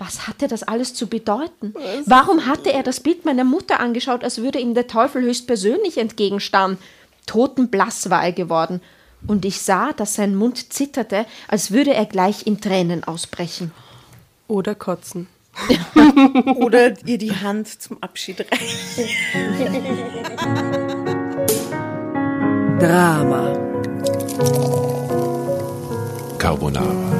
Was 0.00 0.26
hatte 0.26 0.48
das 0.48 0.62
alles 0.62 0.94
zu 0.94 1.08
bedeuten? 1.08 1.74
Warum 2.06 2.46
hatte 2.46 2.72
er 2.72 2.82
das 2.82 3.00
Bild 3.00 3.26
meiner 3.26 3.44
Mutter 3.44 3.80
angeschaut, 3.80 4.24
als 4.24 4.38
würde 4.38 4.58
ihm 4.58 4.72
der 4.72 4.86
Teufel 4.86 5.20
höchstpersönlich 5.20 5.98
entgegenstarren? 5.98 6.78
Totenblass 7.26 8.08
war 8.08 8.24
er 8.24 8.32
geworden. 8.32 8.80
Und 9.26 9.44
ich 9.44 9.60
sah, 9.60 9.92
dass 9.92 10.14
sein 10.14 10.34
Mund 10.34 10.72
zitterte, 10.72 11.26
als 11.48 11.70
würde 11.70 11.92
er 11.92 12.06
gleich 12.06 12.46
in 12.46 12.62
Tränen 12.62 13.04
ausbrechen. 13.04 13.72
Oder 14.48 14.74
kotzen. 14.74 15.28
Oder 16.56 16.94
ihr 17.06 17.18
die 17.18 17.36
Hand 17.36 17.68
zum 17.68 18.02
Abschied 18.02 18.40
reichen. 18.40 19.04
Drama. 22.78 23.52
Carbonara. 26.38 27.19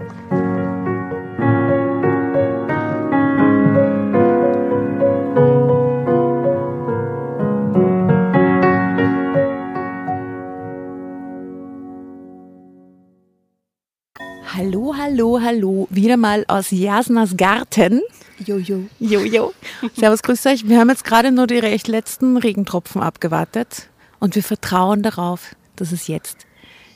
Hallo, 15.03 15.41
hallo. 15.41 15.87
Wieder 15.89 16.15
mal 16.15 16.45
aus 16.47 16.69
Jasnas 16.69 17.35
Garten. 17.35 18.01
Jojo. 18.45 18.83
Jojo. 18.99 19.51
Servus, 19.97 20.21
grüß 20.21 20.45
euch. 20.45 20.69
Wir 20.69 20.79
haben 20.79 20.89
jetzt 20.89 21.05
gerade 21.05 21.31
nur 21.31 21.47
die 21.47 21.57
recht 21.57 21.87
letzten 21.87 22.37
Regentropfen 22.37 23.01
abgewartet 23.01 23.87
und 24.19 24.35
wir 24.35 24.43
vertrauen 24.43 25.01
darauf, 25.01 25.55
dass 25.75 25.91
es 25.91 26.07
jetzt 26.07 26.45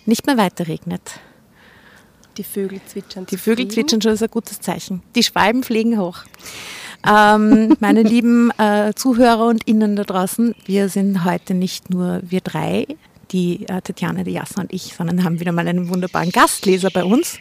nicht 0.06 0.28
mehr 0.28 0.38
weiter 0.38 0.68
regnet. 0.68 1.20
Die 2.38 2.44
Vögel 2.44 2.80
zwitschern. 2.86 3.26
Die 3.26 3.38
Vögel 3.38 3.70
zwitschern 3.70 4.04
schon, 4.04 4.12
ist 4.12 4.22
ein 4.22 4.30
gutes 4.30 4.62
Zeichen. 4.62 5.02
Die 5.16 5.24
Schwalben 5.24 5.64
fliegen 5.64 6.00
hoch. 6.00 6.26
Ähm, 7.10 7.76
meine 7.80 8.04
lieben 8.04 8.52
äh, 8.60 8.94
Zuhörer 8.94 9.48
und 9.48 9.68
Innen 9.68 9.96
da 9.96 10.04
draußen, 10.04 10.54
wir 10.66 10.90
sind 10.90 11.26
heute 11.26 11.56
nicht 11.56 11.90
nur 11.90 12.22
wir 12.22 12.42
drei, 12.42 12.86
die 13.32 13.68
äh, 13.68 13.82
Tatjana, 13.82 14.24
die 14.24 14.34
Jasna 14.34 14.62
und 14.62 14.74
ich, 14.74 14.94
sondern 14.94 15.24
haben 15.24 15.40
wieder 15.40 15.52
mal 15.52 15.68
einen 15.68 15.90
wunderbaren 15.90 16.30
Gastleser 16.30 16.92
bei 16.92 17.04
uns. 17.04 17.40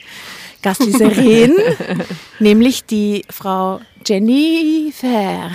Gastleserin, 0.64 1.56
nämlich 2.38 2.86
die 2.86 3.26
Frau 3.28 3.82
Jennifer 4.06 5.50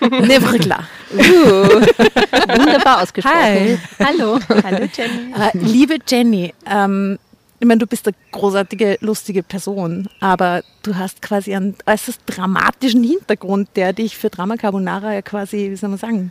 Nevrgla. 0.00 0.86
Uh, 1.12 1.18
wunderbar 1.18 3.02
ausgesprochen. 3.02 3.36
Hi. 3.36 3.78
Hallo. 3.98 4.38
Hallo 4.48 4.88
Jenny. 4.92 5.34
Äh, 5.36 5.58
liebe 5.58 5.98
Jenny, 6.06 6.54
ähm, 6.64 7.18
ich 7.58 7.66
meine, 7.66 7.80
du 7.80 7.86
bist 7.88 8.06
eine 8.06 8.14
großartige, 8.30 8.98
lustige 9.00 9.42
Person, 9.42 10.08
aber 10.20 10.62
du 10.84 10.94
hast 10.94 11.20
quasi 11.20 11.52
einen 11.52 11.74
äußerst 11.84 12.20
dramatischen 12.26 13.02
Hintergrund, 13.02 13.70
der 13.74 13.92
dich 13.92 14.16
für 14.16 14.30
Drama 14.30 14.56
Carbonara 14.56 15.12
ja 15.12 15.22
quasi, 15.22 15.70
wie 15.70 15.76
soll 15.76 15.88
man 15.88 15.98
sagen, 15.98 16.30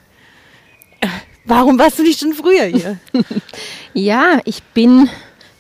äh, 1.02 1.08
warum 1.44 1.78
warst 1.78 2.00
du 2.00 2.04
nicht 2.04 2.20
schon 2.22 2.34
früher 2.34 2.66
hier? 2.66 2.98
Ja, 3.96 4.40
ich 4.46 4.64
bin 4.64 5.08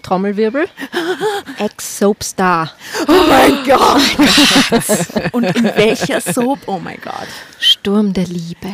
Trommelwirbel, 0.03 0.67
Ex-Soapstar. 1.57 2.71
Oh 3.07 3.11
mein 3.29 3.63
Gott! 3.65 5.31
Und 5.33 5.43
in 5.55 5.63
welcher 5.63 6.21
Soap? 6.21 6.59
Oh 6.67 6.77
mein 6.77 6.99
Gott. 7.01 7.27
Sturm 7.59 8.13
der 8.13 8.25
Liebe. 8.25 8.71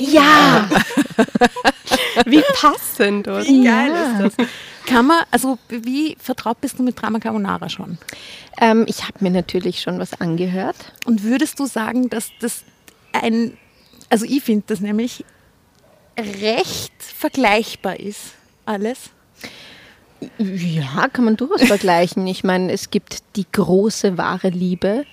Ja, 0.00 0.68
Wie 2.26 2.42
passend, 2.54 3.28
oder? 3.28 3.44
Wie 3.44 3.64
geil 3.64 3.92
ist 3.92 4.36
das? 4.38 4.46
Kann 4.86 5.06
man, 5.06 5.24
also 5.30 5.58
wie 5.68 6.16
vertraut 6.18 6.60
bist 6.60 6.78
du 6.78 6.82
mit 6.82 7.00
Drama 7.00 7.18
Carbonara 7.20 7.68
schon? 7.68 7.98
ähm, 8.60 8.84
ich 8.88 9.02
habe 9.04 9.18
mir 9.20 9.30
natürlich 9.30 9.80
schon 9.82 9.98
was 9.98 10.20
angehört. 10.20 10.76
Und 11.04 11.22
würdest 11.22 11.60
du 11.60 11.66
sagen, 11.66 12.08
dass 12.10 12.30
das 12.40 12.64
ein, 13.12 13.56
also 14.08 14.24
ich 14.24 14.42
finde 14.42 14.64
das 14.68 14.80
nämlich 14.80 15.24
recht 16.18 16.92
vergleichbar 17.00 18.00
ist, 18.00 18.32
alles? 18.66 19.10
Ja, 20.38 21.08
kann 21.08 21.24
man 21.24 21.36
durchaus 21.36 21.64
vergleichen. 21.64 22.26
Ich 22.26 22.44
meine, 22.44 22.72
es 22.72 22.90
gibt 22.90 23.22
die 23.36 23.46
große 23.50 24.18
wahre 24.18 24.48
Liebe, 24.48 25.04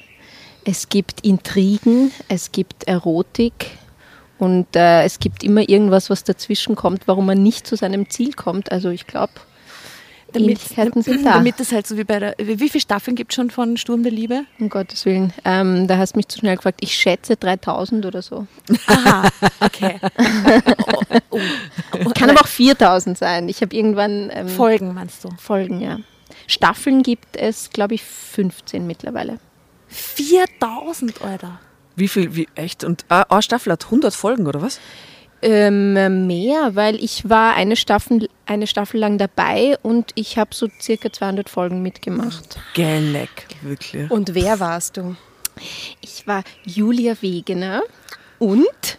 es 0.66 0.90
gibt 0.90 1.22
Intrigen, 1.22 2.12
es 2.28 2.51
gibt 2.51 2.88
Erotik 2.88 3.78
und 4.38 4.75
äh, 4.75 5.03
es 5.03 5.19
gibt 5.19 5.44
immer 5.44 5.67
irgendwas, 5.67 6.09
was 6.09 6.23
dazwischen 6.23 6.75
kommt, 6.75 7.07
warum 7.07 7.25
man 7.25 7.41
nicht 7.41 7.66
zu 7.66 7.75
seinem 7.75 8.09
Ziel 8.09 8.34
kommt. 8.34 8.72
Also 8.72 8.90
ich 8.90 9.07
glaube, 9.07 9.34
Ähnlichkeiten 10.33 11.01
sind 11.01 11.25
da. 11.25 11.33
Damit 11.33 11.59
es 11.59 11.71
halt 11.71 11.88
so 11.88 11.97
wie 11.97 12.03
bei 12.03 12.19
der, 12.19 12.35
wie 12.38 12.59
wie 12.59 12.69
viele 12.69 12.81
Staffeln 12.81 13.15
gibt 13.15 13.31
es 13.31 13.35
schon 13.35 13.49
von 13.49 13.77
Sturm 13.77 14.03
der 14.03 14.11
Liebe? 14.11 14.43
Um 14.59 14.69
Gottes 14.69 15.05
Willen. 15.05 15.33
Ähm, 15.45 15.88
da 15.88 15.97
hast 15.97 16.13
du 16.13 16.19
mich 16.19 16.27
zu 16.27 16.39
schnell 16.39 16.55
gefragt. 16.55 16.79
Ich 16.81 16.93
schätze 16.93 17.35
3000 17.35 18.05
oder 18.05 18.21
so. 18.21 18.47
Aha, 18.87 19.29
okay. 19.59 19.99
oh, 21.29 21.39
oh. 21.93 22.09
Kann 22.16 22.29
aber 22.29 22.41
auch 22.41 22.47
4000 22.47 23.17
sein. 23.17 23.49
Ich 23.49 23.61
habe 23.61 23.75
irgendwann 23.75 24.29
ähm, 24.33 24.47
Folgen, 24.47 24.93
meinst 24.93 25.23
du? 25.23 25.29
Folgen, 25.37 25.81
ja. 25.81 25.99
Staffeln 26.47 27.03
gibt 27.03 27.35
es, 27.35 27.69
glaube 27.69 27.95
ich, 27.95 28.03
15 28.03 28.85
mittlerweile. 28.87 29.39
4000, 29.89 31.21
Alter. 31.21 31.59
Wie 31.95 32.07
viel, 32.07 32.35
wie, 32.35 32.47
echt? 32.55 32.83
Und 32.83 33.05
äh, 33.09 33.23
eine 33.27 33.41
Staffel 33.41 33.73
hat 33.73 33.85
100 33.85 34.13
Folgen, 34.13 34.47
oder 34.47 34.61
was? 34.61 34.79
Ähm, 35.41 36.25
mehr, 36.25 36.75
weil 36.75 36.95
ich 37.03 37.29
war 37.29 37.55
eine 37.55 37.75
Staffel, 37.75 38.27
eine 38.45 38.65
Staffel 38.65 38.99
lang 38.99 39.17
dabei 39.17 39.77
und 39.83 40.11
ich 40.15 40.37
habe 40.37 40.55
so 40.55 40.67
circa 40.81 41.11
200 41.11 41.47
Folgen 41.49 41.81
mitgemacht. 41.83 42.57
Geleck, 42.73 43.45
wirklich. 43.61 44.09
Und 44.09 44.33
wer 44.33 44.59
warst 44.59 44.97
du? 44.97 45.15
Ich 46.01 46.25
war 46.25 46.43
Julia 46.65 47.15
Wegener 47.21 47.83
und 48.39 48.97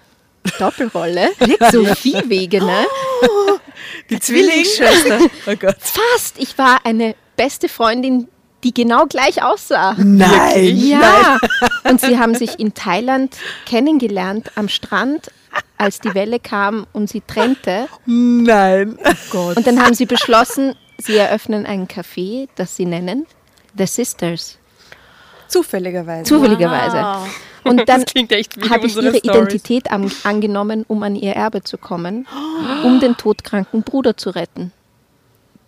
Doppelrolle 0.59 1.31
Sophie 1.73 2.23
Wegener. 2.29 2.85
Die 4.11 4.19
Zwillingsschwester. 4.19 5.19
Oh 5.47 5.57
Gott. 5.59 5.77
Fast, 5.81 6.39
ich 6.39 6.57
war 6.59 6.85
eine 6.85 7.15
beste 7.37 7.69
Freundin, 7.69 8.29
die 8.65 8.75
genau 8.75 9.07
gleich 9.07 9.43
aussah. 9.43 9.95
Nein. 9.99 10.77
Ja, 10.77 11.39
und 11.85 12.01
sie 12.01 12.19
haben 12.19 12.35
sich 12.35 12.59
in 12.59 12.75
Thailand 12.75 13.37
kennengelernt 13.67 14.51
am 14.57 14.69
Strand, 14.69 15.31
als 15.77 16.01
die 16.01 16.15
Welle 16.15 16.41
kam 16.41 16.87
und 16.93 17.09
sie 17.09 17.21
trennte. 17.21 17.89
Nein. 18.07 18.99
Und 19.33 19.67
dann 19.67 19.81
haben 19.83 19.95
sie 19.95 20.07
beschlossen, 20.07 20.75
sie 20.99 21.17
eröffnen 21.17 21.67
ein 21.67 21.87
Café, 21.87 22.49
das 22.57 22.77
sie 22.77 22.85
nennen 22.87 23.27
The 23.77 23.87
Sisters. 23.87 24.59
Zufälligerweise. 25.49 26.25
Zufälligerweise. 26.25 27.29
Und 27.65 27.89
dann 27.89 28.01
Das 28.03 28.05
klingt 28.07 28.33
echt 28.33 28.57
wie 28.63 28.69
habe 28.69 28.87
ich 28.87 28.97
ihre 28.97 29.15
Stories. 29.17 29.25
Identität 29.25 29.91
an, 29.91 30.11
angenommen, 30.25 30.85
um 30.89 31.03
an 31.03 31.17
ihr 31.17 31.33
Erbe 31.33 31.63
zu 31.63 31.79
kommen, 31.79 32.27
um 32.85 33.01
den 33.01 33.17
todkranken 33.17 33.83
Bruder 33.83 34.17
zu 34.17 34.31
retten. 34.31 34.73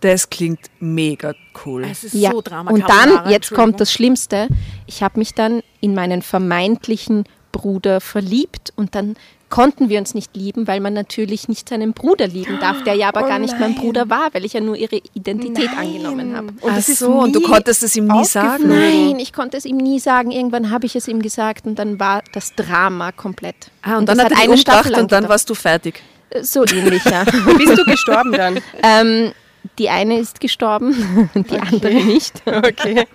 Das 0.00 0.31
klingt 0.31 0.61
mega 0.81 1.35
cool. 1.65 1.85
Es 1.85 2.05
ist 2.05 2.15
Ja. 2.15 2.31
so 2.31 2.41
Drama 2.41 2.71
Und 2.71 2.85
dann, 2.88 3.31
jetzt 3.31 3.50
kommt 3.53 3.81
das 3.81 3.93
Schlimmste, 3.93 4.49
ich 4.87 5.03
habe 5.03 5.19
mich 5.19 5.35
dann 5.35 5.62
in 5.81 5.94
meinen 5.94 6.23
vermeintlichen 6.23 7.25
Bruder 7.53 8.00
verliebt 8.00 8.73
und 8.76 8.94
dann 8.94 9.17
konnten 9.50 9.88
wir 9.88 9.99
uns 9.99 10.14
nicht 10.14 10.37
lieben, 10.37 10.67
weil 10.67 10.81
man 10.81 10.94
natürlich 10.94 11.49
nicht 11.49 11.69
seinen 11.69 11.93
Bruder 11.93 12.29
lieben 12.29 12.58
darf, 12.61 12.82
der 12.85 12.94
ja 12.94 13.08
aber 13.08 13.25
Oh 13.25 13.29
gar 13.29 13.38
nicht 13.38 13.58
mein 13.58 13.73
nein. 13.73 13.81
Bruder 13.81 14.08
war, 14.08 14.32
weil 14.32 14.44
ich 14.44 14.52
ja 14.52 14.61
nur 14.61 14.76
ihre 14.76 15.00
Identität 15.12 15.70
Nein. 15.75 15.88
angenommen 15.88 16.37
habe. 16.37 16.49
Und 16.61 16.70
Ach 16.70 16.76
das 16.76 16.88
ist 16.88 17.00
so, 17.00 17.11
und 17.11 17.35
du 17.35 17.41
nie 17.41 17.47
konntest 17.47 17.82
es 17.82 17.97
ihm 17.97 18.06
nie 18.06 18.25
sagen? 18.25 18.69
Nein, 18.69 19.19
ich 19.19 19.32
konnte 19.32 19.56
es 19.56 19.64
ihm 19.64 19.76
nie 19.76 19.99
sagen. 19.99 20.31
Irgendwann 20.31 20.70
habe 20.70 20.87
ich 20.87 20.94
es 20.94 21.08
ihm 21.08 21.20
gesagt 21.20 21.67
und 21.67 21.79
dann 21.79 21.99
war 21.99 22.23
das 22.32 22.55
Drama 22.55 23.11
komplett. 23.12 23.56
Ah, 23.82 23.99
und, 23.99 24.08
dann 24.08 24.19
das 24.19 24.26
hat 24.26 24.32
er 24.32 24.49
umgebracht 24.49 24.61
Staffel 24.61 24.94
und 24.94 25.12
dann 25.12 25.29
warst 25.29 25.50
du 25.50 25.55
fertig. 25.55 26.00
so 26.43 26.64
ähnlich, 26.64 27.05
ja. 27.05 27.25
Bist 27.58 27.76
du 27.76 27.85
gestorben 27.85 28.32
dann? 28.32 28.61
ähm, 28.82 29.32
die 29.79 29.91
eine 29.91 30.19
ist 30.19 30.41
gestorben, 30.41 31.29
die 31.35 31.58
andere 31.58 31.94
nicht. 31.94 32.43
Okay. 32.47 33.06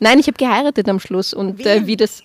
Nein, 0.00 0.18
ich 0.18 0.26
habe 0.26 0.36
geheiratet 0.36 0.88
am 0.88 1.00
Schluss 1.00 1.32
und 1.32 1.64
äh, 1.64 1.86
wie 1.86 1.96
das 1.96 2.22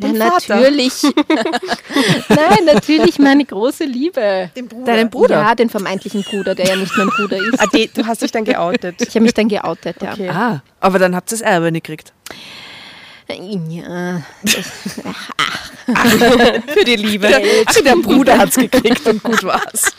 Na, 0.00 0.30
Vater? 0.30 0.56
natürlich. 0.56 1.02
Nein, 2.28 2.64
natürlich 2.64 3.18
meine 3.18 3.44
große 3.44 3.84
Liebe. 3.84 4.50
Deinen 4.84 5.10
Bruder? 5.10 5.40
Ja, 5.40 5.54
den 5.54 5.68
vermeintlichen 5.68 6.22
Bruder, 6.22 6.54
der 6.54 6.66
ja 6.66 6.76
nicht 6.76 6.96
mein 6.96 7.08
Bruder 7.08 7.36
ist. 7.36 7.60
Ah, 7.60 7.66
die, 7.72 7.88
du 7.88 8.06
hast 8.06 8.22
dich 8.22 8.32
dann 8.32 8.44
geoutet. 8.44 9.00
Ich 9.00 9.10
habe 9.10 9.20
mich 9.20 9.34
dann 9.34 9.48
geoutet, 9.48 9.96
ja. 10.02 10.12
Okay. 10.12 10.28
Ah, 10.28 10.62
aber 10.80 10.98
dann 10.98 11.14
habt 11.14 11.30
ihr 11.30 11.38
das 11.38 11.42
Erbe 11.42 11.70
nicht 11.70 11.86
gekriegt. 11.86 12.12
Ja, 13.28 14.22
Für 16.66 16.84
die 16.84 16.96
Liebe. 16.96 17.28
Also 17.66 17.82
der 17.82 17.96
Bruder 17.96 18.38
hat's 18.38 18.56
gekriegt 18.56 19.06
und 19.06 19.22
gut 19.22 19.44
war's. 19.44 19.94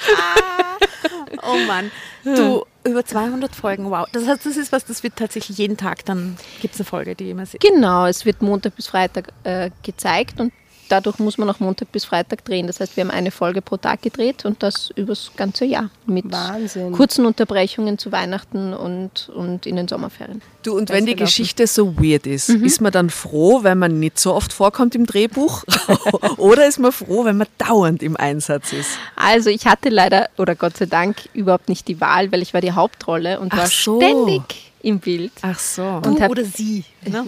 Oh 1.44 1.58
Mann. 1.66 1.92
Du, 2.24 2.66
über 2.92 3.06
200 3.06 3.56
Folgen, 3.56 3.90
wow. 3.90 4.08
Das 4.12 4.28
heißt, 4.28 4.46
das 4.46 4.58
ist 4.58 4.72
was, 4.72 4.86
das 4.86 5.04
wird 5.04 5.16
tatsächlich 5.16 5.58
jeden 5.58 5.78
Tag, 5.78 6.06
dann 6.06 6.38
gibt 6.62 6.76
es 6.76 6.80
eine 6.80 6.86
Folge, 6.86 7.16
die 7.16 7.30
immer 7.30 7.46
sieht. 7.46 7.62
genau. 7.62 8.06
Es 8.06 8.26
wird 8.26 8.42
Montag 8.42 8.76
bis 8.76 8.88
Freitag 8.88 9.30
äh, 9.44 9.72
gezeigt 9.84 10.40
und 10.40 10.54
dadurch 10.92 11.20
muss 11.20 11.38
man 11.38 11.50
auch 11.50 11.60
Montag 11.60 11.92
bis 11.92 12.06
Freitag 12.06 12.44
drehen. 12.46 12.68
Das 12.68 12.80
heißt, 12.80 12.98
wir 12.98 13.04
haben 13.04 13.12
eine 13.12 13.32
Folge 13.32 13.62
pro 13.62 13.78
Tag 13.78 14.02
gedreht 14.02 14.46
und 14.46 14.62
das 14.62 14.92
übers 14.96 15.32
ganze 15.38 15.66
Jahr 15.66 15.90
mit 16.06 16.32
Wahnsinn. 16.32 16.92
kurzen 16.92 17.26
Unterbrechungen 17.26 17.98
zu 17.98 18.12
Weihnachten 18.12 18.74
und, 18.74 19.30
und 19.30 19.66
in 19.66 19.76
den 19.78 19.88
Sommerferien. 19.88 20.42
Du, 20.64 20.78
und 20.78 20.90
wenn 20.90 21.06
die 21.06 21.14
gelaufen. 21.14 21.26
Geschichte 21.26 21.66
so 21.68 21.96
weird 21.98 22.28
ist, 22.28 22.50
ist 22.50 22.82
man 22.82 22.92
dann 22.92 23.10
froh, 23.10 23.64
wenn 23.64 23.80
man 23.80 24.00
nicht 24.00 24.20
so 24.20 24.34
oft 24.34 24.54
vorkommt 24.54 24.94
im 24.96 25.06
Drehbuch? 25.06 25.64
Oder 26.38 26.68
ist 26.68 26.80
man 26.80 26.92
froh, 26.92 27.26
wenn 27.26 27.38
man 27.38 27.48
dauernd 27.58 28.04
im 28.04 28.16
Einsatz 28.18 28.74
ist? 28.74 28.90
Also 29.16 29.50
ich 29.50 29.66
hatte 29.66 29.90
leider, 29.90 30.30
oder 30.38 30.56
Gott 30.56 30.78
sei 30.78 30.86
Dank, 30.86 31.18
überhaupt 31.34 31.70
nicht 31.70 31.88
die 31.88 32.00
Wahl, 32.02 32.32
weil 32.32 32.42
ich 32.42 32.54
war 32.54 32.62
die 32.62 32.74
Hauptrolle 32.74 33.40
und 33.40 33.54
Ach 33.54 33.58
war 33.60 33.68
so. 33.68 33.98
ständig 34.00 34.72
im 34.84 35.00
Bild. 35.00 35.32
Ach 35.42 35.58
so. 35.60 35.84
Und 35.84 36.18
Du 36.20 36.22
hab- 36.22 36.32
oder 36.32 36.44
sie. 36.44 36.84
Ne? 37.06 37.26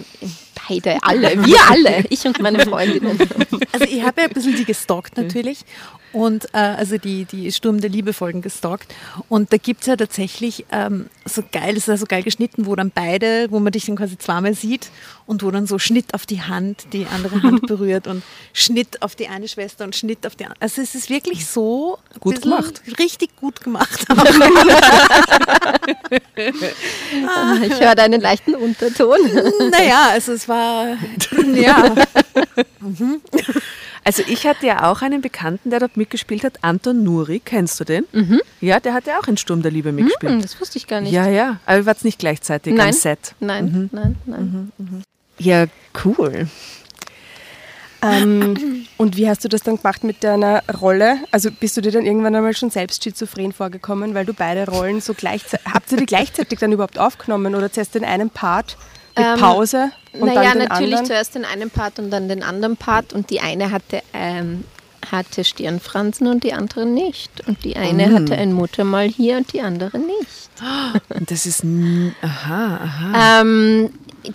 Beide, 0.68 0.98
alle, 1.02 1.44
wir 1.44 1.58
alle, 1.70 2.04
ich 2.10 2.24
und 2.24 2.40
meine 2.40 2.60
Freundinnen. 2.60 3.18
Also 3.72 3.86
ich 3.86 4.02
habe 4.02 4.22
ja 4.22 4.28
ein 4.28 4.32
bisschen 4.32 4.56
die 4.56 4.64
gestalkt 4.64 5.16
natürlich. 5.16 5.64
Und 6.14 6.44
äh, 6.54 6.58
also 6.58 6.96
die, 6.96 7.24
die 7.24 7.50
Sturm 7.50 7.80
der 7.80 7.90
Liebe 7.90 8.12
Folgen 8.12 8.40
gestalkt. 8.40 8.94
Und 9.28 9.52
da 9.52 9.56
gibt 9.56 9.80
es 9.80 9.88
ja 9.88 9.96
tatsächlich 9.96 10.64
ähm, 10.70 11.06
so 11.24 11.42
geil, 11.50 11.72
es 11.72 11.78
ist 11.78 11.88
ja 11.88 11.96
so 11.96 12.06
geil 12.06 12.22
geschnitten, 12.22 12.66
wo 12.66 12.76
dann 12.76 12.92
beide, 12.94 13.50
wo 13.50 13.58
man 13.58 13.72
dich 13.72 13.86
dann 13.86 13.96
quasi 13.96 14.16
zweimal 14.16 14.54
sieht 14.54 14.90
und 15.26 15.42
wo 15.42 15.50
dann 15.50 15.66
so 15.66 15.80
Schnitt 15.80 16.14
auf 16.14 16.24
die 16.24 16.40
Hand, 16.40 16.86
die 16.92 17.06
andere 17.06 17.42
Hand 17.42 17.62
berührt 17.66 18.06
und 18.06 18.22
Schnitt 18.52 19.02
auf 19.02 19.16
die 19.16 19.26
eine 19.26 19.48
Schwester 19.48 19.84
und 19.84 19.96
Schnitt 19.96 20.24
auf 20.24 20.36
die 20.36 20.44
andere. 20.44 20.62
Also 20.62 20.82
es 20.82 20.94
ist 20.94 21.10
wirklich 21.10 21.46
so 21.46 21.98
Gut 22.20 22.42
gemacht. 22.42 22.80
Richtig 22.96 23.34
gut 23.36 23.60
gemacht. 23.60 24.06
Ich 27.64 27.80
höre 27.80 27.98
einen 27.98 28.20
leichten 28.20 28.54
Unterton. 28.54 29.18
naja, 29.70 30.10
also 30.10 30.32
es 30.32 30.48
war, 30.48 30.53
ja, 31.54 31.94
Also 34.06 34.22
ich 34.26 34.46
hatte 34.46 34.66
ja 34.66 34.90
auch 34.90 35.00
einen 35.00 35.22
Bekannten, 35.22 35.70
der 35.70 35.80
dort 35.80 35.96
mitgespielt 35.96 36.44
hat, 36.44 36.58
Anton 36.62 37.02
Nuri, 37.04 37.40
kennst 37.42 37.80
du 37.80 37.84
den? 37.84 38.04
Ja, 38.60 38.78
der 38.78 38.92
hat 38.92 39.06
ja 39.06 39.18
auch 39.18 39.26
in 39.28 39.38
Sturm 39.38 39.62
der 39.62 39.70
Liebe 39.70 39.92
mitgespielt. 39.92 40.32
Hm, 40.32 40.42
Das 40.42 40.60
wusste 40.60 40.76
ich 40.76 40.86
gar 40.86 41.00
nicht. 41.00 41.12
Ja, 41.12 41.26
ja, 41.26 41.58
aber 41.64 41.78
ihr 41.78 41.86
wart 41.86 42.04
nicht 42.04 42.18
gleichzeitig 42.18 42.74
nein, 42.74 42.88
am 42.88 42.92
Set. 42.92 43.34
nein, 43.40 43.88
nein, 43.92 44.16
nein. 44.26 44.72
Ja, 45.38 45.64
cool. 46.04 46.48
Ähm, 48.02 48.84
und 48.98 49.16
wie 49.16 49.26
hast 49.30 49.42
du 49.44 49.48
das 49.48 49.62
dann 49.62 49.76
gemacht 49.78 50.04
mit 50.04 50.22
deiner 50.22 50.62
Rolle? 50.82 51.16
Also 51.30 51.50
bist 51.50 51.74
du 51.78 51.80
dir 51.80 51.90
dann 51.90 52.04
irgendwann 52.04 52.34
einmal 52.34 52.54
schon 52.54 52.68
selbst 52.68 53.02
schizophren 53.02 53.52
vorgekommen, 53.52 54.12
weil 54.14 54.26
du 54.26 54.34
beide 54.34 54.68
Rollen 54.70 55.00
so 55.00 55.14
gleichzeitig. 55.14 55.64
Habt 55.72 55.90
ihr 55.90 55.96
die 55.96 56.04
gleichzeitig 56.06 56.58
dann 56.58 56.72
überhaupt 56.72 56.98
aufgenommen 56.98 57.54
oder 57.54 57.72
zuerst 57.72 57.94
den 57.94 58.04
einen 58.04 58.28
Part 58.28 58.76
mit 59.16 59.26
Ähm, 59.26 59.38
Pause 59.40 59.90
und 60.12 60.26
naja, 60.26 60.42
dann 60.42 60.58
den 60.60 60.68
natürlich 60.68 60.88
anderen? 60.92 61.06
zuerst 61.06 61.34
den 61.34 61.44
einen 61.44 61.70
Part 61.70 61.98
und 61.98 62.10
dann 62.10 62.28
den 62.28 62.42
anderen 62.42 62.76
Part 62.76 63.12
und 63.12 63.30
die 63.30 63.40
eine 63.40 63.70
hatte, 63.70 64.02
ähm, 64.12 64.64
hatte 65.10 65.44
Stirnfransen 65.44 66.26
und 66.26 66.44
die 66.44 66.52
andere 66.54 66.86
nicht. 66.86 67.30
Und 67.46 67.62
die 67.64 67.76
eine 67.76 68.08
Mm. 68.08 68.14
hatte 68.14 68.34
ein 68.36 68.52
Muttermal 68.52 69.06
hier 69.08 69.36
und 69.36 69.52
die 69.52 69.60
andere 69.60 69.98
nicht. 69.98 70.50
Und 71.10 71.30
das 71.30 71.46
ist, 71.46 71.64
n- 71.64 72.14
aha, 72.22 72.76
aha. 72.82 73.40
Ähm, 73.42 73.90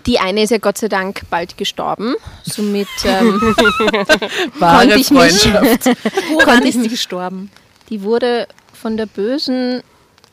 die 0.06 0.20
eine 0.20 0.44
ist 0.44 0.50
ja 0.52 0.58
Gott 0.60 0.78
sei 0.78 0.90
Dank 0.90 1.22
bald 1.30 1.58
gestorben. 1.58 2.14
Somit 2.44 2.88
ähm, 3.06 3.40
konnte 4.60 4.96
ich 5.00 5.10
mich, 5.12 5.46
woran 5.54 6.46
konnte 6.46 6.64
ich 6.64 6.70
ist 6.70 6.74
sie 6.74 6.80
mich, 6.80 6.90
gestorben? 6.92 7.50
die 7.90 8.04
wurde 8.04 8.48
von 8.74 8.98
der 8.98 9.06
Bösen 9.08 9.82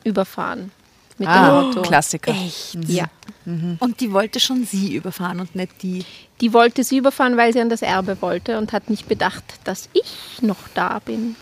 überfahren 0.04 0.70
mit 1.18 1.28
Ah, 1.28 1.60
dem 1.62 1.68
Auto. 1.70 1.82
Klassiker. 1.82 2.30
Echt? 2.32 2.76
Ja. 2.88 3.04
Und 3.44 4.00
die 4.00 4.12
wollte 4.12 4.40
schon 4.40 4.64
sie 4.66 4.94
überfahren 4.94 5.40
und 5.40 5.54
nicht 5.54 5.82
die. 5.82 6.04
Die 6.40 6.52
wollte 6.52 6.82
sie 6.84 6.98
überfahren, 6.98 7.36
weil 7.36 7.52
sie 7.52 7.60
an 7.60 7.68
das 7.70 7.80
Erbe 7.82 8.20
wollte 8.20 8.58
und 8.58 8.72
hat 8.72 8.90
nicht 8.90 9.06
bedacht, 9.08 9.44
dass 9.64 9.88
ich 9.92 10.42
noch 10.42 10.58
da 10.74 10.98
bin. 10.98 11.36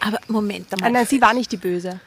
Aber 0.00 0.18
Moment 0.28 0.66
Ah, 0.70 0.76
einmal. 0.76 0.92
nein, 0.92 1.06
sie 1.06 1.20
war 1.20 1.34
nicht 1.34 1.50
die 1.52 1.56
Böse. 1.56 2.00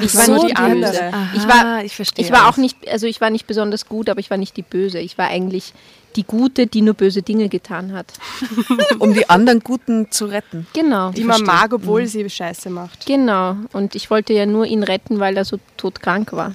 ich 0.00 0.12
so, 0.12 0.18
war 0.18 0.28
nicht 0.28 0.42
die 0.42 0.46
die 0.48 0.56
andere. 0.56 1.12
Aha, 1.12 1.28
ich 1.34 1.48
war, 1.48 1.84
ich 1.84 1.94
verstehe 1.96 2.24
Ich 2.24 2.30
war 2.32 2.48
auch 2.48 2.56
nicht, 2.56 2.88
also 2.88 3.06
ich 3.06 3.20
war 3.20 3.30
nicht 3.30 3.46
besonders 3.46 3.86
gut, 3.86 4.08
aber 4.08 4.20
ich 4.20 4.30
war 4.30 4.36
nicht 4.38 4.56
die 4.56 4.62
Böse. 4.62 4.98
Ich 4.98 5.18
war 5.18 5.28
eigentlich 5.28 5.72
die 6.16 6.24
Gute, 6.24 6.66
die 6.66 6.82
nur 6.82 6.94
böse 6.94 7.22
Dinge 7.22 7.48
getan 7.48 7.92
hat. 7.92 8.12
Um 8.98 9.14
die 9.14 9.28
anderen 9.30 9.60
Guten 9.60 10.10
zu 10.10 10.26
retten. 10.26 10.66
Genau. 10.72 11.10
Die 11.12 11.24
man 11.24 11.42
mag, 11.42 11.72
obwohl 11.72 12.02
Mhm. 12.02 12.06
sie 12.06 12.28
Scheiße 12.30 12.68
macht. 12.70 13.06
Genau. 13.06 13.56
Und 13.72 13.94
ich 13.94 14.10
wollte 14.10 14.32
ja 14.32 14.46
nur 14.46 14.66
ihn 14.66 14.82
retten, 14.82 15.20
weil 15.20 15.36
er 15.36 15.44
so 15.44 15.58
todkrank 15.76 16.32
war. 16.32 16.54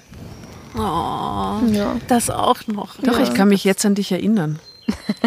Oh, 0.75 1.66
Ja. 1.72 1.96
das 2.07 2.30
auch 2.30 2.68
noch. 2.68 2.96
Doch, 3.02 3.19
ich 3.19 3.34
kann 3.34 3.48
mich 3.50 3.63
jetzt 3.63 3.86
an 3.86 3.96
dich 3.96 4.12
erinnern. 4.12 4.60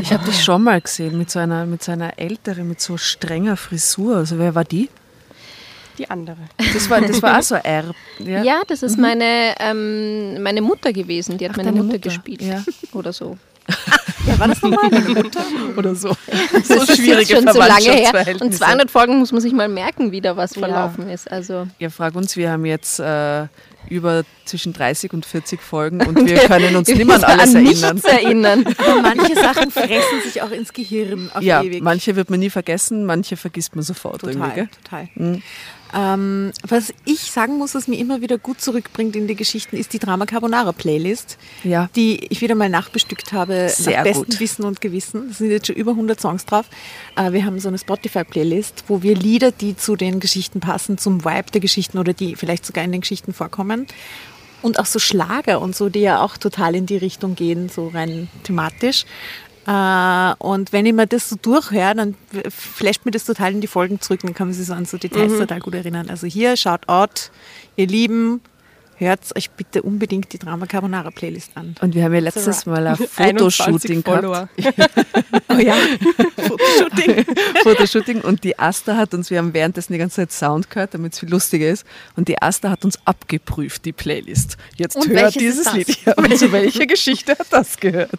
Ich 0.01 0.13
habe 0.13 0.25
dich 0.25 0.45
schon 0.45 0.63
mal 0.63 0.81
gesehen 0.81 1.19
mit 1.19 1.31
so 1.31 1.39
einer, 1.39 1.67
mit 1.67 1.83
so 1.83 1.91
einer 1.91 2.19
älteren, 2.19 2.69
mit 2.69 2.81
so 2.81 2.97
strenger 2.97 3.57
Frisur. 3.57 4.17
Also 4.17 4.39
wer 4.39 4.55
war 4.55 4.65
die? 4.65 4.89
Die 5.97 6.09
andere. 6.09 6.37
Das 6.75 6.89
war, 6.91 7.01
das 7.01 7.21
war 7.23 7.39
auch 7.39 7.43
so 7.43 7.57
ein 7.57 7.65
Erb. 7.65 7.97
Ja. 8.21 8.45
Ja, 8.45 8.61
das 8.69 8.85
ist 8.85 8.97
meine, 8.99 9.55
ähm, 9.59 10.41
meine 10.43 10.61
Mutter 10.63 10.93
gewesen. 10.93 11.39
Die 11.39 11.45
hat 11.47 11.53
Ach, 11.55 11.57
meine 11.57 11.73
Mutter, 11.73 11.85
Mutter. 11.85 11.99
gespielt. 11.99 12.43
Ja. 12.43 12.63
Oder 12.93 13.13
so. 13.13 13.37
Ja, 14.27 14.39
war 14.39 14.49
das 14.49 14.61
nochmal 14.63 14.91
deine 14.91 15.09
Mutter? 15.09 15.41
Oder 15.77 15.95
so. 15.95 16.15
Das 16.53 16.69
So 16.69 16.75
ist 16.75 16.97
schwierige 16.97 17.37
schon 17.37 17.47
so 17.47 17.59
lange 17.59 17.71
her. 17.71 17.71
Und 17.71 17.75
Verwandtschaftsverhältnisse. 17.79 18.59
200 18.59 18.91
Folgen 18.91 19.19
muss 19.19 19.33
man 19.33 19.41
sich 19.41 19.53
mal 19.53 19.69
merken, 19.69 20.13
wie 20.13 20.21
da 20.21 20.37
was 20.37 20.55
Ja. 20.55 20.61
verlaufen 20.61 21.09
ist. 21.09 21.31
Also 21.31 21.67
Ja, 21.79 21.89
frag 21.91 22.15
uns, 22.15 22.37
wir 22.37 22.51
haben 22.51 22.65
jetzt 22.67 22.99
äh, 23.01 23.47
über 23.89 24.25
zwischen 24.45 24.73
30 24.73 25.13
und 25.15 25.25
40 25.25 25.63
Folgen 25.63 26.05
und 26.05 26.27
wir 26.29 26.37
können 26.41 26.77
uns 26.77 26.89
nicht 26.93 27.05
mehr 27.07 27.17
an 27.17 27.25
alles 27.25 27.55
an 27.55 27.65
erinnern. 27.65 28.01
erinnern. 28.05 28.65
Aber 28.79 29.03
manche 29.03 29.35
Sachen 29.35 29.71
fressen 29.71 30.21
sich 30.25 30.43
auch 30.43 30.51
ins 30.51 30.73
Gehirn 30.73 31.31
auf 31.33 31.43
Ja, 31.43 31.63
ewig. 31.63 31.83
manche 31.83 32.17
wird 32.17 32.29
man 32.29 32.41
nie 32.41 32.51
vergessen, 32.51 33.07
manche 33.07 33.37
vergisst 33.37 33.77
man 33.77 33.83
sofort 33.85 34.23
irgendwie. 34.25 34.41
Total, 34.41 34.55
Gell? 34.55 34.69
total. 34.85 35.09
Mhm. 35.15 35.43
Ähm, 35.95 36.53
was 36.67 36.93
ich 37.05 37.31
sagen 37.31 37.57
muss, 37.59 37.75
was 37.75 37.89
mir 37.89 37.99
immer 37.99 38.21
wieder 38.21 38.37
gut 38.39 38.61
zurückbringt 38.61 39.17
in 39.17 39.27
die 39.27 39.35
Geschichten, 39.35 39.77
ist 39.77 39.93
die 39.93 39.99
Drama 39.99 40.27
Carbonara 40.27 40.73
Playlist, 40.73 41.39
Ja. 41.65 41.89
die 41.97 42.27
ich 42.31 42.41
wieder 42.41 42.55
mal 42.55 42.69
nachbestückt 42.69 43.33
habe 43.33 43.69
Sehr 43.71 43.99
nach 43.99 44.05
bestem 44.05 44.25
gut. 44.25 44.41
Wissen 44.41 44.65
und 44.65 44.81
Gewissen. 44.81 45.31
Es 45.31 45.39
sind 45.39 45.51
jetzt 45.51 45.67
schon 45.67 45.77
über 45.77 45.93
100 45.93 46.21
Songs 46.21 46.45
drauf. 46.45 46.67
Äh, 47.17 47.33
wir 47.33 47.45
haben 47.45 47.59
so 47.61 47.69
eine 47.69 47.79
Spotify-Playlist, 47.79 48.85
wo 48.89 49.03
wir 49.03 49.15
Lieder, 49.15 49.51
die 49.51 49.77
zu 49.77 49.97
den 49.97 50.21
Geschichten 50.21 50.61
passen, 50.61 50.99
zum 50.99 51.25
Vibe 51.25 51.51
der 51.53 51.61
Geschichten 51.61 51.99
oder 51.99 52.13
die 52.13 52.37
vielleicht 52.37 52.67
sogar 52.67 52.85
in 52.85 52.93
den 52.93 53.01
Geschichten 53.01 53.33
vorkommen. 53.33 53.87
Und 54.61 54.81
auch 54.81 54.87
so 54.87 54.99
Schlager 54.99 55.61
und 55.61 55.77
so, 55.77 55.89
die 55.89 56.01
ja 56.01 56.21
auch 56.21 56.37
total 56.37 56.75
in 56.75 56.85
die 56.85 56.97
Richtung 56.97 57.37
gehen, 57.37 57.69
so 57.69 57.89
rein 57.89 58.29
thematisch. 58.43 59.05
Äh, 59.69 60.35
und 60.39 60.73
wenn 60.73 60.87
ich 60.87 60.95
mir 60.95 61.07
das 61.07 61.29
so 61.29 61.37
durchhöre, 61.37 61.95
dann 61.95 62.15
flasht 62.49 63.05
mir 63.05 63.11
das 63.11 63.27
total 63.27 63.53
in 63.53 63.61
die 63.61 63.67
Folgen 63.67 64.01
zurück. 64.01 64.21
Dann 64.23 64.33
kann 64.33 64.47
man 64.49 64.55
sich 64.55 64.67
so 64.67 64.73
an 64.73 64.87
so 64.87 64.97
Details 64.97 65.37
total 65.37 65.61
gut 65.61 65.75
erinnern. 65.75 66.09
Also 66.09 66.27
hier, 66.27 66.57
schaut 66.57 66.89
out, 66.89 67.31
ihr 67.77 67.87
Lieben, 67.87 68.41
hört 68.99 69.21
euch 69.37 69.51
bitte 69.51 69.83
unbedingt 69.83 70.33
die 70.33 70.39
Drama 70.39 70.67
Carbonara 70.67 71.11
Playlist 71.11 71.53
an. 71.55 71.75
Und 71.81 71.95
wir 71.95 72.05
haben 72.05 72.15
ja 72.15 72.21
letztes 72.21 72.67
Mal 72.67 72.87
ein 72.87 72.97
21 73.17 73.65
Fotoshooting 73.65 74.03
gehabt. 74.03 74.25
Follower. 74.25 74.49
Oh 75.51 75.61
ja, 75.61 75.75
Fotoshooting. 76.37 77.25
Fotoshooting. 77.63 78.21
Und 78.21 78.45
die 78.45 78.59
Asta 78.59 78.97
hat 78.97 79.15
uns, 79.15 79.31
wir 79.31 79.39
haben 79.39 79.55
währenddessen 79.55 79.95
die 79.95 79.99
ganze 79.99 80.17
Zeit 80.17 80.33
Sound 80.33 80.71
gehört, 80.71 80.93
damit 80.93 81.15
es 81.15 81.21
viel 81.21 81.31
lustiger 81.31 81.69
ist. 81.71 81.87
Und 82.17 82.29
die 82.29 82.41
Asta 82.41 82.69
hat 82.71 82.85
uns 82.85 82.99
abgeprüft, 83.07 83.85
die 83.87 83.93
Playlist. 83.93 84.57
Jetzt 84.77 84.97
Und 84.97 85.09
hört 85.09 85.35
dieses? 85.35 85.73
Lied. 85.73 85.89
Ja, 86.05 86.15
zu 86.37 86.53
welcher 86.53 86.87
Geschichte 86.87 87.33
hat 87.33 87.47
das 87.51 87.79
gehört? 87.79 88.11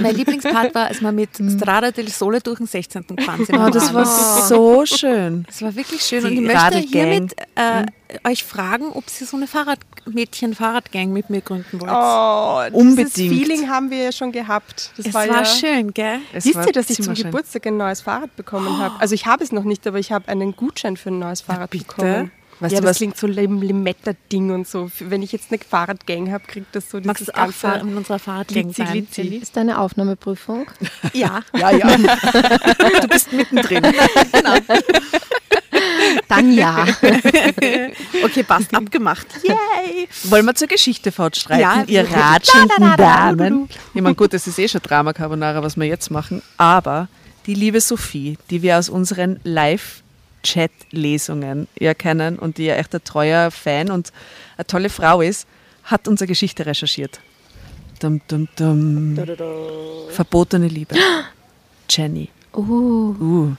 Mein 0.00 0.14
Lieblingspart 0.14 0.74
war, 0.74 0.86
als 0.86 1.00
wir 1.00 1.12
mit 1.12 1.30
Strada 1.56 1.90
del 1.90 2.08
Sole 2.08 2.40
durch 2.40 2.58
den 2.58 2.66
16. 2.66 3.04
gefahren 3.08 3.44
sind. 3.44 3.58
Oh, 3.58 3.68
das 3.68 3.92
war 3.92 4.06
so 4.06 4.86
schön. 4.86 5.44
Das 5.46 5.62
war 5.62 5.74
wirklich 5.74 6.02
schön. 6.02 6.20
Die 6.20 6.26
und 6.26 6.32
ich 6.34 6.54
möchte 6.54 6.78
hiermit 6.78 7.34
äh, 7.56 7.86
euch 8.24 8.44
fragen, 8.44 8.90
ob 8.92 9.04
ihr 9.20 9.26
so 9.26 9.36
eine 9.36 9.46
Fahrrad 9.46 9.78
Mädchen-Fahrradgang 10.06 11.12
mit 11.12 11.30
mir 11.30 11.40
gründen 11.40 11.80
wollt. 11.80 11.90
Oh, 11.92 12.76
Unbedingt. 12.76 13.16
Dieses 13.16 13.32
Feeling 13.32 13.68
haben 13.68 13.90
wir 13.90 14.04
ja 14.04 14.12
schon 14.12 14.32
gehabt. 14.32 14.90
Das 14.96 15.06
es 15.06 15.14
war, 15.14 15.28
war, 15.28 15.38
ja, 15.38 15.44
schön, 15.44 15.92
gell? 15.92 16.20
Wisst 16.32 16.46
ihr, 16.46 16.72
dass 16.72 16.90
ich 16.90 17.02
zum 17.02 17.16
schön. 17.16 17.26
Geburtstag 17.26 17.66
ein 17.66 17.76
neues 17.76 18.02
Fahrrad 18.02 18.34
bekommen 18.36 18.78
habe? 18.78 19.00
Also 19.00 19.14
ich 19.14 19.26
habe 19.26 19.42
es 19.42 19.52
noch 19.52 19.64
nicht, 19.64 19.86
aber 19.86 19.98
ich 19.98 20.12
habe 20.12 20.28
einen 20.28 20.54
Gutschein 20.54 20.96
für 20.96 21.10
ein 21.10 21.18
neues 21.18 21.40
Fahrrad 21.40 21.70
bekommen. 21.70 22.30
Weißt 22.58 22.72
ja, 22.72 22.80
du 22.80 22.84
das 22.84 22.92
was? 22.92 22.96
klingt 22.98 23.16
so 23.18 23.26
Lim 23.26 23.60
Limetta-Ding 23.60 24.50
und 24.50 24.66
so. 24.66 24.90
Wenn 25.00 25.22
ich 25.22 25.30
jetzt 25.32 25.52
eine 25.52 25.58
Fahrradgang 25.58 26.32
habe, 26.32 26.44
kriegt 26.46 26.74
das 26.74 26.90
so 26.90 26.98
dieses 26.98 27.26
Magst 27.26 27.34
ganze 27.34 27.52
fahren 27.52 27.90
in 27.90 27.96
unserer 27.98 28.18
Fahrradgang 28.18 28.72
Glitzi, 28.72 28.82
sein? 28.82 28.92
Glitzi. 28.92 29.22
Ist 29.36 29.58
eine 29.58 29.78
Aufnahmeprüfung? 29.78 30.66
Ja. 31.12 31.42
Ja, 31.56 31.70
ja. 31.70 31.86
Du 33.00 33.08
bist 33.08 33.32
mittendrin. 33.32 33.82
Dann 36.28 36.52
ja. 36.52 36.86
Okay, 38.24 38.42
passt, 38.42 38.74
abgemacht. 38.80 39.26
Yay! 39.42 40.08
Wollen 40.24 40.44
wir 40.46 40.54
zur 40.54 40.68
Geschichte 40.68 41.12
fortschreiten, 41.12 41.60
Ja, 41.60 41.84
ihr 41.86 42.10
ratschenden 42.10 42.96
Damen? 42.96 43.68
Ich 43.94 44.00
meine, 44.02 44.14
gut, 44.14 44.32
das 44.32 44.46
ist 44.46 44.58
eh 44.58 44.68
schon 44.68 44.80
Drama 44.82 45.12
Carbonara, 45.12 45.62
was 45.62 45.76
wir 45.76 45.84
jetzt 45.86 46.10
machen, 46.10 46.40
aber 46.56 47.08
die 47.46 47.54
liebe 47.54 47.80
Sophie, 47.80 48.38
die 48.50 48.62
wir 48.62 48.78
aus 48.78 48.88
unseren 48.88 49.38
Live-Chat-Lesungen 49.44 51.68
ja 51.78 51.94
kennen 51.94 52.38
und 52.38 52.58
die 52.58 52.64
ja 52.64 52.74
echt 52.76 52.94
ein 52.94 53.04
treuer 53.04 53.50
Fan 53.50 53.90
und 53.90 54.12
eine 54.56 54.66
tolle 54.66 54.88
Frau 54.90 55.20
ist, 55.20 55.46
hat 55.84 56.08
unsere 56.08 56.26
Geschichte 56.28 56.66
recherchiert. 56.66 57.20
Dum, 58.00 58.20
dum, 58.28 58.48
dum. 58.56 59.16
Verbotene 60.10 60.68
Liebe. 60.68 60.94
Jenny. 61.88 62.28
Oh, 62.52 63.14
Uh. 63.20 63.52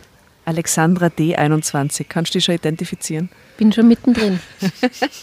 Alexandra 0.47 1.07
D21. 1.07 2.05
Kannst 2.07 2.33
du 2.33 2.37
dich 2.37 2.45
schon 2.45 2.55
identifizieren? 2.55 3.29
bin 3.57 3.73
schon 3.73 3.87
mittendrin. 3.87 4.39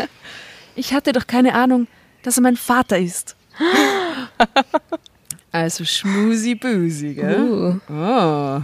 Ich 0.77 0.93
hatte 0.93 1.13
doch 1.13 1.29
keine 1.29 1.55
Ahnung, 1.55 1.87
dass 2.25 2.37
er 2.37 2.43
mein 2.43 2.57
Vater 2.57 2.99
ist. 2.99 3.37
Also 5.53 5.85
schmusi-busi, 5.85 7.15
gell? 7.15 7.81
Uh. 7.89 7.93
Oh. 7.93 8.61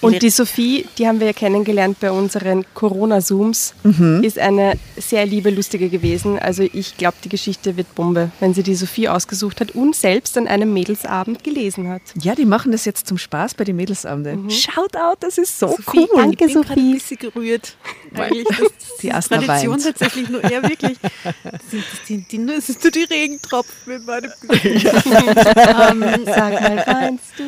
So, 0.00 0.06
Und 0.06 0.22
die 0.22 0.30
Sophie, 0.30 0.86
die 0.98 1.06
haben 1.06 1.20
wir 1.20 1.28
ja 1.28 1.32
kennengelernt 1.32 1.98
bei 2.00 2.10
unseren 2.10 2.64
Corona-Zooms, 2.74 3.74
Mhm. 3.84 4.22
ist 4.22 4.38
eine 4.38 4.74
sehr 4.96 5.26
liebe, 5.26 5.50
lustige 5.50 5.88
gewesen. 5.88 6.38
Also 6.38 6.62
ich 6.62 6.96
glaube, 6.96 7.16
die 7.24 7.28
Geschichte 7.28 7.76
wird 7.76 7.94
Bombe, 7.94 8.30
wenn 8.40 8.54
sie 8.54 8.62
die 8.62 8.74
Sophie 8.74 9.08
ausgesucht 9.08 9.60
hat 9.60 9.72
und 9.72 9.94
selbst 9.96 10.36
an 10.36 10.46
einem 10.48 10.72
Mädelsabend 10.72 11.44
gelesen 11.44 11.88
hat. 11.88 12.02
ja, 12.20 12.34
die 12.34 12.44
machen 12.44 12.72
das 12.72 12.84
jetzt 12.84 13.06
zum 13.06 13.18
Spaß 13.18 13.54
bei 13.54 13.64
den 13.64 13.76
Mädelsabende. 13.76 14.50
Shout 14.50 14.96
out, 14.96 15.18
das 15.20 15.38
ist 15.38 15.58
so 15.58 15.68
Sophie, 15.68 16.06
cool. 16.12 16.30
ich 16.32 16.36
bin 16.38 16.52
gerade 16.62 16.80
ein 16.80 16.92
bisschen 16.92 17.16
gerührt. 17.18 17.76
Eigentlich, 18.14 18.46
das, 18.48 18.58
das 18.58 18.96
Die 19.02 19.08
ist 19.08 19.14
Astrid 19.14 19.44
Tradition 19.46 19.72
weint. 19.74 19.84
tatsächlich 19.84 20.28
nur 20.28 20.42
eher 20.44 20.62
wirklich. 20.62 20.98
Das 21.44 21.70
sind, 21.70 21.84
das 21.90 22.06
sind, 22.06 22.32
die, 22.32 22.46
das 22.46 22.66
sind 22.66 22.82
nur 22.82 22.90
die 22.90 23.04
Regentropfen 23.04 23.92
in 23.92 24.04
meinem 24.04 24.30
Gesicht. 24.48 24.86
ähm, 24.86 26.04
Sag 26.24 26.52
mal, 26.60 26.84
weinst 26.86 27.24
du? 27.36 27.42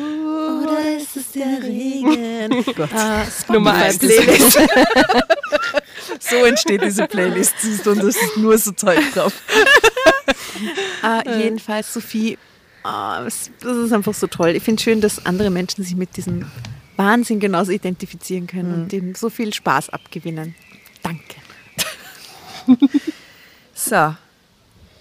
oder 0.63 0.97
ist 0.97 1.15
es 1.15 1.31
der 1.33 1.61
Regen? 1.63 2.17
Gott. 2.75 2.89
Äh, 2.91 3.51
Nummer 3.53 3.73
Spotify 3.75 3.83
eins. 3.83 3.97
Playlist. 3.99 4.59
So 6.19 6.35
entsteht 6.45 6.81
diese 6.83 7.07
Playlist. 7.07 7.55
Siehst 7.59 7.85
du, 7.85 7.91
Und 7.91 7.99
das 7.99 8.15
ist 8.15 8.37
nur 8.37 8.57
so 8.57 8.71
Zeug 8.71 8.99
drauf. 9.13 9.33
Äh, 11.03 11.39
jedenfalls, 11.43 11.93
Sophie, 11.93 12.37
ah, 12.83 13.23
es- 13.25 13.49
das 13.61 13.77
ist 13.77 13.93
einfach 13.93 14.13
so 14.13 14.27
toll. 14.27 14.49
Ich 14.49 14.63
finde 14.63 14.79
es 14.79 14.83
schön, 14.83 15.01
dass 15.01 15.25
andere 15.25 15.49
Menschen 15.49 15.83
sich 15.83 15.95
mit 15.95 16.15
diesem 16.17 16.49
Wahnsinn 16.97 17.39
genauso 17.39 17.71
identifizieren 17.71 18.45
können 18.47 18.73
und 18.73 18.91
dem 18.91 19.15
so 19.15 19.29
viel 19.29 19.53
Spaß 19.53 19.89
abgewinnen. 19.89 20.53
Danke. 21.03 21.35
So, 23.73 24.15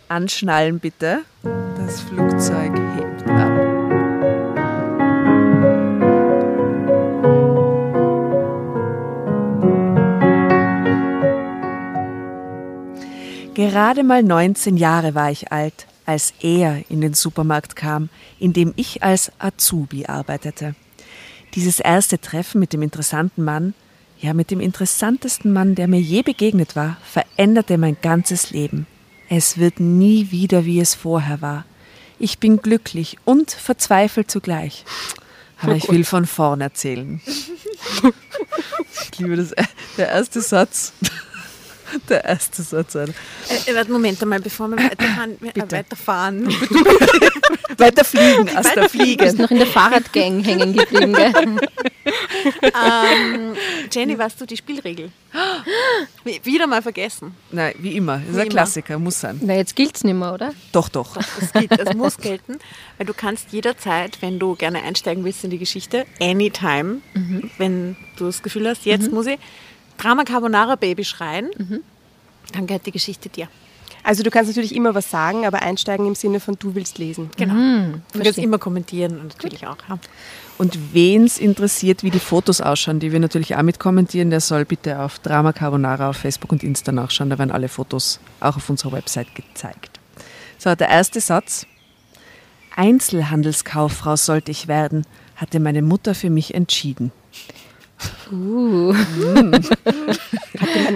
anschnallen 0.08 0.78
bitte. 0.80 1.20
Das 1.76 2.00
Flugzeug 2.00 2.72
hebt 2.96 3.00
Gerade 13.61 14.05
mal 14.05 14.23
19 14.23 14.79
Jahre 14.79 15.14
war 15.14 15.31
ich 15.31 15.52
alt, 15.52 15.87
als 16.07 16.33
er 16.40 16.83
in 16.88 17.02
den 17.02 17.12
Supermarkt 17.12 17.76
kam, 17.76 18.09
in 18.38 18.55
dem 18.55 18.73
ich 18.76 19.02
als 19.02 19.33
Azubi 19.38 20.07
arbeitete. 20.07 20.75
Dieses 21.55 21.79
erste 21.79 22.19
Treffen 22.19 22.59
mit 22.59 22.73
dem 22.73 22.81
interessanten 22.81 23.45
Mann, 23.45 23.75
ja 24.19 24.33
mit 24.33 24.50
dem 24.50 24.61
interessantesten 24.61 25.52
Mann, 25.52 25.75
der 25.75 25.88
mir 25.88 26.00
je 26.00 26.23
begegnet 26.23 26.75
war, 26.75 26.97
veränderte 27.05 27.76
mein 27.76 27.99
ganzes 28.00 28.50
Leben. 28.50 28.87
Es 29.29 29.59
wird 29.59 29.79
nie 29.79 30.31
wieder, 30.31 30.64
wie 30.64 30.81
es 30.81 30.95
vorher 30.95 31.43
war. 31.43 31.67
Ich 32.19 32.38
bin 32.38 32.62
glücklich 32.62 33.19
und 33.26 33.50
verzweifelt 33.50 34.31
zugleich. 34.31 34.87
Aber 35.61 35.76
ich 35.76 35.87
will 35.90 36.05
von 36.05 36.25
vorn 36.25 36.62
erzählen. 36.62 37.21
Ich 39.12 39.19
liebe 39.19 39.37
das. 39.37 39.52
Der 39.99 40.09
erste 40.09 40.40
Satz. 40.40 40.93
Der 42.09 42.25
erste 42.25 42.62
Satz. 42.62 42.97
Alter. 42.97 43.12
Äh, 43.66 43.75
warte, 43.75 43.90
Moment 43.92 44.23
einmal, 44.23 44.40
bevor 44.40 44.68
wir 44.68 44.76
weiterfahren. 44.78 45.37
Äh, 45.42 45.70
weiterfahren. 45.73 46.49
Weiter 47.78 48.04
fliegen, 48.04 48.47
erst 48.49 48.76
der 48.76 48.88
Du 48.88 49.16
bist 49.16 49.38
noch 49.38 49.50
in 49.50 49.56
der 49.59 49.66
Fahrradgang 49.66 50.40
hängen 50.44 50.75
geblieben, 50.75 51.14
gell? 51.14 51.32
ähm, 52.62 53.54
Jenny, 53.90 54.18
weißt 54.18 54.40
du 54.40 54.47
die 54.47 54.56
Spielregel? 54.56 55.11
Wie- 56.25 56.40
Wieder 56.44 56.66
mal 56.66 56.82
vergessen. 56.82 57.35
Nein, 57.50 57.75
wie 57.78 57.97
immer. 57.97 58.18
Das 58.18 58.23
ist 58.28 58.35
Wie 58.35 58.40
ein 58.40 58.47
immer. 58.47 58.50
Klassiker, 58.50 58.99
muss 58.99 59.20
sein. 59.20 59.38
Na, 59.42 59.54
jetzt 59.54 59.76
gilt's 59.76 60.04
nicht 60.04 60.14
mehr, 60.14 60.35
oder? 60.35 60.52
Doch, 60.73 60.88
doch. 60.88 61.16
Das 61.16 61.52
gilt, 61.52 61.70
das 61.78 61.94
muss 61.94 62.16
gelten, 62.18 62.59
weil 62.99 63.06
du 63.06 63.14
kannst 63.14 63.52
jederzeit, 63.52 64.18
wenn 64.20 64.38
du 64.38 64.54
gerne 64.56 64.82
einsteigen 64.82 65.25
willst 65.25 65.44
in 65.44 65.50
die 65.50 65.59
Geschichte, 65.59 66.06
anytime, 66.20 66.99
wenn 67.59 67.97
du 68.16 68.26
das 68.26 68.42
Gefühl 68.42 68.68
hast, 68.68 68.85
jetzt 68.85 69.11
muss 69.12 69.26
ich 69.26 69.38
Drama 70.02 70.25
Carbonara 70.25 70.76
Baby 70.76 71.04
schreien, 71.04 71.50
dann 72.52 72.66
gehört 72.66 72.87
die 72.87 72.92
Geschichte 72.92 73.28
dir. 73.28 73.49
Also 74.02 74.23
du 74.23 74.30
kannst 74.30 74.49
natürlich 74.49 74.75
immer 74.75 74.95
was 74.95 75.11
sagen, 75.11 75.47
aber 75.47 75.62
einsteigen 75.62 76.07
im 76.07 76.14
Sinne 76.14 76.40
von 76.40 76.57
du 76.59 76.75
willst 76.75 76.99
lesen. 76.99 77.30
Genau. 77.37 77.99
du 78.12 78.19
kannst 78.23 78.38
immer 78.38 78.59
kommentieren 78.59 79.21
und 79.21 79.28
natürlich 79.28 79.66
auch. 79.66 79.76
Ja. 79.88 79.99
Und 80.57 80.95
wen 80.95 81.25
es 81.25 81.38
interessiert, 81.38 82.02
wie 82.02 82.11
die 82.11 82.19
Fotos 82.19 82.61
ausschauen, 82.61 83.00
die 83.00 83.12
wir 83.12 83.21
natürlich 83.21 83.57
auch 83.57 83.62
mit 83.62 83.78
kommentieren, 83.78 84.30
der 84.30 84.40
soll 84.40 84.64
bitte 84.64 85.00
auf 85.00 85.19
Drama 85.19 85.52
Carbonara 85.52 86.11
auf 86.11 86.16
Facebook 86.16 86.52
und 86.52 86.62
Insta 86.62 86.92
nachschauen. 86.92 87.30
Da 87.30 87.38
werden 87.38 87.50
alle 87.50 87.69
Fotos 87.69 88.21
auch 88.40 88.57
auf 88.57 88.69
unserer 88.69 88.92
Website 88.92 89.35
gezeigt. 89.35 90.00
So, 90.59 90.75
der 90.75 90.88
erste 90.88 91.21
Satz. 91.21 91.66
Einzelhandelskauffrau 92.76 94.16
sollte 94.16 94.50
ich 94.50 94.69
werden, 94.69 95.04
hatte 95.37 95.61
meine 95.61 95.83
Mutter 95.83 96.14
für 96.14 96.30
mich 96.30 96.54
entschieden. 96.54 97.12
Uh. 98.33 98.95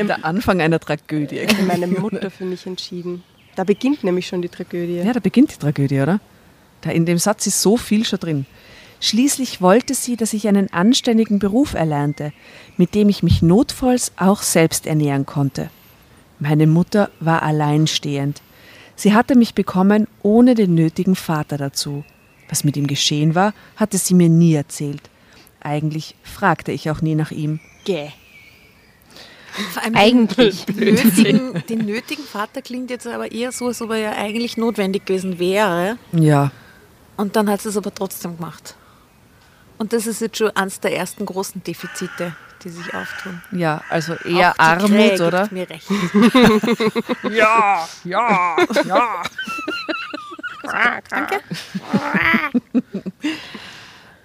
Der 0.08 0.25
Anfang 0.25 0.61
einer 0.61 0.80
Tragödie. 0.80 1.46
Hat 1.46 1.66
meine 1.66 1.87
Mutter 1.87 2.30
für 2.30 2.44
mich 2.44 2.66
entschieden. 2.66 3.23
Da 3.56 3.64
beginnt 3.64 4.04
nämlich 4.04 4.26
schon 4.26 4.42
die 4.42 4.49
Tragödie. 4.49 4.99
Ja, 4.99 5.12
da 5.12 5.20
beginnt 5.20 5.52
die 5.52 5.58
Tragödie, 5.58 6.00
oder? 6.00 6.20
Da 6.80 6.90
in 6.90 7.06
dem 7.06 7.18
Satz 7.18 7.46
ist 7.46 7.62
so 7.62 7.76
viel 7.76 8.04
schon 8.04 8.20
drin. 8.20 8.46
Schließlich 9.00 9.61
wollte 9.61 9.94
sie, 9.94 10.16
dass 10.16 10.32
ich 10.32 10.49
einen 10.49 10.73
anständigen 10.73 11.38
Beruf 11.38 11.75
erlernte, 11.75 12.32
mit 12.76 12.94
dem 12.94 13.08
ich 13.08 13.23
mich 13.23 13.42
notfalls 13.42 14.12
auch 14.16 14.42
selbst 14.42 14.87
ernähren 14.87 15.26
konnte. 15.26 15.70
Meine 16.38 16.66
Mutter 16.66 17.11
war 17.20 17.42
alleinstehend. 17.42 18.42
Sie 18.96 19.12
hatte 19.12 19.37
mich 19.37 19.54
bekommen 19.54 20.06
ohne 20.23 20.54
den 20.54 20.75
nötigen 20.75 21.16
Vater 21.16 21.58
dazu. 21.58 22.04
Was 22.49 22.64
mit 22.64 22.76
ihm 22.76 22.87
geschehen 22.87 23.34
war, 23.34 23.54
hatte 23.76 23.99
sie 23.99 24.14
mir 24.14 24.28
nie 24.28 24.54
erzählt. 24.54 25.02
Eigentlich 25.64 26.14
fragte 26.23 26.71
ich 26.73 26.90
auch 26.90 27.00
nie 27.00 27.14
nach 27.16 27.30
ihm. 27.33 27.59
Gäh. 27.85 28.11
Vor 29.73 29.83
allem 29.83 29.94
Eigentlich. 29.97 30.64
Den 30.66 30.94
nötigen, 30.94 31.62
den 31.68 31.78
nötigen 31.87 32.25
Vater 32.25 32.61
klingt 32.62 32.90
jetzt 32.90 33.06
aber 33.06 33.30
eher 33.33 33.50
so, 33.52 33.66
als 33.68 33.80
ob 33.83 33.90
er 33.90 33.97
ja 33.99 34.12
eigentlich 34.12 34.56
notwendig 34.56 35.06
gewesen 35.06 35.38
wäre. 35.38 35.97
Ja, 36.12 36.50
Und 37.16 37.35
dann 37.37 37.49
hat 37.49 37.62
sie 37.62 37.68
es 37.71 37.76
aber 37.76 37.94
trotzdem 37.94 38.37
gemacht. 38.37 38.75
Und 39.78 39.92
das 39.92 40.06
ist 40.06 40.21
jetzt 40.21 40.38
schon 40.38 40.50
eines 40.50 40.80
der 40.80 40.97
ersten 40.97 41.25
großen 41.25 41.62
Defizite, 41.62 42.35
die 42.62 42.68
sich 42.68 42.92
auftun. 42.94 43.40
ja, 43.52 43.80
also 43.90 44.14
eher 44.25 44.54
Auch 44.59 44.78
die 44.78 44.92
Krähe 44.92 45.11
Armut, 45.11 45.11
gibt 45.11 45.21
oder? 45.21 45.49
Mir 45.50 45.68
recht. 45.71 45.87
Ja, 47.30 47.88
ja, 48.04 48.56
ja. 48.85 49.23
Danke. 51.11 51.40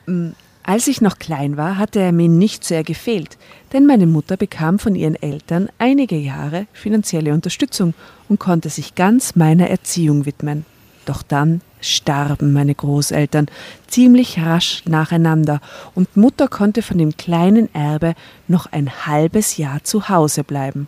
Als 0.69 0.87
ich 0.87 1.01
noch 1.01 1.17
klein 1.17 1.57
war, 1.57 1.79
hatte 1.79 1.99
er 1.99 2.11
mir 2.11 2.29
nicht 2.29 2.63
sehr 2.63 2.83
gefehlt, 2.83 3.39
denn 3.73 3.87
meine 3.87 4.05
Mutter 4.05 4.37
bekam 4.37 4.77
von 4.77 4.93
ihren 4.93 5.15
Eltern 5.15 5.67
einige 5.79 6.15
Jahre 6.15 6.67
finanzielle 6.73 7.33
Unterstützung 7.33 7.95
und 8.27 8.39
konnte 8.39 8.69
sich 8.69 8.93
ganz 8.93 9.35
meiner 9.35 9.67
Erziehung 9.67 10.27
widmen. 10.27 10.67
Doch 11.07 11.23
dann 11.23 11.61
starben 11.81 12.53
meine 12.53 12.75
Großeltern 12.75 13.47
ziemlich 13.87 14.41
rasch 14.41 14.83
nacheinander 14.85 15.59
und 15.95 16.15
Mutter 16.15 16.47
konnte 16.47 16.83
von 16.83 16.99
dem 16.99 17.17
kleinen 17.17 17.73
Erbe 17.73 18.13
noch 18.47 18.71
ein 18.71 19.07
halbes 19.07 19.57
Jahr 19.57 19.83
zu 19.83 20.07
Hause 20.07 20.43
bleiben. 20.43 20.87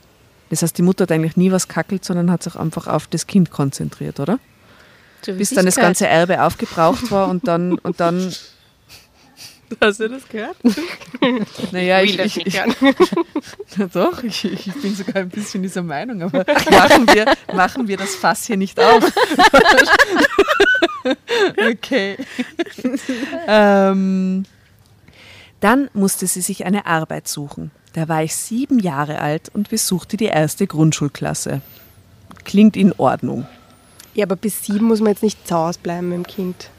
Das 0.51 0.61
heißt, 0.61 0.77
die 0.77 0.83
Mutter 0.83 1.05
hat 1.05 1.11
eigentlich 1.11 1.37
nie 1.37 1.51
was 1.51 1.67
kackelt, 1.67 2.05
sondern 2.05 2.29
hat 2.29 2.43
sich 2.43 2.55
einfach 2.55 2.85
auf 2.85 3.07
das 3.07 3.25
Kind 3.25 3.49
konzentriert, 3.49 4.19
oder? 4.19 4.37
Bis 5.25 5.49
dann 5.49 5.65
das 5.65 5.75
ganze 5.75 6.07
Erbe 6.07 6.43
aufgebraucht 6.43 7.09
war 7.09 7.29
und 7.29 7.47
dann 7.47 7.79
und 7.79 7.99
dann 7.99 8.31
Hast 9.79 9.99
du 9.99 10.09
das 10.09 10.27
gehört? 10.27 10.57
naja, 11.71 12.01
ich, 12.01 12.19
ich, 12.19 12.47
ich, 12.47 12.53
Ja, 12.53 12.65
Doch, 13.93 14.23
ich, 14.23 14.45
ich 14.45 14.73
bin 14.81 14.95
sogar 14.95 15.17
ein 15.17 15.29
bisschen 15.29 15.63
dieser 15.63 15.83
Meinung, 15.83 16.21
aber 16.23 16.45
machen 16.71 17.07
wir, 17.13 17.25
machen 17.53 17.87
wir 17.87 17.97
das 17.97 18.15
Fass 18.15 18.45
hier 18.45 18.57
nicht 18.57 18.79
auf. 18.79 19.03
okay. 21.71 22.17
ähm, 23.47 24.45
dann 25.59 25.89
musste 25.93 26.27
sie 26.27 26.41
sich 26.41 26.65
eine 26.65 26.85
Arbeit 26.85 27.27
suchen. 27.27 27.71
Da 27.93 28.07
war 28.07 28.23
ich 28.23 28.35
sieben 28.35 28.79
Jahre 28.79 29.19
alt 29.19 29.49
und 29.53 29.69
besuchte 29.69 30.17
die 30.17 30.25
erste 30.25 30.67
Grundschulklasse. 30.67 31.61
Klingt 32.43 32.75
in 32.75 32.93
Ordnung. 32.93 33.45
Ja, 34.13 34.25
aber 34.25 34.35
bis 34.35 34.63
sieben 34.63 34.87
muss 34.87 34.99
man 34.99 35.09
jetzt 35.09 35.23
nicht 35.23 35.47
zu 35.47 35.55
Hause 35.55 35.79
bleiben 35.81 36.09
mit 36.09 36.17
dem 36.17 36.27
Kind. 36.27 36.69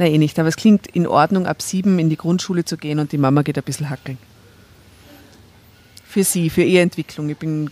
Na 0.00 0.06
eh 0.06 0.16
nicht, 0.16 0.38
aber 0.38 0.48
es 0.48 0.56
klingt 0.56 0.86
in 0.86 1.06
Ordnung, 1.06 1.44
ab 1.46 1.60
sieben 1.60 1.98
in 1.98 2.08
die 2.08 2.16
Grundschule 2.16 2.64
zu 2.64 2.78
gehen 2.78 3.00
und 3.00 3.12
die 3.12 3.18
Mama 3.18 3.42
geht 3.42 3.58
ein 3.58 3.64
bisschen 3.64 3.90
hackeln. 3.90 4.16
Für 6.06 6.24
sie, 6.24 6.48
für 6.48 6.62
ihre 6.62 6.82
Entwicklung. 6.82 7.28
Ich 7.28 7.36
bin 7.36 7.70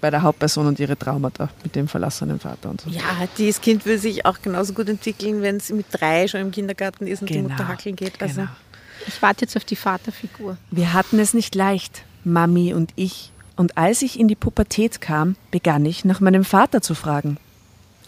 bei 0.00 0.10
der 0.12 0.22
Hauptperson 0.22 0.68
und 0.68 0.78
ihre 0.78 0.96
Traumata 0.96 1.48
mit 1.64 1.74
dem 1.74 1.88
verlassenen 1.88 2.38
Vater 2.38 2.70
und 2.70 2.82
so. 2.82 2.90
Ja, 2.90 3.02
dieses 3.36 3.60
Kind 3.60 3.84
will 3.84 3.98
sich 3.98 4.24
auch 4.24 4.42
genauso 4.42 4.74
gut 4.74 4.88
entwickeln, 4.88 5.42
wenn 5.42 5.56
es 5.56 5.70
mit 5.70 5.86
drei 5.90 6.28
schon 6.28 6.40
im 6.40 6.50
Kindergarten 6.52 7.08
ist 7.08 7.22
und 7.22 7.30
die 7.30 7.34
Genau, 7.34 7.48
Mutter 7.48 7.66
hackeln 7.66 7.96
geht. 7.96 8.22
Also, 8.22 8.42
genau. 8.42 8.50
Ich 9.08 9.20
warte 9.20 9.40
jetzt 9.40 9.56
auf 9.56 9.64
die 9.64 9.74
Vaterfigur. 9.74 10.56
Wir 10.70 10.92
hatten 10.92 11.18
es 11.18 11.34
nicht 11.34 11.56
leicht, 11.56 12.04
Mami 12.22 12.74
und 12.74 12.92
ich. 12.94 13.32
Und 13.56 13.76
als 13.76 14.02
ich 14.02 14.20
in 14.20 14.28
die 14.28 14.36
Pubertät 14.36 15.00
kam, 15.00 15.34
begann 15.50 15.84
ich 15.84 16.04
nach 16.04 16.20
meinem 16.20 16.44
Vater 16.44 16.80
zu 16.80 16.94
fragen. 16.94 17.38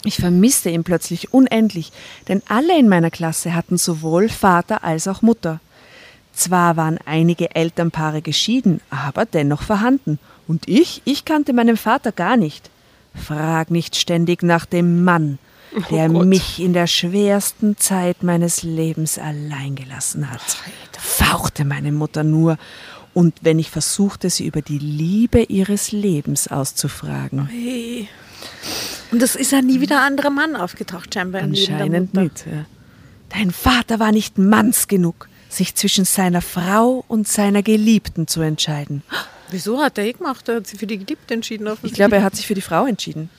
Ich 0.07 0.15
vermisste 0.15 0.69
ihn 0.69 0.85
plötzlich 0.85 1.33
unendlich, 1.33 1.91
denn 2.29 2.41
alle 2.47 2.79
in 2.79 2.87
meiner 2.87 3.11
Klasse 3.11 3.53
hatten 3.53 3.77
sowohl 3.77 4.29
Vater 4.29 4.83
als 4.83 5.05
auch 5.07 5.21
Mutter. 5.21 5.59
Zwar 6.31 6.77
waren 6.77 6.97
einige 7.05 7.53
Elternpaare 7.55 8.21
geschieden, 8.21 8.79
aber 8.89 9.25
dennoch 9.25 9.63
vorhanden. 9.63 10.17
Und 10.47 10.69
ich, 10.69 11.01
ich 11.03 11.25
kannte 11.25 11.51
meinen 11.51 11.75
Vater 11.75 12.13
gar 12.13 12.37
nicht. 12.37 12.69
Frag 13.13 13.69
nicht 13.69 13.97
ständig 13.97 14.43
nach 14.43 14.65
dem 14.65 15.03
Mann, 15.03 15.39
der 15.91 16.07
mich 16.07 16.61
in 16.61 16.71
der 16.71 16.87
schwersten 16.87 17.75
Zeit 17.75 18.23
meines 18.23 18.63
Lebens 18.63 19.17
allein 19.17 19.75
gelassen 19.75 20.31
hat. 20.31 20.57
Fauchte 20.97 21.65
meine 21.65 21.91
Mutter 21.91 22.23
nur. 22.23 22.57
Und 23.13 23.39
wenn 23.41 23.59
ich 23.59 23.71
versuchte, 23.71 24.29
sie 24.29 24.45
über 24.45 24.61
die 24.61 24.79
Liebe 24.79 25.41
ihres 25.43 25.91
Lebens 25.91 26.47
auszufragen, 26.47 27.47
hey. 27.47 28.07
Und 29.11 29.21
es 29.21 29.35
ist 29.35 29.51
ja 29.51 29.61
nie 29.61 29.79
wieder 29.79 29.99
ein 30.01 30.07
anderer 30.13 30.29
Mann 30.29 30.55
aufgetaucht, 30.55 31.13
scheinbar 31.13 31.41
anscheinend 31.43 32.13
nicht. 32.13 32.45
Ja. 32.45 32.65
Dein 33.29 33.51
Vater 33.51 33.99
war 33.99 34.11
nicht 34.11 34.37
manns 34.37 34.87
genug, 34.87 35.29
sich 35.49 35.75
zwischen 35.75 36.05
seiner 36.05 36.41
Frau 36.41 37.03
und 37.07 37.27
seiner 37.27 37.63
Geliebten 37.63 38.27
zu 38.27 38.41
entscheiden. 38.41 39.03
Wieso 39.49 39.81
hat 39.81 39.97
er 39.97 40.05
eh 40.05 40.13
gemacht? 40.13 40.47
Er 40.49 40.57
hat 40.57 40.67
sich 40.67 40.77
für 40.79 40.87
die 40.87 40.97
Geliebte 40.97 41.33
entschieden. 41.33 41.67
Ich 41.83 41.93
glaube, 41.93 42.17
er 42.17 42.23
hat 42.23 42.35
sich 42.35 42.45
für 42.47 42.53
die 42.53 42.61
Frau 42.61 42.85
entschieden. 42.85 43.29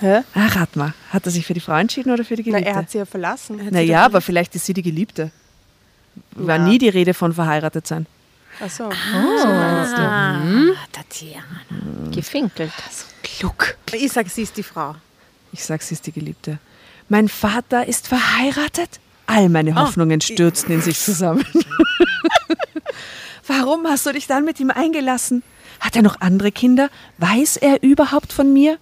Hä? 0.00 0.20
Ah, 0.34 0.46
rat 0.48 0.76
mal. 0.76 0.92
Hat 1.10 1.24
er 1.26 1.30
sich 1.32 1.46
für 1.46 1.54
die 1.54 1.60
Frau 1.60 1.76
entschieden 1.76 2.10
oder 2.12 2.24
für 2.24 2.36
die 2.36 2.42
Na, 2.44 2.58
Geliebte? 2.58 2.70
er 2.70 2.76
hat 2.76 2.90
sie 2.90 2.98
ja 2.98 3.04
verlassen. 3.06 3.60
naja, 3.70 4.04
aber 4.04 4.20
vielleicht 4.20 4.54
ist 4.54 4.66
sie 4.66 4.74
die 4.74 4.82
Geliebte. 4.82 5.30
War 6.32 6.56
Ja. 6.58 6.66
nie 6.66 6.78
die 6.78 6.88
Rede 6.90 7.14
von 7.14 7.32
verheiratet 7.32 7.86
sein. 7.86 8.06
Ach 8.60 8.70
so. 8.70 8.90
Ah, 9.14 10.36
Tatjana. 10.92 11.44
Gefinkelt. 12.12 12.72
Klug. 13.22 13.76
Ich 13.92 14.12
sage, 14.12 14.28
sie 14.28 14.42
ist 14.42 14.56
die 14.56 14.62
Frau. 14.62 14.94
Ich 15.52 15.64
sag, 15.64 15.82
sie 15.82 15.94
ist 15.94 16.06
die 16.06 16.12
Geliebte. 16.12 16.58
Mein 17.08 17.28
Vater 17.28 17.86
ist 17.86 18.08
verheiratet? 18.08 19.00
All 19.26 19.48
meine 19.48 19.74
Hoffnungen 19.74 20.20
stürzten 20.20 20.74
in 20.74 20.82
sich 20.82 20.98
zusammen. 20.98 21.44
Warum 23.46 23.86
hast 23.86 24.06
du 24.06 24.12
dich 24.12 24.26
dann 24.26 24.44
mit 24.44 24.58
ihm 24.60 24.70
eingelassen? 24.70 25.42
Hat 25.80 25.96
er 25.96 26.02
noch 26.02 26.20
andere 26.20 26.52
Kinder? 26.52 26.88
Weiß 27.18 27.56
er 27.56 27.82
überhaupt 27.82 28.32
von 28.32 28.52
mir? 28.52 28.78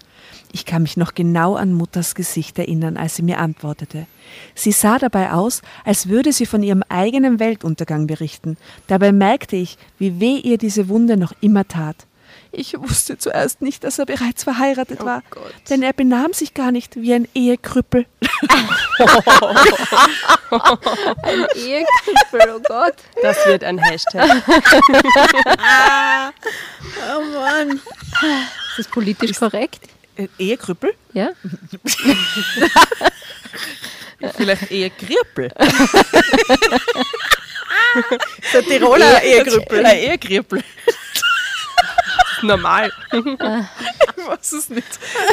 Ich 0.55 0.65
kann 0.65 0.83
mich 0.83 0.97
noch 0.97 1.15
genau 1.15 1.57
an 1.57 1.73
Mutters 1.73 2.15
Gesicht 2.15 2.61
erinnern, 2.61 2.97
als 2.97 3.17
sie 3.17 3.23
mir 3.23 3.41
antwortete. 3.41 4.07
Sie 4.55 4.71
sah 4.71 5.01
dabei 5.01 5.33
aus, 5.33 5.63
als 5.85 6.09
würde 6.09 6.33
sie 6.33 6.47
von 6.47 6.63
ihrem 6.63 6.85
eigenen 6.89 7.41
Weltuntergang 7.41 8.07
berichten. 8.07 8.57
Dabei 8.87 9.11
merkte 9.11 9.57
ich, 9.57 9.77
wie 9.99 10.21
weh 10.21 10.37
ihr 10.37 10.57
diese 10.57 10.89
Wunde 10.89 11.17
noch 11.17 11.33
immer 11.41 11.67
tat. 11.67 11.97
Ich 12.53 12.79
wusste 12.79 13.19
zuerst 13.19 13.63
nicht, 13.63 13.83
dass 13.83 13.99
er 13.99 14.07
bereits 14.07 14.45
verheiratet 14.45 15.05
war, 15.05 15.25
denn 15.71 15.83
er 15.83 15.93
benahm 15.93 16.33
sich 16.33 16.55
gar 16.55 16.71
nicht 16.71 16.95
wie 16.95 17.15
ein 17.15 17.27
Ehekrüppel. 17.35 18.07
Ehekrüppel, 21.57 22.55
oh 22.55 22.61
Gott. 22.61 22.95
Das 23.23 23.45
wird 23.47 23.65
ein 23.65 23.79
Hashtag. 23.79 24.31
Oh 27.17 27.23
Mann. 27.35 27.71
Ist 27.71 28.79
das 28.79 28.87
politisch 28.87 29.37
korrekt? 29.37 29.89
Äh, 30.17 30.29
Ehekrüppel? 30.39 30.95
Ja? 31.13 31.31
Vielleicht 34.37 34.71
Ehekrüppel. 34.71 35.51
Der 38.53 38.63
Tiroler 38.63 39.23
Ehegrüppel. 39.23 39.85
Ein 39.85 39.99
Ehekrüppel. 39.99 40.63
Normal. 42.43 42.91
Ich 44.17 44.31
weiß 44.31 44.53
es 44.53 44.69
nicht. 44.71 44.87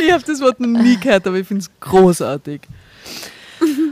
Ich 0.03 0.11
habe 0.11 0.21
das 0.21 0.41
Wort 0.41 0.59
noch 0.59 0.67
nie 0.67 0.99
gehört, 0.99 1.25
aber 1.25 1.37
ich 1.37 1.47
finde 1.47 1.61
es 1.61 1.71
großartig. 1.79 2.59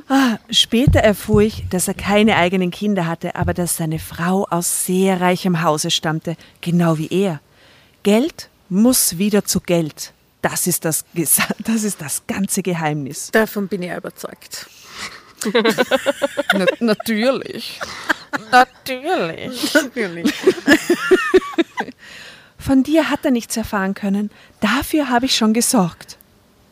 Ah, 0.09 0.39
später 0.49 0.99
erfuhr 0.99 1.41
ich, 1.41 1.63
dass 1.69 1.87
er 1.87 1.93
keine 1.93 2.35
eigenen 2.35 2.69
Kinder 2.69 3.05
hatte, 3.05 3.35
aber 3.35 3.53
dass 3.53 3.77
seine 3.77 3.99
Frau 3.99 4.45
aus 4.49 4.85
sehr 4.85 5.21
reichem 5.21 5.61
Hause 5.61 5.89
stammte, 5.89 6.35
genau 6.59 6.97
wie 6.97 7.07
er. 7.07 7.39
Geld 8.03 8.49
muss 8.67 9.17
wieder 9.17 9.45
zu 9.45 9.61
Geld. 9.61 10.11
Das 10.41 10.67
ist 10.67 10.85
das, 10.85 11.05
das, 11.63 11.83
ist 11.83 12.01
das 12.01 12.23
ganze 12.27 12.61
Geheimnis. 12.63 13.29
Davon 13.31 13.67
bin 13.67 13.83
ich 13.83 13.91
überzeugt. 13.91 14.69
Na, 16.53 16.65
natürlich. 16.79 17.79
Natürlich. 18.51 19.73
Natürlich. 19.73 20.33
Von 22.57 22.83
dir 22.83 23.09
hat 23.09 23.25
er 23.25 23.31
nichts 23.31 23.55
erfahren 23.57 23.93
können. 23.93 24.29
Dafür 24.59 25.09
habe 25.09 25.25
ich 25.25 25.35
schon 25.35 25.53
gesorgt. 25.53 26.17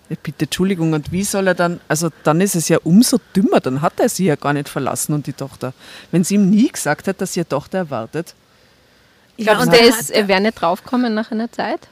Ja, 0.10 0.15
bitte, 0.21 0.45
Entschuldigung, 0.45 0.93
und 0.93 1.12
wie 1.12 1.23
soll 1.23 1.47
er 1.47 1.53
dann, 1.53 1.82
also 1.88 2.10
dann 2.23 2.39
ist 2.39 2.56
es 2.56 2.69
ja 2.69 2.77
umso 2.84 3.19
dümmer, 3.36 3.60
dann 3.60 3.82
hat 3.82 3.99
er 3.99 4.08
sie 4.08 4.25
ja 4.25 4.36
gar 4.36 4.53
nicht 4.53 4.69
verlassen 4.69 5.13
und 5.13 5.27
die 5.27 5.34
Tochter. 5.34 5.73
Wenn 6.12 6.23
sie 6.23 6.36
ihm 6.36 6.49
nie 6.49 6.69
gesagt 6.69 7.08
hat, 7.08 7.19
dass 7.19 7.34
sie 7.34 7.41
eine 7.41 7.49
Tochter 7.49 7.80
erwartet. 7.80 8.34
Glaubst 9.38 9.67
und 9.67 9.73
ist, 9.73 10.10
hat 10.10 10.12
er 10.12 10.27
wäre 10.27 10.41
nicht 10.41 10.62
draufgekommen 10.62 11.13
nach 11.13 11.32
einer 11.32 11.51
Zeit? 11.51 11.88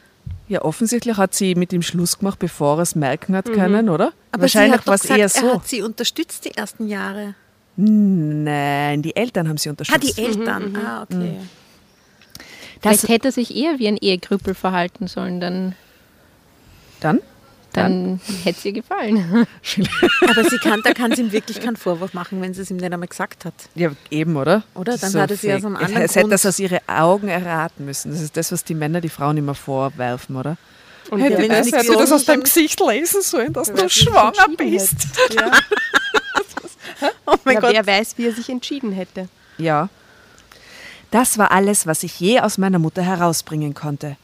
Ja, 0.48 0.62
offensichtlich 0.62 1.18
hat 1.18 1.34
sie 1.34 1.56
mit 1.56 1.74
ihm 1.74 1.82
Schluss 1.82 2.20
gemacht, 2.20 2.38
bevor 2.40 2.78
er 2.78 2.84
es 2.84 2.94
merken 2.96 3.36
hat 3.36 3.46
können, 3.52 3.90
oder? 3.90 4.14
Aber 4.32 4.44
Wahrscheinlich 4.44 4.74
sie 4.74 4.78
hat 4.78 4.82
doch 4.82 4.88
war 4.88 4.96
es 4.96 5.02
gesagt, 5.02 5.20
eher 5.20 5.26
Er 5.26 5.30
so. 5.30 5.54
hat 5.56 5.68
sie 5.68 5.82
unterstützt 5.82 6.46
die 6.46 6.52
ersten 6.56 6.88
Jahre. 6.88 7.34
Nein, 7.78 9.02
die 9.02 9.16
Eltern 9.16 9.50
haben 9.50 9.58
sie 9.58 9.70
Ah, 9.70 9.72
unterstützt. 9.72 10.18
die 10.18 10.22
Eltern. 10.22 10.76
Ah, 10.78 11.04
okay. 11.04 11.38
Das- 12.82 13.00
Vielleicht 13.02 13.08
hätte 13.10 13.28
er 13.30 13.32
sich 13.32 13.56
eher 13.56 13.80
wie 13.80 13.88
ein 13.88 13.98
Ehekrüppel 13.98 14.54
verhalten 14.54 15.08
sollen, 15.08 15.40
dann, 15.40 15.76
Dann? 17.00 17.20
Dann 17.76 18.20
hätte 18.44 18.58
es 18.60 18.66
ihr 18.66 18.74
gefallen. 18.74 19.48
Aber 20.28 20.44
sie 20.50 20.58
kann, 20.58 20.82
da 20.84 20.94
kann 20.94 21.14
sie 21.16 21.22
ihm 21.22 21.32
wirklich 21.32 21.60
keinen 21.62 21.76
Vorwurf 21.78 22.14
machen, 22.14 22.42
wenn 22.42 22.54
sie 22.54 22.62
es 22.62 22.72
ihm 22.72 22.78
nicht 22.78 22.92
einmal 22.92 23.08
gesagt 23.08 23.46
hat. 23.46 23.54
Ja, 23.76 23.92
eben, 24.10 24.36
oder? 24.36 24.64
Oder? 24.74 24.94
Das 24.94 25.02
Dann 25.02 25.10
ist 25.10 25.16
hat 25.16 25.32
er 25.32 25.38
sie 25.38 25.48
fake. 25.48 25.58
aus 25.58 25.66
einem 25.66 25.76
anderen 25.76 26.02
Es 26.04 26.16
hätte 26.16 26.30
das 26.30 26.46
aus 26.46 26.60
ihren 26.60 26.80
Augen 26.88 27.28
erraten 27.28 27.86
müssen. 27.86 28.12
Das 28.12 28.22
ist 28.22 28.36
das, 28.38 28.52
was 28.52 28.64
die 28.64 28.76
Männer 28.76 29.02
die 29.02 29.10
Frauen 29.10 29.38
immer 29.38 29.56
vorwerfen, 29.56 30.36
oder? 30.36 30.58
Und 31.12 31.22
wenn 31.22 31.50
weiß, 31.50 31.66
sie 31.68 31.72
wer 31.72 31.84
das 31.98 32.12
aus 32.12 32.26
deinem 32.26 32.44
Gesicht 32.44 32.80
lesen 32.80 33.22
sollen, 33.22 33.54
dass 33.54 33.68
sich 33.68 33.80
entschieden 33.80 34.16
hätte. 34.68 35.36
Ja. 35.36 35.52
Oh 37.28 37.36
mein 37.44 37.56
Na, 37.56 37.62
Gott. 37.62 37.74
wer 37.74 37.86
weiß, 37.86 38.18
wie 38.18 38.28
er 38.28 38.34
sich 38.34 38.50
entschieden 38.50 38.92
hätte. 38.92 39.28
Ja. 39.58 39.90
Das 41.12 41.38
war 41.38 41.52
alles, 41.52 41.86
was 41.86 42.04
ich 42.04 42.20
je 42.20 42.40
aus 42.40 42.58
meiner 42.58 42.80
Mutter 42.80 43.02
herausbringen 43.02 43.74
konnte. 43.74 44.16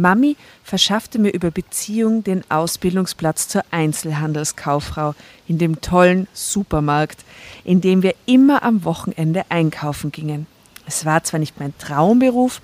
Mami 0.00 0.36
verschaffte 0.64 1.18
mir 1.18 1.30
über 1.30 1.50
Beziehung 1.50 2.24
den 2.24 2.42
Ausbildungsplatz 2.50 3.48
zur 3.48 3.62
Einzelhandelskauffrau 3.70 5.14
in 5.46 5.58
dem 5.58 5.80
tollen 5.80 6.28
Supermarkt, 6.32 7.24
in 7.64 7.80
dem 7.80 8.02
wir 8.02 8.14
immer 8.26 8.62
am 8.62 8.84
Wochenende 8.84 9.44
einkaufen 9.48 10.12
gingen. 10.12 10.46
Es 10.86 11.04
war 11.04 11.22
zwar 11.24 11.40
nicht 11.40 11.60
mein 11.60 11.76
Traumberuf, 11.78 12.62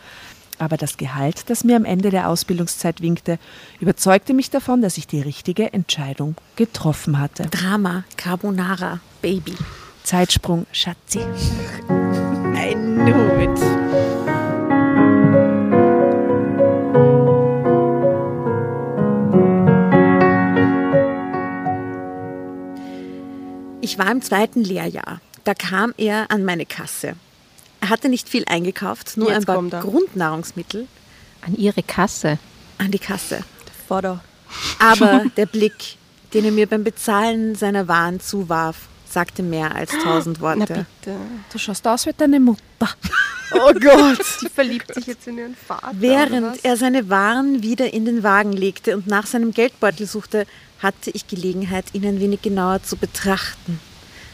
aber 0.58 0.76
das 0.76 0.96
Gehalt, 0.96 1.50
das 1.50 1.64
mir 1.64 1.76
am 1.76 1.84
Ende 1.84 2.10
der 2.10 2.28
Ausbildungszeit 2.28 3.00
winkte, 3.00 3.38
überzeugte 3.80 4.34
mich 4.34 4.50
davon, 4.50 4.82
dass 4.82 4.98
ich 4.98 5.06
die 5.06 5.20
richtige 5.20 5.72
Entscheidung 5.72 6.36
getroffen 6.56 7.18
hatte. 7.18 7.44
Drama, 7.50 8.04
Carbonara, 8.16 9.00
Baby. 9.20 9.54
Zeitsprung, 10.04 10.66
Schatzi. 10.70 11.20
I 12.54 12.74
knew 12.74 13.83
Ich 23.84 23.98
war 23.98 24.10
im 24.10 24.22
zweiten 24.22 24.64
Lehrjahr. 24.64 25.20
Da 25.44 25.52
kam 25.52 25.92
er 25.98 26.30
an 26.30 26.42
meine 26.42 26.64
Kasse. 26.64 27.16
Er 27.82 27.90
hatte 27.90 28.08
nicht 28.08 28.30
viel 28.30 28.44
eingekauft, 28.46 29.18
nur 29.18 29.30
Jetzt 29.30 29.46
ein 29.46 29.68
paar. 29.68 29.82
Grundnahrungsmittel 29.82 30.88
An 31.42 31.54
ihre 31.54 31.82
Kasse. 31.82 32.38
an 32.78 32.90
die 32.90 32.98
Kasse. 32.98 33.40
Vater. 33.86 34.24
Aber 34.78 35.26
der 35.36 35.44
Blick, 35.44 35.96
den 36.32 36.46
er 36.46 36.50
mir 36.50 36.66
beim 36.66 36.82
Bezahlen 36.82 37.56
seiner 37.56 37.86
Waren 37.86 38.20
zuwarf, 38.20 38.88
sagte 39.06 39.42
mehr 39.42 39.74
als 39.74 39.90
tausend 40.02 40.38
Na 40.40 40.42
Worte. 40.58 40.86
bitte. 41.02 41.16
Du 41.52 41.58
schaust 41.58 41.86
aus 41.86 42.06
wie 42.06 42.12
deine 42.16 42.40
Mutter. 42.40 42.62
Oh 43.52 43.72
Gott. 43.74 44.18
Die 44.40 44.48
verliebt 44.48 44.92
sich 44.94 45.06
jetzt 45.06 45.28
in 45.28 45.36
ihren 45.36 45.54
Vater. 45.54 45.90
Während 45.92 46.64
er 46.64 46.76
seine 46.78 47.10
Waren 47.10 47.62
wieder 47.62 47.92
in 47.92 48.06
den 48.06 48.22
Wagen 48.22 48.52
legte 48.54 48.96
und 48.96 49.06
nach 49.06 49.26
seinem 49.26 49.52
Geldbeutel 49.52 50.06
suchte, 50.06 50.46
hatte 50.84 51.10
ich 51.10 51.26
Gelegenheit, 51.26 51.86
ihn 51.94 52.06
ein 52.06 52.20
wenig 52.20 52.42
genauer 52.42 52.82
zu 52.84 52.96
betrachten. 52.96 53.80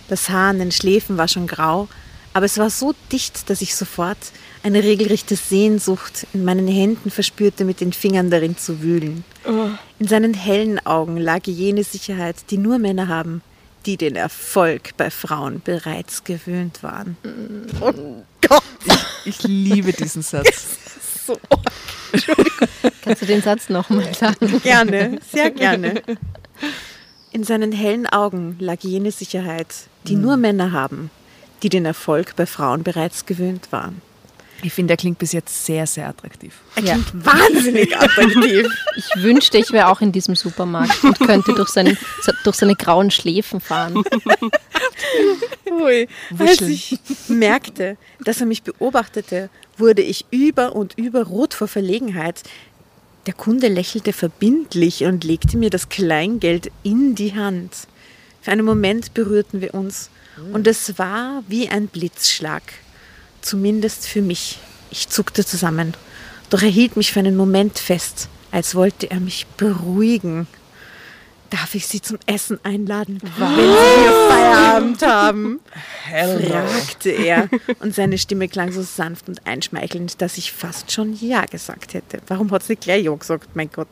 Das 0.08 0.28
Haar 0.28 0.50
an 0.50 0.58
den 0.58 0.72
Schläfen 0.72 1.16
war 1.16 1.28
schon 1.28 1.46
grau, 1.46 1.88
aber 2.34 2.44
es 2.44 2.58
war 2.58 2.68
so 2.68 2.94
dicht, 3.10 3.48
dass 3.48 3.62
ich 3.62 3.74
sofort 3.74 4.18
eine 4.62 4.82
regelrechte 4.82 5.36
Sehnsucht 5.36 6.26
in 6.34 6.44
meinen 6.44 6.68
Händen 6.68 7.10
verspürte, 7.10 7.64
mit 7.64 7.80
den 7.80 7.92
Fingern 7.92 8.30
darin 8.30 8.58
zu 8.58 8.82
wühlen. 8.82 9.24
In 9.98 10.08
seinen 10.08 10.34
hellen 10.34 10.84
Augen 10.84 11.16
lag 11.16 11.46
jene 11.46 11.84
Sicherheit, 11.84 12.36
die 12.50 12.58
nur 12.58 12.78
Männer 12.78 13.08
haben, 13.08 13.40
die 13.86 13.96
den 13.96 14.16
Erfolg 14.16 14.96
bei 14.96 15.10
Frauen 15.10 15.62
bereits 15.64 16.24
gewöhnt 16.24 16.82
waren. 16.82 17.16
Oh 17.80 18.22
Gott! 18.46 18.62
Ich 19.24 19.42
liebe 19.44 19.92
diesen 19.92 20.22
Satz. 20.22 20.78
Kannst 23.02 23.22
du 23.22 23.26
den 23.26 23.42
Satz 23.42 23.68
nochmal 23.68 24.12
sagen? 24.14 24.60
Gerne, 24.62 25.18
sehr 25.30 25.50
gerne. 25.50 26.02
In 27.32 27.44
seinen 27.44 27.72
hellen 27.72 28.06
Augen 28.06 28.56
lag 28.58 28.78
jene 28.80 29.12
Sicherheit, 29.12 29.68
die 30.04 30.16
nur 30.16 30.36
Männer 30.36 30.72
haben, 30.72 31.10
die 31.62 31.68
den 31.68 31.86
Erfolg 31.86 32.34
bei 32.36 32.46
Frauen 32.46 32.82
bereits 32.82 33.26
gewöhnt 33.26 33.70
waren. 33.70 34.02
Ich 34.62 34.72
finde, 34.72 34.94
er 34.94 34.96
klingt 34.96 35.18
bis 35.18 35.32
jetzt 35.32 35.64
sehr, 35.64 35.86
sehr 35.86 36.08
attraktiv. 36.08 36.54
Er 36.76 36.82
klingt 36.82 37.24
wahnsinnig 37.24 37.96
attraktiv. 37.96 38.66
Ich 38.96 39.22
wünschte, 39.22 39.56
ich 39.58 39.72
wäre 39.72 39.88
auch 39.88 40.00
in 40.00 40.12
diesem 40.12 40.34
Supermarkt 40.34 41.02
und 41.04 41.18
könnte 41.20 41.54
durch, 41.54 41.70
seinen, 41.70 41.96
durch 42.44 42.56
seine 42.56 42.74
grauen 42.74 43.10
Schläfen 43.10 43.60
fahren. 43.60 43.94
Ui. 45.70 46.08
Als 46.38 46.60
ich 46.60 46.98
merkte, 47.28 47.96
dass 48.24 48.40
er 48.40 48.46
mich 48.46 48.62
beobachtete, 48.62 49.48
wurde 49.78 50.02
ich 50.02 50.26
über 50.30 50.76
und 50.76 50.98
über 50.98 51.22
rot 51.24 51.54
vor 51.54 51.68
Verlegenheit. 51.68 52.42
Der 53.26 53.34
Kunde 53.34 53.68
lächelte 53.68 54.12
verbindlich 54.12 55.04
und 55.04 55.24
legte 55.24 55.58
mir 55.58 55.70
das 55.70 55.88
Kleingeld 55.88 56.70
in 56.82 57.14
die 57.14 57.34
Hand. 57.34 57.86
Für 58.40 58.52
einen 58.52 58.64
Moment 58.64 59.12
berührten 59.12 59.60
wir 59.60 59.74
uns 59.74 60.08
und 60.52 60.66
es 60.66 60.98
war 60.98 61.42
wie 61.46 61.68
ein 61.68 61.88
Blitzschlag. 61.88 62.62
Zumindest 63.42 64.06
für 64.06 64.22
mich. 64.22 64.58
Ich 64.90 65.08
zuckte 65.08 65.44
zusammen. 65.44 65.94
Doch 66.48 66.62
er 66.62 66.68
hielt 66.68 66.96
mich 66.96 67.12
für 67.12 67.20
einen 67.20 67.36
Moment 67.36 67.78
fest, 67.78 68.28
als 68.50 68.74
wollte 68.74 69.10
er 69.10 69.20
mich 69.20 69.46
beruhigen. 69.56 70.46
Darf 71.50 71.74
ich 71.74 71.86
Sie 71.88 72.00
zum 72.00 72.18
Essen 72.26 72.60
einladen, 72.62 73.18
wenn 73.22 73.48
Sie 73.48 73.62
hier 73.62 74.28
Feierabend 74.28 75.02
haben? 75.02 75.60
fragte 76.08 77.10
er. 77.10 77.48
Und 77.80 77.92
seine 77.94 78.18
Stimme 78.18 78.48
klang 78.48 78.70
so 78.72 78.82
sanft 78.82 79.28
und 79.28 79.44
einschmeichelnd, 79.46 80.20
dass 80.22 80.38
ich 80.38 80.52
fast 80.52 80.92
schon 80.92 81.12
Ja 81.20 81.44
gesagt 81.46 81.94
hätte. 81.94 82.20
Warum 82.28 82.50
hat 82.52 82.62
sie 82.62 82.72
nicht 82.72 82.82
gleich 82.82 83.04
Ja 83.04 83.16
gesagt? 83.16 83.48
Mein 83.54 83.70
Gott. 83.72 83.88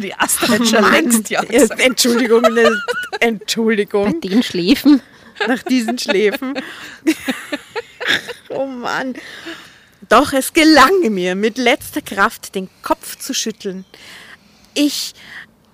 Die 0.00 0.14
Asta 0.14 0.48
hat 0.48 0.66
schon 0.68 0.90
längst 0.92 1.30
ja 1.30 1.42
Äh, 1.42 1.68
Entschuldigung, 1.78 2.42
ne, 2.42 2.70
Bei 3.12 3.18
Entschuldigung, 3.20 4.20
den 4.20 4.42
Schläfen. 4.44 5.02
nach 5.48 5.62
diesen 5.64 5.98
Schläfen. 5.98 6.54
oh 8.50 8.66
Mann. 8.66 9.14
Doch 10.08 10.32
es 10.32 10.52
gelang 10.52 11.12
mir, 11.12 11.34
mit 11.34 11.58
letzter 11.58 12.02
Kraft 12.02 12.54
den 12.54 12.68
Kopf 12.82 13.16
zu 13.18 13.34
schütteln. 13.34 13.84
Ich. 14.74 15.14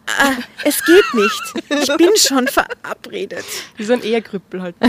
Äh, 0.06 0.42
es 0.64 0.84
geht 0.84 1.14
nicht. 1.14 1.42
Ich 1.70 1.96
bin 1.96 2.16
schon 2.16 2.46
verabredet. 2.48 3.44
Wie 3.76 3.84
so 3.84 3.94
ein 3.94 4.02
Ehekrüppel 4.02 4.62
halt. 4.62 4.76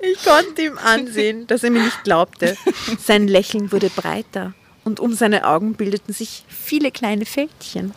Ich 0.00 0.22
konnte 0.24 0.62
ihm 0.62 0.78
ansehen, 0.78 1.46
dass 1.46 1.62
er 1.64 1.70
mir 1.70 1.82
nicht 1.82 2.04
glaubte. 2.04 2.56
Sein 2.98 3.28
Lächeln 3.28 3.72
wurde 3.72 3.88
breiter 3.88 4.52
und 4.84 5.00
um 5.00 5.14
seine 5.14 5.46
Augen 5.46 5.74
bildeten 5.74 6.12
sich 6.12 6.44
viele 6.48 6.90
kleine 6.90 7.24
Fältchen, 7.24 7.94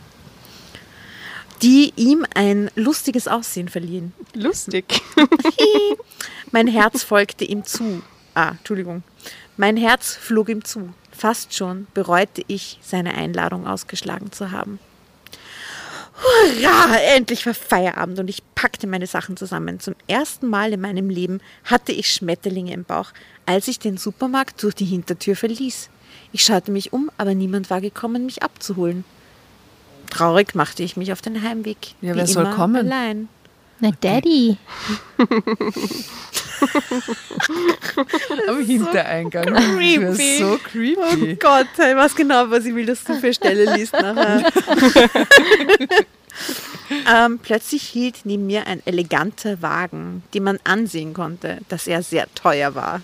die 1.62 1.94
ihm 1.96 2.26
ein 2.34 2.72
lustiges 2.76 3.28
Aussehen 3.28 3.70
verliehen. 3.70 4.14
Lustig. 4.34 5.02
Mein 6.52 6.68
Herz 6.68 7.04
folgte 7.04 7.44
ihm 7.44 7.66
zu. 7.66 8.02
Ah, 8.34 8.52
Entschuldigung. 8.52 9.04
Mein 9.58 9.76
Herz 9.76 10.16
flog 10.16 10.50
ihm 10.50 10.64
zu. 10.64 10.94
Fast 11.18 11.56
schon 11.56 11.88
bereute 11.96 12.44
ich, 12.46 12.78
seine 12.84 13.16
Einladung 13.16 13.66
ausgeschlagen 13.66 14.32
zu 14.32 14.52
haben. 14.52 14.78
Hurra! 16.16 16.96
Endlich 17.16 17.44
war 17.48 17.56
Feierabend 17.56 18.20
und 18.20 18.30
ich 18.30 18.44
packte 18.54 18.86
meine 18.86 19.08
Sachen 19.08 19.36
zusammen. 19.36 19.80
Zum 19.80 19.96
ersten 20.08 20.48
Mal 20.48 20.74
in 20.74 20.82
meinem 20.82 21.10
Leben 21.10 21.42
hatte 21.64 21.92
ich 21.92 22.14
Schmetterlinge 22.14 22.72
im 22.72 22.84
Bauch, 22.84 23.14
als 23.48 23.68
ich 23.68 23.80
den 23.80 23.98
Supermarkt 23.98 24.62
durch 24.62 24.76
die 24.76 24.86
Hintertür 24.86 25.36
verließ. 25.36 25.90
Ich 26.34 26.44
schaute 26.44 26.72
mich 26.72 26.94
um, 26.94 27.10
aber 27.18 27.34
niemand 27.34 27.72
war 27.72 27.82
gekommen, 27.82 28.26
mich 28.26 28.44
abzuholen. 28.44 29.04
Traurig 30.12 30.54
machte 30.54 30.84
ich 30.84 30.98
mich 30.98 31.12
auf 31.12 31.24
den 31.24 31.42
Heimweg. 31.42 31.96
Ja, 32.02 32.14
wie 32.14 32.18
wer 32.18 32.28
soll 32.28 32.46
immer 32.46 32.56
kommen? 32.56 32.86
Allein. 32.86 33.28
Na, 33.80 33.90
Daddy. 34.02 34.58
Am 38.48 38.64
Hintereingang. 38.64 39.46
creepy. 39.46 40.06
Das 40.06 40.20
ist 40.20 40.40
so 40.40 40.58
creepy. 40.58 41.36
Gott, 41.36 41.68
ich 41.78 41.96
weiß 41.96 42.16
genau, 42.16 42.50
was 42.50 42.66
ich 42.66 42.74
will, 42.76 42.86
dass 42.86 43.04
du 43.04 43.20
für 43.20 43.34
Stelle 43.34 43.76
liest 43.76 43.94
nachher. 43.94 44.52
ähm, 47.14 47.40
plötzlich 47.40 47.84
hielt 47.84 48.22
neben 48.26 48.46
mir 48.46 48.68
ein 48.68 48.82
eleganter 48.86 49.62
Wagen, 49.62 50.24
den 50.34 50.44
man 50.44 50.60
ansehen 50.64 51.14
konnte, 51.14 51.60
dass 51.70 51.88
er 51.88 52.04
sehr 52.04 52.28
teuer 52.36 52.76
war. 52.76 53.02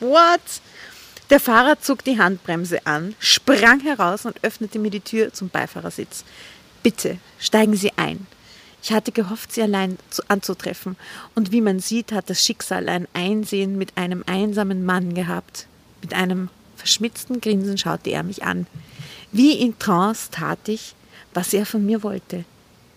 What? 0.00 0.40
Der 1.30 1.40
Fahrer 1.40 1.80
zog 1.80 2.04
die 2.04 2.18
Handbremse 2.18 2.86
an, 2.86 3.14
sprang 3.18 3.80
heraus 3.80 4.26
und 4.26 4.44
öffnete 4.44 4.78
mir 4.78 4.90
die 4.90 5.00
Tür 5.00 5.32
zum 5.32 5.48
Beifahrersitz. 5.48 6.24
Bitte, 6.82 7.16
steigen 7.38 7.76
Sie 7.76 7.92
ein. 7.96 8.26
Ich 8.84 8.92
hatte 8.92 9.12
gehofft, 9.12 9.50
Sie 9.50 9.62
allein 9.62 9.96
zu, 10.10 10.22
anzutreffen, 10.28 10.96
und 11.34 11.52
wie 11.52 11.62
man 11.62 11.80
sieht, 11.80 12.12
hat 12.12 12.28
das 12.28 12.44
Schicksal 12.44 12.90
ein 12.90 13.08
Einsehen 13.14 13.78
mit 13.78 13.96
einem 13.96 14.22
einsamen 14.26 14.84
Mann 14.84 15.14
gehabt. 15.14 15.66
Mit 16.02 16.12
einem 16.12 16.50
verschmitzten 16.76 17.40
Grinsen 17.40 17.78
schaute 17.78 18.10
er 18.10 18.22
mich 18.22 18.42
an. 18.44 18.66
Wie 19.32 19.52
in 19.58 19.78
Trance 19.78 20.28
tat 20.30 20.68
ich, 20.68 20.94
was 21.32 21.54
er 21.54 21.64
von 21.64 21.86
mir 21.86 22.02
wollte. 22.02 22.44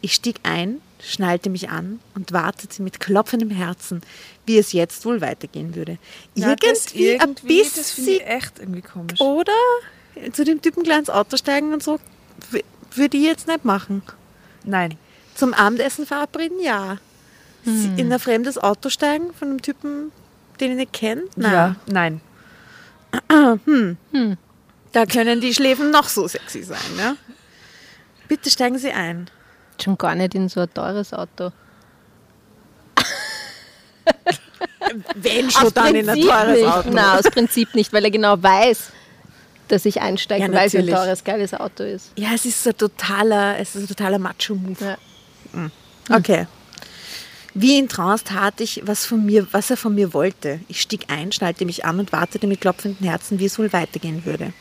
Ich 0.01 0.13
stieg 0.13 0.41
ein, 0.43 0.81
schnallte 0.99 1.49
mich 1.49 1.69
an 1.69 2.01
und 2.15 2.33
wartete 2.33 2.81
mit 2.83 2.99
klopfendem 2.99 3.49
Herzen, 3.49 4.01
wie 4.45 4.57
es 4.57 4.73
jetzt 4.73 5.05
wohl 5.05 5.21
weitergehen 5.21 5.73
würde. 5.73 5.99
Ja, 6.35 6.53
das 6.57 6.87
irgendwie, 6.93 7.17
ein 7.21 7.35
Das 7.35 7.91
finde 7.91 8.11
ich 8.11 8.17
bisschen, 8.17 8.27
echt 8.27 8.59
irgendwie 8.59 8.81
komisch. 8.81 9.21
oder? 9.21 9.53
Zu 10.33 10.43
dem 10.43 10.61
Typen 10.61 10.83
gleich 10.83 10.99
ins 10.99 11.09
Auto 11.09 11.37
steigen 11.37 11.73
und 11.73 11.81
so, 11.81 11.97
würde 12.91 13.15
ich 13.17 13.23
jetzt 13.23 13.47
nicht 13.47 13.63
machen. 13.63 14.01
Nein. 14.65 14.97
Zum 15.37 15.53
Abendessen 15.53 16.05
verabreden, 16.05 16.59
ja. 16.59 16.97
Sie 17.63 17.91
In 17.97 18.11
ein 18.11 18.19
fremdes 18.19 18.57
Auto 18.57 18.89
steigen 18.89 19.33
von 19.33 19.49
einem 19.49 19.61
Typen, 19.61 20.11
den 20.59 20.71
ich 20.71 20.77
nicht 20.77 20.93
kenne? 20.93 21.23
Ja, 21.35 21.75
nein. 21.85 22.21
Da 24.93 25.05
können 25.05 25.41
die 25.41 25.53
Schläfen 25.53 25.91
noch 25.91 26.07
so 26.07 26.27
sexy 26.27 26.63
sein, 26.63 26.79
ja? 26.97 27.15
Bitte 28.27 28.49
steigen 28.49 28.79
Sie 28.79 28.91
ein. 28.91 29.29
Schon 29.79 29.97
gar 29.97 30.15
nicht 30.15 30.33
in 30.33 30.49
so 30.49 30.61
ein 30.61 30.73
teures 30.73 31.13
Auto. 31.13 31.51
Wenn 35.15 35.51
schon 35.51 35.71
dann 35.73 35.93
in 35.93 36.09
ein 36.09 36.19
teures 36.21 36.55
nicht. 36.55 36.65
Auto. 36.65 36.89
Nein, 36.89 37.19
aus 37.19 37.29
Prinzip 37.29 37.75
nicht, 37.75 37.93
weil 37.93 38.05
er 38.05 38.11
genau 38.11 38.41
weiß, 38.41 38.91
dass 39.67 39.85
ich 39.85 40.01
einsteige, 40.01 40.45
Ja, 40.45 40.51
weil 40.51 40.67
es 40.67 40.75
ein 40.75 40.87
teures, 40.87 41.23
geiles 41.23 41.53
Auto 41.53 41.83
ist. 41.83 42.11
Ja, 42.15 42.29
es 42.33 42.45
ist 42.45 42.65
ein 42.67 42.77
totaler, 42.77 43.59
es 43.59 43.75
ist 43.75 43.83
ein 43.83 43.87
totaler 43.87 44.19
Macho-Move. 44.19 44.83
Ja. 44.83 44.97
Okay. 46.09 46.47
Wie 47.53 47.79
in 47.79 47.89
Trance 47.89 48.23
tat 48.23 48.61
ich, 48.61 48.83
was, 48.85 49.05
von 49.05 49.25
mir, 49.25 49.47
was 49.51 49.71
er 49.71 49.77
von 49.77 49.95
mir 49.95 50.13
wollte. 50.13 50.59
Ich 50.67 50.79
stieg 50.79 51.05
ein, 51.07 51.31
schnallte 51.31 51.65
mich 51.65 51.85
an 51.85 51.99
und 51.99 52.11
wartete 52.11 52.45
mit 52.45 52.61
klopfenden 52.61 53.07
Herzen, 53.07 53.39
wie 53.39 53.45
es 53.45 53.57
wohl 53.57 53.73
weitergehen 53.73 54.25
würde. 54.25 54.53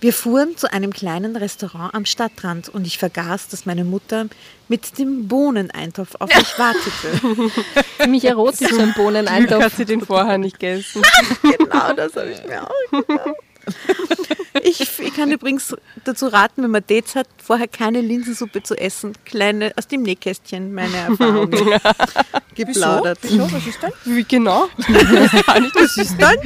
Wir 0.00 0.12
fuhren 0.12 0.56
zu 0.56 0.72
einem 0.72 0.92
kleinen 0.92 1.36
Restaurant 1.36 1.94
am 1.94 2.06
Stadtrand 2.06 2.68
und 2.68 2.86
ich 2.88 2.98
vergaß, 2.98 3.48
dass 3.48 3.66
meine 3.66 3.84
Mutter 3.84 4.26
mit 4.66 4.98
dem 4.98 5.28
Bohneneintopf 5.28 6.16
auf 6.18 6.34
mich 6.34 6.58
wartete. 6.58 7.52
Für 7.98 8.06
mich 8.08 8.24
erotisch 8.24 8.70
so 8.70 8.80
ein 8.80 8.94
Bohneneintopf. 8.94 9.62
hat 9.62 9.76
sie 9.76 9.84
den 9.84 10.00
vorher 10.00 10.38
nicht 10.38 10.58
gegessen. 10.58 11.02
genau, 11.42 11.92
das 11.92 12.16
habe 12.16 12.30
ich 12.30 12.44
mir 12.44 12.64
auch 12.64 12.90
gedacht. 12.90 13.36
Ich, 14.80 14.98
ich 14.98 15.14
kann 15.14 15.30
übrigens 15.30 15.74
dazu 16.04 16.26
raten, 16.26 16.62
wenn 16.62 16.70
man 16.70 16.82
Dates 16.86 17.14
hat, 17.14 17.26
vorher 17.42 17.68
keine 17.68 18.00
Linsensuppe 18.00 18.62
zu 18.62 18.76
essen. 18.76 19.12
Kleine, 19.24 19.72
aus 19.76 19.88
dem 19.88 20.02
Nähkästchen, 20.02 20.72
meine 20.74 20.96
Erfahrungen. 20.96 21.50
Geplaudert. 22.54 23.18
Wieso? 23.22 23.50
Was 23.52 23.66
ist 23.66 23.82
denn? 23.82 23.92
Wie 24.04 24.24
genau? 24.24 24.68
Was 24.78 25.96
ist 25.96 26.16
dann? 26.20 26.36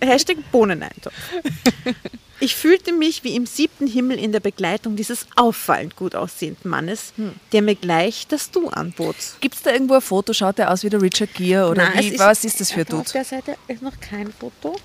Hashtag 0.00 0.36
Bohneneintopf. 0.52 1.14
Ich 2.40 2.56
fühlte 2.56 2.92
mich 2.92 3.22
wie 3.22 3.36
im 3.36 3.46
siebten 3.46 3.86
Himmel 3.86 4.18
in 4.18 4.32
der 4.32 4.40
Begleitung 4.40 4.96
dieses 4.96 5.26
auffallend 5.36 5.94
gut 5.94 6.16
aussehenden 6.16 6.70
Mannes, 6.70 7.12
der 7.52 7.62
mir 7.62 7.76
gleich 7.76 8.26
das 8.26 8.50
Du 8.50 8.68
anbot. 8.68 9.14
Gibt 9.40 9.54
es 9.54 9.62
da 9.62 9.70
irgendwo 9.72 9.94
ein 9.94 10.00
Foto? 10.00 10.32
Schaut 10.32 10.58
der 10.58 10.72
aus 10.72 10.82
wie 10.82 10.90
der 10.90 11.00
Richard 11.00 11.34
Gere? 11.34 11.68
Oder 11.68 11.84
Nein, 11.90 12.04
wie, 12.04 12.14
es 12.14 12.18
was 12.18 12.44
ist 12.44 12.60
das 12.60 12.72
für 12.72 12.80
ein 12.80 12.86
Auf 12.86 12.88
Dude? 13.06 13.10
der 13.12 13.24
Seite 13.24 13.56
ist 13.68 13.80
noch 13.82 13.98
kein 14.00 14.32
Foto. 14.32 14.76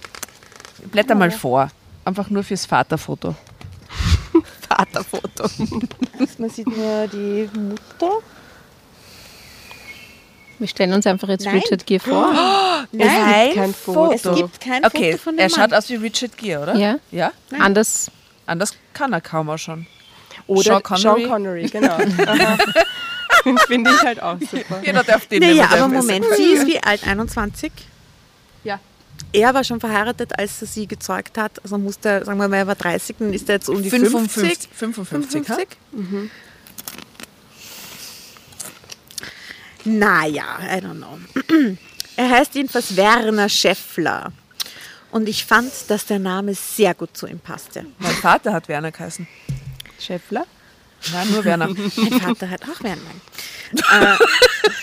Blätter 0.91 1.15
mal 1.15 1.31
vor. 1.31 1.71
Einfach 2.07 2.29
nur 2.29 2.41
fürs 2.41 2.65
Vaterfoto. 2.65 3.35
Vaterfoto. 4.69 5.49
Man 6.37 6.49
sieht 6.49 6.65
nur 6.67 7.05
die 7.07 7.49
Mutter. 7.53 8.19
Wir 10.57 10.67
stellen 10.69 10.93
uns 10.93 11.05
einfach 11.05 11.27
jetzt 11.27 11.43
Nein. 11.43 11.55
Richard 11.55 11.85
Gere 11.85 11.99
vor. 11.99 12.31
Nein, 12.93 13.53
kein 13.53 13.73
Foto. 13.73 14.13
Es 14.13 14.23
gibt 14.23 14.61
kein 14.61 14.85
Okay, 14.85 15.11
Foto 15.11 15.23
von 15.23 15.35
dem 15.35 15.39
er 15.39 15.49
Mann. 15.49 15.59
schaut 15.69 15.73
aus 15.77 15.89
wie 15.89 15.95
Richard 15.95 16.37
Gere, 16.37 16.63
oder? 16.63 16.75
Ja. 16.77 16.95
Ja? 17.11 17.33
Anders. 17.59 18.09
Anders 18.45 18.73
kann 18.93 19.11
er 19.11 19.19
kaum 19.19 19.49
ausschauen. 19.49 19.85
Oder 20.47 20.63
Sean 20.63 20.83
Connery. 20.83 21.21
Sean 21.21 21.29
Connery, 21.29 21.65
genau. 21.67 21.97
Finde 23.67 23.91
ich 23.91 24.01
halt 24.01 24.23
auch 24.23 24.39
super. 24.39 24.81
Jeder 24.81 25.03
darf 25.03 25.25
den 25.27 25.41
Naja, 25.41 25.67
aber 25.73 25.89
Moment, 25.89 26.25
sie 26.37 26.53
ist 26.53 26.65
wie 26.67 26.81
alt? 26.81 27.05
21? 27.05 27.69
Ja. 28.63 28.79
Er 29.33 29.53
war 29.53 29.63
schon 29.63 29.79
verheiratet, 29.79 30.37
als 30.37 30.61
er 30.61 30.67
sie 30.67 30.87
gezeugt 30.87 31.37
hat. 31.37 31.61
Also 31.63 31.77
musste, 31.77 32.23
sagen 32.25 32.39
wir 32.39 32.47
mal, 32.47 32.57
er 32.57 32.67
war 32.67 32.75
30, 32.75 33.15
dann 33.19 33.33
ist 33.33 33.49
er 33.49 33.55
jetzt 33.55 33.69
um 33.69 33.81
die 33.83 33.89
55. 33.89 34.69
50. 34.69 34.69
55. 34.73 35.45
55? 35.45 36.31
Naja, 39.85 40.59
I 40.61 40.79
don't 40.81 40.97
know. 40.97 41.17
Er 42.17 42.31
heißt 42.31 42.55
jedenfalls 42.55 42.95
Werner 42.95 43.47
Scheffler. 43.47 44.33
Und 45.11 45.29
ich 45.29 45.45
fand, 45.45 45.71
dass 45.87 46.07
der 46.07 46.17
Name 46.17 46.55
sehr 46.55 46.95
gut 46.95 47.15
zu 47.15 47.27
ihm 47.27 47.39
passte. 47.39 47.85
Mein 47.99 48.15
Vater 48.15 48.53
hat 48.53 48.67
Werner 48.67 48.91
geheißen. 48.91 49.27
Schäffler? 49.99 50.47
Nein, 51.13 51.31
nur 51.31 51.45
Werner. 51.45 51.67
Mein 51.67 52.19
Vater 52.19 52.49
hat 52.49 52.63
auch 52.63 52.81
Werner. 52.83 53.01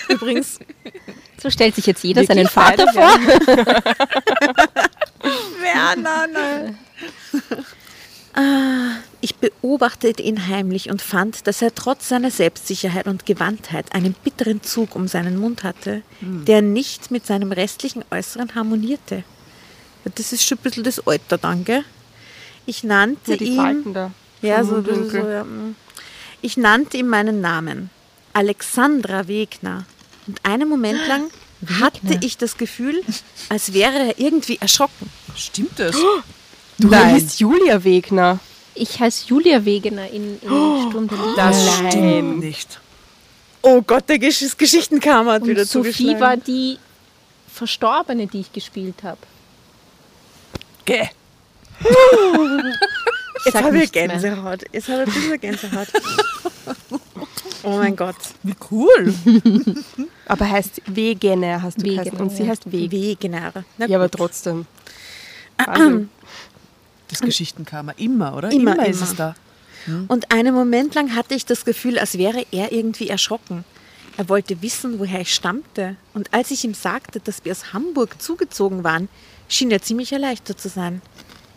äh, 0.08 0.12
übrigens, 0.12 0.60
So 1.44 1.50
stellt 1.50 1.74
sich 1.74 1.84
jetzt 1.84 2.02
jeder 2.02 2.22
Wirklich 2.22 2.38
seinen 2.38 2.48
Vater 2.48 2.90
vor. 2.90 3.02
Werner, 5.60 6.26
nein. 6.32 6.78
Ah, 8.36 8.96
Ich 9.20 9.36
beobachtete 9.36 10.20
ihn 10.22 10.48
heimlich 10.48 10.90
und 10.90 11.00
fand, 11.02 11.46
dass 11.46 11.62
er 11.62 11.72
trotz 11.72 12.08
seiner 12.08 12.32
Selbstsicherheit 12.32 13.06
und 13.06 13.26
Gewandtheit 13.26 13.94
einen 13.94 14.14
bitteren 14.14 14.60
Zug 14.62 14.96
um 14.96 15.06
seinen 15.06 15.38
Mund 15.38 15.62
hatte, 15.64 16.02
der 16.20 16.60
nicht 16.62 17.12
mit 17.12 17.26
seinem 17.26 17.52
restlichen 17.52 18.04
Äußeren 18.10 18.56
harmonierte. 18.56 19.22
Das 20.16 20.32
ist 20.32 20.44
schon 20.44 20.58
ein 20.58 20.62
bisschen 20.62 20.82
das 20.82 21.06
Alter 21.06 21.36
dann, 21.38 21.64
gell? 21.64 21.84
Ich 22.66 22.82
nannte 22.82 23.32
Ja, 23.32 23.36
die 23.36 23.44
ihm... 23.44 23.56
Falten 23.56 23.94
da. 23.94 24.10
Ja, 24.42 24.64
so, 24.64 24.80
Dunkel. 24.80 25.22
so 25.22 25.28
ja. 25.28 25.44
mm. 25.44 25.76
Ich 26.40 26.56
nannte 26.56 26.96
ihm 26.96 27.06
meinen 27.08 27.40
Namen. 27.40 27.90
Alexandra 28.32 29.28
Wegner. 29.28 29.84
Und 30.26 30.40
einen 30.42 30.68
Moment 30.68 31.06
lang 31.06 31.30
hatte 31.80 32.18
ich 32.20 32.36
das 32.36 32.56
Gefühl, 32.56 33.02
als 33.48 33.72
wäre 33.72 34.08
er 34.08 34.18
irgendwie 34.18 34.58
erschrocken. 34.58 35.10
Stimmt 35.36 35.78
das? 35.78 35.96
Du 36.78 36.88
Nein. 36.88 37.12
heißt 37.12 37.40
Julia 37.40 37.82
Wegner. 37.84 38.38
Ich 38.74 38.98
heiße 38.98 39.26
Julia 39.28 39.64
Wegener 39.64 40.08
in, 40.10 40.40
in 40.40 40.88
Stunde 40.90 41.14
Liebe. 41.14 41.34
Das 41.36 41.80
Nein. 41.80 41.90
stimmt 41.90 42.38
nicht. 42.40 42.80
Oh 43.62 43.80
Gott, 43.82 44.08
der 44.08 44.18
Gesch 44.18 44.44
Geschichtenkammer 44.58 45.34
hat 45.34 45.42
Und 45.42 45.48
wieder 45.48 45.64
Sophie 45.64 45.92
zugeschlagen. 45.92 46.20
war 46.20 46.36
die 46.36 46.78
Verstorbene, 47.52 48.26
die 48.26 48.40
ich 48.40 48.52
gespielt 48.52 49.02
habe. 49.02 49.18
Geh. 50.84 51.08
Jetzt 53.44 53.54
habe 53.54 53.76
ich 53.76 53.92
nichts 53.92 53.94
mehr. 53.94 54.08
Gänsehaut. 54.08 54.64
Jetzt 54.72 54.88
habe 54.88 55.04
ich 55.04 55.08
ein 55.08 55.14
bisschen 55.14 55.40
Gänsehaut. 55.40 55.88
oh 57.62 57.76
mein 57.76 57.96
Gott. 57.96 58.16
Wie 58.42 58.54
cool. 58.70 59.14
Aber 60.26 60.48
heißt 60.48 60.82
Wegener 60.86 61.62
hast 61.62 61.80
du 61.80 61.84
Wegener. 61.84 62.20
Und 62.20 62.30
sie 62.30 62.48
heißt 62.48 62.70
Weg. 62.70 62.90
Wegener. 62.90 63.52
Na 63.78 63.86
Ja, 63.86 63.98
aber 63.98 64.10
trotzdem. 64.10 64.66
Wahnsinn. 65.58 66.08
Das 67.08 67.20
Geschichtenkammer. 67.20 67.98
Immer, 67.98 68.36
oder? 68.36 68.50
Immer, 68.50 68.86
ist 68.86 69.00
immer. 69.00 69.10
es 69.10 69.16
da. 69.16 69.34
Und 70.08 70.32
einen 70.32 70.54
Moment 70.54 70.94
lang 70.94 71.14
hatte 71.14 71.34
ich 71.34 71.44
das 71.44 71.64
Gefühl, 71.64 71.98
als 71.98 72.16
wäre 72.16 72.46
er 72.50 72.72
irgendwie 72.72 73.08
erschrocken. 73.08 73.64
Er 74.16 74.28
wollte 74.28 74.62
wissen, 74.62 74.98
woher 74.98 75.20
ich 75.20 75.34
stammte. 75.34 75.96
Und 76.14 76.32
als 76.32 76.50
ich 76.50 76.64
ihm 76.64 76.74
sagte, 76.74 77.20
dass 77.20 77.44
wir 77.44 77.52
aus 77.52 77.72
Hamburg 77.72 78.20
zugezogen 78.22 78.84
waren, 78.84 79.08
schien 79.48 79.70
er 79.70 79.82
ziemlich 79.82 80.12
erleichtert 80.12 80.60
zu 80.60 80.68
sein. 80.68 81.02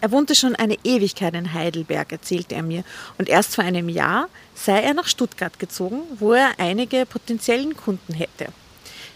Er 0.08 0.12
wohnte 0.13 0.36
schon 0.36 0.56
eine 0.56 0.78
Ewigkeit 0.86 1.34
in 1.34 1.52
Heidelberg, 1.52 2.13
erzählte 2.13 2.56
er 2.56 2.63
mir. 2.63 2.86
Und 3.17 3.28
erst 3.28 3.56
vor 3.56 3.65
einem 3.65 3.89
Jahr 3.89 4.30
sei 4.56 4.80
er 4.80 4.93
nach 4.93 5.10
Stuttgart 5.10 5.60
gezogen, 5.60 6.04
wo 6.17 6.32
er 6.32 6.52
einige 6.60 7.06
potenziellen 7.06 7.76
Kunden 7.76 8.13
hätte. 8.13 8.48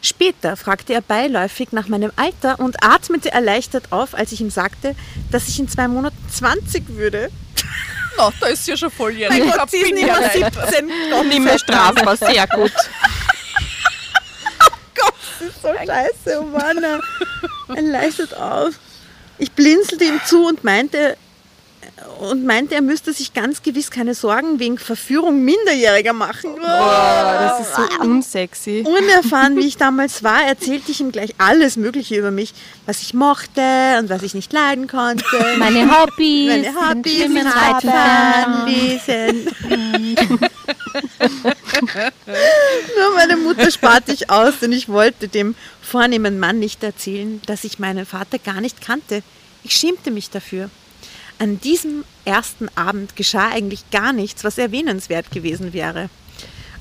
Später 0.01 0.58
fragte 0.58 0.93
er 0.93 0.99
beiläufig 0.99 1.71
nach 1.71 1.88
meinem 1.88 2.12
Alter 2.17 2.60
und 2.60 2.84
atmete 2.84 3.32
erleichtert 3.32 3.93
auf, 3.93 4.13
als 4.13 4.34
ich 4.34 4.41
ihm 4.41 4.49
sagte, 4.49 4.93
dass 5.32 5.47
ich 5.47 5.58
in 5.60 5.69
zwei 5.69 5.88
Monaten 5.88 6.17
20 6.30 6.89
würde. 6.89 7.32
No, 8.17 8.34
da 8.41 8.47
ist 8.47 8.67
ja 8.67 8.75
schon 8.75 8.91
volljährig. 8.91 9.39
Mein 9.39 9.47
Ich 9.47 9.56
Gott, 9.56 9.71
sie 9.71 9.77
ist 9.77 9.93
nicht 9.93 10.06
mehr 10.06 10.19
nicht. 10.19 10.34
17. 10.34 10.91
Gott 11.10 11.25
Nicht 11.25 11.39
mehr 11.39 11.58
strafbar, 11.58 12.17
sehr 12.17 12.47
gut. 12.47 12.73
so 15.62 15.69
scheiße, 15.73 16.41
oh 16.41 16.43
Mann. 16.47 16.84
Er 17.77 17.82
leistet 17.82 18.36
auf. 18.36 18.73
Ich 19.41 19.54
blinzelte 19.54 20.04
ihm 20.04 20.21
zu 20.23 20.45
und 20.45 20.63
meinte, 20.63 21.17
und 22.19 22.45
meinte, 22.45 22.75
er 22.75 22.81
müsste 22.81 23.13
sich 23.13 23.33
ganz 23.33 23.63
gewiss 23.63 23.89
keine 23.89 24.13
Sorgen 24.13 24.59
wegen 24.59 24.77
Verführung 24.77 25.43
Minderjähriger 25.43 26.13
machen. 26.13 26.55
Boah, 26.55 27.57
das 27.57 27.67
ist 27.67 27.75
so 27.75 27.81
unsexy. 28.01 28.83
Unerfahren, 28.85 29.57
wie 29.57 29.67
ich 29.67 29.77
damals 29.85 30.23
war, 30.23 30.43
erzählte 30.43 30.91
ich 30.91 31.01
ihm 31.01 31.11
gleich 31.11 31.33
alles 31.37 31.77
Mögliche 31.77 32.15
über 32.15 32.31
mich, 32.31 32.53
was 32.85 33.01
ich 33.01 33.13
mochte 33.13 33.61
und 33.99 34.09
was 34.09 34.21
ich 34.23 34.33
nicht 34.33 34.53
leiden 34.53 34.87
konnte. 34.87 35.25
Meine 35.57 35.89
Hobbys, 35.89 36.49
Meine 36.49 36.73
Hobbys, 36.75 37.45
Reitern. 37.55 38.67
Lesen. 38.67 39.47
Nur 42.97 43.15
meine 43.15 43.37
Mutter 43.37 43.71
sparte 43.71 44.11
ich 44.11 44.29
aus, 44.29 44.59
denn 44.61 44.71
ich 44.71 44.89
wollte 44.89 45.27
dem 45.27 45.55
vornehmen 45.81 46.39
Mann 46.39 46.59
nicht 46.59 46.83
erzählen, 46.83 47.41
dass 47.45 47.63
ich 47.63 47.79
meinen 47.79 48.05
Vater 48.05 48.37
gar 48.39 48.61
nicht 48.61 48.81
kannte. 48.81 49.23
Ich 49.63 49.75
schämte 49.75 50.11
mich 50.11 50.29
dafür. 50.29 50.69
An 51.41 51.60
diesem 51.60 52.04
ersten 52.23 52.69
Abend 52.75 53.15
geschah 53.15 53.49
eigentlich 53.49 53.89
gar 53.89 54.13
nichts, 54.13 54.43
was 54.43 54.60
erwähnenswert 54.60 55.32
gewesen 55.32 55.73
wäre. 55.73 56.12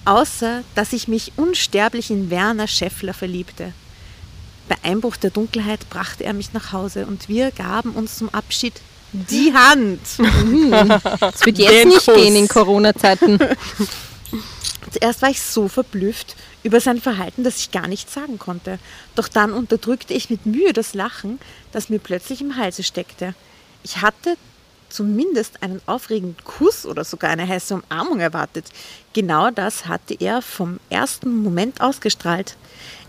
Außer, 0.05 0.65
dass 0.75 0.93
ich 0.93 1.09
mich 1.09 1.33
unsterblich 1.37 2.11
in 2.11 2.29
Werner 2.29 2.69
Scheffler 2.69 3.15
verliebte. 3.15 3.73
Bei 4.69 4.77
Einbruch 4.83 5.17
der 5.17 5.31
Dunkelheit 5.31 5.89
brachte 5.89 6.25
er 6.25 6.35
mich 6.35 6.53
nach 6.53 6.73
Hause 6.75 7.07
und 7.07 7.27
wir 7.31 7.53
gaben 7.53 7.93
uns 7.93 8.19
zum 8.19 8.29
Abschied 8.29 8.75
die 9.15 9.55
Hand. 9.55 9.99
Das 11.21 11.47
wird 11.47 11.57
jetzt 11.57 11.71
Den 11.73 11.89
nicht 11.89 12.05
Kuss. 12.05 12.15
gehen 12.15 12.37
in 12.37 12.47
Corona-Zeiten. 12.47 13.39
Zuerst 14.91 15.23
war 15.23 15.31
ich 15.31 15.41
so 15.41 15.69
verblüfft 15.69 16.37
über 16.65 16.83
sein 16.83 17.01
Verhalten, 17.01 17.45
dass 17.45 17.61
ich 17.61 17.71
gar 17.71 17.89
nichts 17.89 18.13
sagen 18.13 18.39
konnte. 18.39 18.79
Doch 19.15 19.29
dann 19.29 19.55
unterdrückte 19.55 20.13
ich 20.13 20.29
mit 20.29 20.45
Mühe 20.45 20.75
das 20.75 20.93
Lachen, 20.93 21.39
das 21.73 21.89
mir 21.89 21.99
plötzlich 21.99 22.43
im 22.43 22.57
Halse 22.57 22.83
steckte. 22.83 23.35
Ich 23.83 24.03
hatte 24.03 24.37
zumindest 24.91 25.63
einen 25.63 25.81
aufregenden 25.87 26.37
Kuss 26.45 26.85
oder 26.85 27.05
sogar 27.05 27.31
eine 27.31 27.47
heiße 27.49 27.75
Umarmung 27.75 28.21
erwartet. 28.21 28.67
Genau 29.13 29.51
das 29.51 29.87
hatte 29.87 30.15
er 30.19 30.43
vom 30.43 30.79
ersten 30.91 31.43
Moment 31.43 31.81
ausgestrahlt. 31.81 32.57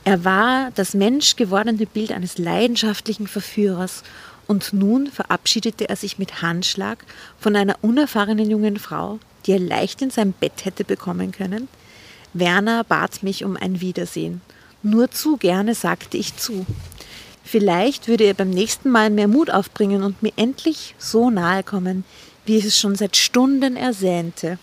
Er 0.04 0.24
war 0.24 0.72
das 0.76 0.94
menschgewordene 0.94 1.86
Bild 1.86 2.12
eines 2.12 2.38
leidenschaftlichen 2.38 3.28
Verführers 3.28 4.04
und 4.48 4.74
nun 4.74 5.08
verabschiedete 5.08 5.90
er 5.90 5.96
sich 5.96 6.18
mit 6.18 6.42
Handschlag 6.42 7.06
von 7.40 7.56
einer 7.56 7.78
unerfahrenen 7.82 8.50
jungen 8.50 8.80
Frau, 8.80 9.20
die 9.46 9.54
er 9.54 9.60
leicht 9.60 10.02
in 10.02 10.10
sein 10.10 10.34
Bett 10.34 10.66
hätte 10.66 10.84
bekommen 10.84 11.32
können. 11.32 11.68
Werner 12.34 12.84
bat 12.84 13.24
mich 13.24 13.44
um 13.44 13.58
ein 13.58 13.82
Wiedersehen. 13.82 14.42
Nur 14.84 15.12
zu 15.12 15.38
gerne 15.38 15.76
sagte 15.76 16.18
ich 16.18 16.38
zu. 16.38 16.66
Vielleicht 17.44 18.08
würde 18.08 18.24
er 18.26 18.34
beim 18.34 18.50
nächsten 18.50 18.90
Mal 18.90 19.10
mehr 19.10 19.28
Mut 19.28 19.50
aufbringen 19.50 20.04
und 20.04 20.22
mir 20.24 20.32
endlich 20.36 20.96
so 20.98 21.30
nahe 21.30 21.64
kommen, 21.64 22.04
wie 22.46 22.58
ich 22.58 22.66
es 22.66 22.80
schon 22.80 22.96
seit 22.96 23.16
Stunden 23.16 23.76
ersehnte. 23.76 24.58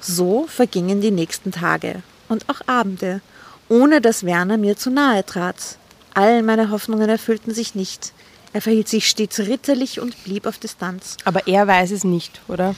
So 0.00 0.46
vergingen 0.46 1.00
die 1.00 1.10
nächsten 1.10 1.52
Tage 1.52 2.02
und 2.28 2.48
auch 2.48 2.60
Abende, 2.66 3.20
ohne 3.68 4.00
dass 4.00 4.24
Werner 4.24 4.56
mir 4.56 4.76
zu 4.76 4.90
nahe 4.90 5.24
trat. 5.24 5.78
All 6.14 6.42
meine 6.42 6.70
Hoffnungen 6.70 7.08
erfüllten 7.08 7.52
sich 7.52 7.74
nicht. 7.74 8.12
Er 8.52 8.62
verhielt 8.62 8.88
sich 8.88 9.08
stets 9.08 9.40
ritterlich 9.40 10.00
und 10.00 10.24
blieb 10.24 10.46
auf 10.46 10.58
Distanz. 10.58 11.16
Aber 11.24 11.46
er 11.46 11.66
weiß 11.66 11.90
es 11.90 12.04
nicht, 12.04 12.40
oder? 12.48 12.74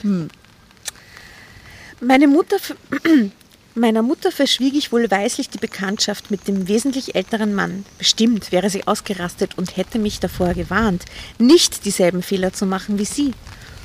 Meine 2.01 2.27
Mutter, 2.27 2.57
meiner 3.79 4.03
Mutter 4.03 4.31
verschwieg 4.33 4.75
ich 4.75 4.93
wohl 4.93 5.11
weislich 5.11 5.51
die 5.51 5.59
Bekanntschaft 5.59 6.31
mit 6.31 6.49
dem 6.49 6.69
wesentlich 6.69 7.15
älteren 7.15 7.55
Mann. 7.55 7.85
Bestimmt 7.99 8.53
wäre 8.53 8.71
sie 8.71 8.87
ausgerastet 8.87 9.57
und 9.57 9.77
hätte 9.77 9.99
mich 9.99 10.21
davor 10.21 10.55
gewarnt, 10.55 11.05
nicht 11.39 11.85
dieselben 11.85 12.23
Fehler 12.23 12.53
zu 12.53 12.67
machen 12.67 12.99
wie 12.99 13.05
sie. 13.05 13.33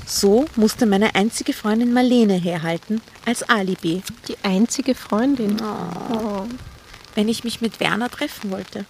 So 0.05 0.45
musste 0.55 0.85
meine 0.85 1.15
einzige 1.15 1.53
Freundin 1.53 1.93
Marlene 1.93 2.35
herhalten 2.35 3.01
als 3.25 3.43
Alibi, 3.43 4.03
Die 4.27 4.37
einzige 4.43 4.95
Freundin. 4.95 5.57
wenn 7.15 7.29
ich 7.29 7.43
mich 7.43 7.61
mit 7.61 7.79
Werner 7.79 8.09
treffen 8.09 8.51
wollte. 8.51 8.85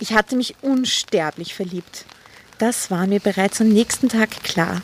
Ich 0.00 0.12
hatte 0.12 0.36
mich 0.36 0.54
unsterblich 0.62 1.54
verliebt. 1.54 2.04
Das 2.58 2.90
war 2.90 3.06
mir 3.06 3.20
bereits 3.20 3.60
am 3.60 3.68
nächsten 3.68 4.08
Tag 4.08 4.30
klar. 4.42 4.82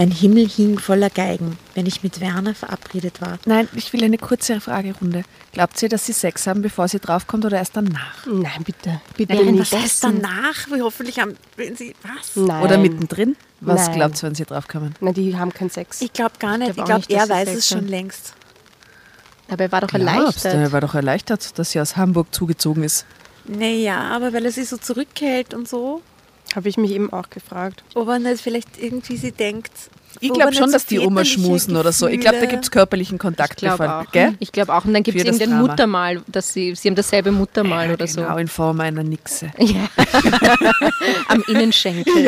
Mein 0.00 0.12
Himmel 0.12 0.48
hing 0.48 0.78
voller 0.78 1.10
Geigen, 1.10 1.58
wenn 1.74 1.84
ich 1.84 2.02
mit 2.02 2.22
Werner 2.22 2.54
verabredet 2.54 3.20
war. 3.20 3.38
Nein, 3.44 3.68
ich 3.74 3.92
will 3.92 4.02
eine 4.02 4.16
kurze 4.16 4.58
Fragerunde. 4.58 5.24
Glaubt 5.52 5.82
ihr, 5.82 5.90
dass 5.90 6.06
sie 6.06 6.14
Sex 6.14 6.46
haben, 6.46 6.62
bevor 6.62 6.88
sie 6.88 7.00
draufkommt 7.00 7.44
oder 7.44 7.58
erst 7.58 7.76
danach? 7.76 8.24
Nein, 8.24 8.64
bitte. 8.64 9.02
Bitte 9.18 9.34
Nein, 9.34 9.56
nicht. 9.56 9.70
was 9.70 9.78
heißt 9.78 10.04
danach? 10.04 10.68
Wie 10.72 10.80
hoffentlich 10.80 11.18
haben 11.20 11.36
wenn 11.58 11.76
sie 11.76 11.94
was? 12.02 12.34
Nein. 12.34 12.62
Oder 12.62 12.78
mittendrin? 12.78 13.36
Was 13.60 13.88
Nein. 13.88 13.96
glaubt 13.96 14.16
ihr, 14.22 14.22
wenn 14.28 14.34
sie 14.34 14.46
draufkommen? 14.46 14.94
Nein, 15.02 15.12
die 15.12 15.36
haben 15.36 15.52
keinen 15.52 15.68
Sex. 15.68 16.00
Ich 16.00 16.14
glaube 16.14 16.32
gar 16.38 16.56
nicht. 16.56 16.70
Ich 16.70 16.76
glaub 16.76 16.86
glaube, 16.86 17.06
dass 17.06 17.28
er 17.28 17.28
weiß 17.28 17.48
Sex 17.48 17.58
es 17.58 17.68
schon 17.68 17.78
haben. 17.80 17.88
längst. 17.88 18.32
Aber 19.50 19.64
er 19.64 19.72
war 19.72 19.80
doch 19.82 19.88
Glaubst 19.88 20.06
du? 20.06 20.48
erleichtert. 20.48 20.54
Er 20.54 20.72
war 20.72 20.80
doch 20.80 20.94
erleichtert, 20.94 21.58
dass 21.58 21.72
sie 21.72 21.80
aus 21.80 21.98
Hamburg 21.98 22.34
zugezogen 22.34 22.84
ist. 22.84 23.04
Naja, 23.44 24.00
aber 24.00 24.32
weil 24.32 24.46
er 24.46 24.52
sie 24.52 24.64
so 24.64 24.78
zurückhält 24.78 25.52
und 25.52 25.68
so. 25.68 26.00
Habe 26.54 26.68
ich 26.68 26.76
mich 26.76 26.90
eben 26.90 27.12
auch 27.12 27.30
gefragt. 27.30 27.84
Ob 27.94 28.08
er 28.08 28.18
nicht 28.18 28.40
vielleicht 28.42 28.82
irgendwie 28.82 29.16
sie 29.16 29.32
denkt. 29.32 29.72
Ich 30.18 30.32
glaube 30.32 30.52
schon, 30.52 30.72
dass 30.72 30.82
so 30.82 30.88
die 30.88 30.98
Oma 30.98 31.20
väterliche 31.20 31.40
schmusen 31.40 31.76
oder 31.76 31.92
so. 31.92 32.08
Ich 32.08 32.20
glaube, 32.20 32.40
da 32.40 32.46
gibt 32.46 32.64
es 32.64 32.70
körperlichen 32.70 33.16
Kontakt. 33.18 33.52
Ich 33.52 33.58
glaube 33.58 33.92
auch. 33.94 34.04
Ich 34.40 34.50
glaube 34.50 34.74
auch. 34.74 34.84
Und 34.84 34.92
dann 34.92 35.02
gibt 35.04 35.16
es 35.16 35.24
das 35.24 35.34
irgendein 35.34 35.58
Drama. 35.60 35.68
Muttermal, 35.68 36.22
dass 36.26 36.52
sie, 36.52 36.74
sie 36.74 36.88
haben 36.88 36.96
dasselbe 36.96 37.30
Muttermal 37.30 37.92
oder 37.92 38.06
so. 38.06 38.20
Genau, 38.22 38.36
in 38.38 38.48
Form 38.48 38.80
einer 38.80 39.02
Nixe. 39.02 39.50
Ja. 39.58 39.88
Am 41.28 41.42
Innenschenkel. 41.46 42.26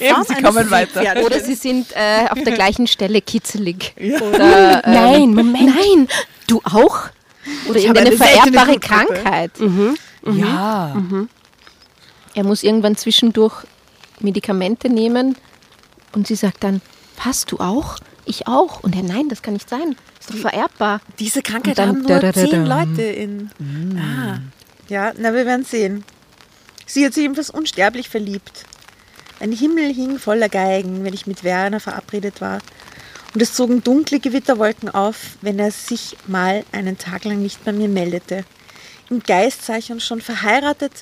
Eben, 0.00 0.24
sie 0.24 0.42
kommen 0.42 0.70
weiter. 0.70 1.24
Oder 1.24 1.40
sie 1.40 1.54
sind 1.54 1.86
äh, 1.92 2.28
auf 2.28 2.42
der 2.42 2.52
gleichen 2.52 2.86
Stelle 2.86 3.22
kitzelig. 3.22 3.94
Oder, 3.98 4.84
ähm, 4.84 4.92
Nein, 4.92 5.34
Moment. 5.34 5.74
Nein, 5.74 6.08
du 6.46 6.60
auch? 6.64 6.98
Oder 7.68 7.78
Ich 7.78 7.88
habe 7.88 8.00
irgendeine 8.00 8.16
vererbbare. 8.16 8.78
Krankheit. 8.78 9.52
Ja. 10.26 10.96
Er 12.34 12.44
muss 12.44 12.62
irgendwann 12.62 12.96
zwischendurch 12.96 13.64
Medikamente 14.20 14.88
nehmen 14.88 15.36
und 16.12 16.26
sie 16.26 16.34
sagt 16.34 16.64
dann, 16.64 16.80
was, 17.22 17.46
du 17.46 17.58
auch? 17.58 17.96
Ich 18.24 18.46
auch. 18.46 18.82
Und 18.82 18.96
er, 18.96 19.02
nein, 19.02 19.28
das 19.28 19.42
kann 19.42 19.54
nicht 19.54 19.68
sein. 19.68 19.96
Ist 20.20 20.30
doch 20.30 20.36
vererbbar. 20.36 21.00
Diese 21.18 21.42
Krankheit 21.42 21.78
dann 21.78 21.88
haben 21.88 22.02
nur 22.02 22.32
zehn 22.32 22.66
Leute 22.66 23.02
in. 23.02 23.50
Ah. 23.98 24.38
Ja, 24.88 25.12
na, 25.16 25.34
wir 25.34 25.46
werden 25.46 25.64
sehen. 25.64 26.04
Sie 26.86 27.04
hat 27.04 27.14
sich 27.14 27.24
ebenfalls 27.24 27.50
unsterblich 27.50 28.08
verliebt. 28.08 28.64
Ein 29.40 29.52
Himmel 29.52 29.92
hing 29.92 30.18
voller 30.18 30.48
Geigen, 30.48 31.04
wenn 31.04 31.14
ich 31.14 31.26
mit 31.26 31.44
Werner 31.44 31.80
verabredet 31.80 32.40
war. 32.40 32.60
Und 33.34 33.42
es 33.42 33.52
zogen 33.54 33.82
dunkle 33.82 34.20
Gewitterwolken 34.20 34.88
auf, 34.88 35.36
wenn 35.40 35.58
er 35.58 35.70
sich 35.70 36.16
mal 36.26 36.64
einen 36.72 36.98
Tag 36.98 37.24
lang 37.24 37.42
nicht 37.42 37.64
bei 37.64 37.72
mir 37.72 37.88
meldete. 37.88 38.44
Im 39.10 39.22
Geist 39.22 39.64
sah 39.64 39.76
ich 39.76 39.90
uns 39.90 40.04
schon 40.04 40.20
verheiratet 40.20 40.92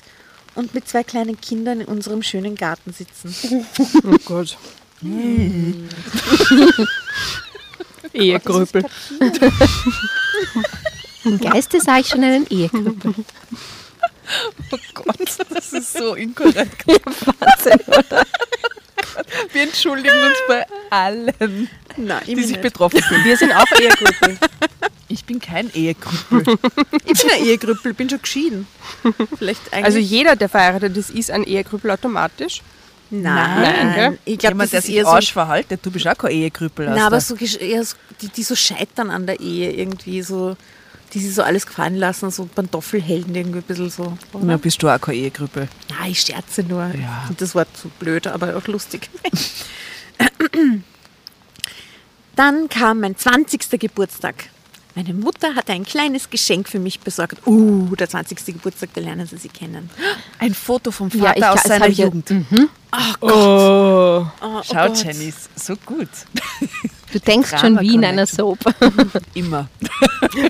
und 0.55 0.73
mit 0.73 0.87
zwei 0.87 1.03
kleinen 1.03 1.39
Kindern 1.39 1.81
in 1.81 1.87
unserem 1.87 2.23
schönen 2.23 2.55
Garten 2.55 2.93
sitzen. 2.93 3.65
Oh 4.03 4.17
Gott. 4.25 4.57
Ehegrüppel. 8.13 8.85
Im 11.25 11.39
Geiste 11.39 11.79
sah 11.81 11.99
ich 11.99 12.07
schon 12.07 12.23
einen 12.23 12.47
Ehekrüppel. 12.47 13.13
Oh 14.71 14.77
Gott, 14.93 15.37
das 15.49 15.73
ist 15.73 15.93
so 15.97 16.15
inkorrekt. 16.15 16.87
Wahnsinn, 16.87 17.79
oder? 17.87 18.25
Wir 19.51 19.63
entschuldigen 19.63 20.15
uns 20.15 20.37
bei 20.47 20.65
allen, 20.89 21.69
Nein, 21.97 22.23
die 22.25 22.43
sich 22.43 22.59
betroffen 22.59 23.01
fühlen. 23.01 23.23
Wir 23.23 23.37
sind 23.37 23.51
auch 23.53 23.71
Ehegrüppel. 23.79 24.37
Ich 25.07 25.25
bin 25.25 25.39
kein 25.39 25.71
Ehekrüppel. 25.73 26.57
Ich 27.05 27.21
bin 27.21 27.31
ein 27.31 27.45
Ehegrüppel, 27.45 27.93
bin 27.93 28.09
schon 28.09 28.21
geschieden. 28.21 28.67
Vielleicht 29.37 29.71
eigentlich. 29.71 29.85
Also 29.85 29.99
jeder, 29.99 30.35
der 30.35 30.49
verheiratet 30.49 30.97
ist, 30.97 31.11
ist 31.11 31.29
ein 31.29 31.43
Ehegrüppel 31.43 31.91
automatisch. 31.91 32.61
Nein, 33.09 33.61
Nein, 33.61 33.93
gell? 33.95 34.19
ich 34.25 34.39
glaube, 34.39 34.53
Jemand, 34.53 34.67
das 34.67 34.71
der 34.71 34.79
ist 34.79 34.85
sich 34.87 34.95
eher 34.95 35.03
so 35.03 35.11
Arsch 35.11 35.33
verhaltet, 35.33 35.85
du 35.85 35.91
bist 35.91 36.07
auch 36.07 36.17
kein 36.17 36.31
Ehekrüppel. 36.31 36.87
Na, 36.87 36.95
aus 36.95 37.01
aber 37.01 37.21
so 37.21 37.35
die, 37.35 38.29
die 38.29 38.43
so 38.43 38.55
scheitern 38.55 39.11
an 39.11 39.27
der 39.27 39.39
Ehe 39.39 39.71
irgendwie, 39.71 40.23
so, 40.23 40.57
die 41.13 41.19
sich 41.19 41.35
so 41.35 41.43
alles 41.43 41.65
gefallen 41.65 41.95
lassen, 41.95 42.31
so 42.31 42.45
Pantoffelhelden 42.45 43.35
irgendwie 43.35 43.59
ein 43.59 43.63
bisschen 43.63 43.89
so. 43.89 44.17
Oder? 44.33 44.45
Na, 44.45 44.57
bist 44.57 44.81
du 44.81 44.89
auch 44.89 44.99
kein 44.99 45.15
Ehekrüppel. 45.15 45.67
Ja, 45.89 46.07
ich 46.07 46.21
scherze 46.21 46.63
nur. 46.63 46.87
Ja. 46.87 47.29
Das 47.37 47.53
Wort 47.55 47.67
zu 47.75 47.89
blöd, 47.99 48.27
aber 48.27 48.55
auch 48.55 48.67
lustig. 48.67 49.09
Dann 52.35 52.67
kam 52.69 53.01
mein 53.01 53.15
20. 53.15 53.79
Geburtstag. 53.79 54.49
Meine 54.95 55.13
Mutter 55.15 55.55
hatte 55.55 55.71
ein 55.73 55.83
kleines 55.85 56.29
Geschenk 56.29 56.69
für 56.69 56.77
mich 56.79 56.99
besorgt. 56.99 57.47
Uh, 57.47 57.95
der 57.95 58.07
20. 58.09 58.45
Geburtstag, 58.45 58.89
da 58.93 59.01
lernen 59.01 59.25
Sie 59.25 59.37
sie 59.37 59.49
kennen. 59.49 59.89
Ein 60.37 60.53
Foto 60.53 60.91
vom 60.91 61.09
Ja, 61.09 61.27
Vater 61.33 61.37
ich- 61.37 61.45
aus 61.45 61.63
seiner 61.63 61.87
ich 61.87 61.97
ja- 61.97 62.05
Jugend. 62.05 62.31
Oh. 63.21 63.27
Oh, 63.27 64.25
oh 64.41 64.61
Schau, 64.63 64.87
Gott. 64.87 65.03
Jenny, 65.03 65.33
so 65.55 65.75
gut. 65.85 66.09
Du 67.11 67.19
denkst 67.19 67.59
schon 67.59 67.79
wie 67.79 67.95
in 67.95 68.05
einer 68.05 68.27
Soap. 68.27 68.59
Immer. 69.33 69.67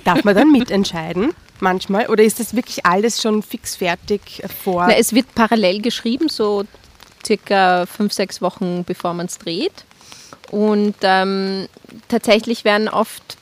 Darf 0.04 0.24
man 0.24 0.34
dann 0.34 0.52
mitentscheiden? 0.52 1.32
Manchmal? 1.60 2.08
Oder 2.08 2.22
ist 2.24 2.38
das 2.40 2.54
wirklich 2.54 2.84
alles 2.84 3.22
schon 3.22 3.42
fix 3.42 3.76
fertig 3.76 4.42
vor? 4.62 4.86
Na, 4.88 4.96
es 4.96 5.14
wird 5.14 5.34
parallel 5.34 5.80
geschrieben, 5.80 6.28
so 6.28 6.64
circa 7.24 7.86
fünf, 7.86 8.12
sechs 8.12 8.42
Wochen 8.42 8.84
bevor 8.84 9.14
man 9.14 9.24
es 9.26 9.38
dreht. 9.38 9.84
Und 10.50 10.96
ähm, 11.02 11.66
tatsächlich 12.08 12.64
werden 12.64 12.88
oft 12.90 13.38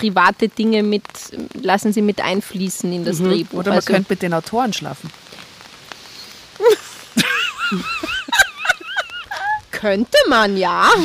private 0.00 0.48
Dinge 0.48 0.82
mit, 0.82 1.02
lassen 1.54 1.92
sie 1.92 2.02
mit 2.02 2.20
einfließen 2.20 2.92
in 2.92 3.04
das 3.04 3.18
Drehbuch. 3.18 3.58
Oder 3.60 3.70
man 3.70 3.76
Also- 3.78 3.92
könnte 3.92 4.12
mit 4.12 4.22
den 4.22 4.32
Autoren 4.34 4.72
schlafen. 4.72 5.10
könnte 9.70 10.16
man, 10.28 10.56
ja. 10.56 10.88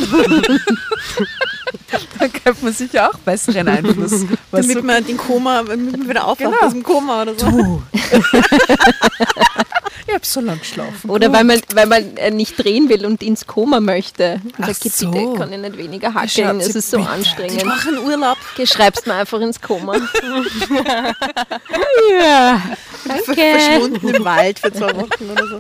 Da 2.20 2.28
könnte 2.28 2.64
man 2.66 2.74
sicher 2.74 3.10
auch 3.10 3.18
besseren 3.20 3.68
Einfluss. 3.68 4.26
Was 4.52 4.62
Damit 4.68 4.78
so, 4.78 4.84
man 4.84 5.06
den 5.06 5.18
Koma, 5.18 5.64
damit 5.64 5.92
man 5.98 6.10
wieder 6.10 6.26
aufwacht 6.26 6.52
Genau. 6.52 6.66
aus 6.66 6.72
dem 6.72 6.84
Koma 6.84 7.22
oder 7.24 7.38
so. 7.38 7.46
du. 7.50 7.84
ich 10.08 10.14
hab 10.14 10.26
so 10.26 10.40
lang 10.42 10.60
geschlafen. 10.60 11.10
Oder 11.10 11.32
weil 11.34 11.44
man, 11.44 11.62
weil 11.74 11.86
man 11.88 12.18
äh, 12.18 12.32
nicht 12.32 12.58
drehen 12.64 12.90
will 12.90 13.06
und 13.06 13.22
ins 13.22 13.46
Koma 13.48 13.80
möchte. 13.80 14.42
Und 14.44 14.54
Ach 14.62 14.68
sagt, 14.68 14.82
"Geh 14.82 14.90
so. 14.90 15.12
bitte, 15.12 15.34
kann 15.38 15.52
ich 15.54 15.60
nicht 15.60 15.78
weniger 15.78 16.14
hackeln, 16.14 16.60
es 16.60 16.76
ist 16.76 16.90
so 16.90 16.98
bitte. 16.98 17.10
anstrengend. 17.10 17.66
Machen 17.66 17.98
Urlaub. 18.00 18.38
Geh, 18.56 18.66
schreibst 18.66 19.06
mir 19.08 19.14
einfach 19.16 19.40
ins 19.42 19.60
Koma. 19.62 19.96
ja, 22.20 22.62
danke. 23.08 23.34
Verschwunden 23.34 24.08
im 24.16 24.26
Wald 24.26 24.60
für 24.60 24.72
zwei 24.74 24.96
Wochen 24.96 25.30
oder 25.32 25.48
so. 25.48 25.60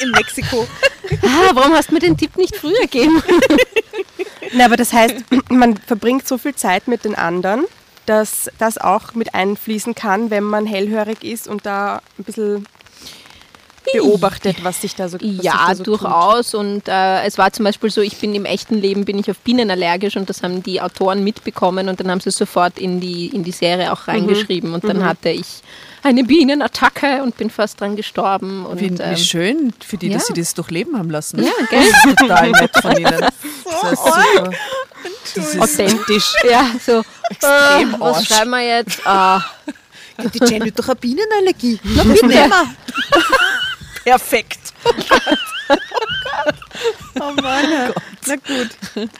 In 0.00 0.10
Mexiko. 0.12 0.66
Ah, 1.22 1.50
warum 1.52 1.72
hast 1.72 1.90
du 1.90 1.94
mir 1.94 2.00
den 2.00 2.16
Tipp 2.16 2.36
nicht 2.36 2.56
früher 2.56 2.80
gegeben? 2.82 3.22
Na, 4.52 4.66
aber 4.66 4.76
das 4.76 4.92
heißt, 4.92 5.16
man 5.50 5.76
verbringt 5.76 6.26
so 6.26 6.38
viel 6.38 6.54
Zeit 6.54 6.88
mit 6.88 7.04
den 7.04 7.14
anderen, 7.14 7.64
dass 8.06 8.50
das 8.58 8.78
auch 8.78 9.14
mit 9.14 9.34
einfließen 9.34 9.94
kann, 9.94 10.30
wenn 10.30 10.44
man 10.44 10.66
hellhörig 10.66 11.22
ist 11.24 11.48
und 11.48 11.66
da 11.66 12.02
ein 12.18 12.24
bisschen 12.24 12.66
beobachtet, 13.92 14.64
was 14.64 14.80
sich 14.80 14.94
da 14.94 15.08
so 15.08 15.18
was 15.20 15.44
Ja, 15.44 15.66
da 15.68 15.74
so 15.74 15.84
durchaus. 15.84 16.54
Und 16.54 16.88
äh, 16.88 17.24
es 17.24 17.38
war 17.38 17.52
zum 17.52 17.64
Beispiel 17.64 17.90
so, 17.90 18.00
ich 18.00 18.16
bin 18.16 18.34
im 18.34 18.44
echten 18.44 18.76
Leben 18.76 19.04
bin 19.04 19.18
ich 19.18 19.30
auf 19.30 19.38
Bienen 19.38 19.70
allergisch 19.70 20.16
und 20.16 20.28
das 20.28 20.42
haben 20.42 20.62
die 20.62 20.80
Autoren 20.80 21.24
mitbekommen 21.24 21.88
und 21.88 22.00
dann 22.00 22.10
haben 22.10 22.20
sie 22.20 22.30
es 22.30 22.36
sofort 22.36 22.78
in 22.78 23.00
die, 23.00 23.26
in 23.26 23.44
die 23.44 23.52
Serie 23.52 23.92
auch 23.92 24.08
reingeschrieben. 24.08 24.72
Und 24.74 24.84
dann 24.84 25.04
hatte 25.04 25.30
ich 25.30 25.62
eine 26.02 26.24
Bienenattacke 26.24 27.22
und 27.22 27.36
bin 27.36 27.50
fast 27.50 27.80
dran 27.80 27.96
gestorben. 27.96 28.66
Und, 28.66 28.80
Wie, 28.80 28.86
ähm, 28.86 28.98
wie 28.98 29.16
schön 29.16 29.72
für 29.86 29.96
die, 29.96 30.08
dass 30.10 30.28
ja. 30.28 30.34
sie 30.34 30.40
das 30.40 30.54
durchleben 30.54 30.98
haben 30.98 31.10
lassen. 31.10 31.42
Ja, 31.42 31.52
gell? 31.70 32.14
Total 32.16 32.50
nett 32.50 32.70
von 32.80 32.96
ihnen. 32.96 33.26
Das 33.82 33.92
ist 33.94 34.04
super. 34.04 34.50
Das 35.34 35.54
ist 35.54 35.60
Authentisch. 35.60 36.32
Ja, 36.48 36.66
so. 36.84 37.02
Extrem 37.30 37.94
äh, 37.94 38.00
was 38.00 38.26
schreiben 38.26 38.50
wir 38.50 38.60
jetzt? 38.78 39.00
Ah, 39.06 39.42
Die 40.18 40.38
Jenny 40.44 40.68
hat 40.68 40.78
doch 40.78 40.88
eine 40.88 40.96
Bienenallergie. 40.96 41.80
Na 41.82 42.04
bitte. 42.04 42.28
perfekt. 44.04 44.58
Oh 47.20 47.32
Mann. 47.40 47.92
Na 48.26 48.34
gut. 48.36 49.10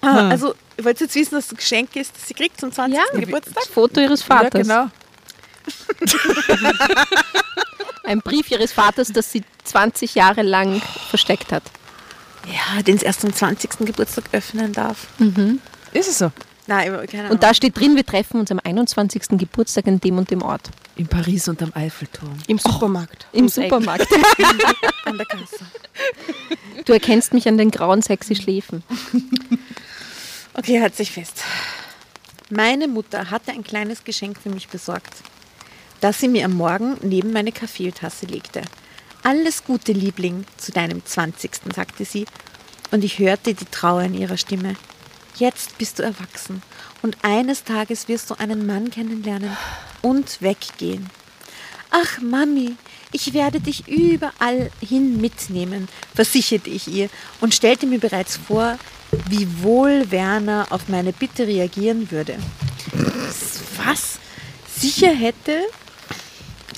Ah, 0.00 0.28
also, 0.30 0.54
wollt 0.78 1.00
ihr 1.00 1.06
jetzt 1.06 1.14
wissen, 1.14 1.36
was 1.36 1.48
das 1.48 1.58
Geschenk 1.58 1.94
ist, 1.96 2.14
das 2.16 2.28
sie 2.28 2.34
kriegt 2.34 2.60
zum 2.60 2.72
20. 2.72 2.98
Ja. 2.98 3.04
Geburtstag? 3.20 3.54
das 3.54 3.66
Foto 3.66 4.00
ihres 4.00 4.20
Ja, 4.20 4.26
Vaters. 4.26 4.62
genau. 4.62 4.88
Ein 8.04 8.20
Brief 8.20 8.50
ihres 8.50 8.72
Vaters, 8.72 9.12
das 9.12 9.30
sie 9.30 9.42
20 9.64 10.14
Jahre 10.14 10.42
lang 10.42 10.82
versteckt 11.08 11.52
hat. 11.52 11.62
Ja, 12.46 12.82
den 12.82 12.96
es 12.96 13.02
erst 13.02 13.24
am 13.24 13.32
20. 13.32 13.86
Geburtstag 13.86 14.24
öffnen 14.32 14.72
darf. 14.72 15.06
Ist 15.92 16.08
es 16.08 16.18
so? 16.18 16.32
Nein, 16.66 16.92
aber 16.92 17.06
keine 17.06 17.24
Ahnung. 17.24 17.34
Und 17.34 17.42
da 17.42 17.54
steht 17.54 17.78
drin, 17.78 17.96
wir 17.96 18.06
treffen 18.06 18.40
uns 18.40 18.50
am 18.50 18.60
21. 18.62 19.22
Geburtstag 19.30 19.86
an 19.86 20.00
dem 20.00 20.18
und 20.18 20.30
dem 20.30 20.42
Ort. 20.42 20.70
In 20.96 21.06
Paris 21.06 21.48
und 21.48 21.62
am 21.62 21.72
Eiffelturm. 21.74 22.36
Im 22.46 22.58
Supermarkt. 22.58 23.26
Im. 23.32 23.48
Supermarkt. 23.48 24.08
an 25.04 25.16
der 25.16 25.26
Kasse. 25.26 25.66
Du 26.84 26.92
erkennst 26.92 27.32
mich 27.32 27.48
an 27.48 27.58
den 27.58 27.70
grauen, 27.70 28.02
sexy 28.02 28.34
Schläfen. 28.34 28.82
Okay, 30.54 30.80
halt 30.80 30.96
sich 30.96 31.10
fest. 31.10 31.42
Meine 32.50 32.86
Mutter 32.86 33.30
hatte 33.30 33.52
ein 33.52 33.64
kleines 33.64 34.04
Geschenk 34.04 34.38
für 34.38 34.50
mich 34.50 34.68
besorgt, 34.68 35.14
das 36.02 36.18
sie 36.18 36.28
mir 36.28 36.44
am 36.44 36.54
Morgen 36.54 36.96
neben 37.00 37.32
meine 37.32 37.52
Kaffeetasse 37.52 38.26
legte. 38.26 38.62
Alles 39.22 39.62
Gute, 39.62 39.92
Liebling, 39.92 40.44
zu 40.56 40.72
deinem 40.72 41.06
20. 41.06 41.52
sagte 41.72 42.04
sie, 42.04 42.26
und 42.90 43.04
ich 43.04 43.20
hörte 43.20 43.54
die 43.54 43.64
Trauer 43.66 44.02
in 44.02 44.14
ihrer 44.14 44.36
Stimme. 44.36 44.74
Jetzt 45.36 45.78
bist 45.78 46.00
du 46.00 46.02
erwachsen 46.02 46.60
und 47.02 47.16
eines 47.22 47.62
Tages 47.62 48.08
wirst 48.08 48.30
du 48.30 48.34
einen 48.34 48.66
Mann 48.66 48.90
kennenlernen 48.90 49.56
und 50.02 50.42
weggehen. 50.42 51.08
Ach, 51.90 52.20
Mami, 52.20 52.74
ich 53.12 53.32
werde 53.32 53.60
dich 53.60 53.86
überall 53.86 54.72
hin 54.80 55.20
mitnehmen, 55.20 55.88
versicherte 56.16 56.68
ich 56.68 56.88
ihr 56.88 57.10
und 57.40 57.54
stellte 57.54 57.86
mir 57.86 58.00
bereits 58.00 58.36
vor, 58.36 58.76
wie 59.28 59.62
wohl 59.62 60.10
Werner 60.10 60.66
auf 60.70 60.88
meine 60.88 61.12
Bitte 61.12 61.46
reagieren 61.46 62.10
würde. 62.10 62.38
Was? 63.76 64.18
Sicher 64.74 65.14
hätte? 65.14 65.60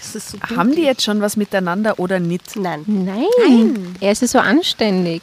Das 0.04 0.14
ist 0.14 0.30
so 0.30 0.38
Haben 0.56 0.74
die 0.74 0.82
jetzt 0.82 1.02
schon 1.02 1.20
was 1.20 1.36
miteinander 1.36 1.98
oder 1.98 2.20
nicht? 2.20 2.56
Nein. 2.56 2.84
Nein, 2.86 3.96
er 4.00 4.12
ist 4.12 4.22
ja 4.22 4.28
so 4.28 4.38
anständig. 4.38 5.22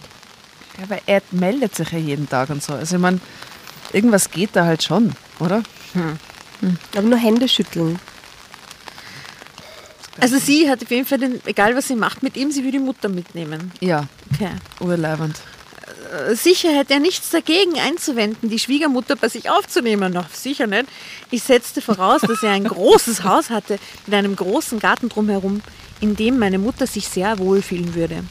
Ja, 0.80 0.90
weil 0.90 1.02
er 1.06 1.22
meldet 1.32 1.76
sich 1.76 1.92
ja 1.92 1.98
jeden 2.00 2.28
Tag 2.28 2.50
und 2.50 2.64
so. 2.64 2.74
Also 2.74 2.96
ich 2.96 3.02
meine, 3.02 3.20
irgendwas 3.94 4.32
geht 4.32 4.50
da 4.56 4.66
halt 4.66 4.84
schon, 4.84 5.14
oder? 5.40 5.62
Aber 6.96 7.08
nur 7.08 7.18
Hände 7.18 7.48
schütteln. 7.48 8.00
Also 10.20 10.38
sie 10.38 10.70
hat 10.70 10.84
auf 10.84 10.92
jeden 10.92 11.06
Fall, 11.06 11.18
den, 11.20 11.42
egal 11.46 11.76
was 11.76 11.88
sie 11.88 11.96
macht 11.96 12.22
mit 12.22 12.38
ihm, 12.38 12.52
sie 12.52 12.64
will 12.64 12.72
die 12.72 12.80
Mutter 12.80 13.10
mitnehmen. 13.10 13.72
Ja, 13.80 14.08
Okay. 14.34 14.50
urleibend. 14.80 15.36
Äh, 16.12 16.36
Sicher 16.36 16.70
hätte 16.76 16.94
er 16.94 17.00
nichts 17.00 17.30
dagegen 17.30 17.80
einzuwenden, 17.80 18.50
die 18.50 18.60
Schwiegermutter 18.60 19.16
bei 19.16 19.30
sich 19.30 19.50
aufzunehmen. 19.50 20.12
Noch 20.14 20.30
sicher 20.34 20.68
nicht. 20.68 20.86
Ich 21.30 21.44
setzte 21.44 21.82
voraus, 21.82 22.22
dass 22.22 22.44
er 22.44 22.52
ein 22.52 22.64
großes 22.76 23.24
Haus 23.24 23.50
hatte 23.50 23.80
mit 24.06 24.16
einem 24.16 24.36
großen 24.36 24.80
Garten 24.80 25.10
drumherum, 25.10 25.62
in 26.00 26.16
dem 26.16 26.38
meine 26.40 26.58
Mutter 26.60 26.88
sich 26.88 27.08
sehr 27.08 27.38
wohlfühlen 27.40 27.96
würde. 27.96 28.24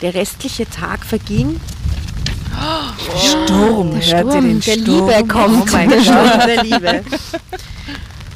Der 0.00 0.14
restliche 0.14 0.68
Tag 0.68 1.04
verging. 1.04 1.60
Sturm, 3.18 3.98
Der 4.00 4.16
hört 4.18 4.28
Sturm 4.30 4.44
den 4.44 4.60
der 4.60 4.72
Sturm? 4.72 5.08
Liebe 5.08 5.28
kommt. 5.28 5.70
Oh 5.70 5.72
mein 5.72 5.88
Der 5.90 5.98
Gott. 6.02 6.46
Der 6.46 6.64
Liebe. 6.64 7.04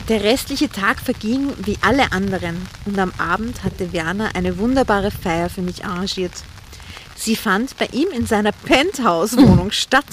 Der 0.09 0.23
restliche 0.23 0.71
Tag 0.71 1.01
verging 1.01 1.53
wie 1.65 1.77
alle 1.83 2.13
anderen 2.13 2.67
und 2.85 2.99
am 2.99 3.13
Abend 3.19 3.65
hatte 3.65 3.93
Werner 3.93 4.31
eine 4.35 4.57
wunderbare 4.59 5.11
Feier 5.11 5.51
für 5.51 5.63
mich 5.63 5.85
arrangiert. 5.85 6.33
Sie 7.17 7.37
fand 7.37 7.77
bei 7.79 7.87
ihm 7.93 8.09
in 8.13 8.27
seiner 8.27 8.53
Penthouse-Wohnung 8.53 9.71
statt, 9.73 10.05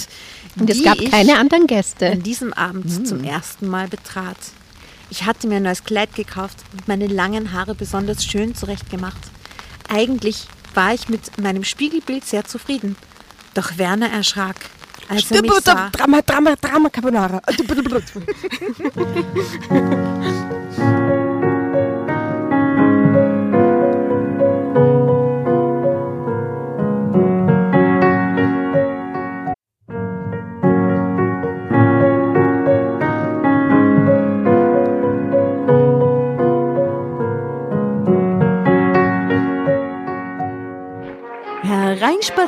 Und 0.60 0.70
es 0.70 0.78
die 0.78 0.84
gab 0.84 1.00
ich 1.00 1.12
keine 1.12 1.38
anderen 1.38 1.68
Gäste. 1.68 2.12
an 2.12 2.24
diesem 2.24 2.54
Abend 2.54 3.08
zum 3.08 3.24
ersten 3.24 3.68
Mal 3.68 3.88
betrat. 3.88 4.38
Ich 5.10 5.26
hatte 5.26 5.48
mir 5.48 5.58
ein 5.58 5.64
neues 5.64 5.84
Kleid 5.84 6.16
gekauft 6.16 6.58
und 6.72 6.88
meine 6.88 7.08
langen 7.08 7.52
Haare 7.52 7.76
besonders 7.76 8.26
schön 8.26 8.56
zurechtgemacht. 8.56 9.22
Eigentlich 9.90 10.48
war 10.74 10.94
ich 10.94 11.10
mit 11.10 11.38
meinem 11.40 11.64
Spiegelbild 11.64 12.26
sehr 12.26 12.46
zufrieden. 12.46 12.96
Doch 13.54 13.78
Werner 13.78 14.10
erschrak, 14.10 14.56
als 15.10 15.30
er 15.30 15.42
mich 15.44 15.52
sah. 15.64 15.90
Drama, 15.92 16.22
Drama, 16.22 16.56
Drama 16.60 16.90
Carbonara. 16.90 17.42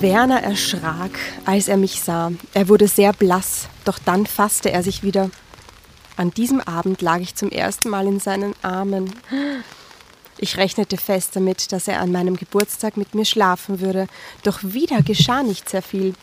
Werner 0.00 0.42
erschrak, 0.42 1.10
als 1.44 1.66
er 1.66 1.76
mich 1.76 2.00
sah. 2.00 2.30
Er 2.54 2.68
wurde 2.68 2.86
sehr 2.86 3.12
blass, 3.12 3.68
doch 3.84 3.98
dann 3.98 4.26
fasste 4.26 4.70
er 4.70 4.84
sich 4.84 5.02
wieder. 5.02 5.30
An 6.16 6.30
diesem 6.30 6.60
Abend 6.60 7.02
lag 7.02 7.18
ich 7.18 7.34
zum 7.34 7.50
ersten 7.50 7.88
Mal 7.88 8.06
in 8.06 8.20
seinen 8.20 8.54
Armen. 8.62 9.12
Ich 10.38 10.56
rechnete 10.56 10.96
fest 10.96 11.34
damit, 11.34 11.72
dass 11.72 11.88
er 11.88 12.00
an 12.00 12.12
meinem 12.12 12.36
Geburtstag 12.36 12.96
mit 12.96 13.16
mir 13.16 13.24
schlafen 13.24 13.80
würde, 13.80 14.06
doch 14.44 14.60
wieder 14.62 15.02
geschah 15.02 15.42
nicht 15.42 15.68
sehr 15.68 15.82
viel. 15.82 16.14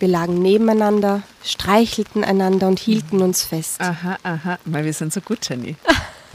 Wir 0.00 0.08
lagen 0.08 0.42
nebeneinander, 0.42 1.22
streichelten 1.44 2.24
einander 2.24 2.66
und 2.66 2.80
hielten 2.80 3.22
uns 3.22 3.44
fest. 3.44 3.80
Aha, 3.80 4.18
aha. 4.24 4.58
Weil 4.64 4.84
wir 4.86 4.92
sind 4.92 5.12
so 5.12 5.20
gut, 5.20 5.48
Jenny. 5.48 5.76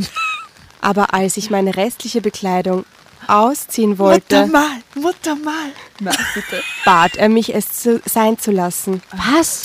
Aber 0.82 1.14
als 1.14 1.36
ich 1.36 1.50
meine 1.50 1.76
restliche 1.76 2.22
Bekleidung 2.22 2.86
ausziehen 3.28 3.98
wollte, 3.98 4.48
mal, 4.48 4.68
Mutter 4.96 5.36
mal. 5.36 5.72
Na, 6.00 6.12
bitte. 6.34 6.64
bat 6.86 7.16
er 7.18 7.30
mich, 7.30 7.54
es 7.54 7.74
zu, 7.74 8.02
sein 8.06 8.38
zu 8.40 8.52
lassen. 8.52 9.02
Was? 9.12 9.64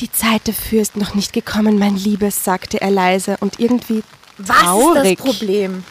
Die 0.00 0.10
Zeit 0.10 0.48
dafür 0.48 0.82
ist 0.82 0.96
noch 0.96 1.14
nicht 1.14 1.32
gekommen, 1.32 1.78
mein 1.78 1.96
Liebes, 1.96 2.44
sagte 2.44 2.80
er 2.80 2.90
leise 2.90 3.36
und 3.40 3.60
irgendwie 3.60 4.02
Was 4.38 4.58
traurig. 4.58 5.18
ist 5.18 5.26
das 5.26 5.36
Problem? 5.36 5.84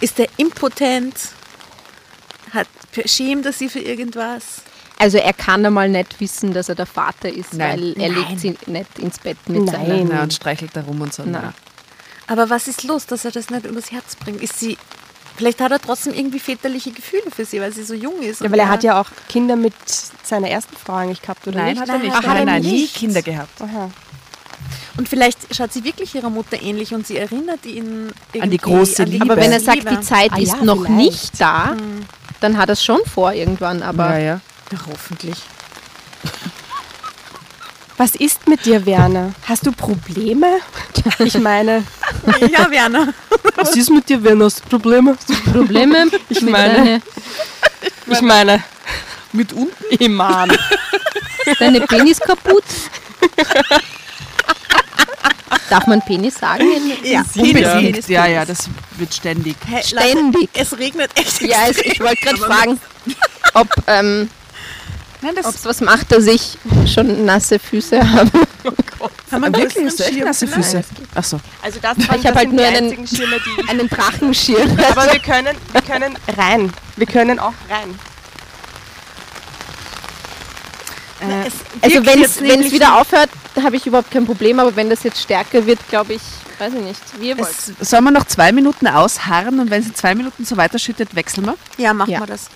Ist 0.00 0.18
er 0.20 0.28
impotent? 0.36 1.14
Hat, 2.52 2.68
schämt 3.06 3.46
er 3.46 3.52
sich 3.52 3.70
für 3.72 3.80
irgendwas? 3.80 4.62
Also 4.98 5.18
er 5.18 5.32
kann 5.32 5.64
einmal 5.64 5.88
nicht 5.88 6.20
wissen, 6.20 6.52
dass 6.52 6.68
er 6.68 6.74
der 6.74 6.86
Vater 6.86 7.28
ist, 7.28 7.54
Nein. 7.54 7.70
weil 7.70 8.00
er 8.00 8.12
Nein. 8.12 8.28
legt 8.28 8.40
sie 8.40 8.54
nicht 8.66 8.98
ins 8.98 9.18
Bett 9.18 9.38
mit 9.48 9.64
Nein. 9.64 9.74
seiner... 9.74 10.04
Na, 10.04 10.22
und 10.22 10.32
streichelt 10.34 10.70
da 10.74 10.82
rum 10.82 11.00
und 11.00 11.12
so. 11.12 11.22
Na. 11.24 11.54
Aber 12.26 12.50
was 12.50 12.68
ist 12.68 12.84
los, 12.84 13.06
dass 13.06 13.24
er 13.24 13.30
das 13.32 13.50
nicht 13.50 13.66
übers 13.66 13.90
Herz 13.90 14.14
bringt? 14.14 14.42
Ist 14.42 14.60
sie. 14.60 14.78
Vielleicht 15.40 15.62
hat 15.62 15.72
er 15.72 15.80
trotzdem 15.80 16.12
irgendwie 16.12 16.38
väterliche 16.38 16.90
Gefühle 16.90 17.30
für 17.34 17.46
sie, 17.46 17.62
weil 17.62 17.72
sie 17.72 17.82
so 17.82 17.94
jung 17.94 18.20
ist. 18.20 18.42
Ja, 18.42 18.50
weil 18.52 18.58
er 18.58 18.68
hat 18.68 18.84
ja 18.84 19.00
auch 19.00 19.06
Kinder 19.26 19.56
mit 19.56 19.72
seiner 20.22 20.50
ersten 20.50 20.76
Frau 20.76 20.96
eigentlich 20.96 21.22
gehabt, 21.22 21.48
oder 21.48 21.56
Nein, 21.56 21.70
nicht? 21.70 21.80
hat 21.80 21.88
er 21.88 21.98
nicht. 21.98 22.12
Ach, 22.12 22.18
hat 22.18 22.26
er 22.26 22.34
nein, 22.44 22.44
nein, 22.44 22.62
nie 22.62 22.82
nicht. 22.82 22.94
Kinder 22.94 23.22
gehabt. 23.22 23.62
Aha. 23.62 23.90
Und 24.98 25.08
vielleicht 25.08 25.56
schaut 25.56 25.72
sie 25.72 25.82
wirklich 25.82 26.14
ihrer 26.14 26.28
Mutter 26.28 26.60
ähnlich 26.60 26.92
und 26.92 27.06
sie 27.06 27.16
erinnert 27.16 27.64
ihn 27.64 28.12
irgendwie 28.34 28.58
große 28.58 29.04
Liebe. 29.04 29.24
Aber 29.24 29.38
wenn 29.38 29.50
er 29.50 29.60
sagt, 29.60 29.90
die 29.90 30.00
Zeit 30.02 30.30
Ah 30.32 30.38
ist 30.38 30.56
ja, 30.58 30.62
noch 30.62 30.84
vielleicht. 30.84 30.94
nicht 30.94 31.40
da, 31.40 31.74
dann 32.40 32.58
hat 32.58 32.68
er 32.68 32.74
es 32.74 32.84
schon 32.84 33.00
vor 33.06 33.32
irgendwann, 33.32 33.82
aber... 33.82 34.10
Ja, 34.10 34.18
ja. 34.18 34.40
Ja, 34.72 34.78
hoffentlich. 34.92 35.36
Was 37.96 38.14
ist 38.14 38.46
mit 38.46 38.66
dir, 38.66 38.84
Werner? 38.84 39.32
Hast 39.46 39.66
du 39.66 39.72
Probleme? 39.72 40.46
Ich 41.20 41.38
meine, 41.38 41.82
Ja, 42.50 42.70
Werner. 42.70 43.12
was 43.56 43.74
ist 43.76 43.90
mit 43.90 44.08
dir, 44.08 44.22
Werner? 44.22 44.46
Hast 44.46 44.60
du 44.64 44.68
Probleme? 44.68 45.16
Probleme 45.52 46.06
Ich 46.28 46.40
mit 46.42 46.50
meine- 46.52 46.74
deine, 46.74 47.02
Ich 48.06 48.20
meine, 48.20 48.62
Mit 49.32 49.52
unten? 49.52 49.72
ich 49.90 50.08
meine. 50.08 50.58
deine 51.58 51.80
Penis 51.82 52.18
kaputt? 52.20 52.64
Darf 55.68 55.86
man 55.86 56.00
Penis 56.02 56.34
sagen? 56.34 56.66
Ja, 57.04 57.24
Unbedingt. 57.36 58.08
Ja, 58.08 58.26
ja, 58.26 58.44
das 58.44 58.68
wird 58.96 59.14
ständig. 59.14 59.56
Hey, 59.66 59.82
Ständig. 59.84 60.48
Es 60.52 60.76
regnet 60.76 61.10
echt. 61.16 61.40
Ja, 61.42 61.58
also 61.64 61.80
ich 61.84 62.00
wollte 62.00 62.16
gerade 62.22 62.38
fragen, 62.38 62.80
ob 63.54 63.68
ähm, 63.86 64.28
Nein, 65.22 65.34
das 65.34 65.54
es 65.54 65.64
was 65.66 65.80
macht, 65.80 66.10
dass 66.12 66.26
ich 66.26 66.56
schon 66.92 67.24
nasse 67.26 67.58
Füße 67.58 68.00
habe. 68.12 68.30
Haben 69.30 69.42
wir 69.42 69.54
wirklich 69.62 69.92
so 69.92 70.02
echt 70.04 70.24
nasse? 70.24 70.46
Füße. 70.46 70.82
Ach 71.14 71.24
so. 71.24 71.40
Also 71.62 71.78
das, 71.80 71.98
Ich 71.98 72.08
waren, 72.08 72.16
hab 72.18 72.22
das 72.24 72.34
halt 72.36 72.48
sind 72.50 72.56
nur 72.56 72.66
einen- 72.66 73.06
Schirme, 73.06 73.36
die 73.44 73.60
ich... 73.62 73.68
Einen 73.68 73.88
Drachenschirm. 73.88 74.78
Aber 74.90 75.12
wir 75.12 75.20
können, 75.20 75.56
wir 75.72 75.82
können 75.82 76.18
rein. 76.36 76.72
Wir 76.96 77.06
können 77.06 77.38
auch 77.38 77.52
rein. 77.68 77.98
Na, 81.22 81.44
es 81.46 81.52
Also 81.82 82.06
wenn 82.06 82.22
es 82.22 82.72
wieder 82.72 82.98
aufhört, 82.98 83.28
habe 83.62 83.76
ich 83.76 83.86
überhaupt 83.86 84.10
kein 84.10 84.24
Problem, 84.24 84.58
aber 84.58 84.74
wenn 84.76 84.88
das 84.88 85.02
jetzt 85.02 85.20
stärker 85.20 85.66
wird, 85.66 85.78
glaube 85.90 86.14
ich, 86.14 86.22
weiß 86.58 86.72
ich 86.74 86.80
nicht, 86.80 87.00
wie 87.18 87.28
ihr 87.28 87.38
wollt. 87.38 87.50
Es, 87.50 87.88
sollen 87.90 88.04
wir 88.04 88.10
noch 88.10 88.24
zwei 88.24 88.52
Minuten 88.52 88.86
ausharren 88.86 89.60
und 89.60 89.70
wenn 89.70 89.82
sie 89.82 89.92
zwei 89.92 90.14
Minuten 90.14 90.46
so 90.46 90.56
weiterschüttet, 90.56 91.14
wechseln 91.14 91.44
wir? 91.46 91.56
Ja, 91.76 91.92
machen 91.92 92.10
Ja. 92.10 92.20
wir 92.20 92.26
das. 92.26 92.48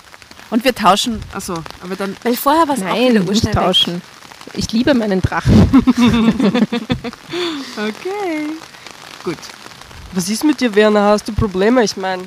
Und 0.50 0.64
wir 0.64 0.74
tauschen. 0.74 1.20
Achso, 1.32 1.54
aber 1.82 1.96
dann. 1.96 2.16
Weil 2.22 2.36
vorher 2.36 2.68
war 2.68 2.76
es 2.76 2.82
auch 2.82 2.94
wieder 2.94 3.20
nicht 3.20 3.28
urschnell 3.28 3.54
weg. 3.54 3.62
tauschen. 3.62 4.02
Ich 4.52 4.70
liebe 4.72 4.94
meinen 4.94 5.20
Drachen. 5.22 5.84
Okay. 7.76 8.46
Gut. 9.24 9.38
Was 10.12 10.28
ist 10.28 10.44
mit 10.44 10.60
dir, 10.60 10.76
Werner? 10.76 11.02
Hast 11.08 11.26
du 11.26 11.32
Probleme? 11.32 11.82
Ich 11.82 11.96
meine, 11.96 12.22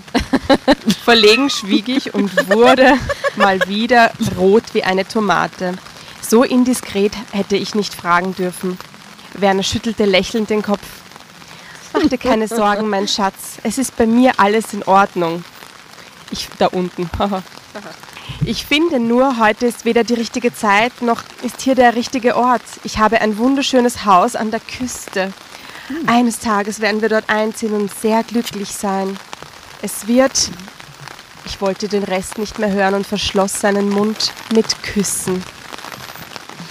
verlegen 1.05 1.49
schwieg 1.49 1.87
ich 1.87 2.13
und 2.13 2.49
wurde 2.49 2.95
mal 3.37 3.65
wieder 3.67 4.11
rot 4.37 4.63
wie 4.73 4.83
eine 4.83 5.07
Tomate. 5.07 5.75
So 6.21 6.43
indiskret 6.43 7.13
hätte 7.31 7.55
ich 7.55 7.75
nicht 7.75 7.93
fragen 7.93 8.35
dürfen. 8.35 8.77
Werner 9.35 9.63
schüttelte 9.63 10.03
lächelnd 10.03 10.49
den 10.49 10.63
Kopf. 10.63 10.83
Mach 11.93 12.01
dir 12.01 12.17
keine 12.17 12.49
Sorgen, 12.49 12.89
mein 12.89 13.07
Schatz. 13.07 13.59
Es 13.63 13.77
ist 13.77 13.95
bei 13.95 14.05
mir 14.05 14.33
alles 14.37 14.73
in 14.73 14.83
Ordnung. 14.83 15.45
Ich 16.31 16.49
da 16.57 16.67
unten. 16.67 17.09
Ich 18.45 18.65
finde 18.65 18.99
nur, 18.99 19.39
heute 19.39 19.65
ist 19.65 19.85
weder 19.85 20.03
die 20.03 20.13
richtige 20.13 20.53
Zeit, 20.53 21.01
noch 21.01 21.23
ist 21.43 21.61
hier 21.61 21.75
der 21.75 21.95
richtige 21.95 22.35
Ort. 22.35 22.61
Ich 22.83 22.97
habe 22.97 23.21
ein 23.21 23.37
wunderschönes 23.37 24.05
Haus 24.05 24.35
an 24.35 24.51
der 24.51 24.59
Küste. 24.59 25.33
Eines 26.05 26.39
Tages 26.39 26.81
werden 26.81 27.01
wir 27.01 27.09
dort 27.09 27.29
einziehen 27.29 27.73
und 27.73 27.93
sehr 27.93 28.23
glücklich 28.23 28.69
sein. 28.69 29.17
Es 29.81 30.07
wird. 30.07 30.49
Ich 31.45 31.61
wollte 31.61 31.87
den 31.87 32.03
Rest 32.03 32.37
nicht 32.37 32.59
mehr 32.59 32.71
hören 32.71 32.93
und 32.93 33.07
verschloss 33.07 33.61
seinen 33.61 33.89
Mund 33.89 34.33
mit 34.53 34.83
Küssen. 34.83 35.41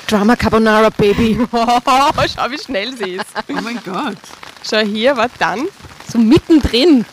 Drama 0.07 0.37
Carbonara, 0.37 0.91
Baby. 0.91 1.39
Schau, 1.51 2.51
wie 2.51 2.59
schnell 2.59 2.97
sie 2.97 3.13
ist. 3.13 3.27
Oh 3.49 3.61
mein 3.63 3.81
Gott. 3.85 4.19
Schau 4.69 4.79
hier, 4.79 5.17
was 5.17 5.31
dann? 5.39 5.67
So 6.13 6.19
mittendrin. 6.19 7.05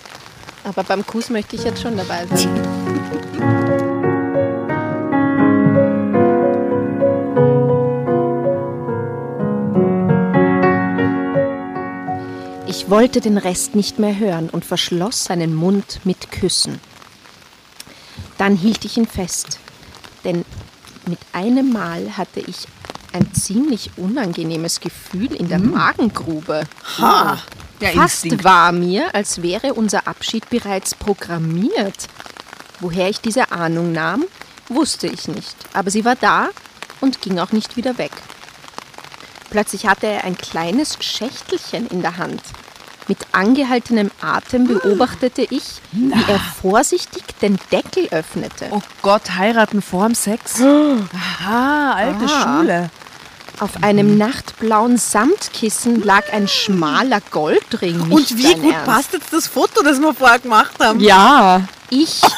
Aber 0.64 0.84
beim 0.84 1.06
Kuss 1.06 1.30
möchte 1.30 1.56
ich 1.56 1.64
jetzt 1.64 1.82
schon 1.82 1.98
dabei 1.98 2.26
sein. 2.28 3.53
Ich 12.76 12.90
wollte 12.90 13.22
den 13.22 13.38
Rest 13.38 13.76
nicht 13.76 14.00
mehr 14.00 14.18
hören 14.18 14.50
und 14.50 14.66
verschloss 14.66 15.26
seinen 15.26 15.54
Mund 15.54 16.00
mit 16.06 16.32
Küssen. 16.32 16.80
Dann 18.40 18.56
hielt 18.56 18.84
ich 18.84 18.98
ihn 18.98 19.06
fest, 19.06 19.60
denn 20.24 20.44
mit 21.06 21.20
einem 21.34 21.72
Mal 21.72 22.18
hatte 22.18 22.40
ich 22.40 22.66
ein 23.12 23.32
ziemlich 23.32 23.92
unangenehmes 23.96 24.80
Gefühl 24.80 25.36
in 25.36 25.50
der 25.50 25.60
Magengrube. 25.60 26.64
Der 27.80 27.92
Fast 27.92 28.24
Instinkt. 28.24 28.44
war 28.44 28.72
mir, 28.72 29.14
als 29.14 29.44
wäre 29.44 29.76
unser 29.76 30.08
Abschied 30.08 30.50
bereits 30.50 30.96
programmiert. 30.96 32.08
Woher 32.80 33.08
ich 33.08 33.22
diese 33.22 33.52
Ahnung 33.52 33.92
nahm, 33.92 34.26
wusste 34.68 35.06
ich 35.06 35.28
nicht, 35.28 35.56
aber 35.74 35.92
sie 35.92 36.06
war 36.06 36.16
da 36.16 36.50
und 37.02 37.22
ging 37.22 37.38
auch 37.38 37.52
nicht 37.52 37.78
wieder 37.78 38.00
weg. 38.00 38.14
Plötzlich 39.54 39.86
hatte 39.86 40.08
er 40.08 40.24
ein 40.24 40.36
kleines 40.36 40.98
Schächtelchen 41.00 41.86
in 41.90 42.02
der 42.02 42.18
Hand. 42.18 42.42
Mit 43.08 43.20
angehaltenem 43.34 44.10
Atem 44.20 44.66
beobachtete 44.66 45.44
ich, 45.44 45.80
wie 45.92 46.12
er 46.28 46.40
vorsichtig 46.40 47.22
den 47.40 47.60
Deckel 47.72 48.08
öffnete. 48.10 48.66
Oh 48.72 48.82
Gott, 49.04 49.30
heiraten 49.38 49.84
vorm 49.84 50.16
Sex? 50.16 50.60
Aha, 50.60 51.94
alte 51.94 52.26
Ah. 52.26 52.58
Schule. 52.58 52.90
Auf 53.60 53.84
einem 53.84 54.18
nachtblauen 54.18 54.98
Samtkissen 54.98 56.02
lag 56.04 56.24
ein 56.34 56.48
schmaler 56.48 57.22
Goldring. 57.30 58.02
Und 58.12 58.36
wie 58.36 58.56
gut 58.56 58.74
Ernst. 58.74 58.86
passt 58.88 59.14
jetzt 59.14 59.32
das 59.32 59.46
Foto, 59.46 59.84
das 59.84 60.00
wir 60.00 60.16
vorher 60.16 60.40
gemacht 60.40 60.74
haben? 60.80 61.00
Ja, 61.00 61.62
Ich 61.92 62.22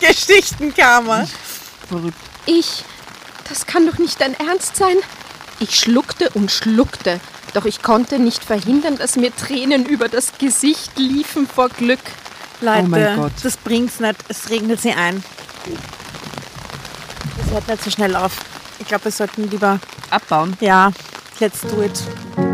Geschichtenkammer. 0.00 1.26
Verrückt. 1.88 2.18
Ich. 2.44 2.84
Das 3.48 3.66
kann 3.66 3.86
doch 3.86 3.98
nicht 3.98 4.20
dein 4.20 4.34
Ernst 4.34 4.76
sein. 4.76 4.96
Ich 5.60 5.78
schluckte 5.78 6.30
und 6.34 6.50
schluckte, 6.50 7.20
doch 7.54 7.64
ich 7.64 7.82
konnte 7.82 8.18
nicht 8.18 8.44
verhindern, 8.44 8.98
dass 8.98 9.16
mir 9.16 9.34
Tränen 9.34 9.86
über 9.86 10.08
das 10.08 10.36
Gesicht 10.38 10.98
liefen 10.98 11.46
vor 11.46 11.68
Glück. 11.70 12.00
Leute, 12.60 12.82
Oh 12.84 12.88
mein 12.88 13.16
Gott. 13.16 13.32
das 13.42 13.56
bringt's 13.56 14.00
nicht. 14.00 14.16
Es 14.28 14.50
regnet 14.50 14.80
sie 14.80 14.92
ein. 14.92 15.22
Das 17.38 17.50
hört 17.50 17.68
nicht 17.68 17.84
so 17.84 17.90
schnell 17.90 18.16
auf. 18.16 18.32
Ich 18.78 18.86
glaube, 18.88 19.04
wir 19.04 19.12
sollten 19.12 19.50
lieber. 19.50 19.78
Abbauen. 20.10 20.56
Ja, 20.60 20.92
let's 21.40 21.62
do 21.62 21.82
it. 21.82 22.45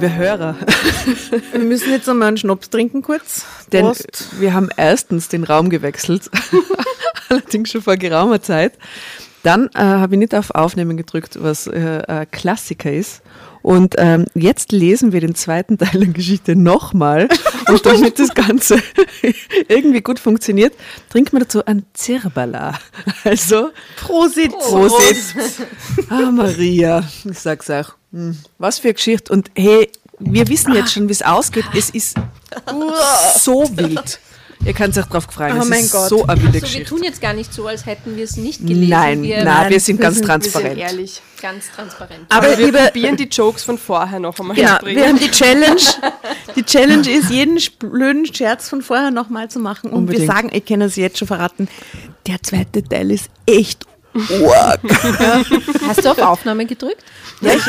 Liebe 0.00 0.14
Hörer, 0.14 0.54
Wir 1.52 1.58
müssen 1.58 1.90
jetzt 1.90 2.08
einmal 2.08 2.28
einen 2.28 2.36
Schnaps 2.36 2.70
trinken 2.70 3.02
kurz. 3.02 3.44
denn 3.72 3.84
Prost. 3.84 4.28
wir 4.38 4.54
haben 4.54 4.68
erstens 4.76 5.26
den 5.26 5.42
Raum 5.42 5.70
gewechselt, 5.70 6.30
allerdings 7.28 7.70
schon 7.70 7.82
vor 7.82 7.96
geraumer 7.96 8.40
Zeit. 8.40 8.74
Dann 9.42 9.66
äh, 9.74 9.80
habe 9.80 10.14
ich 10.14 10.20
nicht 10.20 10.36
auf 10.36 10.52
Aufnehmen 10.52 10.96
gedrückt, 10.96 11.42
was 11.42 11.66
äh, 11.66 12.26
Klassiker 12.30 12.92
ist. 12.92 13.22
Und 13.68 13.96
ähm, 13.98 14.24
jetzt 14.34 14.72
lesen 14.72 15.12
wir 15.12 15.20
den 15.20 15.34
zweiten 15.34 15.76
Teil 15.76 16.00
der 16.00 16.08
Geschichte 16.08 16.56
nochmal. 16.56 17.28
Und 17.68 17.84
damit 17.84 18.18
das 18.18 18.32
Ganze 18.32 18.82
irgendwie 19.68 20.00
gut 20.00 20.18
funktioniert, 20.18 20.72
trinken 21.10 21.32
wir 21.32 21.40
dazu 21.40 21.62
ein 21.66 21.84
Zirbala. 21.92 22.78
Also, 23.24 23.68
Prosit. 23.98 24.52
Prosit. 24.52 25.18
Ah, 26.08 26.30
Maria, 26.30 27.06
ich 27.30 27.38
sag's 27.38 27.68
auch. 27.68 27.92
Hm, 28.10 28.38
Was 28.56 28.78
für 28.78 28.88
eine 28.88 28.94
Geschichte. 28.94 29.30
Und 29.30 29.50
hey, 29.54 29.90
wir 30.18 30.48
wissen 30.48 30.72
jetzt 30.72 30.94
schon, 30.94 31.06
wie 31.08 31.12
es 31.12 31.20
ausgeht. 31.20 31.66
Es 31.74 31.90
ist 31.90 32.16
so 33.36 33.68
wild. 33.76 34.18
Ihr 34.68 34.74
könnt 34.74 34.96
euch 34.98 35.06
drauf 35.06 35.24
freuen. 35.30 35.56
Oh 35.58 35.62
es 35.62 35.68
mein 35.68 35.80
ist 35.80 35.92
Gott. 35.92 36.08
so 36.10 36.26
eine 36.26 36.42
wilde 36.42 36.60
Also 36.62 36.78
wir 36.78 36.84
tun 36.84 37.02
jetzt 37.02 37.22
gar 37.22 37.32
nicht 37.32 37.54
so, 37.54 37.66
als 37.66 37.86
hätten 37.86 38.16
wir 38.16 38.24
es 38.24 38.36
nicht 38.36 38.60
gelesen. 38.60 38.90
Nein, 38.90 39.22
wir, 39.22 39.42
nein, 39.42 39.70
wir 39.70 39.80
sind 39.80 39.98
ganz 39.98 40.16
Wir 40.20 40.20
sind 40.20 40.26
transparent. 40.26 40.78
ehrlich. 40.78 41.22
ganz 41.40 41.64
transparent. 41.74 42.20
Aber 42.28 42.46
Aber 42.48 42.58
wir 42.58 42.66
liebe, 42.66 42.78
probieren 42.78 43.16
die 43.16 43.24
Jokes 43.24 43.64
von 43.64 43.78
vorher 43.78 44.20
noch 44.20 44.38
einmal 44.38 44.54
genau, 44.54 44.76
zu 44.76 44.84
bringen. 44.84 45.00
wir 45.00 45.08
haben 45.08 45.18
die 45.18 45.30
Challenge. 45.30 45.80
Die 46.56 46.64
Challenge 46.64 47.08
ist, 47.08 47.30
jeden 47.30 47.58
blöden 47.78 48.26
Scherz 48.34 48.68
von 48.68 48.82
vorher 48.82 49.10
nochmal 49.10 49.48
zu 49.48 49.58
machen. 49.60 49.90
Und 49.90 49.98
Unbedingt. 50.00 50.28
wir 50.28 50.34
sagen, 50.34 50.50
ich 50.52 50.64
kann 50.64 50.82
es 50.82 50.96
jetzt 50.96 51.18
schon 51.18 51.28
verraten, 51.28 51.68
der 52.26 52.42
zweite 52.42 52.82
Teil 52.82 53.10
ist 53.12 53.30
echt 53.46 53.84
arg. 54.14 54.80
Hast 55.86 56.04
du 56.04 56.10
auf 56.10 56.18
Aufnahme 56.18 56.66
gedrückt? 56.66 57.02
Leuchtet 57.40 57.68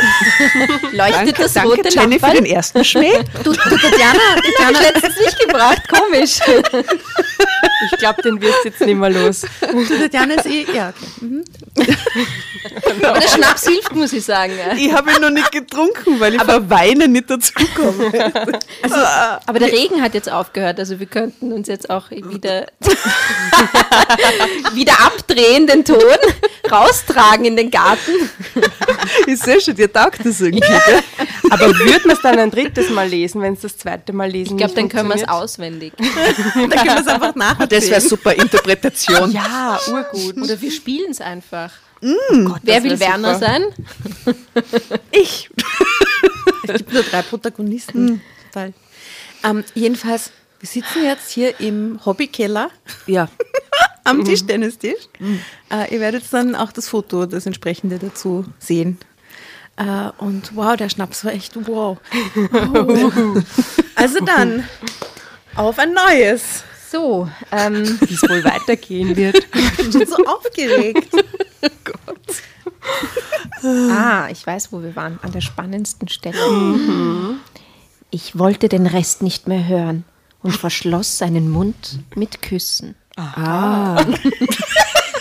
Danke, 0.92 1.34
das 1.34 1.54
danke 1.54 1.70
rote 1.70 1.90
Jenny, 1.90 2.20
für 2.20 2.32
den 2.32 2.46
ersten 2.46 2.84
Schmäh. 2.84 3.24
Du, 3.44 3.52
du 3.52 3.60
Tatjana, 3.60 4.20
Tatjana 4.36 4.80
hat 4.86 4.94
letztens 4.94 5.20
nicht 5.20 5.40
gebracht. 5.40 5.82
Komisch. 5.88 6.40
Ich 7.92 8.00
glaube, 8.00 8.22
den 8.24 8.42
wirst 8.42 8.64
du 8.64 8.70
jetzt 8.70 8.82
nicht 8.82 8.96
mehr 8.96 9.10
los. 9.10 9.46
Tatjana 9.62 10.36
ist 10.36 10.46
eh, 10.48 10.66
ja, 10.74 10.90
okay. 10.90 11.06
Mhm. 11.22 11.44
Aber 13.04 13.20
der 13.20 13.28
Schnaps 13.28 13.68
hilft, 13.68 13.96
muss 13.96 14.12
ich 14.14 14.26
sagen. 14.26 14.54
Ich 14.78 14.92
habe 14.92 15.12
ihn 15.12 15.22
noch 15.22 15.30
nicht 15.30 15.52
getrunken, 15.52 16.20
weil 16.20 16.36
ich 16.36 16.42
vor 16.42 16.70
Weinen 16.70 17.12
nicht 17.12 17.30
dazukomme. 17.30 18.12
Aber 19.46 19.60
der 19.60 19.72
Regen 19.72 20.02
hat 20.02 20.14
jetzt 20.14 20.32
aufgehört, 20.32 20.80
also 20.80 21.00
wir 21.00 21.08
könnten 21.08 21.54
uns 21.54 21.68
jetzt 21.68 21.90
auch 21.90 22.10
wieder, 22.12 22.68
wieder 24.74 24.94
abdrehen, 25.06 25.68
den 25.68 25.86
Ton, 25.86 25.98
raustragen 26.72 27.46
in 27.46 27.56
den 27.56 27.72
Garten. 27.72 28.12
Ich 29.26 29.40
sehe 29.40 29.60
schon, 29.60 29.76
dir 29.76 29.92
taugt 29.92 30.24
das 30.24 30.40
irgendwie. 30.40 30.60
gell? 30.60 31.02
Aber 31.50 31.68
würde 31.80 32.08
man 32.08 32.16
es 32.16 32.22
dann 32.22 32.38
ein 32.38 32.52
drittes 32.52 32.90
Mal 32.90 33.08
lesen, 33.08 33.42
wenn 33.42 33.54
es 33.54 33.62
das 33.62 33.78
zweite 33.78 34.14
Mal 34.14 34.30
lesen 34.30 34.52
Ich 34.54 34.58
glaube, 34.58 34.76
dann 34.76 34.88
können 34.90 35.10
wir 35.10 35.16
es 35.16 35.28
auswendig. 35.28 35.94
Dann 35.98 36.70
können 36.70 36.86
wir 36.86 37.00
es 37.02 37.08
einfach 37.08 37.36
nacherzählen. 37.36 37.70
Das 37.70 37.90
wäre 37.90 38.02
super 38.02 38.34
Interpretation. 38.34 39.32
Ja, 39.32 39.80
urgut. 39.88 40.38
Oder 40.38 40.62
wir 40.62 40.72
spielen 40.72 41.12
es 41.12 41.22
einfach. 41.22 41.72
Gott, 42.02 42.62
Wer 42.64 42.84
will 42.84 43.00
Werner 43.00 43.36
super. 43.36 43.46
sein? 43.46 43.64
Ich. 45.12 45.50
es 46.68 46.74
gibt 46.74 46.94
nur 46.94 47.04
drei 47.04 47.22
Protagonisten. 47.24 48.22
Weil, 48.54 48.74
ähm, 49.44 49.64
jedenfalls, 49.74 50.32
wir 50.60 50.68
sitzen 50.70 51.04
jetzt 51.04 51.32
hier 51.32 51.60
im 51.60 52.00
Hobbykeller 52.06 52.70
Ja. 53.08 53.28
Am 54.10 54.26
Tischtennistisch. 54.26 55.08
Äh, 55.72 55.94
ihr 55.94 56.00
werdet 56.00 56.24
dann 56.32 56.56
auch 56.56 56.72
das 56.72 56.88
Foto, 56.90 57.26
das 57.26 57.46
entsprechende 57.46 58.00
dazu 58.00 58.46
sehen. 58.60 58.98
Äh, 59.78 60.12
und 60.18 60.56
wow, 60.56 60.76
der 60.76 60.90
Schnaps 60.90 61.24
war 61.24 61.32
echt 61.32 61.56
wow. 61.68 61.98
also 63.96 64.20
dann, 64.26 64.64
auf 65.56 65.80
ein 65.80 65.94
neues. 65.94 66.64
So, 66.92 67.30
ähm, 67.52 68.00
Wie 68.02 68.14
es 68.14 68.24
wohl 68.24 68.44
weitergehen 68.44 69.16
wird. 69.16 69.36
Ich 69.54 69.78
bin 69.78 69.92
schon 69.92 70.08
so 70.08 70.26
aufgeregt. 70.26 71.08
ah, 73.64 74.28
ich 74.30 74.46
weiß, 74.46 74.72
wo 74.72 74.82
wir 74.82 74.96
waren. 74.96 75.20
An 75.22 75.32
der 75.32 75.42
spannendsten 75.42 76.08
Stelle. 76.08 77.38
Ich 78.10 78.38
wollte 78.38 78.70
den 78.70 78.88
Rest 78.88 79.22
nicht 79.22 79.48
mehr 79.48 79.68
hören 79.68 80.04
und 80.42 80.56
verschloss 80.56 81.18
seinen 81.18 81.50
Mund 81.50 82.00
mit 82.16 82.42
Küssen. 82.42 82.96
Ah. 83.36 84.04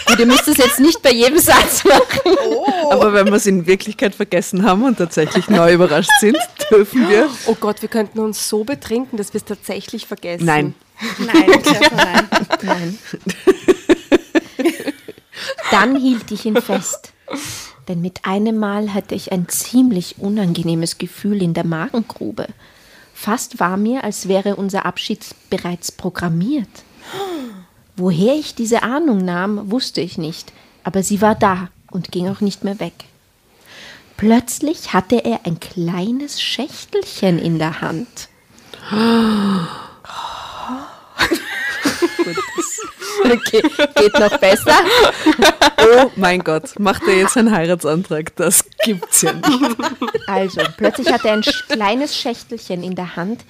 Gut, 0.07 0.19
ihr 0.19 0.27
müsst 0.27 0.49
es 0.49 0.57
jetzt 0.57 0.81
nicht 0.81 1.03
bei 1.03 1.13
jedem 1.13 1.39
Satz 1.39 1.85
machen. 1.85 2.37
Aber 2.91 3.13
wenn 3.13 3.27
wir 3.27 3.35
es 3.35 3.47
in 3.47 3.67
Wirklichkeit 3.67 4.15
vergessen 4.15 4.63
haben 4.65 4.85
und 4.85 4.97
tatsächlich 4.97 5.49
neu 5.49 5.75
überrascht 5.75 6.11
sind, 6.21 6.39
dürfen 6.71 7.09
wir. 7.09 7.29
Oh 7.47 7.57
Gott, 7.59 7.83
wir 7.83 7.89
könnten 7.89 8.19
uns 8.21 8.49
so 8.49 8.65
betrinken, 8.65 9.17
dass 9.17 9.35
wir 9.35 9.39
es 9.39 9.45
tatsächlich 9.45 10.07
vergessen. 10.07 10.47
Nein. 10.47 10.75
Nein, 11.19 11.61
Stefan, 11.61 11.97
nein. 11.97 12.29
Nein. 12.63 12.99
Dann 15.71 15.97
hielt 15.97 16.31
ich 16.31 16.47
ihn 16.47 16.61
fest. 16.61 17.13
Denn 17.89 18.01
mit 18.01 18.25
einem 18.25 18.59
Mal 18.59 18.93
hatte 18.95 19.15
ich 19.15 19.33
ein 19.33 19.49
ziemlich 19.49 20.17
unangenehmes 20.19 20.99
Gefühl 20.99 21.43
in 21.43 21.55
der 21.55 21.65
Magengrube. 21.65 22.49
Fast 23.15 23.61
war 23.61 23.77
mir, 23.77 24.05
als 24.05 24.29
wäre 24.29 24.57
unser 24.57 24.87
Abschied 24.87 25.25
bereits 25.51 25.91
programmiert. 25.91 26.69
Woher 27.99 28.35
ich 28.35 28.55
diese 28.55 28.85
Ahnung 28.85 29.25
nahm, 29.25 29.73
wusste 29.73 30.01
ich 30.01 30.19
nicht, 30.19 30.53
aber 30.85 31.03
sie 31.03 31.21
war 31.21 31.35
da 31.35 31.69
und 31.91 32.13
ging 32.13 32.29
auch 32.29 32.41
nicht 32.41 32.63
mehr 32.63 32.79
weg. 32.79 32.93
Plötzlich 34.17 34.93
hatte 34.93 35.25
er 35.25 35.41
ein 35.45 35.59
kleines 35.59 36.41
Schächtelchen 36.41 37.41
in 37.41 37.59
der 37.59 37.81
Hand. 37.81 38.29
Gut, 42.19 42.37
okay, 43.25 43.63
geht 43.97 44.15
noch 44.21 44.39
besser. 44.39 44.77
Oh 45.79 46.13
mein 46.15 46.45
Gott, 46.45 46.79
macht 46.79 47.03
er 47.09 47.17
jetzt 47.17 47.37
einen 47.37 47.51
Heiratsantrag? 47.51 48.37
Das 48.37 48.65
gibt's 48.85 49.23
ja 49.23 49.33
nicht. 49.33 49.77
Also, 50.29 50.61
plötzlich 50.77 51.13
hatte 51.13 51.29
er 51.29 51.35
ein 51.35 51.43
kleines 51.43 52.17
Schächtelchen 52.17 52.85
in 52.85 52.95
der 52.95 53.17
Hand. 53.17 53.41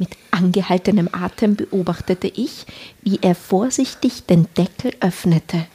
Mit 0.00 0.16
angehaltenem 0.30 1.10
Atem 1.12 1.56
beobachtete 1.56 2.26
ich, 2.26 2.64
wie 3.02 3.18
er 3.20 3.34
vorsichtig 3.34 4.24
den 4.24 4.46
Deckel 4.56 4.92
öffnete. 5.00 5.66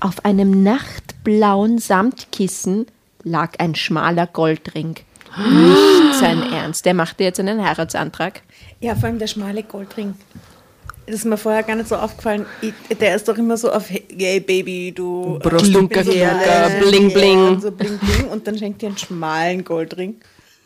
Auf 0.00 0.24
einem 0.24 0.62
nachtblauen 0.62 1.78
Samtkissen 1.78 2.86
lag 3.22 3.58
ein 3.58 3.74
schmaler 3.74 4.26
Goldring. 4.26 4.94
Nicht 5.36 6.14
sein 6.18 6.42
Ernst. 6.54 6.86
Der 6.86 6.94
machte 6.94 7.22
jetzt 7.22 7.38
einen 7.38 7.62
Heiratsantrag. 7.62 8.40
Ja, 8.80 8.94
vor 8.94 9.10
allem 9.10 9.18
der 9.18 9.26
schmale 9.26 9.62
Goldring. 9.62 10.14
Das 11.04 11.16
ist 11.16 11.26
mir 11.26 11.36
vorher 11.36 11.64
gar 11.64 11.76
nicht 11.76 11.90
so 11.90 11.96
aufgefallen. 11.96 12.46
Ich, 12.62 12.72
der 12.96 13.14
ist 13.14 13.28
doch 13.28 13.36
immer 13.36 13.58
so 13.58 13.70
auf, 13.70 13.90
hey 13.90 14.40
Baby, 14.40 14.90
du. 14.92 15.38
äh, 15.44 15.48
bin 15.50 15.58
so 15.58 15.70
klunker, 15.70 16.02
ehrlich, 16.06 16.88
bling, 16.88 17.10
ja, 17.10 17.14
bling. 17.18 17.48
Und 17.48 17.60
so 17.60 17.70
bling, 17.72 17.98
bling. 17.98 18.28
Und 18.30 18.46
dann 18.46 18.56
schenkt 18.56 18.80
dir 18.80 18.86
einen 18.86 18.96
schmalen 18.96 19.64
Goldring. 19.64 20.16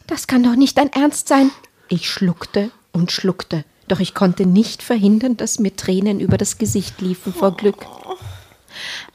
Das 0.07 0.29
kann 0.29 0.45
doch 0.45 0.55
nicht 0.55 0.79
dein 0.79 0.93
Ernst 0.93 1.27
sein. 1.27 1.51
Ich 1.89 2.09
schluckte 2.11 2.71
und 2.93 3.13
schluckte, 3.13 3.65
doch 3.89 4.01
ich 4.01 4.15
konnte 4.15 4.47
nicht 4.47 4.83
verhindern, 4.83 5.37
dass 5.37 5.59
mir 5.59 5.75
Tränen 5.75 6.21
über 6.21 6.37
das 6.37 6.59
Gesicht 6.59 7.01
liefen 7.01 7.33
vor 7.33 7.57
Glück. 7.57 7.87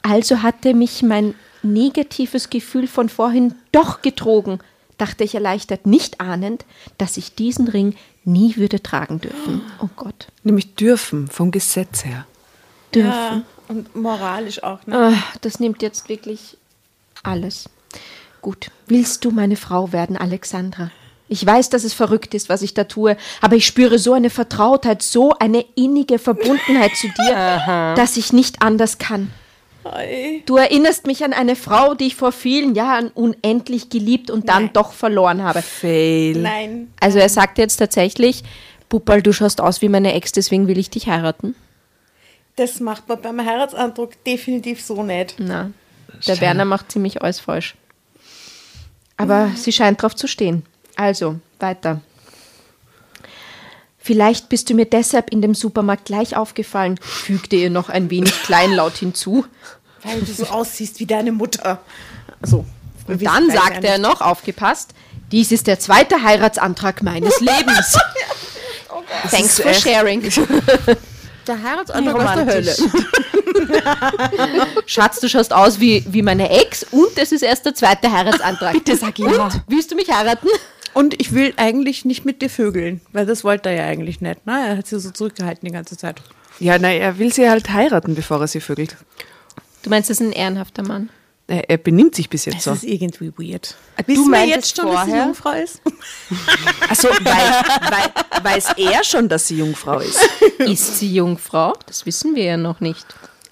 Also 0.02 0.42
hatte 0.42 0.74
mich 0.74 1.04
mein 1.04 1.36
negatives 1.62 2.50
Gefühl 2.50 2.88
von 2.88 3.10
vorhin 3.10 3.56
doch 3.72 4.02
getrogen, 4.02 4.60
dachte 4.98 5.24
ich 5.24 5.36
erleichtert, 5.36 5.86
nicht 5.86 6.20
ahnend, 6.20 6.66
dass 6.98 7.18
ich 7.18 7.36
diesen 7.36 7.68
Ring 7.68 7.96
nie 8.26 8.56
würde 8.58 8.82
tragen 8.82 9.20
dürfen. 9.22 9.62
Oh 9.80 9.90
Gott, 9.96 10.28
Nämlich 10.44 10.76
dürfen, 10.76 11.28
vom 11.28 11.52
Gesetz 11.52 12.04
her. 12.06 12.26
dürfen. 12.94 13.10
Ja, 13.10 13.42
und 13.68 13.96
moralisch 13.96 14.64
auch, 14.64 14.86
ne? 14.88 15.14
Ah, 15.14 15.24
das 15.42 15.60
nimmt 15.60 15.82
jetzt 15.82 16.10
wirklich 16.10 16.58
alles. 17.24 17.70
Gut, 18.42 18.72
willst 18.88 19.24
du 19.24 19.32
meine 19.32 19.56
Frau 19.56 19.94
werden, 19.94 20.18
Alexandra? 20.18 20.92
Ich 21.34 21.44
weiß, 21.44 21.72
dass 21.72 21.84
es 21.84 21.96
verrückt 21.96 22.36
ist, 22.36 22.48
was 22.48 22.62
ich 22.62 22.76
da 22.76 22.84
tue, 22.84 23.18
aber 23.42 23.56
ich 23.56 23.66
spüre 23.66 23.98
so 23.98 24.14
eine 24.14 24.30
Vertrautheit, 24.30 25.02
so 25.02 25.34
eine 25.40 25.66
innige 25.74 26.20
Verbundenheit 26.20 26.96
zu 26.96 27.08
dir, 27.08 27.96
dass 27.96 28.18
ich 28.18 28.34
nicht 28.34 28.62
anders 28.62 29.00
kann. 29.00 29.32
Du 30.46 30.58
erinnerst 30.58 31.08
mich 31.08 31.24
an 31.26 31.34
eine 31.34 31.56
Frau, 31.56 31.96
die 31.96 32.06
ich 32.06 32.16
vor 32.16 32.32
vielen 32.32 32.76
Jahren 32.76 33.08
unendlich 33.08 33.90
geliebt 33.90 34.30
und 34.30 34.48
dann 34.48 34.74
doch 34.74 34.94
verloren 34.94 35.42
habe. 35.42 35.64
Fail. 35.64 36.38
Nein. 36.38 36.94
Also 37.00 37.18
er 37.18 37.30
sagt 37.30 37.58
jetzt 37.58 37.78
tatsächlich, 37.78 38.44
Puppal, 38.88 39.24
du 39.24 39.34
schaust 39.34 39.60
aus 39.60 39.82
wie 39.82 39.90
meine 39.90 40.14
Ex, 40.14 40.34
deswegen 40.34 40.68
will 40.68 40.78
ich 40.78 40.92
dich 40.92 41.08
heiraten. 41.08 41.56
Das 42.58 42.80
macht 42.80 43.10
man 43.10 43.20
beim 43.24 43.44
Heiratsantrag 43.44 44.24
definitiv 44.24 44.84
so 44.84 45.02
nicht. 45.02 45.38
Na, 45.40 45.72
der 46.28 46.40
Werner 46.42 46.66
macht 46.66 46.92
ziemlich 46.92 47.24
alles 47.24 47.40
falsch. 47.40 47.74
Aber 49.18 49.50
sie 49.56 49.72
scheint 49.72 50.00
drauf 50.00 50.16
zu 50.16 50.28
stehen. 50.28 50.64
Also, 50.96 51.40
weiter. 51.60 52.02
Vielleicht 54.00 54.50
bist 54.50 54.70
du 54.70 54.74
mir 54.74 54.86
deshalb 54.86 55.32
in 55.32 55.42
dem 55.42 55.56
Supermarkt 55.56 56.06
gleich 56.06 56.36
aufgefallen, 56.36 57.00
fügte 57.02 57.56
ihr 57.56 57.70
noch 57.70 57.88
ein 57.88 58.10
wenig 58.10 58.44
kleinlaut 58.44 58.98
hinzu. 58.98 59.46
Weil 60.04 60.20
du 60.20 60.34
so 60.34 60.46
aussiehst 60.48 61.00
wie 61.00 61.06
deine 61.06 61.32
Mutter. 61.32 61.80
So. 62.42 62.66
Und 63.08 63.26
dann 63.26 63.50
sagte 63.50 63.88
er 63.88 63.98
noch, 63.98 64.20
aufgepasst, 64.20 64.94
dies 65.32 65.52
ist 65.52 65.68
der 65.68 65.80
zweite 65.80 66.22
Heiratsantrag 66.22 67.02
meines 67.02 67.40
Lebens. 67.40 67.98
Thanks 69.32 69.60
for 69.60 69.74
sharing. 69.74 70.22
Der 71.48 71.62
Heiratsantrag 71.62 72.16
aus 72.16 72.36
der 72.36 72.46
Hölle. 72.46 72.76
Schatz, 74.86 75.20
du 75.20 75.28
schaust 75.28 75.52
aus 75.52 75.78
wie, 75.78 76.06
wie 76.08 76.22
meine 76.22 76.50
Ex 76.50 76.86
und 76.90 77.18
es 77.18 77.34
ist 77.34 77.42
erst 77.42 77.66
der 77.66 77.76
zweite 77.76 78.10
Heiratsantrag. 78.10 78.72
Bitte 78.72 78.96
sag 78.96 79.20
ja. 79.20 79.28
Und, 79.28 79.62
willst 79.68 79.92
du 79.92 79.96
mich 79.96 80.10
heiraten? 80.10 80.48
Und 80.94 81.20
ich 81.20 81.34
will 81.34 81.54
eigentlich 81.58 82.06
nicht 82.06 82.26
mit 82.26 82.42
dir 82.42 82.50
vögeln, 82.50 83.02
weil 83.12 83.26
das 83.26 83.44
wollte 83.44 83.70
er 83.70 83.76
ja 83.76 83.86
eigentlich 83.86 84.22
nicht. 84.22 84.46
Ne? 84.46 84.68
Er 84.70 84.78
hat 84.78 84.88
sie 84.88 85.00
so 85.00 85.12
zurückgehalten 85.12 85.66
die 85.68 85.74
ganze 85.74 85.98
Zeit. 85.98 86.22
Ja, 86.60 86.78
nein, 86.78 87.02
er 87.02 87.18
will 87.18 87.34
sie 87.34 87.50
halt 87.50 87.70
heiraten, 87.72 88.14
bevor 88.16 88.40
er 88.42 88.48
sie 88.48 88.62
vögelt. 88.62 88.96
Du 89.82 89.90
meinst, 89.90 90.10
das 90.10 90.20
ist 90.20 90.28
ein 90.28 90.32
ehrenhafter 90.34 90.84
Mann? 90.84 91.10
Er, 91.48 91.70
er 91.70 91.78
benimmt 91.78 92.16
sich 92.16 92.30
bis 92.30 92.46
jetzt 92.46 92.56
Das 92.58 92.64
so. 92.64 92.72
ist 92.72 92.84
irgendwie 92.84 93.32
weird. 93.38 93.76
Du 93.98 94.08
Wissen 94.08 94.24
wir 94.26 94.30
meintest 94.30 94.56
jetzt 94.56 94.78
schon, 94.78 94.86
dass 94.86 95.04
sie 95.06 95.10
vorher- 95.12 95.26
Jungfrau 95.26 95.52
ist? 95.52 95.82
Achso, 96.90 97.10
weil, 97.10 97.22
weil, 97.92 98.44
weiß 98.44 98.68
er 98.78 99.04
schon, 99.04 99.28
dass 99.28 99.48
sie 99.48 99.58
Jungfrau 99.58 100.00
ist. 100.00 100.20
Ist 100.60 101.00
sie 101.00 101.14
Jungfrau? 101.14 101.74
Das 101.86 102.06
wissen 102.06 102.36
wir 102.36 102.44
ja 102.44 102.58
noch 102.58 102.80
nicht. 102.80 103.06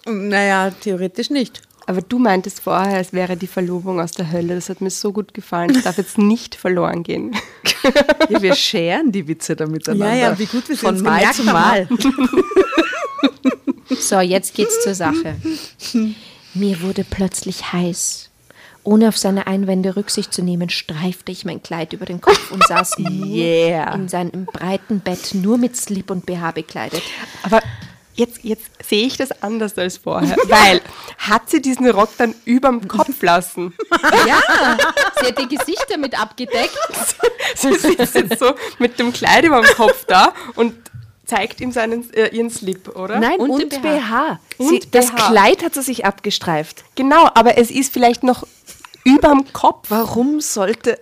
Naja, 0.06 0.72
theoretisch 0.72 1.30
nicht. 1.32 1.62
Aber 1.92 2.02
du 2.02 2.20
meintest 2.20 2.62
vorher, 2.62 3.02
es 3.02 3.12
wäre 3.12 3.36
die 3.36 3.48
Verlobung 3.48 4.00
aus 4.00 4.14
der 4.14 4.32
Hölle. 4.32 4.56
Das 4.56 4.70
hat 4.70 4.80
mir 4.80 4.90
so 4.90 5.12
gut 5.12 5.34
gefallen. 5.34 5.74
Das 5.74 5.84
darf 5.84 5.98
jetzt 5.98 6.18
nicht 6.18 6.56
verloren 6.56 7.04
gehen. 7.04 7.36
Ja, 8.30 8.42
wir 8.42 8.56
scheren 8.56 9.12
die 9.12 9.28
Witze 9.28 9.56
da 9.56 9.66
miteinander. 9.66 10.16
Ja, 10.16 10.30
ja, 10.30 10.40
wie 10.40 10.46
gut 10.46 10.70
wir 10.70 10.78
Von 10.78 10.96
sind's 10.96 11.10
Mal 11.10 11.34
zu. 11.34 11.44
Mal. 11.44 11.88
So, 14.00 14.20
jetzt 14.22 14.54
geht's 14.54 14.82
zur 14.84 14.94
Sache. 14.94 15.36
Mir 16.54 16.82
wurde 16.82 17.04
plötzlich 17.04 17.74
heiß. 17.74 18.30
Ohne 18.84 19.10
auf 19.10 19.18
seine 19.18 19.48
Einwände 19.48 19.98
Rücksicht 19.98 20.34
zu 20.34 20.44
nehmen, 20.44 20.70
streifte 20.70 21.32
ich 21.32 21.44
mein 21.44 21.62
Kleid 21.62 21.92
über 21.92 22.06
den 22.06 22.22
Kopf 22.22 22.52
und 22.52 22.66
saß 22.66 22.98
Yeah. 23.00 23.94
in 23.96 24.08
seinem 24.08 24.46
breiten 24.46 25.02
Bett, 25.02 25.34
nur 25.34 25.58
mit 25.58 25.76
Slip 25.76 26.10
und 26.10 26.26
BH 26.26 26.52
bekleidet. 26.52 27.02
Aber 27.44 27.62
jetzt, 28.22 28.44
jetzt 28.44 28.70
sehe 28.88 29.06
ich 29.06 29.18
das 29.18 29.32
anders 29.44 29.78
als 29.78 29.98
vorher. 29.98 30.38
Weil, 30.48 30.82
hat 31.18 31.50
sie 31.50 31.62
diesen 31.62 31.90
Rock 31.90 32.10
dann 32.18 32.34
überm 32.46 32.88
Kopf 32.88 33.22
lassen? 33.22 33.74
Ja, 34.28 34.78
sie 35.20 35.28
hat 35.28 35.40
ihr 35.40 35.48
Gesicht 35.48 35.86
damit 35.90 36.20
abgedeckt. 36.20 36.78
Sie 37.56 37.74
sitzt 37.74 38.16
jetzt 38.16 38.40
so 38.40 38.54
mit 38.78 39.00
dem 39.00 39.12
Kleid 39.14 39.44
über 39.46 39.62
dem 39.62 39.76
Kopf 39.76 40.06
da 40.06 40.34
und 40.56 40.74
zeigt 41.26 41.60
ihm 41.62 41.72
seinen, 41.72 42.12
äh, 42.14 42.28
ihren 42.28 42.50
Slip, 42.50 42.96
oder? 42.96 43.20
Nein, 43.20 43.40
Und 43.40 43.50
und, 43.52 43.70
BH. 43.70 43.80
BH. 43.82 44.40
Sie, 44.58 44.64
Und 44.64 44.96
das 44.96 45.12
BH. 45.12 45.28
Kleid 45.30 45.64
hat 45.64 45.74
sie 45.74 45.82
sich 45.82 46.06
abgestreift. 46.06 46.84
Genau, 46.96 47.30
aber 47.34 47.58
es 47.58 47.72
ist 47.72 47.92
vielleicht 47.94 48.24
noch 48.24 48.46
überm 49.04 49.52
Kopf, 49.54 49.88
Warum 49.90 50.40
sollte 50.42 51.00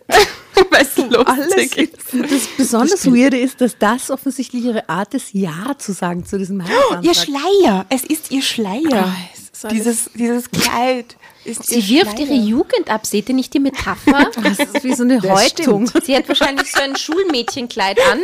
weil 0.72 0.82
es 0.82 0.97
lustig 0.97 1.78
ist. 1.78 2.32
Das 2.32 2.47
besonders 2.57 3.05
Weirde 3.07 3.38
ist, 3.39 3.59
dass 3.61 3.78
das 3.78 4.09
offensichtlich 4.11 4.63
ihre 4.65 4.88
Art 4.89 5.13
ist, 5.13 5.34
Ja 5.34 5.76
zu 5.78 5.91
sagen 5.93 6.26
zu 6.26 6.38
diesem 6.38 6.63
Heiratsantrag. 6.63 7.03
Ihr 7.03 7.13
Schleier, 7.15 7.86
es 7.89 8.03
ist 8.03 8.32
ihr 8.32 8.41
Schleier. 8.41 9.13
es 9.34 9.49
ist 9.51 9.65
alles- 9.65 9.78
Dieses, 9.78 10.09
dieses 10.13 10.51
Kleid 10.51 11.15
ist 11.45 11.65
Sie 11.67 11.80
ihr 11.80 12.01
wirft 12.05 12.17
Schleier. 12.17 12.28
ihre 12.28 12.36
Jugend 12.36 12.89
ab. 12.89 13.05
Seht 13.05 13.30
ihr 13.30 13.36
nicht 13.36 13.53
die 13.53 13.59
Metapher? 13.59 14.30
Das 14.43 14.59
ist 14.59 14.84
wie 14.84 14.93
so 14.93 15.03
eine 15.03 15.22
Häutung. 15.22 15.89
Sie 16.03 16.15
hat 16.15 16.28
wahrscheinlich 16.28 16.72
so 16.72 16.82
ein 16.82 16.95
Schulmädchenkleid 16.95 17.97
an. 18.11 18.20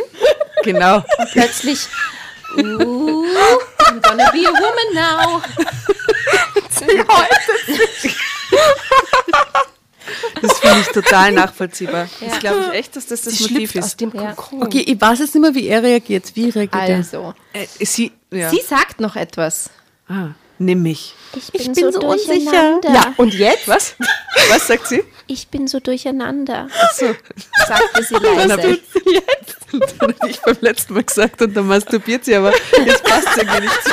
Genau. 0.64 1.04
Plötzlich, 1.32 1.80
ooh, 2.58 3.26
I'm 3.80 4.02
gonna 4.02 4.30
be 4.32 4.48
a 4.48 4.52
woman 4.52 4.94
now. 4.94 5.42
Das 10.42 10.60
finde 10.60 10.80
ich 10.82 10.88
total 10.88 11.32
nachvollziehbar. 11.34 12.08
Das 12.20 12.40
glaube 12.40 12.66
ich 12.72 12.80
echt, 12.80 12.96
dass 12.96 13.08
das 13.08 13.22
das 13.24 13.34
Sie 13.36 13.52
Motiv 13.54 13.76
ist. 13.76 14.00
dem 14.02 14.12
Ja. 14.14 14.34
Kokon. 14.34 14.64
Okay, 14.64 14.84
ich 14.86 15.00
weiß 15.00 15.20
jetzt 15.20 15.34
nicht 15.36 15.42
mehr, 15.42 15.54
wie 15.56 15.68
er 15.68 15.84
reagiert. 15.84 16.32
Wie 16.36 16.50
reagiert 16.50 16.74
Also, 16.98 17.34
Äh, 17.54 17.66
sie, 17.86 18.12
ja. 18.32 18.50
sie 18.50 18.62
sagt 18.62 19.00
noch 19.00 19.16
etwas. 19.16 19.70
ah, 20.08 20.30
nimm 20.60 20.82
mich. 20.84 21.14
Ich 21.54 21.72
bin 21.72 21.92
so 21.92 22.00
unsicher. 22.00 22.80
Ja, 22.84 23.14
und 23.18 23.34
jetzt? 23.34 23.68
Was? 23.68 23.96
Was 24.50 24.68
sagt 24.68 24.88
sie? 24.88 25.04
Ich 25.28 25.48
bin 25.48 25.68
so 25.68 25.80
durcheinander. 25.80 26.68
Sagte 27.68 28.04
sie 28.04 28.14
leise. 28.16 28.80
Das 29.74 29.96
habe 30.00 30.16
ich 30.30 30.40
beim 30.42 30.58
letzten 30.62 30.94
Mal 30.94 31.04
gesagt 31.04 31.42
und 31.42 31.54
dann 31.58 31.68
masturbiert 31.68 32.24
sie, 32.26 32.36
aber 32.36 32.54
jetzt 32.86 33.04
passt 33.04 33.28
es 33.32 33.38
irgendwie 33.38 33.62
nicht 33.62 33.84
zu. 33.84 33.92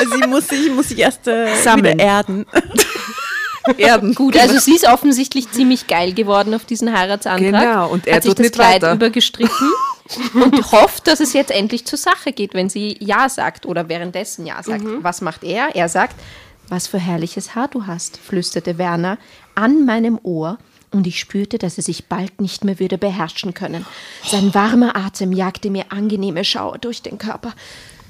Also 0.00 0.14
ich 0.16 0.26
muss 0.26 0.48
sich, 0.48 0.66
ich 0.66 0.72
muss 0.72 0.88
sich 0.88 0.98
erst 0.98 1.26
äh, 1.28 1.56
Sammeln. 1.62 1.94
wieder 1.94 2.04
erden. 2.04 2.46
Erden. 3.78 4.14
Gut, 4.14 4.36
also 4.36 4.58
sie 4.58 4.74
ist 4.74 4.86
offensichtlich 4.86 5.50
ziemlich 5.50 5.86
geil 5.86 6.12
geworden 6.12 6.54
auf 6.54 6.64
diesen 6.64 6.96
Heiratsantrag. 6.96 7.62
Genau, 7.62 7.88
und 7.88 8.06
er 8.06 8.16
hat 8.16 8.22
sich 8.22 8.34
tut 8.34 8.44
das 8.44 8.52
Kleid 8.52 8.82
weiter. 8.82 8.92
übergestrichen 8.94 9.70
und 10.34 10.72
hofft, 10.72 11.06
dass 11.06 11.20
es 11.20 11.32
jetzt 11.32 11.50
endlich 11.50 11.86
zur 11.86 11.98
Sache 11.98 12.32
geht, 12.32 12.54
wenn 12.54 12.68
sie 12.68 12.96
Ja 13.00 13.28
sagt 13.28 13.66
oder 13.66 13.88
währenddessen 13.88 14.46
Ja 14.46 14.62
sagt. 14.62 14.84
Was 15.02 15.20
macht 15.20 15.44
er? 15.44 15.74
Er 15.74 15.88
sagt, 15.88 16.16
was 16.68 16.86
für 16.86 16.98
herrliches 16.98 17.54
Haar 17.54 17.68
du 17.68 17.86
hast, 17.86 18.16
flüsterte 18.18 18.78
Werner 18.78 19.18
an 19.54 19.84
meinem 19.84 20.18
Ohr 20.22 20.58
und 20.90 21.06
ich 21.06 21.18
spürte, 21.18 21.58
dass 21.58 21.76
er 21.76 21.82
sich 21.82 22.06
bald 22.06 22.40
nicht 22.40 22.64
mehr 22.64 22.78
würde 22.78 22.98
beherrschen 22.98 23.52
können. 23.52 23.84
Sein 24.24 24.54
warmer 24.54 24.96
Atem 24.96 25.32
jagte 25.32 25.68
mir 25.70 25.86
angenehme 25.90 26.44
Schauer 26.44 26.78
durch 26.78 27.02
den 27.02 27.18
Körper. 27.18 27.52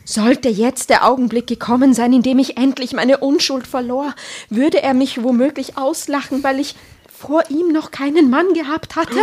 Sollte 0.04 0.48
jetzt 0.48 0.90
der 0.90 1.06
Augenblick 1.08 1.46
gekommen 1.46 1.94
sein, 1.94 2.12
in 2.12 2.22
dem 2.22 2.38
ich 2.38 2.56
endlich 2.58 2.92
meine 2.92 3.18
Unschuld 3.18 3.66
verlor, 3.66 4.14
würde 4.50 4.82
er 4.82 4.92
mich 4.94 5.22
womöglich 5.22 5.76
auslachen, 5.78 6.42
weil 6.44 6.60
ich 6.60 6.74
vor 7.10 7.42
ihm 7.48 7.72
noch 7.72 7.90
keinen 7.90 8.28
Mann 8.28 8.52
gehabt 8.52 8.96
hatte? 8.96 9.16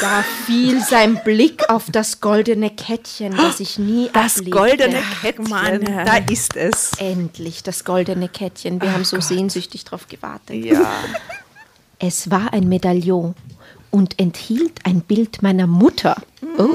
Da 0.00 0.22
fiel 0.46 0.80
sein 0.80 1.20
Blick 1.24 1.68
auf 1.68 1.86
das 1.90 2.20
goldene 2.20 2.70
Kettchen, 2.70 3.36
das 3.36 3.60
ich 3.60 3.78
nie 3.78 4.08
Das 4.12 4.38
ablegte. 4.38 4.58
goldene 4.58 5.02
Kettchen, 5.20 5.48
Mann. 5.48 5.84
da 5.84 6.16
ist 6.30 6.56
es. 6.56 6.92
Endlich 6.98 7.62
das 7.62 7.84
goldene 7.84 8.28
Kettchen. 8.28 8.80
Wir 8.80 8.92
haben 8.92 9.04
so 9.04 9.20
sehnsüchtig 9.20 9.84
drauf 9.84 10.06
gewartet. 10.08 10.64
Ja. 10.64 10.86
Es 11.98 12.30
war 12.30 12.52
ein 12.52 12.68
Medaillon 12.68 13.34
und 13.90 14.18
enthielt 14.20 14.78
ein 14.84 15.00
Bild 15.00 15.42
meiner 15.42 15.66
Mutter. 15.66 16.16
Oh. 16.58 16.68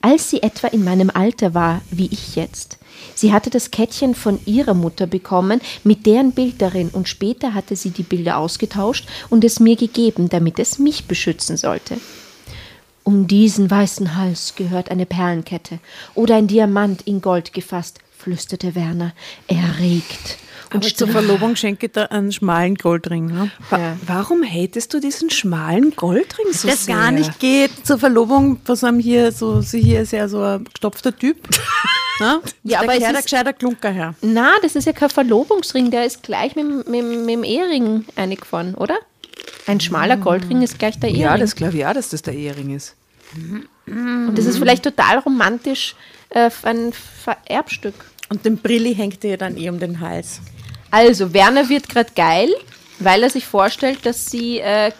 Als 0.00 0.30
sie 0.30 0.42
etwa 0.42 0.68
in 0.68 0.84
meinem 0.84 1.10
Alter 1.10 1.54
war, 1.54 1.82
wie 1.90 2.06
ich 2.06 2.36
jetzt. 2.36 2.78
Sie 3.14 3.32
hatte 3.32 3.50
das 3.50 3.70
Kettchen 3.70 4.14
von 4.14 4.38
ihrer 4.46 4.74
Mutter 4.74 5.06
bekommen, 5.06 5.60
mit 5.82 6.06
deren 6.06 6.32
Bild 6.32 6.62
darin, 6.62 6.88
und 6.90 7.08
später 7.08 7.54
hatte 7.54 7.74
sie 7.74 7.90
die 7.90 8.04
Bilder 8.04 8.38
ausgetauscht 8.38 9.08
und 9.28 9.44
es 9.44 9.58
mir 9.60 9.76
gegeben, 9.76 10.28
damit 10.28 10.58
es 10.58 10.78
mich 10.78 11.06
beschützen 11.06 11.56
sollte. 11.56 11.98
Um 13.02 13.26
diesen 13.26 13.70
weißen 13.70 14.16
Hals 14.16 14.54
gehört 14.54 14.90
eine 14.90 15.06
Perlenkette 15.06 15.80
oder 16.14 16.36
ein 16.36 16.46
Diamant 16.46 17.02
in 17.02 17.20
Gold 17.20 17.52
gefasst, 17.52 18.00
flüsterte 18.16 18.74
Werner, 18.74 19.14
erregt. 19.46 20.38
Und 20.72 20.96
zur 20.96 21.08
Verlobung 21.08 21.56
schenke 21.56 21.86
ich 21.86 21.92
da 21.92 22.04
einen 22.06 22.30
schmalen 22.32 22.74
Goldring. 22.74 23.26
Ne? 23.26 23.50
Wa 23.70 23.96
Warum 24.06 24.42
hatest 24.44 24.92
du 24.94 25.00
diesen 25.00 25.30
schmalen 25.30 25.94
Goldring 25.96 26.46
so 26.52 26.68
Das 26.68 26.84
sehr? 26.84 26.94
gar 26.94 27.10
nicht 27.10 27.38
geht. 27.40 27.86
Zur 27.86 27.98
Verlobung, 27.98 28.60
was 28.66 28.82
haben 28.82 28.98
hier 28.98 29.32
so, 29.32 29.60
sie 29.60 29.80
hier 29.80 30.02
ist 30.02 30.12
ja 30.12 30.28
so 30.28 30.42
ein 30.42 30.64
gestopfter 30.64 31.16
Typ. 31.16 31.48
ne? 32.20 32.40
Ja, 32.64 32.78
da 32.82 32.84
aber 32.84 32.96
ist- 32.96 33.22
gescheiter 33.24 33.52
Klunker 33.52 33.90
her. 33.90 34.14
Na, 34.20 34.52
das 34.62 34.76
ist 34.76 34.84
ja 34.86 34.92
kein 34.92 35.10
Verlobungsring, 35.10 35.90
der 35.90 36.04
ist 36.04 36.22
gleich 36.22 36.54
mit, 36.56 36.64
dem- 36.66 36.84
mit, 36.90 37.04
mit 37.24 37.28
dem 37.30 37.44
Ehering 37.44 38.04
eingefahren, 38.16 38.74
oder? 38.74 38.96
Ein 39.66 39.80
schmaler 39.80 40.16
Goldring 40.16 40.62
ist 40.62 40.78
gleich 40.78 40.98
der 40.98 41.10
Ehering. 41.10 41.22
Ja, 41.22 41.36
das 41.38 41.54
glaube 41.54 41.76
ich 41.76 41.86
auch, 41.86 41.92
dass 41.92 42.08
das 42.10 42.22
der 42.22 42.34
Ehering 42.34 42.74
ist. 42.74 42.94
Und 43.86 44.34
das 44.34 44.46
ist 44.46 44.58
vielleicht 44.58 44.82
total 44.82 45.18
romantisch, 45.18 45.94
äh, 46.30 46.50
ein 46.62 46.92
Vererbstück. 46.92 47.94
Und 48.30 48.44
den 48.44 48.56
Brilli 48.58 48.94
hängt 48.94 49.22
ihr 49.24 49.36
dann 49.36 49.56
eh 49.56 49.68
um 49.70 49.78
den 49.78 50.00
Hals. 50.00 50.40
Also, 50.90 51.32
Werner 51.34 51.68
wird 51.68 51.88
gerade 51.88 52.12
geil, 52.14 52.48
weil 52.98 53.22
er 53.22 53.30
sich 53.30 53.46
vorstellt, 53.46 54.04
dass 54.04 54.26
sie 54.26 54.60
äh, 54.60 54.92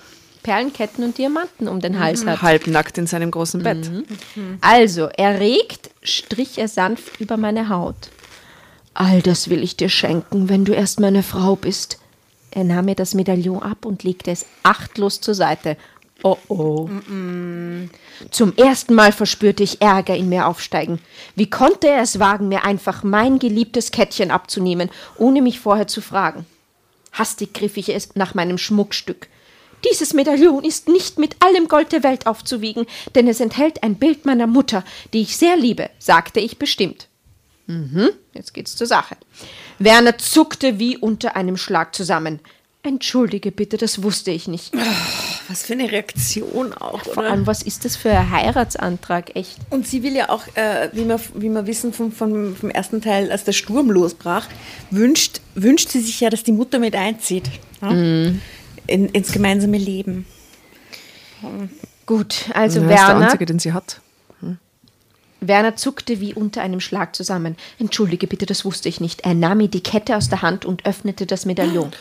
Perlenketten 0.43 1.05
und 1.05 1.19
Diamanten 1.19 1.69
um 1.69 1.81
den 1.81 1.99
Hals 1.99 2.25
hat. 2.25 2.43
Halbnackt 2.43 2.99
in 2.99 3.07
seinem 3.07 3.31
großen 3.31 3.63
Bett. 3.63 3.91
Also, 4.61 5.07
erregt 5.07 5.91
strich 6.03 6.59
er 6.59 6.69
sanft 6.69 7.21
über 7.21 7.37
meine 7.37 7.69
Haut. 7.69 8.11
All 8.95 9.23
das 9.23 9.49
will 9.49 9.63
ich 9.63 9.77
dir 9.77 9.89
schenken, 9.89 10.49
wenn 10.49 10.65
du 10.65 10.73
erst 10.73 11.01
meine 11.01 11.23
Frau 11.23 11.55
bist. 11.57 11.99
Er 12.51 12.65
nahm 12.65 12.87
mir 12.87 12.95
das 12.95 13.15
Medaillon 13.15 13.63
ab 13.63 13.85
und 13.85 14.03
legte 14.03 14.31
es 14.31 14.47
achtlos 14.63 15.21
zur 15.21 15.35
Seite. 15.35 15.77
Oh 16.23 16.37
oh. 16.49 16.89
Zum 18.31 18.57
ersten 18.57 18.95
Mal 18.95 19.13
verspürte 19.13 19.63
ich 19.63 19.81
Ärger 19.81 20.17
in 20.17 20.29
mir 20.29 20.47
aufsteigen. 20.49 21.01
Wie 21.37 21.49
konnte 21.49 21.89
er 21.89 22.03
es 22.03 22.19
wagen, 22.19 22.49
mir 22.49 22.65
einfach 22.65 23.05
mein 23.05 23.39
geliebtes 23.39 23.93
Kettchen 23.93 24.33
abzunehmen, 24.33 24.91
ohne 25.17 25.43
mich 25.43 25.61
vorher 25.61 25.87
zu 25.87 26.01
fragen? 26.01 26.45
Hastig 27.13 27.55
griff 27.55 27.77
ich 27.77 27.89
es 27.89 28.17
nach 28.17 28.35
meinem 28.35 28.59
Schmuckstück. 28.59 29.29
Dieses 29.85 30.13
Medaillon 30.13 30.65
ist 30.65 30.89
nicht 30.89 31.19
mit 31.19 31.37
allem 31.41 31.69
Gold 31.69 31.93
der 31.93 32.03
Welt 32.03 32.27
aufzuwiegen, 32.27 32.87
denn 33.15 33.29
es 33.29 33.39
enthält 33.39 33.85
ein 33.85 33.95
Bild 33.95 34.27
meiner 34.27 34.49
Mutter, 34.49 34.85
die 35.13 35.23
ich 35.23 35.37
sehr 35.37 35.57
liebe, 35.57 35.89
sagte 36.01 36.41
ich 36.41 36.59
bestimmt. 36.59 37.07
Mhm, 37.67 38.11
jetzt 38.33 38.55
geht's 38.55 38.75
zur 38.75 38.87
Sache. 38.87 39.17
Werner 39.79 40.19
zuckte 40.19 40.79
wie 40.81 40.97
unter 40.97 41.37
einem 41.37 41.57
Schlag 41.57 41.95
zusammen. 41.95 42.41
Entschuldige 42.89 43.53
bitte, 43.53 43.77
das 43.77 44.03
wusste 44.03 44.31
ich 44.31 44.49
nicht. 44.49 44.73
Was 45.49 45.65
für 45.65 45.75
eine 45.75 45.91
Reaktion 45.91 46.73
auch, 46.73 47.03
Vor 47.03 47.23
allem, 47.23 47.47
was 47.47 47.63
ist 47.63 47.85
das 47.85 47.97
für 47.97 48.11
ein 48.11 48.31
Heiratsantrag, 48.31 49.37
echt? 49.37 49.59
Und 49.71 49.87
sie 49.87 50.03
will 50.03 50.17
ja 50.17 50.31
auch, 50.31 50.47
äh, 50.55 50.89
wie, 50.93 51.07
wir, 51.07 51.21
wie 51.35 51.49
wir 51.51 51.67
wissen 51.67 51.93
vom, 51.93 52.13
vom, 52.13 52.57
vom 52.57 52.71
ersten 52.71 53.01
Teil, 53.01 53.31
als 53.31 53.45
der 53.45 53.53
Sturm 53.53 53.91
losbrach, 53.91 54.47
wünscht, 54.91 55.41
wünscht 55.55 55.91
sie 55.91 56.01
sich 56.01 56.21
ja, 56.21 56.31
dass 56.31 56.43
die 56.43 56.53
Mutter 56.53 56.79
mit 56.79 56.97
einzieht. 56.97 57.51
Ja? 57.83 57.91
In, 57.91 58.41
ins 58.87 59.33
gemeinsame 59.33 59.79
Leben. 59.79 60.27
Gut, 62.07 62.47
also 62.55 62.81
Ja, 62.81 62.87
ist 62.87 62.91
der 62.91 63.09
Werner, 63.09 63.25
einzige, 63.27 63.47
den 63.47 63.59
sie 63.59 63.73
hat. 63.73 64.01
Werner 65.41 65.77
zuckte 65.77 66.21
wie 66.21 66.35
unter 66.35 66.63
einem 66.63 66.81
Schlag 66.81 67.15
zusammen. 67.15 67.57
Entschuldige 67.79 68.27
bitte, 68.27 68.47
das 68.47 68.65
wusste 68.65 68.89
ich 68.89 69.01
nicht. 69.01 69.21
Er 69.21 69.35
nahm 69.35 69.59
mir 69.59 69.69
die 69.69 69.83
Kette 69.83 70.17
aus 70.17 70.29
der 70.29 70.43
Hand 70.43 70.65
und 70.65 70.85
öffnete 70.85 71.27
das 71.27 71.47
Medaillon. 71.47 71.93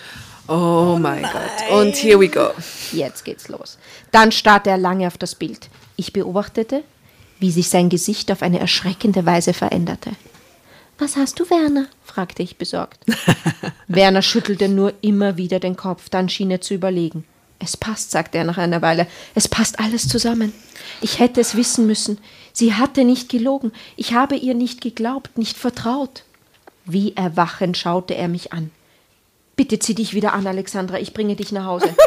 Oh 0.47 0.97
mein 0.99 1.23
Gott. 1.23 1.71
Und 1.71 1.95
here 1.95 2.19
we 2.19 2.29
go. 2.29 2.51
Jetzt 2.91 3.25
geht's 3.25 3.49
los. 3.49 3.77
Dann 4.11 4.31
starrte 4.31 4.69
er 4.69 4.77
lange 4.77 5.07
auf 5.07 5.17
das 5.17 5.35
Bild. 5.35 5.69
Ich 5.97 6.13
beobachtete, 6.13 6.83
wie 7.39 7.51
sich 7.51 7.69
sein 7.69 7.89
Gesicht 7.89 8.31
auf 8.31 8.41
eine 8.41 8.59
erschreckende 8.59 9.25
Weise 9.25 9.53
veränderte. 9.53 10.11
Was 10.97 11.15
hast 11.15 11.39
du, 11.39 11.49
Werner? 11.49 11.87
fragte 12.03 12.41
ich 12.41 12.57
besorgt. 12.57 12.99
Werner 13.87 14.21
schüttelte 14.21 14.69
nur 14.69 14.93
immer 15.01 15.37
wieder 15.37 15.59
den 15.59 15.75
Kopf, 15.75 16.09
dann 16.09 16.29
schien 16.29 16.49
er 16.49 16.61
zu 16.61 16.73
überlegen. 16.73 17.25
Es 17.59 17.77
passt, 17.77 18.11
sagte 18.11 18.37
er 18.37 18.43
nach 18.43 18.57
einer 18.57 18.81
Weile. 18.81 19.07
Es 19.35 19.47
passt 19.47 19.79
alles 19.79 20.07
zusammen. 20.07 20.53
Ich 21.01 21.19
hätte 21.19 21.41
es 21.41 21.55
wissen 21.55 21.87
müssen. 21.87 22.19
Sie 22.53 22.73
hatte 22.73 23.03
nicht 23.03 23.29
gelogen. 23.29 23.71
Ich 23.95 24.13
habe 24.13 24.35
ihr 24.35 24.53
nicht 24.53 24.81
geglaubt, 24.81 25.37
nicht 25.37 25.57
vertraut. 25.57 26.23
Wie 26.85 27.15
erwachend 27.15 27.77
schaute 27.77 28.15
er 28.15 28.27
mich 28.27 28.53
an. 28.53 28.71
Bitte 29.58 29.80
zieh 29.80 29.95
dich 29.95 30.14
wieder 30.14 30.32
an, 30.32 30.47
Alexandra. 30.47 30.99
Ich 30.99 31.14
bringe 31.14 31.36
dich 31.36 31.51
nach 31.51 31.66
Hause. 31.66 31.93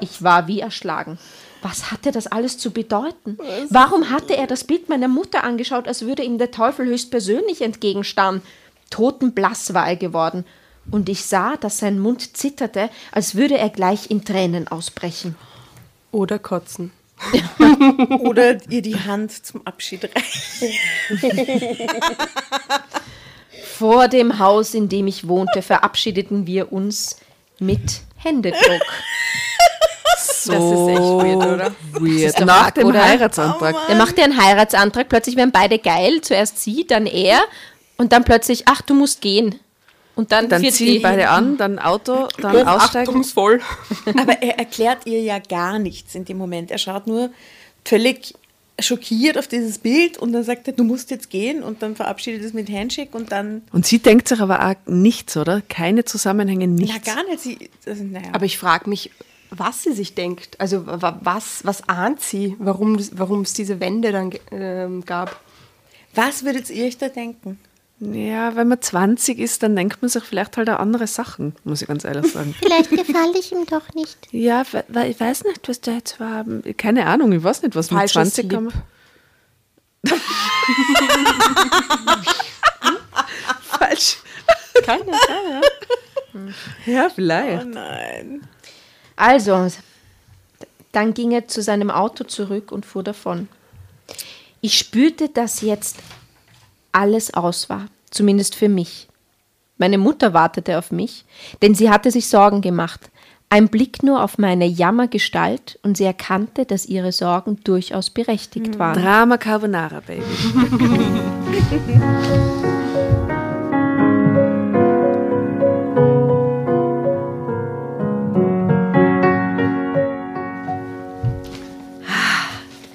Ich 0.00 0.20
war 0.20 0.48
wie 0.48 0.58
erschlagen. 0.58 1.16
Was 1.62 1.92
hatte 1.92 2.10
das 2.10 2.26
alles 2.26 2.58
zu 2.58 2.72
bedeuten? 2.72 3.38
Warum 3.70 4.10
hatte 4.10 4.36
er 4.36 4.48
das 4.48 4.64
Bild 4.64 4.88
meiner 4.88 5.06
Mutter 5.06 5.44
angeschaut, 5.44 5.86
als 5.86 6.02
würde 6.02 6.24
ihm 6.24 6.38
der 6.38 6.50
Teufel 6.50 6.86
höchstpersönlich 6.86 7.62
entgegenstarren? 7.62 8.42
Totenblass 8.90 9.74
war 9.74 9.86
er 9.86 9.94
geworden, 9.94 10.44
und 10.90 11.08
ich 11.08 11.24
sah, 11.24 11.56
dass 11.56 11.78
sein 11.78 12.00
Mund 12.00 12.36
zitterte, 12.36 12.90
als 13.12 13.36
würde 13.36 13.56
er 13.56 13.70
gleich 13.70 14.10
in 14.10 14.24
Tränen 14.24 14.66
ausbrechen. 14.66 15.36
Oder 16.10 16.40
kotzen. 16.40 16.90
Oder 18.20 18.58
ihr 18.68 18.82
die 18.82 18.98
Hand 18.98 19.46
zum 19.46 19.64
Abschied 19.64 20.04
reichen. 20.04 20.74
Vor 23.78 24.08
dem 24.08 24.38
Haus, 24.38 24.74
in 24.74 24.88
dem 24.88 25.06
ich 25.06 25.26
wohnte, 25.28 25.62
verabschiedeten 25.62 26.46
wir 26.46 26.72
uns 26.72 27.16
mit 27.58 28.00
Händedruck. 28.18 28.82
So 30.18 30.52
Das 30.52 30.62
ist 30.62 30.88
echt 30.88 31.00
weird, 31.00 31.36
oder? 31.52 31.72
weird. 31.92 32.40
Nach 32.40 32.64
arg, 32.66 32.74
dem 32.74 32.86
oder? 32.88 33.04
Heiratsantrag. 33.04 33.76
Er 33.88 33.94
machte 33.96 34.22
einen 34.22 34.40
Heiratsantrag, 34.42 35.08
plötzlich 35.08 35.36
werden 35.36 35.52
beide 35.52 35.78
geil, 35.78 36.20
zuerst 36.20 36.58
sie, 36.60 36.84
dann 36.86 37.06
er 37.06 37.40
und 37.96 38.12
dann 38.12 38.24
plötzlich, 38.24 38.64
ach, 38.66 38.82
du 38.82 38.94
musst 38.94 39.20
gehen. 39.20 39.58
Und 40.14 40.30
dann, 40.32 40.48
dann 40.48 40.60
ziehen 40.62 40.94
die- 40.94 40.98
beide 40.98 41.28
an, 41.30 41.56
dann 41.56 41.78
Auto, 41.78 42.28
dann 42.38 42.66
aussteigen. 42.68 43.08
Achtungsvoll. 43.08 43.60
Aber 44.06 44.42
er 44.42 44.58
erklärt 44.58 45.06
ihr 45.06 45.22
ja 45.22 45.38
gar 45.38 45.78
nichts 45.78 46.14
in 46.14 46.24
dem 46.24 46.36
Moment. 46.38 46.70
Er 46.70 46.78
schaut 46.78 47.06
nur 47.06 47.30
völlig 47.84 48.34
schockiert 48.80 49.38
auf 49.38 49.46
dieses 49.48 49.78
Bild 49.78 50.18
und 50.18 50.32
dann 50.32 50.44
sagt 50.44 50.66
er, 50.66 50.72
du 50.72 50.82
musst 50.84 51.10
jetzt 51.10 51.30
gehen 51.30 51.62
und 51.62 51.82
dann 51.82 51.94
verabschiedet 51.94 52.42
es 52.42 52.52
mit 52.52 52.70
Handshake 52.70 53.16
und 53.16 53.30
dann. 53.30 53.62
Und 53.72 53.86
sie 53.86 53.98
denkt 53.98 54.28
sich 54.28 54.40
aber 54.40 54.66
auch 54.68 54.74
nichts, 54.86 55.36
oder? 55.36 55.62
Keine 55.68 56.04
Zusammenhänge, 56.04 56.66
nichts. 56.68 57.06
Na, 57.06 57.14
gar 57.14 57.24
nicht. 57.28 57.40
Sie, 57.40 57.70
also, 57.86 58.02
naja. 58.04 58.28
Aber 58.32 58.44
ich 58.46 58.58
frage 58.58 58.88
mich, 58.88 59.10
was 59.50 59.82
sie 59.82 59.92
sich 59.92 60.14
denkt. 60.14 60.58
Also 60.58 60.86
wa- 60.86 61.18
was, 61.22 61.64
was 61.64 61.88
ahnt 61.88 62.20
sie, 62.22 62.56
warum, 62.58 62.96
es 62.96 63.52
diese 63.52 63.78
Wände 63.80 64.10
dann 64.12 64.30
ähm, 64.50 65.04
gab? 65.04 65.40
was 66.14 66.44
würdet 66.44 66.68
ihr 66.70 66.84
euch 66.84 66.98
da 66.98 67.08
denken? 67.08 67.58
Ja, 68.04 68.56
wenn 68.56 68.66
man 68.66 68.80
20 68.82 69.38
ist, 69.38 69.62
dann 69.62 69.76
denkt 69.76 70.02
man 70.02 70.08
sich 70.08 70.24
vielleicht 70.24 70.56
halt 70.56 70.68
auch 70.70 70.80
andere 70.80 71.06
Sachen, 71.06 71.54
muss 71.62 71.82
ich 71.82 71.88
ganz 71.88 72.04
ehrlich 72.04 72.32
sagen. 72.32 72.52
Vielleicht 72.60 72.90
gefalle 72.90 73.38
ich 73.38 73.52
ihm 73.52 73.64
doch 73.66 73.94
nicht. 73.94 74.16
ja, 74.32 74.64
we- 74.72 74.82
we- 74.88 75.06
ich 75.06 75.20
weiß 75.20 75.44
nicht, 75.44 75.68
was 75.68 75.80
da 75.80 75.92
jetzt 75.92 76.18
war. 76.18 76.44
Keine 76.76 77.06
Ahnung, 77.06 77.30
ich 77.30 77.44
weiß 77.44 77.62
nicht, 77.62 77.76
was 77.76 77.92
mit 77.92 77.98
Falsches 78.00 78.34
20 78.34 78.48
kann 78.50 78.64
man. 78.64 78.72
Falsch. 83.62 84.16
Keine, 84.84 85.12
keine. 85.26 85.60
Ja, 86.86 87.08
vielleicht. 87.10 87.66
Nein. 87.66 88.46
Also, 89.16 89.68
dann 90.92 91.14
ging 91.14 91.32
er 91.32 91.46
zu 91.48 91.62
seinem 91.62 91.90
Auto 91.90 92.24
zurück 92.24 92.72
und 92.72 92.86
fuhr 92.86 93.02
davon. 93.02 93.48
Ich 94.60 94.78
spürte, 94.78 95.28
dass 95.28 95.60
jetzt 95.60 95.98
alles 96.92 97.34
aus 97.34 97.68
war, 97.68 97.86
zumindest 98.10 98.54
für 98.54 98.68
mich. 98.68 99.08
Meine 99.78 99.98
Mutter 99.98 100.32
wartete 100.32 100.78
auf 100.78 100.92
mich, 100.92 101.24
denn 101.60 101.74
sie 101.74 101.90
hatte 101.90 102.10
sich 102.10 102.28
Sorgen 102.28 102.60
gemacht. 102.60 103.10
Ein 103.48 103.68
Blick 103.68 104.02
nur 104.02 104.22
auf 104.22 104.38
meine 104.38 104.64
Jammergestalt 104.64 105.78
und 105.82 105.96
sie 105.96 106.04
erkannte, 106.04 106.64
dass 106.64 106.86
ihre 106.86 107.12
Sorgen 107.12 107.58
durchaus 107.64 108.10
berechtigt 108.10 108.78
waren. 108.78 109.02
Drama 109.02 109.36
Carbonara, 109.36 110.00
Baby. 110.00 110.22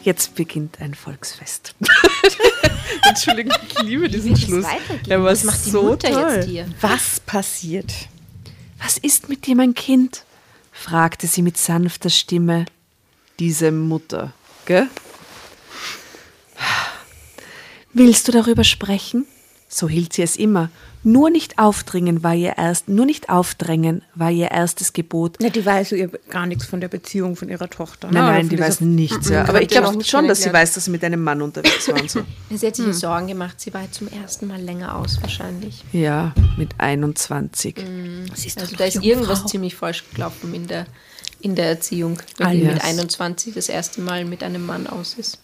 Jetzt 0.08 0.36
beginnt 0.36 0.80
ein 0.80 0.94
Volksfest. 0.94 1.76
Entschuldigung, 3.04 3.54
ich 3.68 3.82
liebe 3.84 4.10
diesen 4.10 4.36
Schluss. 4.36 4.66
Der 5.08 5.20
war 5.22 5.32
Was 5.32 5.44
macht 5.44 5.66
die 5.66 5.70
so 5.70 5.84
Mutter 5.84 6.12
toll. 6.12 6.36
jetzt 6.36 6.50
hier? 6.50 6.68
Was 6.82 7.20
passiert? 7.22 7.92
Was 8.84 8.98
ist 8.98 9.30
mit 9.30 9.46
dir, 9.46 9.56
mein 9.56 9.74
Kind? 9.74 10.24
fragte 10.72 11.26
sie 11.28 11.42
mit 11.42 11.58
sanfter 11.58 12.10
Stimme. 12.10 12.66
Diese 13.40 13.72
Mutter, 13.72 14.34
gell? 14.66 14.88
Willst 17.94 18.28
du 18.28 18.32
darüber 18.32 18.64
sprechen? 18.64 19.26
So 19.68 19.90
hielt 19.90 20.14
sie 20.14 20.22
es 20.22 20.36
immer. 20.36 20.70
Nur 21.08 21.30
nicht 21.30 21.58
aufdringen 21.58 22.22
war 22.22 22.36
ihr 22.36 22.58
erst, 22.58 22.90
nur 22.90 23.06
nicht 23.06 23.30
aufdrängen 23.30 24.02
war 24.14 24.30
ihr 24.30 24.52
erstes 24.52 24.92
Gebot. 24.92 25.38
Na, 25.40 25.48
die 25.48 25.66
weiß 25.66 25.92
ja 25.92 26.08
gar 26.30 26.46
nichts 26.46 26.66
von 26.66 26.82
der 26.82 26.90
Beziehung 26.90 27.38
von 27.38 27.48
ihrer 27.48 27.70
Tochter. 27.70 28.10
Nein, 28.12 28.14
ne? 28.14 28.30
nein, 28.30 28.46
Oder 28.48 28.50
die 28.50 28.60
weiß 28.60 28.82
nichts. 28.82 29.30
Ja. 29.30 29.44
Aber 29.44 29.54
Hat 29.54 29.62
ich 29.62 29.70
glaube 29.70 30.04
schon, 30.04 30.28
dass 30.28 30.42
sie 30.42 30.52
weiß, 30.52 30.74
dass 30.74 30.84
sie 30.84 30.92
mit 30.92 31.06
einem 31.06 31.24
Mann 31.24 31.42
unterwegs 31.42 31.88
war 31.88 32.02
und 32.02 32.12
so. 32.12 32.24
Sie 32.50 32.68
hat 32.68 32.76
sich 32.76 32.94
Sorgen 32.94 33.28
gemacht, 33.28 33.62
sie 33.62 33.74
war 33.74 33.90
zum 33.90 34.10
ersten 34.10 34.48
Mal 34.48 34.60
länger 34.60 34.98
aus 34.98 35.22
wahrscheinlich. 35.22 35.86
Ja, 35.94 36.34
mit 36.58 36.72
21. 36.78 37.76
Sie 38.34 38.48
ist 38.48 38.60
Also 38.60 38.72
doch 38.72 38.78
da 38.78 38.86
ist 38.86 39.02
irgendwas 39.02 39.46
ziemlich 39.46 39.76
falsch 39.76 40.04
gelaufen 40.14 40.54
in 40.54 40.68
der, 40.68 40.88
in 41.40 41.56
der 41.56 41.68
Erziehung, 41.68 42.20
wenn 42.38 42.52
die 42.52 42.64
yes. 42.64 42.74
mit 42.74 42.84
21 42.84 43.54
das 43.54 43.70
erste 43.70 44.02
Mal 44.02 44.26
mit 44.26 44.44
einem 44.44 44.66
Mann 44.66 44.88
aus 44.88 45.14
ist. 45.18 45.40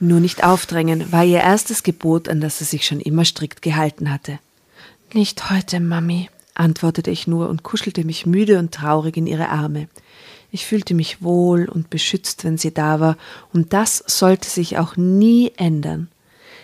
Nur 0.00 0.20
nicht 0.20 0.42
aufdrängen 0.42 1.12
war 1.12 1.24
ihr 1.24 1.40
erstes 1.40 1.82
Gebot, 1.82 2.28
an 2.30 2.40
das 2.40 2.58
sie 2.58 2.64
sich 2.64 2.86
schon 2.86 3.00
immer 3.00 3.26
strikt 3.26 3.60
gehalten 3.60 4.10
hatte. 4.10 4.38
Nicht 5.12 5.50
heute, 5.50 5.78
Mami, 5.78 6.30
antwortete 6.54 7.10
ich 7.10 7.26
nur 7.26 7.50
und 7.50 7.62
kuschelte 7.62 8.04
mich 8.04 8.24
müde 8.24 8.58
und 8.58 8.72
traurig 8.72 9.18
in 9.18 9.26
ihre 9.26 9.50
Arme. 9.50 9.88
Ich 10.50 10.66
fühlte 10.66 10.94
mich 10.94 11.22
wohl 11.22 11.68
und 11.68 11.90
beschützt, 11.90 12.44
wenn 12.44 12.56
sie 12.56 12.72
da 12.72 12.98
war, 12.98 13.16
und 13.52 13.74
das 13.74 14.02
sollte 14.06 14.48
sich 14.48 14.78
auch 14.78 14.96
nie 14.96 15.52
ändern. 15.56 16.08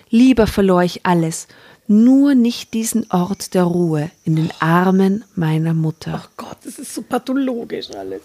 Lieber 0.08 0.46
verlor 0.46 0.82
ich 0.82 1.04
alles, 1.04 1.46
nur 1.88 2.34
nicht 2.34 2.74
diesen 2.74 3.10
Ort 3.10 3.54
der 3.54 3.64
Ruhe 3.64 4.10
in 4.24 4.36
den 4.36 4.50
Armen 4.60 5.24
meiner 5.34 5.74
Mutter. 5.74 6.22
Oh 6.24 6.28
Gott, 6.36 6.58
das 6.64 6.78
ist 6.78 6.94
so 6.94 7.02
pathologisch 7.02 7.90
alles. 7.90 8.22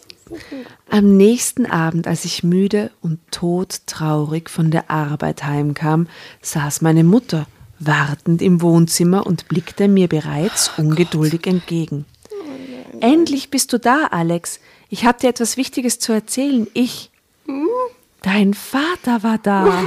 Am 0.89 1.17
nächsten 1.17 1.65
Abend, 1.65 2.07
als 2.07 2.25
ich 2.25 2.43
müde 2.43 2.91
und 3.01 3.19
todtraurig 3.31 4.49
von 4.49 4.71
der 4.71 4.89
Arbeit 4.89 5.43
heimkam, 5.43 6.07
saß 6.41 6.81
meine 6.81 7.03
Mutter 7.03 7.47
wartend 7.79 8.41
im 8.41 8.61
Wohnzimmer 8.61 9.25
und 9.25 9.47
blickte 9.47 9.87
mir 9.87 10.07
bereits 10.07 10.71
ungeduldig 10.77 11.47
entgegen. 11.47 12.05
Endlich 12.99 13.49
bist 13.49 13.73
du 13.73 13.79
da, 13.79 14.07
Alex. 14.11 14.59
Ich 14.89 15.05
habe 15.05 15.19
dir 15.19 15.29
etwas 15.29 15.57
Wichtiges 15.57 15.99
zu 15.99 16.11
erzählen. 16.13 16.67
Ich. 16.73 17.09
Dein 18.21 18.53
Vater 18.53 19.23
war 19.23 19.39
da. 19.39 19.65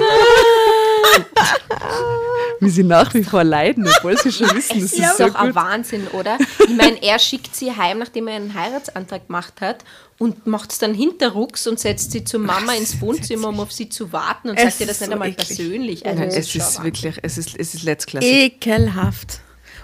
Wie 2.61 2.71
sie 2.71 2.85
nach 2.85 3.13
wie 3.15 3.25
vor 3.25 3.45
leiden, 3.45 3.87
obwohl 3.99 4.17
sie 4.19 4.33
schon 4.33 4.49
wissen, 4.55 4.81
das 4.81 4.91
Das 4.91 4.93
ist 4.93 4.99
ist 5.11 5.17
so 5.19 5.29
doch 5.29 5.35
ein. 5.35 5.55
Wahnsinn, 5.55 6.07
oder? 6.09 6.39
Ich 6.61 6.77
meine, 6.77 7.03
er 7.03 7.19
schickt 7.19 7.55
sie 7.57 7.73
heim, 7.75 7.99
nachdem 7.99 8.29
er 8.29 8.37
einen 8.37 8.55
Heiratsantrag 8.55 9.27
gemacht 9.27 9.61
hat 9.61 9.85
und 10.19 10.47
macht 10.47 10.73
es 10.73 10.79
dann 10.79 10.95
hinterrucks 10.95 11.67
und 11.67 11.81
setzt 11.81 12.13
sie 12.13 12.25
zur 12.25 12.41
Mama 12.41 12.75
ins 12.75 13.01
Wohnzimmer, 13.01 13.49
um 13.49 13.61
auf 13.61 13.73
sie 13.73 13.89
zu 13.89 14.13
warten 14.13 14.51
und 14.51 14.57
Es 14.57 14.65
sagt 14.79 14.81
ihr 14.81 14.87
das 14.87 14.97
ist 14.97 15.01
nicht 15.03 15.07
so 15.09 15.13
einmal 15.13 15.29
eklig. 15.29 15.47
persönlich. 15.49 16.07
Also, 16.07 16.23
das 16.25 16.37
Es 16.37 16.55
ist 16.55 16.61
Wahnsinn. 16.61 16.85
wirklich, 16.85 17.19
es 17.23 17.39
ist, 17.39 17.57
es 17.59 17.75
ist 17.75 17.83
let's 17.83 18.07
classic. 18.07 18.31
Ekelhaft. 18.33 19.41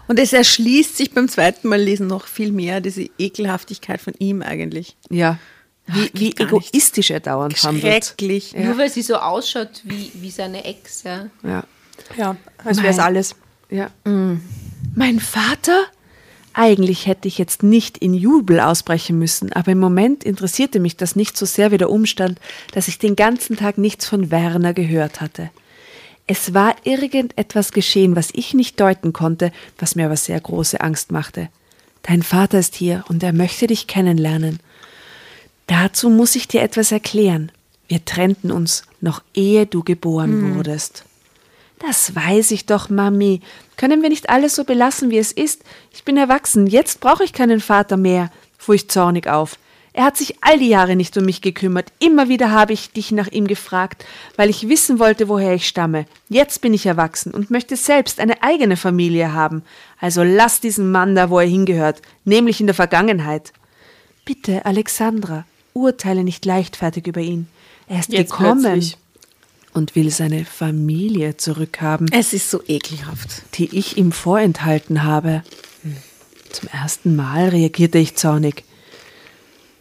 Und 0.08 0.18
es 0.18 0.32
erschließt 0.32 0.96
sich 0.96 1.12
beim 1.12 1.28
zweiten 1.28 1.68
Mal 1.68 1.80
lesen 1.80 2.06
noch 2.08 2.26
viel 2.26 2.50
mehr, 2.52 2.80
diese 2.80 3.08
Ekelhaftigkeit 3.18 4.00
von 4.00 4.14
ihm 4.18 4.42
eigentlich. 4.42 4.96
Ja. 5.10 5.38
Wie, 5.86 6.02
geht 6.02 6.20
wie 6.20 6.30
gar 6.30 6.44
nicht. 6.52 6.68
egoistisch 6.72 7.10
er 7.10 7.20
dauernd 7.20 7.60
handelt. 7.62 8.04
Schrecklich. 8.04 8.54
Nur 8.56 8.78
weil 8.78 8.90
sie 8.90 9.02
so 9.02 9.16
ausschaut 9.16 9.80
wie, 9.84 10.10
wie 10.14 10.30
seine 10.30 10.64
Ex. 10.64 11.02
Ja. 11.02 11.26
Ja. 11.42 11.64
Ja, 12.16 12.36
als 12.64 12.78
wäre 12.78 12.92
es 12.92 12.98
alles. 12.98 13.36
ja. 13.70 13.90
Mein 14.94 15.20
Vater? 15.20 15.84
Eigentlich 16.52 17.06
hätte 17.06 17.28
ich 17.28 17.38
jetzt 17.38 17.62
nicht 17.62 17.98
in 17.98 18.12
Jubel 18.12 18.58
ausbrechen 18.58 19.18
müssen, 19.18 19.52
aber 19.52 19.70
im 19.72 19.78
Moment 19.78 20.24
interessierte 20.24 20.80
mich 20.80 20.96
das 20.96 21.14
nicht 21.14 21.36
so 21.36 21.46
sehr 21.46 21.70
wie 21.70 21.78
der 21.78 21.90
Umstand, 21.90 22.40
dass 22.72 22.88
ich 22.88 22.98
den 22.98 23.14
ganzen 23.14 23.56
Tag 23.56 23.78
nichts 23.78 24.06
von 24.06 24.32
Werner 24.32 24.74
gehört 24.74 25.20
hatte. 25.20 25.50
Es 26.26 26.52
war 26.52 26.74
irgendetwas 26.84 27.72
geschehen, 27.72 28.16
was 28.16 28.30
ich 28.32 28.52
nicht 28.52 28.80
deuten 28.80 29.12
konnte, 29.12 29.52
was 29.78 29.94
mir 29.94 30.06
aber 30.06 30.16
sehr 30.16 30.40
große 30.40 30.80
Angst 30.80 31.12
machte. 31.12 31.48
Dein 32.02 32.22
Vater 32.22 32.58
ist 32.58 32.74
hier 32.74 33.04
und 33.08 33.22
er 33.22 33.32
möchte 33.32 33.66
dich 33.66 33.86
kennenlernen. 33.86 34.58
Dazu 35.66 36.10
muss 36.10 36.34
ich 36.34 36.48
dir 36.48 36.62
etwas 36.62 36.90
erklären. 36.90 37.52
Wir 37.86 38.04
trennten 38.04 38.50
uns, 38.50 38.84
noch 39.00 39.22
ehe 39.34 39.66
du 39.66 39.82
geboren 39.82 40.56
wurdest. 40.56 41.04
Das 41.80 42.14
weiß 42.14 42.50
ich 42.50 42.66
doch, 42.66 42.90
Mami. 42.90 43.40
Können 43.76 44.02
wir 44.02 44.10
nicht 44.10 44.28
alles 44.28 44.54
so 44.54 44.64
belassen, 44.64 45.10
wie 45.10 45.18
es 45.18 45.32
ist? 45.32 45.64
Ich 45.92 46.04
bin 46.04 46.16
erwachsen, 46.16 46.66
jetzt 46.66 47.00
brauche 47.00 47.24
ich 47.24 47.32
keinen 47.32 47.60
Vater 47.60 47.96
mehr, 47.96 48.30
fuhr 48.58 48.74
ich 48.74 48.88
zornig 48.88 49.26
auf. 49.26 49.58
Er 49.92 50.04
hat 50.04 50.16
sich 50.16 50.36
all 50.42 50.58
die 50.58 50.68
Jahre 50.68 50.94
nicht 50.94 51.16
um 51.16 51.24
mich 51.24 51.40
gekümmert. 51.40 51.92
Immer 51.98 52.28
wieder 52.28 52.52
habe 52.52 52.72
ich 52.72 52.92
dich 52.92 53.10
nach 53.10 53.26
ihm 53.28 53.46
gefragt, 53.46 54.04
weil 54.36 54.48
ich 54.48 54.68
wissen 54.68 55.00
wollte, 55.00 55.28
woher 55.28 55.54
ich 55.54 55.66
stamme. 55.66 56.06
Jetzt 56.28 56.60
bin 56.60 56.74
ich 56.74 56.86
erwachsen 56.86 57.34
und 57.34 57.50
möchte 57.50 57.74
selbst 57.76 58.20
eine 58.20 58.42
eigene 58.42 58.76
Familie 58.76 59.32
haben. 59.32 59.62
Also 59.98 60.22
lass 60.22 60.60
diesen 60.60 60.92
Mann 60.92 61.16
da, 61.16 61.28
wo 61.28 61.40
er 61.40 61.46
hingehört, 61.46 62.02
nämlich 62.24 62.60
in 62.60 62.66
der 62.66 62.74
Vergangenheit. 62.74 63.52
Bitte, 64.24 64.64
Alexandra, 64.64 65.44
urteile 65.72 66.22
nicht 66.22 66.44
leichtfertig 66.44 67.06
über 67.08 67.20
ihn. 67.20 67.48
Er 67.88 68.00
ist 68.00 68.12
Jetzt 68.12 68.30
gekommen 68.30 68.62
plötzlich. 68.62 68.96
Und 69.72 69.94
will 69.94 70.10
seine 70.10 70.44
Familie 70.44 71.36
zurückhaben 71.36 72.08
Es 72.12 72.32
ist 72.32 72.50
so 72.50 72.62
ekelhaft. 72.66 73.42
die 73.54 73.76
ich 73.76 73.96
ihm 73.96 74.12
vorenthalten 74.12 75.02
habe. 75.04 75.42
Zum 76.50 76.68
ersten 76.68 77.14
Mal 77.16 77.48
reagierte 77.50 77.98
ich 77.98 78.16
zornig. 78.16 78.64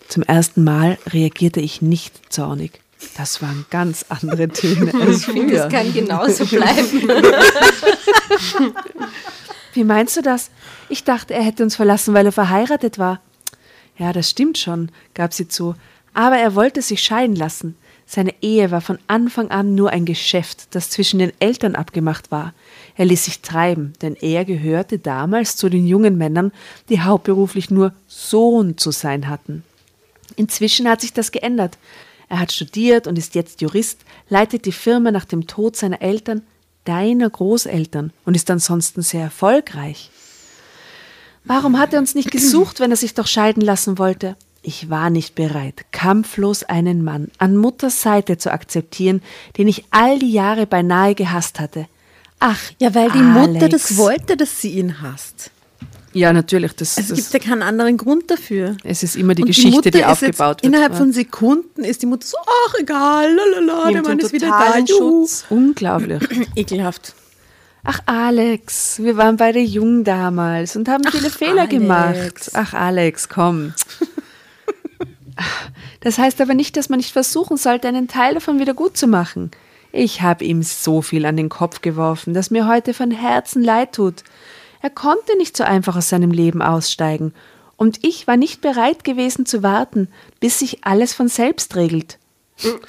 Zum 0.07 0.23
ersten 0.23 0.63
Mal 0.63 0.97
reagierte 1.07 1.59
ich 1.59 1.81
nicht 1.81 2.31
zornig. 2.33 2.79
Das 3.17 3.41
waren 3.41 3.65
ganz 3.69 4.05
andere 4.09 4.49
Töne 4.49 4.93
als 5.01 5.25
früher. 5.25 5.63
Das 5.63 5.71
kann 5.71 5.93
genauso 5.93 6.45
bleiben. 6.57 7.07
Wie 9.73 9.83
meinst 9.83 10.17
du 10.17 10.21
das? 10.21 10.49
Ich 10.89 11.03
dachte, 11.03 11.33
er 11.33 11.43
hätte 11.43 11.63
uns 11.63 11.75
verlassen, 11.75 12.13
weil 12.13 12.25
er 12.25 12.31
verheiratet 12.31 12.97
war. 12.97 13.21
Ja, 13.97 14.13
das 14.13 14.29
stimmt 14.29 14.57
schon, 14.57 14.91
gab 15.13 15.33
sie 15.33 15.47
zu. 15.47 15.75
Aber 16.13 16.37
er 16.37 16.55
wollte 16.55 16.81
sich 16.81 17.01
scheiden 17.01 17.35
lassen. 17.35 17.75
Seine 18.11 18.33
Ehe 18.41 18.71
war 18.71 18.81
von 18.81 18.97
Anfang 19.05 19.51
an 19.51 19.75
nur 19.75 19.91
ein 19.91 20.03
Geschäft, 20.03 20.69
das 20.71 20.89
zwischen 20.89 21.19
den 21.19 21.31
Eltern 21.39 21.75
abgemacht 21.75 22.31
war. 22.31 22.55
Er 22.95 23.05
ließ 23.05 23.25
sich 23.25 23.41
treiben, 23.41 23.93
denn 24.01 24.15
er 24.15 24.45
gehörte 24.45 24.97
damals 24.97 25.55
zu 25.55 25.69
den 25.69 25.85
jungen 25.85 26.17
Männern, 26.17 26.51
die 26.89 27.01
hauptberuflich 27.01 27.69
nur 27.69 27.93
Sohn 28.07 28.79
zu 28.79 28.89
sein 28.89 29.27
hatten. 29.27 29.63
Inzwischen 30.35 30.89
hat 30.89 31.01
sich 31.01 31.13
das 31.13 31.31
geändert. 31.31 31.77
Er 32.29 32.39
hat 32.39 32.51
studiert 32.51 33.05
und 33.05 33.15
ist 33.15 33.35
jetzt 33.35 33.61
Jurist, 33.61 33.99
leitet 34.27 34.65
die 34.65 34.71
Firma 34.71 35.11
nach 35.11 35.25
dem 35.25 35.45
Tod 35.45 35.75
seiner 35.75 36.01
Eltern, 36.01 36.41
deiner 36.85 37.29
Großeltern, 37.29 38.11
und 38.25 38.35
ist 38.35 38.49
ansonsten 38.49 39.03
sehr 39.03 39.21
erfolgreich. 39.21 40.09
Warum 41.43 41.77
hat 41.77 41.93
er 41.93 41.99
uns 41.99 42.15
nicht 42.15 42.31
gesucht, 42.31 42.79
wenn 42.79 42.89
er 42.89 42.97
sich 42.97 43.13
doch 43.13 43.27
scheiden 43.27 43.61
lassen 43.61 43.99
wollte? 43.99 44.35
Ich 44.61 44.89
war 44.89 45.09
nicht 45.09 45.35
bereit, 45.35 45.85
kampflos 45.91 46.63
einen 46.63 47.03
Mann 47.03 47.29
an 47.37 47.55
Mutters 47.55 48.01
Seite 48.01 48.37
zu 48.37 48.51
akzeptieren, 48.51 49.21
den 49.57 49.67
ich 49.69 49.85
all 49.91 50.19
die 50.19 50.31
Jahre 50.31 50.65
beinahe 50.67 51.15
gehasst 51.15 51.59
hatte. 51.59 51.87
Ach, 52.39 52.59
Ja, 52.79 52.93
weil 52.93 53.09
die 53.11 53.19
Alex. 53.19 53.47
Mutter 53.53 53.69
das 53.69 53.97
wollte, 53.97 54.35
dass 54.37 54.59
sie 54.61 54.71
ihn 54.71 55.01
hasst. 55.01 55.51
Ja, 56.11 56.33
natürlich. 56.33 56.73
Das, 56.73 56.97
Es 56.97 57.07
das, 57.09 57.17
gibt 57.17 57.33
ja 57.33 57.39
keinen 57.51 57.61
anderen 57.61 57.95
Grund 57.95 58.29
dafür. 58.31 58.75
es 58.83 59.03
ist 59.03 59.15
immer 59.15 59.35
die 59.35 59.43
Und 59.43 59.47
Geschichte, 59.49 59.91
die 59.91 59.99
ist 59.99 60.05
aufgebaut 60.05 60.29
jetzt, 60.37 60.39
wird. 60.39 60.61
Innerhalb 60.63 60.91
Ja. 60.93 60.97
von 60.97 61.13
Sekunden 61.13 61.83
ist 61.83 62.01
die 62.01 62.05
Mutter 62.07 62.25
so, 62.27 62.37
ach 62.67 62.73
egal, 62.79 63.33
lalala, 63.35 63.91
der 63.91 64.01
Mann 64.01 64.19
ist 64.19 64.33
wieder 64.33 64.47
da. 64.49 64.85
Schutz. 64.87 65.45
Unglaublich. 65.49 66.21
Ekelhaft. 66.55 67.13
Ach, 67.83 67.99
Alex, 68.07 68.99
wir 68.99 69.15
waren 69.17 69.37
beide 69.37 69.59
jung 69.59 70.03
damals 70.03 70.75
und 70.75 70.89
haben 70.89 71.03
viele 71.09 71.29
Fehler 71.29 71.61
Alex. 71.61 71.69
gemacht. 71.69 72.51
Ach, 72.53 72.73
Alex, 72.73 73.29
komm. 73.29 73.73
Das 76.01 76.17
heißt 76.17 76.39
aber 76.41 76.53
nicht, 76.53 76.77
dass 76.77 76.89
man 76.89 76.97
nicht 76.97 77.11
versuchen 77.11 77.57
sollte, 77.57 77.87
einen 77.87 78.07
Teil 78.07 78.33
davon 78.35 78.59
wieder 78.59 78.73
gut 78.73 78.97
zu 78.97 79.07
machen. 79.07 79.51
Ich 79.91 80.21
habe 80.21 80.45
ihm 80.45 80.61
so 80.63 81.01
viel 81.01 81.25
an 81.25 81.35
den 81.37 81.49
Kopf 81.49 81.81
geworfen, 81.81 82.33
dass 82.33 82.51
mir 82.51 82.67
heute 82.67 82.93
von 82.93 83.11
Herzen 83.11 83.63
leid 83.63 83.93
tut. 83.93 84.23
Er 84.81 84.89
konnte 84.89 85.35
nicht 85.37 85.57
so 85.57 85.63
einfach 85.63 85.95
aus 85.95 86.09
seinem 86.09 86.31
Leben 86.31 86.61
aussteigen. 86.61 87.33
Und 87.75 88.03
ich 88.05 88.27
war 88.27 88.37
nicht 88.37 88.61
bereit 88.61 89.03
gewesen 89.03 89.45
zu 89.45 89.63
warten, 89.63 90.09
bis 90.39 90.59
sich 90.59 90.83
alles 90.85 91.13
von 91.13 91.27
selbst 91.27 91.75
regelt. 91.75 92.17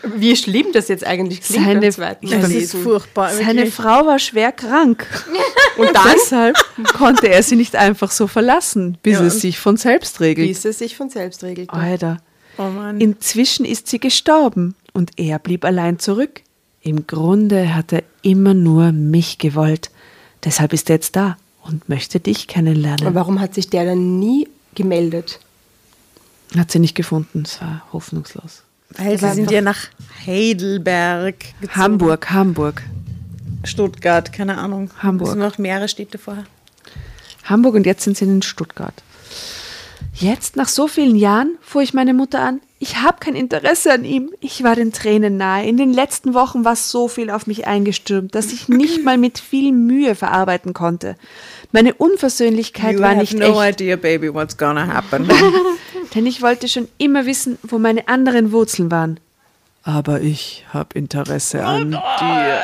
Wie 0.03 0.35
schlimm 0.35 0.67
das 0.73 0.89
jetzt 0.89 1.07
eigentlich 1.07 1.43
klingt 1.43 1.65
Seine- 1.65 1.81
beim 1.81 1.93
zweiten 1.93 2.29
Das 2.29 2.49
ist 2.51 2.75
furchtbar. 2.75 3.31
Seine 3.31 3.55
wirklich. 3.59 3.75
Frau 3.75 4.05
war 4.07 4.19
schwer 4.19 4.51
krank. 4.51 5.07
Und 5.77 5.91
deshalb 6.13 6.57
konnte 6.95 7.29
er 7.29 7.43
sie 7.45 7.55
nicht 7.55 7.77
einfach 7.77 8.11
so 8.11 8.27
verlassen, 8.27 8.99
bis 9.03 9.15
Ja, 9.21 9.27
es 9.27 9.41
sich 9.41 9.61
von 9.61 9.77
selbst 9.77 10.21
regelt. 10.21 10.49
Bis 10.49 10.65
es 10.65 10.79
sich 10.81 10.97
von 10.97 11.09
selbst 11.09 11.45
regelt. 11.45 11.71
Alter. 11.71 12.19
Oh 12.61 12.69
Mann. 12.69 13.01
Inzwischen 13.01 13.65
ist 13.65 13.89
sie 13.89 13.99
gestorben 13.99 14.75
und 14.93 15.13
er 15.17 15.39
blieb 15.39 15.65
allein 15.65 15.99
zurück. 15.99 16.43
Im 16.83 17.07
Grunde 17.07 17.75
hat 17.75 17.91
er 17.93 18.03
immer 18.21 18.53
nur 18.53 18.93
mich 18.93 19.39
gewollt. 19.39 19.91
Deshalb 20.45 20.75
ist 20.75 20.91
er 20.91 20.97
jetzt 20.97 21.17
da 21.17 21.39
und 21.63 21.89
möchte 21.89 22.21
dich 22.21 22.45
Aber 22.45 22.53
kennenlernen. 22.53 23.15
warum 23.15 23.41
hat 23.41 23.55
sich 23.55 23.71
der 23.71 23.87
dann 23.87 24.19
nie 24.19 24.47
gemeldet? 24.75 25.41
Hat 26.55 26.71
sie 26.71 26.81
nicht 26.81 26.95
gefunden, 26.95 27.45
es 27.47 27.63
war 27.63 27.83
hoffnungslos. 27.95 28.63
Weil 28.91 29.19
sie 29.19 29.31
sind 29.31 29.51
ja 29.51 29.63
nach 29.63 29.89
Heidelberg 30.27 31.39
gezogen. 31.61 31.77
Hamburg, 31.77 32.31
Hamburg. 32.31 32.83
Stuttgart, 33.65 34.33
keine 34.35 34.59
Ahnung. 34.59 34.91
Hamburg. 34.99 35.29
Es 35.29 35.33
sind 35.33 35.43
noch 35.43 35.57
mehrere 35.57 35.89
Städte 35.89 36.19
vorher. 36.19 36.45
Hamburg 37.45 37.75
und 37.75 37.87
jetzt 37.87 38.03
sind 38.03 38.19
sie 38.19 38.27
in 38.27 38.43
Stuttgart. 38.43 39.03
Jetzt, 40.15 40.57
nach 40.57 40.69
so 40.69 40.89
vielen 40.89 41.17
Jahren, 41.17 41.57
fuhr 41.61 41.83
ich 41.83 41.95
meine 41.95 42.15
Mutter 42.15 42.41
an. 42.41 42.61
Ich 42.79 42.97
habe 42.97 43.19
kein 43.21 43.35
Interesse 43.35 43.93
an 43.93 44.05
ihm. 44.05 44.33
Ich 44.41 44.63
war 44.63 44.75
den 44.75 44.93
Tränen 44.93 45.37
nahe. 45.37 45.67
In 45.67 45.77
den 45.77 45.93
letzten 45.93 46.35
Wochen 46.35 46.65
war 46.65 46.77
so 46.77 47.09
viel 47.09 47.31
auf 47.31 47.47
mich 47.47 47.67
eingestürmt, 47.67 48.35
dass 48.35 48.53
ich 48.53 48.69
nicht 48.69 49.05
mal 49.05 49.19
mit 49.19 49.39
viel 49.39 49.73
Mühe 49.73 50.15
verarbeiten 50.15 50.73
konnte. 50.73 51.17
Meine 51.73 51.95
Unversöhnlichkeit 51.95 52.99
war 52.99 53.15
nicht 53.15 53.39
echt, 53.39 53.81
idea, 53.81 53.97
baby, 53.97 54.33
what's 54.33 54.57
gonna 54.57 54.87
happen. 54.87 55.29
denn 56.15 56.27
ich 56.27 56.43
wollte 56.43 56.69
schon 56.69 56.89
immer 56.99 57.27
wissen, 57.27 57.59
wo 57.63 57.79
meine 57.79 58.09
anderen 58.09 58.51
Wurzeln 58.51 58.91
waren. 58.91 59.21
Aber 59.83 60.21
ich 60.21 60.65
habe 60.73 60.99
Interesse 60.99 61.65
an 61.65 61.93
dir. 61.93 62.63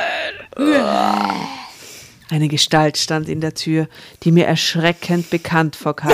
Eine 2.29 2.47
Gestalt 2.49 2.97
stand 2.97 3.29
in 3.29 3.39
der 3.39 3.53
Tür, 3.53 3.87
die 4.23 4.31
mir 4.31 4.45
erschreckend 4.45 5.29
bekannt 5.29 5.75
vorkam. 5.75 6.11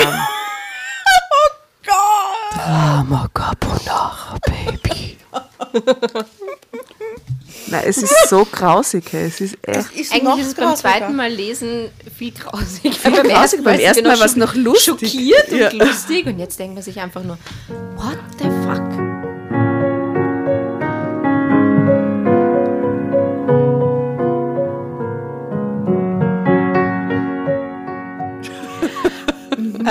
Drama 2.64 3.28
Carbonara, 3.34 4.38
Baby. 4.45 5.18
Na, 7.68 7.82
es 7.84 7.97
ist 7.97 8.30
so 8.30 8.45
grausig, 8.45 9.03
hey. 9.11 9.26
es 9.26 9.41
ist 9.41 9.57
echt. 9.64 10.14
Eigentlich 10.14 10.38
ist 10.39 10.47
es 10.47 10.53
beim 10.55 10.76
zweiten 10.76 11.16
Mal 11.16 11.30
lesen 11.30 11.89
viel 12.16 12.32
grausiger. 12.32 12.93
Viel 12.93 13.24
grausiger. 13.24 13.64
Beim 13.64 13.80
ersten 13.80 14.07
Mal 14.07 14.18
war 14.18 14.26
es 14.26 14.36
noch 14.38 14.55
lustig. 14.55 15.11
Schockiert 15.11 15.49
und 15.51 15.57
Ja. 15.57 15.72
lustig. 15.72 16.26
Und 16.26 16.39
jetzt 16.39 16.57
denkt 16.57 16.76
man 16.76 16.84
sich 16.84 16.99
einfach 17.01 17.24
nur, 17.24 17.38
what 17.95 18.18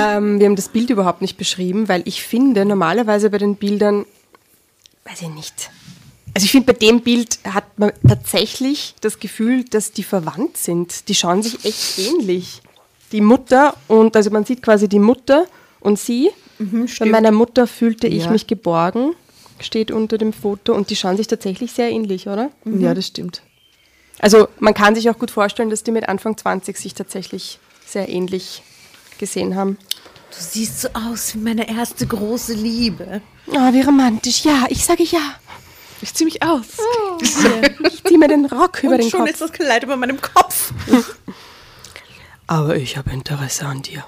Ähm, 0.02 0.38
wir 0.40 0.46
haben 0.46 0.56
das 0.56 0.68
Bild 0.68 0.90
überhaupt 0.90 1.22
nicht 1.22 1.36
beschrieben, 1.36 1.88
weil 1.88 2.02
ich 2.06 2.22
finde, 2.22 2.64
normalerweise 2.64 3.30
bei 3.30 3.38
den 3.38 3.56
Bildern, 3.56 4.04
weiß 5.04 5.22
ich 5.22 5.28
nicht. 5.28 5.70
Also 6.34 6.44
ich 6.46 6.50
finde, 6.50 6.72
bei 6.72 6.78
dem 6.78 7.02
Bild 7.02 7.38
hat 7.44 7.78
man 7.78 7.92
tatsächlich 8.08 8.94
das 9.02 9.20
Gefühl, 9.20 9.64
dass 9.64 9.92
die 9.92 10.02
verwandt 10.02 10.56
sind. 10.56 11.08
Die 11.08 11.14
schauen 11.14 11.42
sich 11.42 11.64
echt 11.64 11.98
ähnlich. 11.98 12.62
Die 13.12 13.20
Mutter 13.20 13.74
und, 13.88 14.16
also 14.16 14.30
man 14.30 14.44
sieht 14.46 14.62
quasi 14.62 14.88
die 14.88 14.98
Mutter 14.98 15.46
und 15.80 15.98
sie. 15.98 16.30
bei 16.98 17.06
meiner 17.06 17.32
Mutter 17.32 17.66
fühlte 17.66 18.06
ich 18.06 18.24
Ja. 18.24 18.30
mich 18.30 18.46
geborgen, 18.46 19.14
steht 19.60 19.90
unter 19.90 20.16
dem 20.16 20.32
Foto 20.32 20.74
und 20.74 20.88
die 20.90 20.96
schauen 20.96 21.16
sich 21.16 21.26
tatsächlich 21.26 21.72
sehr 21.72 21.90
ähnlich, 21.90 22.28
oder? 22.28 22.50
Ja, 22.64 22.94
das 22.94 23.06
stimmt. 23.08 23.42
Also 24.20 24.48
man 24.60 24.72
kann 24.72 24.94
sich 24.94 25.10
auch 25.10 25.18
gut 25.18 25.30
vorstellen, 25.32 25.68
dass 25.70 25.82
die 25.82 25.90
mit 25.90 26.08
Anfang 26.08 26.36
20 26.36 26.76
sich 26.78 26.94
tatsächlich 26.94 27.58
sehr 27.84 28.08
ähnlich 28.08 28.62
gesehen 29.18 29.56
haben. 29.56 29.76
Du 30.34 30.38
siehst 30.38 30.80
so 30.80 30.88
aus 30.94 31.34
wie 31.34 31.38
meine 31.38 31.68
erste 31.68 32.06
große 32.06 32.54
Liebe. 32.54 33.20
Ah, 33.54 33.72
wie 33.72 33.82
romantisch. 33.82 34.44
Ja, 34.44 34.64
ich 34.68 34.84
sage 34.84 35.02
ja. 35.04 35.34
Ich 36.00 36.14
zieh 36.14 36.24
mich 36.24 36.42
aus. 36.42 36.66
Ich 37.20 38.02
ziehe 38.02 38.18
mir 38.18 38.28
den 38.28 38.46
Rock 38.46 38.82
über 38.82 38.94
Und 38.94 39.02
den 39.02 39.10
schon 39.10 39.20
Kopf. 39.20 39.30
ist 39.30 39.40
das 39.40 39.52
Kleid 39.52 39.84
über 39.84 39.96
meinem 39.96 40.20
Kopf. 40.20 40.72
Aber 42.46 42.76
ich 42.76 42.96
habe 42.96 43.10
Interesse 43.10 43.66
an 43.66 43.82
dir. 43.82 44.04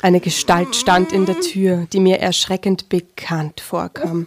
Eine 0.00 0.20
Gestalt 0.20 0.76
stand 0.76 1.12
in 1.12 1.24
der 1.26 1.40
Tür, 1.40 1.86
die 1.92 1.98
mir 2.00 2.20
erschreckend 2.20 2.88
bekannt 2.88 3.60
vorkam. 3.60 4.26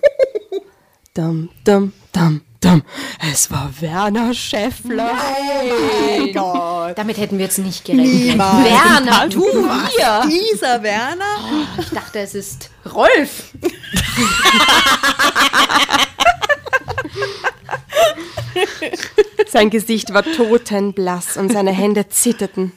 Dum, 1.14 1.50
dum, 1.64 1.94
dum, 2.14 2.42
dum. 2.68 2.84
Es 3.32 3.50
war 3.52 3.72
Werner 3.80 4.34
Schäffler. 4.34 5.12
Mein 6.08 6.34
Gott. 6.34 6.98
Damit 6.98 7.18
hätten 7.18 7.38
wir 7.38 7.46
jetzt 7.46 7.60
nicht 7.60 7.86
gerechnet. 7.86 8.38
Werner, 8.38 9.30
du 9.30 9.46
hier. 9.90 10.30
Dieser 10.30 10.84
Werner? 10.84 11.38
Ich 11.80 11.90
dachte, 11.90 12.20
es 12.20 12.36
ist 12.36 12.70
Rolf. 12.94 13.54
Sein 19.50 19.70
Gesicht 19.70 20.14
war 20.14 20.24
totenblass 20.24 21.38
und 21.38 21.52
seine 21.52 21.72
Hände 21.72 22.10
zitterten. 22.10 22.74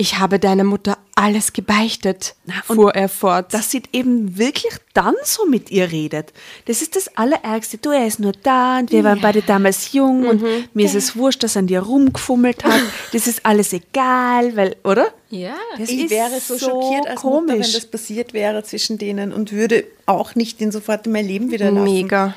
Ich 0.00 0.20
habe 0.20 0.38
deiner 0.38 0.62
Mutter 0.62 0.96
alles 1.16 1.52
gebeichtet, 1.52 2.36
und 2.68 2.76
fuhr 2.76 2.94
er 2.94 3.08
fort. 3.08 3.52
Dass 3.52 3.72
sie 3.72 3.82
eben 3.92 4.38
wirklich 4.38 4.72
dann 4.94 5.16
so 5.24 5.44
mit 5.44 5.72
ihr 5.72 5.90
redet. 5.90 6.32
Das 6.66 6.82
ist 6.82 6.94
das 6.94 7.16
Allerärgste. 7.16 7.78
Du, 7.78 7.90
er 7.90 8.06
ist 8.06 8.20
nur 8.20 8.30
da 8.30 8.78
und 8.78 8.92
wir 8.92 9.02
waren 9.02 9.20
beide 9.20 9.42
damals 9.42 9.92
jung 9.92 10.28
und 10.28 10.44
mir 10.72 10.86
ist 10.86 10.94
es 10.94 11.16
wurscht, 11.16 11.42
dass 11.42 11.56
er 11.56 11.60
an 11.60 11.66
dir 11.66 11.80
rumgefummelt 11.80 12.62
hat. 12.64 12.80
Das 13.12 13.26
ist 13.26 13.44
alles 13.44 13.72
egal, 13.72 14.54
weil, 14.54 14.76
oder? 14.84 15.12
Ja. 15.30 15.56
Das 15.78 15.88
Ich 15.88 16.10
wäre 16.10 16.38
so, 16.40 16.58
schockiert 16.58 17.08
als 17.08 17.24
Mutter, 17.24 17.54
wenn 17.54 17.60
das 17.60 17.86
passiert 17.86 18.32
wäre 18.32 18.62
zwischen 18.62 18.98
denen 18.98 19.32
und 19.32 19.50
würde 19.50 19.84
auch 20.06 20.36
nicht 20.36 20.60
den 20.60 20.70
sofort 20.70 21.06
in 21.06 21.12
mein 21.12 21.26
Leben 21.26 21.50
wieder 21.50 21.72
lassen. 21.72 21.92
Mega. 21.92 22.34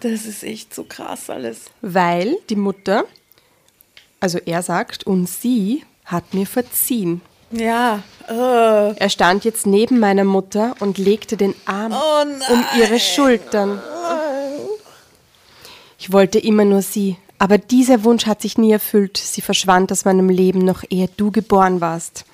Das 0.00 0.24
ist 0.24 0.42
echt 0.42 0.74
so 0.74 0.84
krass 0.84 1.28
alles. 1.28 1.64
Weil 1.82 2.36
die 2.48 2.56
Mutter, 2.56 3.04
also 4.20 4.38
er 4.38 4.62
sagt, 4.62 5.04
und 5.04 5.28
sie 5.28 5.82
hat 6.04 6.34
mir 6.34 6.46
verziehen. 6.46 7.20
Ja. 7.50 8.02
äh, 8.28 8.94
Er 8.96 9.08
stand 9.08 9.44
jetzt 9.44 9.66
neben 9.66 9.98
meiner 10.00 10.24
Mutter 10.24 10.74
und 10.80 10.98
legte 10.98 11.36
den 11.36 11.54
Arm 11.66 11.92
Oh 11.92 12.52
um 12.52 12.64
ihre 12.78 12.98
Schultern. 12.98 13.80
Ich 15.98 16.12
wollte 16.12 16.38
immer 16.38 16.64
nur 16.64 16.82
sie, 16.82 17.16
aber 17.38 17.58
dieser 17.58 18.04
Wunsch 18.04 18.26
hat 18.26 18.42
sich 18.42 18.58
nie 18.58 18.72
erfüllt. 18.72 19.16
Sie 19.16 19.40
verschwand 19.40 19.90
aus 19.92 20.04
meinem 20.04 20.28
Leben, 20.28 20.58
noch 20.58 20.84
ehe 20.90 21.08
du 21.16 21.30
geboren 21.30 21.80
warst. 21.80 22.24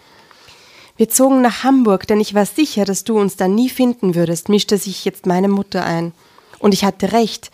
Wir 0.97 1.09
zogen 1.09 1.41
nach 1.41 1.65
Hamburg, 1.65 2.07
denn 2.07 2.21
ich 2.21 2.35
war 2.35 2.47
sicher, 2.47 2.85
dass 2.85 3.05
du 3.05 3.19
uns 3.19 3.37
da 3.37 3.49
nie 3.49 3.71
finden 3.71 4.15
würdest, 4.15 4.49
mischte 4.49 4.77
sich 4.77 5.05
jetzt 5.05 5.25
meine 5.25 5.49
Mutter 5.49 5.85
ein. 5.85 6.13
Und 6.59 6.75
ich 6.75 6.85
hatte 6.85 7.13
recht, 7.13 7.51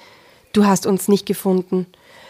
du 0.52 0.64
hast 0.64 0.86
uns 0.86 1.06
nicht 1.06 1.26
gefunden. 1.26 1.86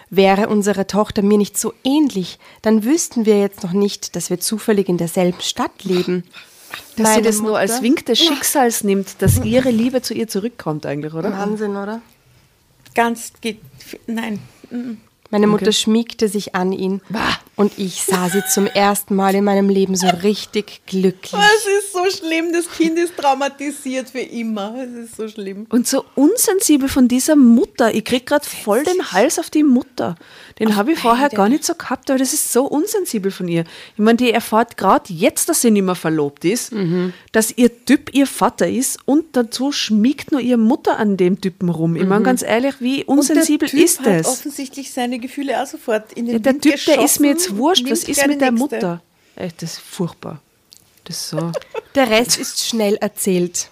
Wäre 0.09 0.49
unsere 0.49 0.87
Tochter 0.87 1.23
mir 1.23 1.37
nicht 1.39 1.59
so 1.59 1.75
ähnlich, 1.83 2.39
dann 2.63 2.85
wüssten 2.85 3.27
wir 3.27 3.41
jetzt 3.41 3.63
noch 3.65 3.73
nicht, 3.73 4.15
dass 4.15 4.31
wir 4.31 4.39
zufällig 4.39 4.89
in 4.89 4.99
derselben 4.99 5.41
Stadt 5.41 5.83
leben. 5.85 6.25
Dass 6.97 6.97
sie 6.97 7.03
Meine 7.03 7.23
das 7.23 7.41
nur 7.41 7.59
als 7.59 7.73
Mutter- 7.73 7.83
Wink 7.83 8.07
des 8.07 8.19
Schicksals 8.19 8.85
nimmt, 8.85 9.21
dass 9.21 9.39
ihre 9.45 9.71
Liebe 9.71 10.03
zu 10.03 10.15
ihr 10.15 10.29
zurückkommt 10.29 10.87
eigentlich, 10.87 11.13
oder? 11.15 11.33
Wahnsinn, 11.33 11.77
oder? 11.77 12.01
ganz 12.95 13.33
geht. 13.43 13.61
Nein. 14.07 14.41
Meine 15.31 15.47
Mutter 15.47 15.73
schmiegte 15.73 16.29
sich 16.29 16.55
an 16.55 16.73
ihn 16.73 17.01
und 17.57 17.79
ich 17.79 18.03
sah 18.03 18.29
sie 18.29 18.45
zum 18.45 18.67
ersten 18.67 19.15
Mal 19.15 19.35
in 19.35 19.45
meinem 19.45 19.69
Leben 19.69 19.97
so 19.97 20.07
richtig 20.09 20.83
glücklich. 20.87 21.41
Es 21.57 21.85
ist 21.85 21.93
so 21.93 22.05
schlimm, 22.11 22.53
das 22.53 22.71
Kind 22.71 22.99
ist 22.99 23.17
traumatisiert 23.17 24.11
für 24.11 24.21
immer. 24.21 24.75
Es 24.77 25.11
ist 25.11 25.17
so 25.17 25.29
schlimm. 25.29 25.67
Und 25.71 25.87
so 25.87 26.05
unsensibel 26.15 26.89
von 26.89 27.09
dieser 27.09 27.35
Mutter. 27.35 27.95
Ich 27.95 28.05
krieg 28.05 28.27
gerade 28.27 28.47
voll 28.47 28.85
den 28.85 29.13
Hals 29.13 29.39
auf 29.39 29.51
die 29.51 29.63
Mutter. 29.63 30.17
Den 30.59 30.75
habe 30.75 30.93
ich 30.93 30.99
vorher 30.99 31.29
gar 31.29 31.51
nicht 31.51 31.65
so 31.65 31.75
gehabt, 31.75 32.09
aber 32.11 32.19
das 32.19 32.33
ist 32.33 32.51
so 32.51 32.65
unsensibel 32.65 33.31
von 33.31 33.47
ihr. 33.47 33.65
Ich 33.93 33.99
meine, 33.99 34.17
die 34.17 34.31
erfahrt 34.33 34.79
gerade 34.79 35.13
jetzt, 35.13 35.51
dass 35.51 35.61
sie 35.61 35.71
nicht 35.71 35.83
mehr 35.83 35.95
verlobt 35.95 36.47
ist, 36.47 36.73
dass 37.33 37.53
ihr 37.57 37.85
Typ 37.85 38.15
ihr 38.15 38.27
Vater 38.27 38.67
ist 38.67 38.99
und 39.05 39.37
dazu 39.37 39.71
schmiegt 39.71 40.33
nur 40.33 40.41
ihre 40.41 40.57
Mutter 40.57 40.99
an 40.99 41.19
dem 41.19 41.41
Typen 41.43 41.69
rum. 41.69 41.95
Ich 41.95 42.05
meine, 42.07 42.25
ganz 42.25 42.43
ehrlich, 42.43 42.77
wie 42.81 43.05
unsensibel 43.05 43.67
und 43.67 43.73
der 43.73 43.79
typ 43.79 43.85
ist 43.85 44.01
hat 44.01 44.07
das? 44.07 44.27
offensichtlich 44.27 44.93
seine 44.93 45.19
Gefühle 45.19 45.63
auch 45.63 45.67
sofort 45.67 46.15
in 46.15 46.25
den 46.25 46.35
Ja, 46.35 46.39
der 46.39 46.53
Wind 46.55 46.63
Typ, 46.63 46.85
der 46.87 47.03
ist 47.05 47.21
mir 47.21 47.29
jetzt 47.29 47.55
wurscht. 47.57 47.85
Was 47.91 48.05
ist 48.05 48.27
mit 48.27 48.41
der 48.41 48.51
nächste. 48.51 48.77
Mutter? 48.77 49.03
Echt, 49.37 49.63
das 49.63 49.75
ist 49.75 49.81
furchtbar. 49.81 50.41
Das 51.05 51.17
ist 51.17 51.29
so. 51.31 51.53
Der 51.95 52.11
Rest 52.11 52.39
ist 52.39 52.67
schnell 52.67 52.97
erzählt. 52.97 53.71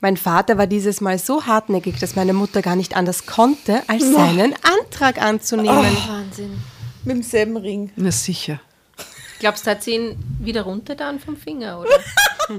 Mein 0.00 0.16
Vater 0.16 0.56
war 0.58 0.68
dieses 0.68 1.00
Mal 1.00 1.18
so 1.18 1.46
hartnäckig, 1.46 1.98
dass 1.98 2.14
meine 2.14 2.32
Mutter 2.32 2.62
gar 2.62 2.76
nicht 2.76 2.96
anders 2.96 3.26
konnte, 3.26 3.82
als 3.88 4.08
seinen 4.12 4.54
Antrag 4.62 5.20
anzunehmen. 5.20 5.96
Wahnsinn. 6.06 6.58
Mit 7.04 7.16
demselben 7.16 7.56
Ring. 7.56 7.90
Na 7.96 8.12
sicher. 8.12 8.60
Glaubst 9.40 9.66
du, 9.66 9.70
hat 9.72 9.82
sie 9.82 9.94
ihn 9.94 10.16
wieder 10.40 10.62
runter 10.62 10.94
dann 10.94 11.18
vom 11.18 11.36
Finger, 11.36 11.80
oder? 11.80 11.90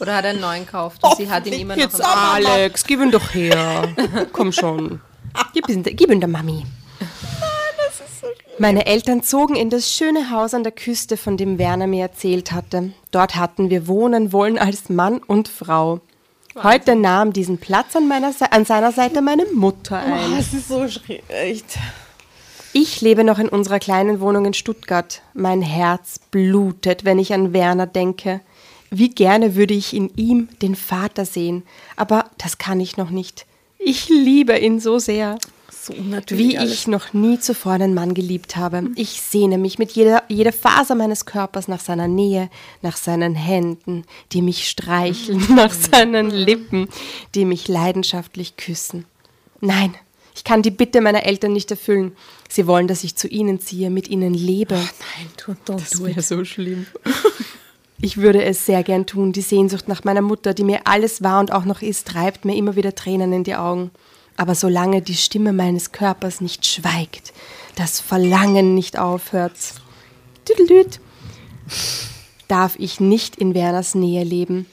oder 0.00 0.16
hat 0.16 0.24
er 0.24 0.30
einen 0.30 0.40
neuen 0.40 0.66
gekauft 0.66 1.02
und 1.04 1.16
sie 1.16 1.30
hat 1.30 1.46
ihn 1.46 1.52
immer 1.52 1.76
noch 1.76 1.82
Jetzt? 1.82 2.00
Alex, 2.04 2.84
gib 2.84 3.00
ihn 3.00 3.12
doch 3.12 3.32
her. 3.32 3.88
Komm 4.32 4.50
schon. 4.50 5.00
Gib 5.54 5.68
ihn, 5.68 5.84
gib 5.84 6.10
ihn 6.10 6.20
der 6.20 6.28
Mami. 6.28 6.66
Meine 8.58 8.86
Eltern 8.86 9.22
zogen 9.22 9.54
in 9.54 9.70
das 9.70 9.90
schöne 9.90 10.30
Haus 10.30 10.52
an 10.52 10.62
der 10.62 10.72
Küste, 10.72 11.16
von 11.16 11.36
dem 11.36 11.58
Werner 11.58 11.86
mir 11.86 12.02
erzählt 12.02 12.52
hatte. 12.52 12.92
Dort 13.10 13.36
hatten 13.36 13.70
wir 13.70 13.86
wohnen 13.86 14.32
wollen 14.32 14.58
als 14.58 14.88
Mann 14.88 15.18
und 15.18 15.48
Frau. 15.48 16.00
Heute 16.54 16.96
nahm 16.96 17.32
diesen 17.32 17.58
Platz 17.58 17.96
an, 17.96 18.08
meiner 18.08 18.32
an 18.50 18.64
seiner 18.64 18.92
Seite 18.92 19.22
meine 19.22 19.46
Mutter 19.46 19.98
ein. 19.98 20.32
Oh, 20.32 20.36
es 20.38 20.52
ist 20.52 20.68
so 20.68 20.86
echt. 21.28 21.78
Ich 22.74 23.00
lebe 23.00 23.24
noch 23.24 23.38
in 23.38 23.48
unserer 23.48 23.78
kleinen 23.78 24.20
Wohnung 24.20 24.44
in 24.46 24.54
Stuttgart. 24.54 25.22
Mein 25.32 25.62
Herz 25.62 26.18
blutet, 26.30 27.04
wenn 27.04 27.18
ich 27.18 27.32
an 27.32 27.52
Werner 27.52 27.86
denke. 27.86 28.40
Wie 28.90 29.08
gerne 29.08 29.54
würde 29.54 29.72
ich 29.72 29.94
in 29.94 30.10
ihm 30.16 30.48
den 30.60 30.74
Vater 30.74 31.24
sehen, 31.24 31.62
aber 31.96 32.26
das 32.36 32.58
kann 32.58 32.80
ich 32.80 32.98
noch 32.98 33.08
nicht. 33.08 33.46
Ich 33.78 34.10
liebe 34.10 34.58
ihn 34.58 34.78
so 34.80 34.98
sehr. 34.98 35.38
So 35.84 35.94
unnatürlich 35.94 36.48
Wie 36.50 36.58
alles. 36.58 36.72
ich 36.74 36.86
noch 36.86 37.12
nie 37.12 37.40
zuvor 37.40 37.72
einen 37.72 37.92
Mann 37.92 38.14
geliebt 38.14 38.54
habe. 38.54 38.84
Ich 38.94 39.20
sehne 39.20 39.58
mich 39.58 39.80
mit 39.80 39.90
jeder, 39.90 40.22
jeder 40.28 40.52
Faser 40.52 40.94
meines 40.94 41.26
Körpers 41.26 41.66
nach 41.66 41.80
seiner 41.80 42.06
Nähe, 42.06 42.50
nach 42.82 42.96
seinen 42.96 43.34
Händen, 43.34 44.04
die 44.30 44.42
mich 44.42 44.68
streicheln, 44.68 45.42
nach 45.56 45.72
seinen 45.72 46.30
Lippen, 46.30 46.88
die 47.34 47.44
mich 47.44 47.66
leidenschaftlich 47.66 48.56
küssen. 48.56 49.06
Nein, 49.60 49.96
ich 50.36 50.44
kann 50.44 50.62
die 50.62 50.70
Bitte 50.70 51.00
meiner 51.00 51.24
Eltern 51.26 51.52
nicht 51.52 51.72
erfüllen. 51.72 52.12
Sie 52.48 52.68
wollen, 52.68 52.86
dass 52.86 53.02
ich 53.02 53.16
zu 53.16 53.26
ihnen 53.26 53.60
ziehe, 53.60 53.90
mit 53.90 54.06
ihnen 54.06 54.34
lebe. 54.34 54.74
Nein, 54.74 55.30
tu, 55.36 55.52
don't 55.66 55.98
do 55.98 56.06
it. 56.06 56.22
so 56.22 56.44
schlimm. 56.44 56.86
Ich 58.00 58.18
würde 58.18 58.44
es 58.44 58.66
sehr 58.66 58.84
gern 58.84 59.06
tun. 59.06 59.32
Die 59.32 59.42
Sehnsucht 59.42 59.88
nach 59.88 60.04
meiner 60.04 60.22
Mutter, 60.22 60.54
die 60.54 60.64
mir 60.64 60.82
alles 60.84 61.24
war 61.24 61.40
und 61.40 61.52
auch 61.52 61.64
noch 61.64 61.82
ist, 61.82 62.06
treibt 62.06 62.44
mir 62.44 62.54
immer 62.56 62.76
wieder 62.76 62.94
Tränen 62.94 63.32
in 63.32 63.42
die 63.42 63.56
Augen. 63.56 63.90
Aber 64.36 64.54
solange 64.54 65.02
die 65.02 65.14
Stimme 65.14 65.52
meines 65.52 65.92
Körpers 65.92 66.40
nicht 66.40 66.66
schweigt, 66.66 67.32
das 67.76 68.00
Verlangen 68.00 68.74
nicht 68.74 68.98
aufhört, 68.98 69.52
darf 72.48 72.74
ich 72.78 73.00
nicht 73.00 73.36
in 73.36 73.54
Werners 73.54 73.94
Nähe 73.94 74.24
leben. 74.24 74.66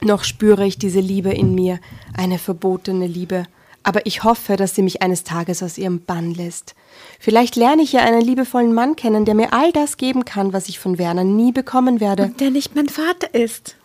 Noch 0.00 0.24
spüre 0.24 0.66
ich 0.66 0.78
diese 0.78 1.00
Liebe 1.00 1.30
in 1.30 1.54
mir, 1.54 1.80
eine 2.14 2.38
verbotene 2.38 3.06
Liebe. 3.06 3.44
Aber 3.82 4.06
ich 4.06 4.22
hoffe, 4.22 4.56
dass 4.56 4.74
sie 4.74 4.82
mich 4.82 5.02
eines 5.02 5.24
Tages 5.24 5.62
aus 5.62 5.78
ihrem 5.78 6.04
Bann 6.04 6.34
lässt. 6.34 6.74
Vielleicht 7.18 7.56
lerne 7.56 7.82
ich 7.82 7.92
ja 7.92 8.02
einen 8.02 8.20
liebevollen 8.20 8.74
Mann 8.74 8.96
kennen, 8.96 9.24
der 9.24 9.34
mir 9.34 9.52
all 9.52 9.72
das 9.72 9.96
geben 9.96 10.24
kann, 10.24 10.52
was 10.52 10.68
ich 10.68 10.78
von 10.78 10.98
Werner 10.98 11.24
nie 11.24 11.52
bekommen 11.52 12.00
werde. 12.00 12.28
Der 12.38 12.50
nicht 12.50 12.74
mein 12.74 12.88
Vater 12.88 13.34
ist. 13.34 13.76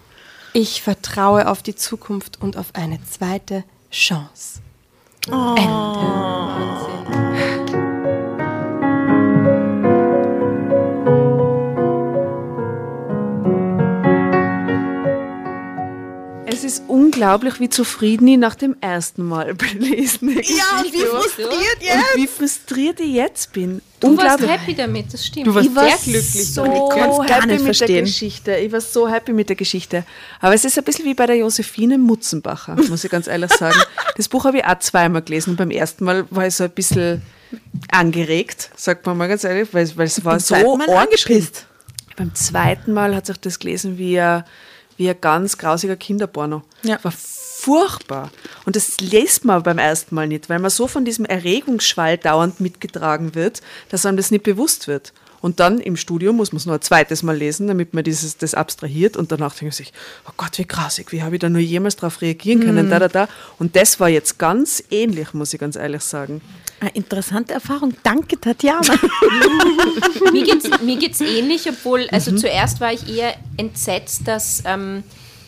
Ich 0.52 0.82
vertraue 0.82 1.48
auf 1.50 1.64
die 1.64 1.76
Zukunft 1.76 2.42
und 2.42 2.58
auf 2.58 2.76
eine 2.76 3.00
zweite 3.06 3.64
Chance. 3.92 4.62
and. 5.32 5.64
Es 16.64 16.80
ist 16.80 16.84
unglaublich, 16.88 17.59
wie 17.59 17.68
zufrieden 17.68 18.26
ich 18.26 18.38
nach 18.38 18.55
dem 18.55 18.78
ersten 18.80 19.24
Mal 19.24 19.53
belesen 19.55 20.30
Ja, 20.30 20.82
wie 20.82 20.97
frustriert 20.97 21.78
jetzt. 21.82 22.16
Und 22.16 22.22
wie 22.22 22.28
frustriert 22.28 22.99
ich 23.01 23.14
jetzt 23.14 23.51
bin. 23.51 23.82
Du 23.99 24.16
warst 24.16 24.39
Unglaublich. 24.39 24.49
happy 24.49 24.76
damit, 24.76 25.14
das 25.14 25.26
stimmt. 25.26 25.47
Du 25.47 25.55
warst 25.55 25.68
ich 25.68 25.76
war 25.76 25.89
sehr 25.89 25.97
glücklich 26.14 26.53
so 26.53 26.64
damit. 26.64 26.82
happy 26.82 26.99
kann's 26.99 27.18
gar 27.18 27.45
nicht 27.45 27.47
mit 27.47 27.49
der 27.49 27.59
verstehen. 27.66 28.05
Geschichte. 28.05 28.55
Ich 28.55 28.72
war 28.72 28.80
so 28.80 29.09
happy 29.09 29.34
mit 29.34 29.49
der 29.49 29.57
Geschichte. 29.57 30.05
Aber 30.39 30.53
es 30.53 30.64
ist 30.64 30.78
ein 30.78 30.86
bisschen 30.86 31.03
wie 31.03 31.14
bei 31.14 31.26
der 31.26 31.36
Josephine 31.36 31.97
Mutzenbacher, 31.97 32.78
muss 32.88 33.03
ich 33.03 33.11
ganz 33.11 33.28
ehrlich 33.28 33.51
sagen. 33.51 33.78
Das 34.16 34.30
Buch 34.30 34.45
habe 34.45 34.59
ich 34.59 34.66
auch 34.66 34.80
zweimal 34.80 35.22
gelesen. 35.22 35.51
Und 35.51 35.55
beim 35.57 35.72
ersten 35.72 36.05
Mal 36.05 36.26
war 36.30 36.47
ich 36.47 36.55
so 36.55 36.64
ein 36.64 36.70
bisschen 36.70 37.24
angeregt, 37.91 38.70
sagt 38.78 39.05
man 39.05 39.18
mal 39.18 39.28
ganz 39.28 39.43
ehrlich, 39.43 39.68
weil, 39.74 39.91
weil 39.97 40.05
es 40.05 40.24
war 40.24 40.39
so 40.39 40.55
angepisst. 40.55 41.66
Beim 42.16 42.34
zweiten 42.36 42.93
Mal 42.93 43.16
hat 43.16 43.26
sich 43.26 43.38
das 43.38 43.59
gelesen 43.59 43.97
wie 43.97 44.20
ein, 44.22 44.43
wie 44.98 45.10
ein 45.10 45.18
ganz 45.20 45.58
grausiger 45.58 45.96
Kinderporno. 45.96 46.64
Ja. 46.84 47.04
War 47.04 47.14
furchtbar. 47.14 48.32
Und 48.66 48.76
das 48.76 49.00
liest 49.00 49.46
man 49.46 49.64
beim 49.64 49.78
ersten 49.78 50.16
Mal 50.16 50.28
nicht, 50.28 50.50
weil 50.50 50.60
man 50.60 50.70
so 50.70 50.88
von 50.88 51.06
diesem 51.06 51.26
Erregungsschwall 51.26 52.18
dauernd 52.18 52.60
mitgetragen 52.60 53.36
wird, 53.36 53.61
dass 53.90 54.06
einem 54.06 54.18
das 54.18 54.32
nicht 54.32 54.44
bewusst 54.44 54.88
wird. 54.88 55.14
Und 55.44 55.60
dann 55.60 55.82
im 55.82 55.98
Studium 55.98 56.38
muss 56.38 56.53
man 56.53 56.57
es 56.57 56.65
noch 56.65 56.76
ein 56.76 56.82
zweites 56.82 57.22
Mal 57.22 57.36
lesen, 57.36 57.68
damit 57.68 57.94
man 57.94 58.06
dieses, 58.06 58.38
das 58.38 58.53
abstrahiert 58.53 59.18
und 59.18 59.30
danach 59.30 59.52
denkt 59.52 59.64
man 59.64 59.72
sich, 59.72 59.91
oh 60.26 60.32
Gott, 60.38 60.57
wie 60.57 60.64
krassig, 60.64 61.11
wie 61.11 61.22
habe 61.22 61.36
ich 61.36 61.41
da 61.41 61.49
nur 61.49 61.60
jemals 61.60 61.98
darauf 61.98 62.22
reagieren 62.22 62.61
können, 62.61 62.90
da, 62.90 62.98
da, 62.99 63.10
da. 63.10 63.28
Und 63.60 63.76
das 63.76 63.99
war 63.99 64.07
jetzt 64.07 64.40
ganz 64.40 64.82
ähnlich, 64.90 65.34
muss 65.34 65.53
ich 65.53 65.60
ganz 65.60 65.76
ehrlich 65.76 66.02
sagen. 66.02 66.41
Eine 66.84 66.91
interessante 66.95 67.53
Erfahrung. 67.53 67.93
Danke, 68.03 68.38
Tatjana. 68.38 68.81
mir 70.34 70.43
geht's, 70.43 70.69
mir 70.81 70.97
geht's 70.97 71.22
ähnlich, 71.22 71.69
obwohl, 71.69 72.10
also 72.11 72.35
zuerst 72.35 72.81
war 72.81 72.91
ich 72.91 73.07
eher 73.07 73.35
entsetzt, 73.55 74.27
dass 74.27 74.64
ähm, 74.65 75.05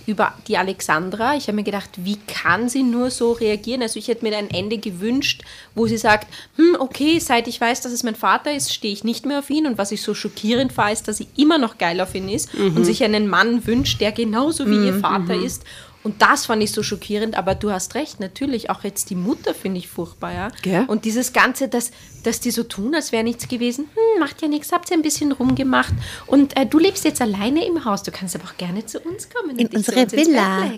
über 0.07 0.33
die 0.47 0.57
Alexandra, 0.57 1.35
ich 1.35 1.47
habe 1.47 1.57
mir 1.57 1.63
gedacht, 1.63 1.89
wie 1.97 2.17
kann 2.25 2.69
sie 2.69 2.83
nur 2.83 3.11
so 3.11 3.33
reagieren? 3.33 3.81
Also 3.81 3.99
ich 3.99 4.07
hätte 4.07 4.23
mir 4.23 4.37
ein 4.37 4.49
Ende 4.49 4.77
gewünscht, 4.77 5.43
wo 5.73 5.87
sie 5.87 5.97
sagt, 5.97 6.27
hm, 6.55 6.77
okay, 6.79 7.19
seit 7.19 7.49
ich 7.49 7.59
weiß, 7.59 7.81
dass 7.81 7.91
es 7.91 8.03
mein 8.03 8.15
Vater 8.15 8.53
ist, 8.53 8.73
stehe 8.73 8.93
ich 8.93 9.03
nicht 9.03 9.25
mehr 9.25 9.39
auf 9.39 9.49
ihn. 9.49 9.67
Und 9.67 9.77
was 9.77 9.91
ich 9.91 10.01
so 10.01 10.13
schockierend 10.13 10.77
war, 10.77 10.89
ist, 10.89 11.09
dass 11.09 11.17
sie 11.17 11.27
immer 11.35 11.57
noch 11.57 11.77
geil 11.77 11.99
auf 11.99 12.15
ihn 12.15 12.29
ist 12.29 12.53
und 12.55 12.85
sich 12.85 13.03
einen 13.03 13.27
Mann 13.27 13.67
wünscht, 13.67 13.99
der 13.99 14.13
genauso 14.13 14.69
wie 14.69 14.85
ihr 14.85 14.93
Vater 15.01 15.35
ist. 15.35 15.65
Und 16.05 16.21
das 16.21 16.45
fand 16.45 16.61
ich 16.61 16.71
so 16.71 16.83
schockierend, 16.83 17.35
aber 17.35 17.55
du 17.55 17.71
hast 17.71 17.95
recht, 17.95 18.19
natürlich, 18.19 18.69
auch 18.69 18.83
jetzt 18.83 19.09
die 19.09 19.15
Mutter 19.15 19.55
finde 19.55 19.79
ich 19.79 19.87
furchtbar, 19.87 20.31
ja. 20.31 20.47
Gell? 20.61 20.85
Und 20.85 21.03
dieses 21.03 21.33
Ganze, 21.33 21.67
dass, 21.67 21.89
dass 22.21 22.39
die 22.39 22.51
so 22.51 22.61
tun, 22.61 22.93
als 22.93 23.11
wäre 23.11 23.23
nichts 23.23 23.47
gewesen, 23.47 23.89
hm, 23.91 24.19
macht 24.19 24.39
ja 24.43 24.47
nichts, 24.47 24.71
habt 24.71 24.91
ihr 24.91 24.97
ein 24.97 25.01
bisschen 25.01 25.31
rumgemacht 25.31 25.95
und 26.27 26.55
äh, 26.57 26.67
du 26.67 26.77
lebst 26.77 27.05
jetzt 27.05 27.21
alleine 27.21 27.65
im 27.65 27.85
Haus, 27.85 28.03
du 28.03 28.11
kannst 28.11 28.35
aber 28.35 28.45
auch 28.45 28.55
gerne 28.57 28.85
zu 28.85 28.99
uns 28.99 29.29
kommen. 29.31 29.57
In 29.57 29.65
unsere 29.65 30.11
Villa. 30.11 30.73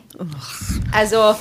Also, 0.94 1.36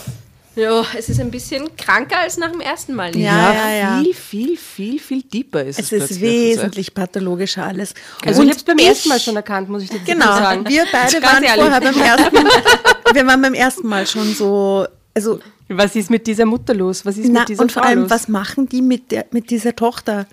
ja, 0.57 0.85
es 0.97 1.09
ist 1.09 1.21
ein 1.21 1.31
bisschen 1.31 1.77
kranker 1.77 2.19
als 2.19 2.37
nach 2.39 2.51
dem 2.51 2.61
ersten 2.61 2.95
Mal. 2.95 3.09
lesen. 3.13 3.23
Ja, 3.23 3.53
ja, 3.55 3.71
ja. 3.73 4.01
Viel, 4.03 4.15
viel, 4.15 4.57
viel, 4.57 4.99
viel 4.99 5.23
deeper 5.23 5.63
ist 5.65 5.79
es. 5.79 5.87
Es 5.87 5.93
ist 5.93 5.99
plötzlich. 6.09 6.21
wesentlich 6.23 6.95
pathologischer 6.95 7.65
alles. 7.65 7.95
Also 8.25 8.41
Und 8.41 8.47
ich 8.49 8.53
habe 8.53 8.59
es 8.59 8.65
beim 8.65 8.79
ersten 8.79 9.09
Mal 9.11 9.21
schon 9.21 9.37
erkannt, 9.37 9.69
muss 9.69 9.83
ich 9.85 9.91
dazu 9.91 10.03
Genau, 10.05 10.25
sagen. 10.25 10.67
wir 10.69 10.85
beide 10.93 11.23
waren 11.23 11.45
ehrlich. 11.45 11.65
vorher 11.65 11.81
beim 11.81 12.01
ersten 12.01 12.37
wir 13.15 13.27
waren 13.27 13.43
beim 13.43 13.55
ersten 13.55 13.87
Mal 13.87 14.07
schon 14.07 14.35
so, 14.35 14.87
also 15.15 15.39
Was 15.69 15.95
ist 15.97 16.11
mit 16.11 16.27
dieser 16.27 16.47
Mutter 16.47 16.75
los? 16.75 17.05
Was 17.07 17.17
ist 17.19 17.29
na, 17.31 17.41
mit 17.41 17.49
dieser 17.51 17.63
und 17.63 17.73
vor 17.73 17.83
Frau 17.83 17.89
allem, 17.91 18.01
los? 18.03 18.11
was 18.11 18.29
machen 18.29 18.69
die 18.69 18.83
mit, 18.83 19.11
der, 19.13 19.27
mit 19.31 19.51
dieser 19.51 19.77
Tochter? 19.77 20.27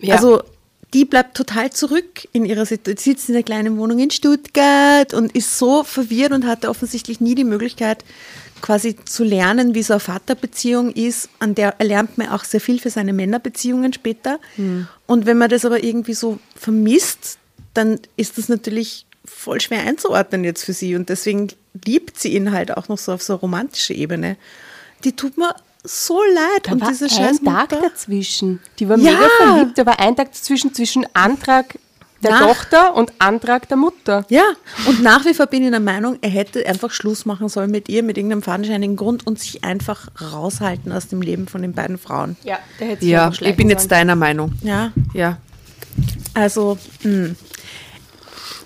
Ja. 0.00 0.14
Also 0.16 0.42
die 0.94 1.04
bleibt 1.04 1.36
total 1.36 1.70
zurück 1.70 2.26
in 2.32 2.44
ihrer 2.46 2.64
Situation, 2.64 3.14
sitzt 3.16 3.28
in 3.28 3.34
der 3.34 3.42
kleinen 3.42 3.76
Wohnung 3.76 3.98
in 3.98 4.10
Stuttgart 4.10 5.12
und 5.14 5.34
ist 5.34 5.58
so 5.58 5.82
verwirrt 5.84 6.32
und 6.32 6.46
hatte 6.46 6.68
offensichtlich 6.70 7.20
nie 7.20 7.34
die 7.34 7.44
Möglichkeit, 7.44 8.04
quasi 8.62 8.96
zu 9.04 9.24
lernen, 9.24 9.74
wie 9.74 9.82
so 9.82 9.94
eine 9.94 10.00
Vaterbeziehung 10.00 10.90
ist. 10.92 11.28
An 11.38 11.54
der 11.54 11.74
lernt 11.80 12.18
man 12.18 12.28
auch 12.28 12.44
sehr 12.44 12.60
viel 12.60 12.78
für 12.80 12.90
seine 12.90 13.12
Männerbeziehungen 13.12 13.92
später. 13.92 14.38
Hm. 14.56 14.88
Und 15.06 15.26
wenn 15.26 15.38
man 15.38 15.50
das 15.50 15.64
aber 15.64 15.82
irgendwie 15.82 16.14
so 16.14 16.38
vermisst, 16.54 17.38
dann 17.74 18.00
ist 18.16 18.38
das 18.38 18.48
natürlich 18.48 19.06
voll 19.24 19.60
schwer 19.60 19.80
einzuordnen 19.80 20.44
jetzt 20.44 20.64
für 20.64 20.72
sie. 20.72 20.94
Und 20.94 21.08
deswegen 21.08 21.48
liebt 21.84 22.18
sie 22.18 22.34
ihn 22.34 22.52
halt 22.52 22.76
auch 22.76 22.88
noch 22.88 22.98
so 22.98 23.12
auf 23.12 23.22
so 23.22 23.34
romantische 23.34 23.92
Ebene. 23.94 24.36
Die 25.04 25.14
tut 25.14 25.36
mir 25.36 25.54
so 25.84 26.20
leid. 26.34 26.62
da 26.66 26.72
und 26.72 26.80
war 26.80 26.88
diese 26.88 27.04
ein 27.04 27.10
scheiß 27.10 27.40
Tag 27.44 27.68
dazwischen. 27.70 28.60
Die 28.78 28.88
war 28.88 28.98
Ja. 28.98 29.12
mega 29.12 29.28
verliebt. 29.38 29.78
Da 29.78 29.86
war 29.86 30.00
ein 30.00 30.16
Tag 30.16 30.32
dazwischen 30.32 30.74
zwischen 30.74 31.06
Antrag 31.14 31.78
der 32.26 32.38
Nach- 32.38 32.46
Tochter 32.46 32.94
und 32.94 33.12
Antrag 33.18 33.68
der 33.68 33.76
Mutter. 33.76 34.24
Ja, 34.28 34.44
und 34.86 35.02
nach 35.02 35.24
wie 35.24 35.34
vor 35.34 35.46
bin 35.46 35.62
ich 35.64 35.70
der 35.70 35.80
Meinung, 35.80 36.18
er 36.20 36.30
hätte 36.30 36.66
einfach 36.66 36.90
Schluss 36.90 37.24
machen 37.26 37.48
sollen 37.48 37.70
mit 37.70 37.88
ihr, 37.88 38.02
mit 38.02 38.16
irgendeinem 38.16 38.42
fadenscheinigen 38.42 38.96
Grund 38.96 39.26
und 39.26 39.38
sich 39.38 39.64
einfach 39.64 40.08
raushalten 40.32 40.92
aus 40.92 41.08
dem 41.08 41.22
Leben 41.22 41.46
von 41.48 41.62
den 41.62 41.72
beiden 41.72 41.98
Frauen. 41.98 42.36
Ja, 42.44 42.58
der 42.80 42.88
hätte 42.88 43.00
sich 43.02 43.10
Ja, 43.10 43.30
ich 43.40 43.56
bin 43.56 43.68
jetzt 43.70 43.82
sollen. 43.82 43.90
deiner 43.90 44.16
Meinung. 44.16 44.52
Ja, 44.62 44.92
Ja. 45.14 45.38
also 46.34 46.78
mh. 47.02 47.30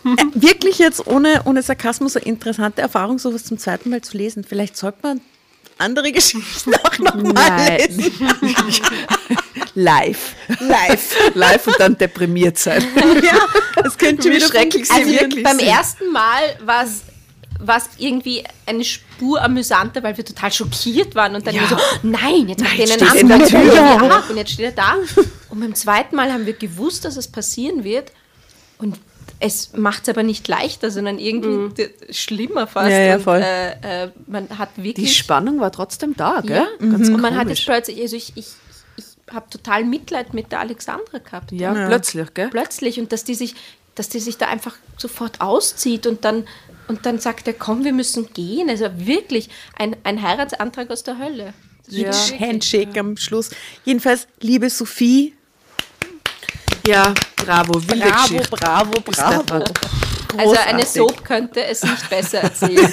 Äh, 0.02 0.08
wirklich 0.34 0.78
jetzt 0.78 1.06
ohne, 1.06 1.42
ohne 1.44 1.62
Sarkasmus 1.62 2.16
eine 2.16 2.24
interessante 2.24 2.80
Erfahrung, 2.80 3.18
sowas 3.18 3.44
zum 3.44 3.58
zweiten 3.58 3.90
Mal 3.90 4.00
zu 4.00 4.16
lesen. 4.16 4.44
Vielleicht 4.44 4.76
sollte 4.78 4.98
man 5.02 5.20
andere 5.76 6.10
Geschichten 6.12 6.72
auch 6.74 6.98
nochmal 6.98 7.32
Nein. 7.34 7.78
lesen. 7.86 8.12
Live. 9.74 10.34
Live. 10.60 11.16
Live 11.34 11.66
und 11.66 11.76
dann 11.78 11.96
deprimiert 11.98 12.58
sein. 12.58 12.82
ja, 13.22 13.38
das 13.82 13.96
könnte 13.96 14.30
wieder 14.30 14.46
schrecklich 14.46 14.86
sie 14.86 14.92
Also 14.92 15.10
wirklich 15.12 15.42
beim 15.44 15.58
sind. 15.58 15.68
ersten 15.68 16.10
Mal 16.12 16.56
war 16.64 16.84
es 16.84 17.02
war 17.62 17.76
es 17.76 17.84
irgendwie 17.98 18.42
eine 18.64 18.82
Spur 18.84 19.42
amüsanter, 19.42 20.02
weil 20.02 20.16
wir 20.16 20.24
total 20.24 20.50
schockiert 20.50 21.14
waren 21.14 21.34
und 21.34 21.46
dann 21.46 21.54
Ja. 21.54 21.66
so, 21.68 21.76
nein, 22.02 22.48
jetzt 22.48 22.62
macht 22.62 22.78
Nein, 22.78 22.88
er 22.88 23.12
einen. 23.12 23.46
Tür. 23.46 23.74
Ja, 23.74 24.24
und 24.30 24.36
jetzt 24.38 24.52
steht 24.52 24.64
er 24.64 24.72
da. 24.72 24.94
Und 25.50 25.60
beim 25.60 25.74
zweiten 25.74 26.16
Mal 26.16 26.32
haben 26.32 26.46
wir 26.46 26.54
gewusst, 26.54 27.04
dass 27.04 27.18
es 27.18 27.28
passieren 27.28 27.84
wird 27.84 28.12
und 28.78 28.96
es 29.40 29.74
macht 29.74 30.04
es 30.04 30.08
aber 30.08 30.22
nicht 30.22 30.48
leichter, 30.48 30.90
sondern 30.90 31.18
irgendwie 31.18 31.74
d- 31.74 31.90
schlimmer 32.14 32.66
fast. 32.66 32.86
Mhm. 32.86 32.92
Ja, 32.92 33.00
ja, 33.02 33.18
und. 33.18 33.42
Äh, 33.42 34.04
äh, 34.04 34.10
man 34.26 34.48
hat 34.58 34.70
Die 34.78 34.82
wirklich... 34.84 35.16
Spannung 35.18 35.60
war 35.60 35.70
trotzdem 35.70 36.16
da, 36.16 36.40
gell? 36.40 36.56
ja, 36.80 36.86
Ganz 36.86 37.08
und 37.10 37.20
man 37.20 37.36
hat 37.36 37.48
jetzt 37.50 37.64
plötzlich, 37.66 38.00
also 38.00 38.16
ich, 38.16 38.32
ich 38.36 38.46
habe 39.32 39.48
total 39.50 39.84
Mitleid 39.84 40.34
mit 40.34 40.52
der 40.52 40.60
Alexandra 40.60 41.18
gehabt. 41.18 41.52
Ja, 41.52 41.72
plötzlich, 41.72 42.34
gell? 42.34 42.48
plötzlich 42.48 42.98
und 43.00 43.12
dass 43.12 43.24
die 43.24 43.34
sich, 43.34 43.54
dass 43.94 44.08
die 44.08 44.20
sich 44.20 44.38
da 44.38 44.46
einfach 44.46 44.76
sofort 44.96 45.40
auszieht 45.40 46.06
und 46.06 46.24
dann 46.24 46.46
und 46.88 47.06
dann 47.06 47.20
sagt 47.20 47.46
er, 47.46 47.54
komm, 47.54 47.84
wir 47.84 47.92
müssen 47.92 48.32
gehen. 48.32 48.68
Also 48.68 48.86
wirklich 48.96 49.48
ein, 49.78 49.94
ein 50.02 50.22
Heiratsantrag 50.22 50.90
aus 50.90 51.04
der 51.04 51.18
Hölle. 51.18 51.54
Ja. 51.86 52.10
Handshake 52.12 52.98
am 52.98 53.16
Schluss. 53.16 53.50
Jedenfalls, 53.84 54.26
liebe 54.40 54.68
Sophie, 54.70 55.34
Ja, 56.86 57.14
bravo, 57.36 57.74
wilde 57.74 58.06
bravo, 58.08 58.22
Geschichte. 58.28 58.56
bravo, 58.56 58.92
bravo. 59.04 59.64
Also 60.36 60.56
eine. 60.56 60.84
Soap 60.86 61.24
könnte 61.24 61.64
es 61.64 61.82
nicht 61.82 62.10
besser 62.10 62.38
erzählen. 62.40 62.92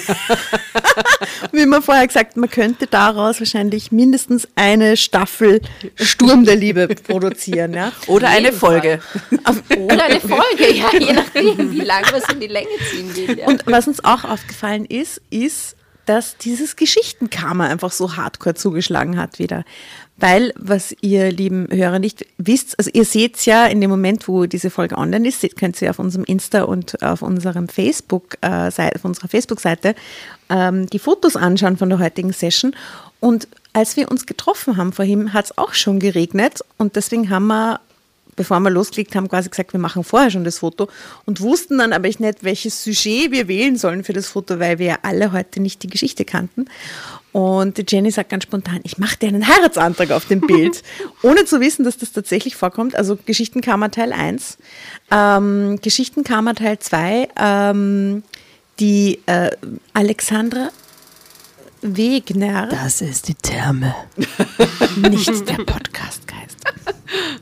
Wie 1.52 1.66
man 1.66 1.82
vorher 1.82 2.06
gesagt, 2.06 2.36
man 2.36 2.50
könnte 2.50 2.86
daraus 2.86 3.40
wahrscheinlich 3.40 3.92
mindestens 3.92 4.48
eine 4.54 4.96
Staffel 4.96 5.60
Sturm 5.94 6.44
der 6.44 6.56
Liebe 6.56 6.88
produzieren. 6.88 7.74
Ja? 7.74 7.92
Oder 8.06 8.28
eine 8.28 8.52
Folge. 8.52 9.00
Oder 9.76 10.04
eine 10.04 10.20
Folge, 10.20 10.74
ja, 10.74 10.90
je 10.98 11.12
nachdem, 11.12 11.72
wie 11.72 11.80
lange 11.80 12.10
man 12.10 12.20
es 12.20 12.32
in 12.32 12.40
die 12.40 12.46
Länge 12.46 12.68
ziehen 12.90 13.16
will. 13.16 13.38
Ja. 13.38 13.46
Und 13.46 13.64
was 13.66 13.88
uns 13.88 14.04
auch 14.04 14.24
aufgefallen 14.24 14.84
ist, 14.84 15.20
ist, 15.30 15.76
dass 16.06 16.38
dieses 16.38 16.76
Geschichtenkarma 16.76 17.66
einfach 17.66 17.92
so 17.92 18.16
hardcore 18.16 18.54
zugeschlagen 18.54 19.18
hat 19.18 19.38
wieder. 19.38 19.64
Weil, 20.20 20.52
was 20.56 20.94
ihr 21.00 21.30
lieben 21.30 21.68
Hörer 21.70 22.00
nicht 22.00 22.26
wisst, 22.38 22.76
also 22.78 22.90
ihr 22.92 23.04
seht 23.04 23.46
ja 23.46 23.66
in 23.66 23.80
dem 23.80 23.88
Moment, 23.88 24.26
wo 24.26 24.46
diese 24.46 24.68
Folge 24.68 24.98
online 24.98 25.28
ist, 25.28 25.46
könnt 25.56 25.80
ihr 25.80 25.90
auf 25.90 26.00
unserem 26.00 26.24
Insta 26.24 26.62
und 26.62 27.00
auf 27.02 27.22
unserem 27.22 27.68
Facebook, 27.68 28.36
äh, 28.40 28.70
Seite, 28.72 28.96
auf 28.96 29.04
unserer 29.04 29.28
Facebook-Seite 29.28 29.94
ähm, 30.50 30.86
die 30.88 30.98
Fotos 30.98 31.36
anschauen 31.36 31.76
von 31.76 31.88
der 31.88 32.00
heutigen 32.00 32.32
Session. 32.32 32.74
Und 33.20 33.46
als 33.72 33.96
wir 33.96 34.10
uns 34.10 34.26
getroffen 34.26 34.76
haben 34.76 34.92
vorhin, 34.92 35.32
hat 35.32 35.46
es 35.46 35.58
auch 35.58 35.72
schon 35.74 36.00
geregnet 36.00 36.64
und 36.78 36.96
deswegen 36.96 37.30
haben 37.30 37.46
wir 37.46 37.80
bevor 38.38 38.60
wir 38.60 38.70
losgelegt 38.70 39.14
haben, 39.14 39.28
quasi 39.28 39.50
gesagt, 39.50 39.74
wir 39.74 39.80
machen 39.80 40.02
vorher 40.04 40.30
schon 40.30 40.44
das 40.44 40.60
Foto 40.60 40.88
und 41.26 41.42
wussten 41.42 41.76
dann 41.76 41.92
aber 41.92 42.08
nicht, 42.08 42.42
welches 42.42 42.82
Sujet 42.82 43.30
wir 43.30 43.48
wählen 43.48 43.76
sollen 43.76 44.04
für 44.04 44.14
das 44.14 44.28
Foto, 44.28 44.58
weil 44.58 44.78
wir 44.78 44.86
ja 44.86 44.98
alle 45.02 45.32
heute 45.32 45.60
nicht 45.60 45.82
die 45.82 45.88
Geschichte 45.88 46.24
kannten. 46.24 46.66
Und 47.32 47.92
Jenny 47.92 48.10
sagt 48.10 48.30
ganz 48.30 48.44
spontan, 48.44 48.80
ich 48.84 48.96
mache 48.96 49.18
dir 49.18 49.28
einen 49.28 49.46
Heiratsantrag 49.46 50.12
auf 50.12 50.24
dem 50.24 50.40
Bild, 50.40 50.82
ohne 51.22 51.44
zu 51.44 51.60
wissen, 51.60 51.84
dass 51.84 51.98
das 51.98 52.12
tatsächlich 52.12 52.56
vorkommt. 52.56 52.96
Also 52.96 53.18
Geschichtenkammer 53.26 53.90
Teil 53.90 54.12
1. 54.12 54.56
Ähm, 55.10 55.78
Geschichtenkammer 55.82 56.54
Teil 56.54 56.78
2, 56.78 57.28
ähm, 57.38 58.22
die 58.80 59.18
äh, 59.26 59.50
Alexandra 59.92 60.70
Wegner, 61.82 62.68
Das 62.68 63.00
ist 63.02 63.28
die 63.28 63.34
Therme. 63.34 63.94
nicht 64.96 65.48
der 65.48 65.64
Podcastgeist. 65.64 66.56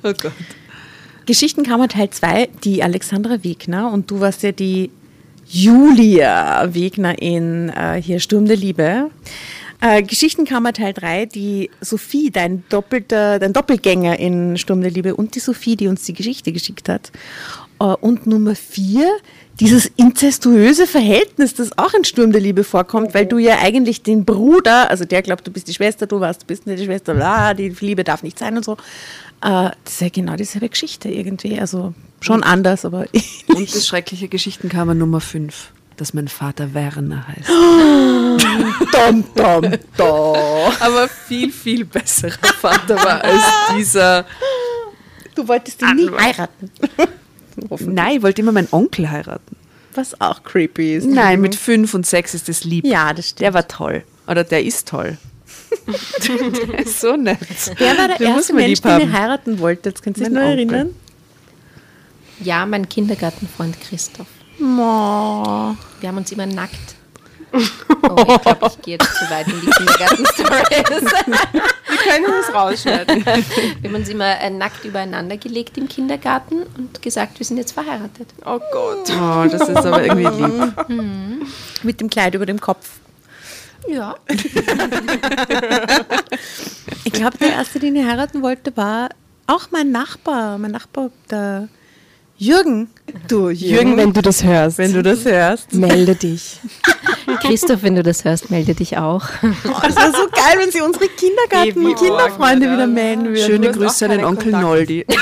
Oh 0.02 0.12
Gott. 0.12 0.32
Geschichtenkammer 1.27 1.89
Teil 1.89 2.09
2, 2.11 2.48
die 2.62 2.85
Alexandra 2.85 3.43
Wegner 3.43 3.93
und 3.93 4.11
du 4.11 4.20
warst 4.20 4.44
ja 4.44 4.53
die 4.53 4.90
Julia 5.48 6.73
Wegner 6.73 7.20
in 7.20 7.69
äh, 7.69 8.01
hier 8.01 8.20
Sturm 8.20 8.47
der 8.47 8.57
Liebe. 8.57 9.11
Äh, 9.81 10.03
Geschichtenkammer 10.03 10.73
Teil 10.73 10.93
3, 10.93 11.27
die 11.27 11.70
Sophie, 11.81 12.31
dein, 12.31 12.62
doppelter, 12.69 13.40
dein 13.40 13.53
Doppelgänger 13.53 14.19
in 14.20 14.57
Sturm 14.57 14.81
der 14.81 14.93
Liebe 14.93 15.16
und 15.16 15.35
die 15.35 15.40
Sophie, 15.40 15.74
die 15.74 15.89
uns 15.89 16.05
die 16.05 16.15
Geschichte 16.15 16.53
geschickt 16.53 16.89
hat. 16.89 17.11
Äh, 17.81 17.85
und 17.85 18.27
Nummer 18.27 18.55
4, 18.55 19.11
dieses 19.61 19.86
inzestuöse 19.97 20.86
Verhältnis, 20.86 21.55
das 21.55 21.77
auch 21.77 21.94
in 21.94 22.05
Sturm 22.05 22.32
der 22.32 22.40
Liebe 22.40 22.62
vorkommt, 22.62 23.15
weil 23.15 23.27
du 23.27 23.39
ja 23.39 23.59
eigentlich 23.59 24.03
den 24.03 24.24
Bruder, 24.24 24.90
also 24.90 25.05
der 25.05 25.23
glaubt, 25.23 25.47
du 25.47 25.51
bist 25.51 25.69
die 25.69 25.74
Schwester, 25.74 26.07
du 26.07 26.20
warst, 26.20 26.43
du 26.43 26.47
bist 26.47 26.66
nicht 26.66 26.81
die 26.81 26.85
Schwester, 26.85 27.15
bla, 27.15 27.53
die 27.55 27.70
Liebe 27.81 28.05
darf 28.05 28.23
nicht 28.23 28.39
sein 28.39 28.57
und 28.57 28.65
so. 28.65 28.77
Äh, 29.42 29.70
das 29.84 29.94
ist 29.94 30.00
ja 30.00 30.08
genau 30.08 30.36
dieselbe 30.36 30.68
Geschichte 30.68 31.08
irgendwie. 31.08 31.58
Also 31.58 31.94
schon 32.20 32.42
anders, 32.42 32.84
aber 32.84 33.06
Und 33.48 33.74
das 33.74 33.86
schreckliche 33.86 34.28
Geschichtenkammer 34.28 34.94
Nummer 34.94 35.20
5, 35.20 35.72
dass 35.96 36.14
mein 36.14 36.28
Vater 36.28 36.74
Werner 36.74 37.26
heißt. 37.28 37.48
dom, 37.48 39.24
dom, 39.34 39.72
dom. 39.96 40.36
Aber 40.80 41.08
viel, 41.08 41.52
viel 41.52 41.84
besserer 41.84 42.52
Vater 42.60 42.96
war 42.96 43.22
als 43.22 43.42
dieser. 43.76 44.26
Du 45.34 45.46
wolltest 45.46 45.82
ihn 45.82 45.96
nie 45.96 46.10
heiraten. 46.10 46.70
Nein, 47.80 48.16
ich 48.16 48.22
wollte 48.22 48.42
immer 48.42 48.52
meinen 48.52 48.68
Onkel 48.70 49.10
heiraten. 49.10 49.56
Was 49.94 50.20
auch 50.20 50.42
creepy 50.42 50.96
ist. 50.96 51.06
Nein, 51.06 51.40
mit 51.40 51.54
fünf 51.54 51.94
und 51.94 52.06
sechs 52.06 52.34
ist 52.34 52.48
das 52.48 52.64
lieb. 52.64 52.84
Ja, 52.84 53.14
das 53.14 53.30
stimmt. 53.30 53.40
Der 53.40 53.54
war 53.54 53.66
toll. 53.66 54.02
Oder 54.26 54.44
der 54.44 54.62
ist 54.62 54.88
toll. 54.88 55.16
der 56.69 56.78
ist 56.81 57.01
so 57.01 57.16
nett. 57.16 57.39
Wer 57.77 57.98
war 57.98 58.09
der 58.09 58.19
Den 58.19 58.27
erste 58.28 58.53
Mensch, 58.53 58.81
den 58.81 59.01
ihr 59.01 59.12
heiraten 59.12 59.59
wollte? 59.59 59.90
Jetzt 59.90 60.03
kannst 60.03 60.20
du 60.20 60.24
dich 60.24 60.32
noch 60.32 60.43
erinnern. 60.43 60.94
Ja, 62.40 62.66
mein 62.66 62.89
Kindergartenfreund 62.89 63.81
Christoph. 63.81 64.27
Mo. 64.59 65.77
Wir 66.01 66.09
haben 66.09 66.19
uns 66.19 66.32
immer 66.32 66.47
nackt. 66.47 66.97
Oh, 67.53 67.59
ich 67.59 68.43
glaube, 68.43 68.66
ich 68.66 68.82
gehe 68.82 68.98
jetzt 69.01 69.15
zu 69.16 69.31
weit 69.31 69.47
in 69.48 69.61
die 69.61 69.70
Kindergarten-Stories. 69.70 71.12
Wir 71.89 71.97
können 71.98 72.27
das 72.27 72.55
rausschneiden. 72.55 73.24
Wir 73.24 73.90
haben 73.90 73.94
uns 73.94 74.09
immer 74.09 74.40
äh, 74.40 74.51
nackt 74.51 74.85
übereinander 74.85 75.36
gelegt 75.36 75.78
im 75.78 75.89
Kindergarten 75.89 76.65
und 76.77 77.01
gesagt, 77.01 77.39
wir 77.39 77.47
sind 77.47 77.57
jetzt 77.57 77.73
verheiratet. 77.73 78.28
Oh 78.44 78.61
Gott. 78.73 79.11
Oh, 79.11 79.47
das 79.48 79.69
ist 79.69 79.77
aber 79.77 80.05
irgendwie 80.05 80.43
lieb. 80.43 81.43
Mit 81.82 82.01
dem 82.01 82.11
Kleid 82.11 82.35
über 82.35 82.47
dem 82.47 82.61
Kopf. 82.61 82.98
Ja. 83.88 84.16
Ich 87.04 87.12
glaube, 87.12 87.38
der 87.38 87.50
erste, 87.52 87.78
den 87.78 87.94
ich 87.96 88.04
heiraten 88.04 88.42
wollte, 88.42 88.76
war 88.76 89.08
auch 89.46 89.68
mein 89.70 89.90
Nachbar. 89.92 90.58
Mein 90.58 90.72
Nachbar, 90.72 91.10
der 91.30 91.68
Jürgen. 92.36 92.90
Du, 93.28 93.48
Jürgen, 93.48 93.96
wenn 93.96 94.12
du 94.12 94.20
das 94.22 94.42
hörst, 94.44 94.78
wenn 94.78 94.92
du 94.92 95.02
das 95.02 95.24
hörst. 95.24 95.72
melde 95.72 96.14
dich. 96.16 96.58
Christoph, 97.42 97.82
wenn 97.82 97.94
du 97.94 98.02
das 98.02 98.24
hörst, 98.24 98.50
melde 98.50 98.74
dich 98.74 98.98
auch. 98.98 99.22
Oh, 99.42 99.80
das 99.82 99.96
wäre 99.96 100.12
so 100.12 100.28
geil, 100.30 100.58
wenn 100.58 100.70
sie 100.70 100.80
unsere 100.80 101.06
Kindergarten- 101.08 101.86
und 101.86 101.96
Kinderfreunde 101.96 102.66
Org, 102.66 102.76
wieder 102.76 102.86
melden 102.86 103.24
würden. 103.26 103.46
Schöne 103.46 103.70
Grüße 103.70 104.04
an 104.06 104.10
den 104.10 104.24
Onkel 104.24 104.52
Kontakt. 104.52 104.64
Noldi. 104.64 105.06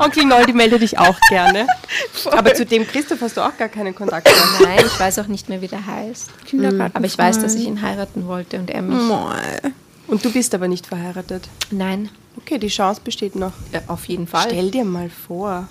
Onkel 0.00 0.24
Noldi, 0.24 0.52
melde 0.52 0.78
dich 0.78 0.98
auch 0.98 1.18
gerne. 1.28 1.66
Aber 2.32 2.54
zu 2.54 2.64
dem 2.66 2.86
Christoph 2.86 3.20
hast 3.20 3.36
du 3.36 3.40
auch 3.42 3.56
gar 3.56 3.68
keinen 3.68 3.94
Kontakt 3.94 4.26
mehr. 4.26 4.68
Nein, 4.68 4.84
ich 4.86 4.98
weiß 4.98 5.18
auch 5.20 5.26
nicht 5.26 5.48
mehr, 5.48 5.60
wie 5.60 5.68
der 5.68 5.84
heißt. 5.86 6.30
Aber 6.94 7.04
ich 7.06 7.16
weiß, 7.16 7.40
dass 7.40 7.54
ich 7.54 7.66
ihn 7.66 7.82
heiraten 7.82 8.26
wollte 8.26 8.58
und 8.58 8.70
er 8.70 8.82
mich. 8.82 8.96
Moll. 9.02 9.34
Und 10.06 10.24
du 10.24 10.32
bist 10.32 10.54
aber 10.54 10.66
nicht 10.68 10.86
verheiratet. 10.86 11.48
Nein, 11.70 12.08
Okay, 12.36 12.58
die 12.58 12.68
Chance 12.68 13.00
besteht 13.04 13.34
noch. 13.36 13.52
äh, 13.72 13.80
auf 13.86 14.06
jeden 14.06 14.26
Fall. 14.26 14.46
Stell 14.48 14.70
dir 14.70 14.84
mal 14.84 15.10
vor, 15.10 15.68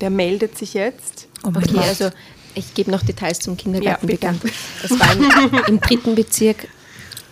der 0.00 0.10
meldet 0.10 0.58
sich 0.58 0.74
jetzt. 0.74 1.28
Okay, 1.42 1.78
also 1.78 2.10
ich 2.54 2.74
gebe 2.74 2.90
noch 2.90 3.02
Details 3.02 3.38
zum 3.38 3.56
Kindergarten 3.56 4.06
Ja, 4.08 4.14
bekannt. 4.16 4.42
Es 4.82 4.90
war 4.98 5.12
im, 5.12 5.60
im 5.66 5.80
dritten 5.80 6.14
Bezirk 6.16 6.68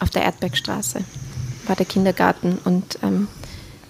auf 0.00 0.10
der 0.10 0.22
Erdbergstraße, 0.22 1.00
war 1.66 1.76
der 1.76 1.86
Kindergarten 1.86 2.58
und 2.64 2.98
ähm, 3.02 3.28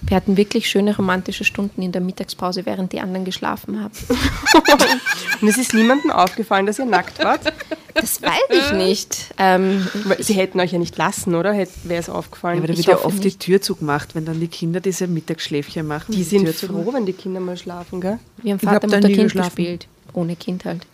wir 0.09 0.17
hatten 0.17 0.37
wirklich 0.37 0.69
schöne 0.69 0.95
romantische 0.95 1.43
Stunden 1.45 1.81
in 1.81 1.91
der 1.91 2.01
Mittagspause, 2.01 2.65
während 2.65 2.93
die 2.93 2.99
anderen 2.99 3.25
geschlafen 3.25 3.81
haben. 3.81 3.93
Und 5.41 5.47
es 5.47 5.57
ist 5.57 5.73
niemandem 5.73 6.11
aufgefallen, 6.11 6.65
dass 6.65 6.79
ihr 6.79 6.85
nackt 6.85 7.23
wart. 7.23 7.53
Das 7.93 8.21
weiß 8.21 8.31
ich 8.49 8.71
nicht. 8.73 9.33
Ähm, 9.37 9.87
Sie 10.19 10.33
hätten 10.33 10.59
euch 10.59 10.71
ja 10.71 10.79
nicht 10.79 10.97
lassen, 10.97 11.35
oder? 11.35 11.53
Wäre 11.53 11.99
es 11.99 12.09
aufgefallen. 12.09 12.57
Ja, 12.57 12.63
aber 12.63 12.67
da 12.67 12.73
Ich 12.73 12.87
wird 12.87 12.99
ja 12.99 13.05
oft 13.05 13.23
die 13.23 13.37
Tür 13.37 13.61
zugemacht, 13.61 14.15
wenn 14.15 14.25
dann 14.25 14.39
die 14.39 14.47
Kinder 14.47 14.79
diese 14.79 15.07
Mittagsschläfchen 15.07 15.85
machen. 15.85 16.11
die 16.11 16.23
sind 16.23 16.45
Tür 16.45 16.55
zugemacht. 16.55 16.85
froh, 16.85 16.93
wenn 16.93 17.05
die 17.05 17.13
Kinder 17.13 17.39
mal 17.39 17.57
schlafen, 17.57 18.01
gell? 18.01 18.19
wir 18.41 18.53
haben 18.53 18.59
Vater, 18.59 18.87
Mutter, 18.87 19.01
Kind 19.01 19.23
geschlafen. 19.23 19.55
gespielt. 19.55 19.87
Ohne 20.13 20.35
Kind 20.35 20.65
halt. 20.65 20.85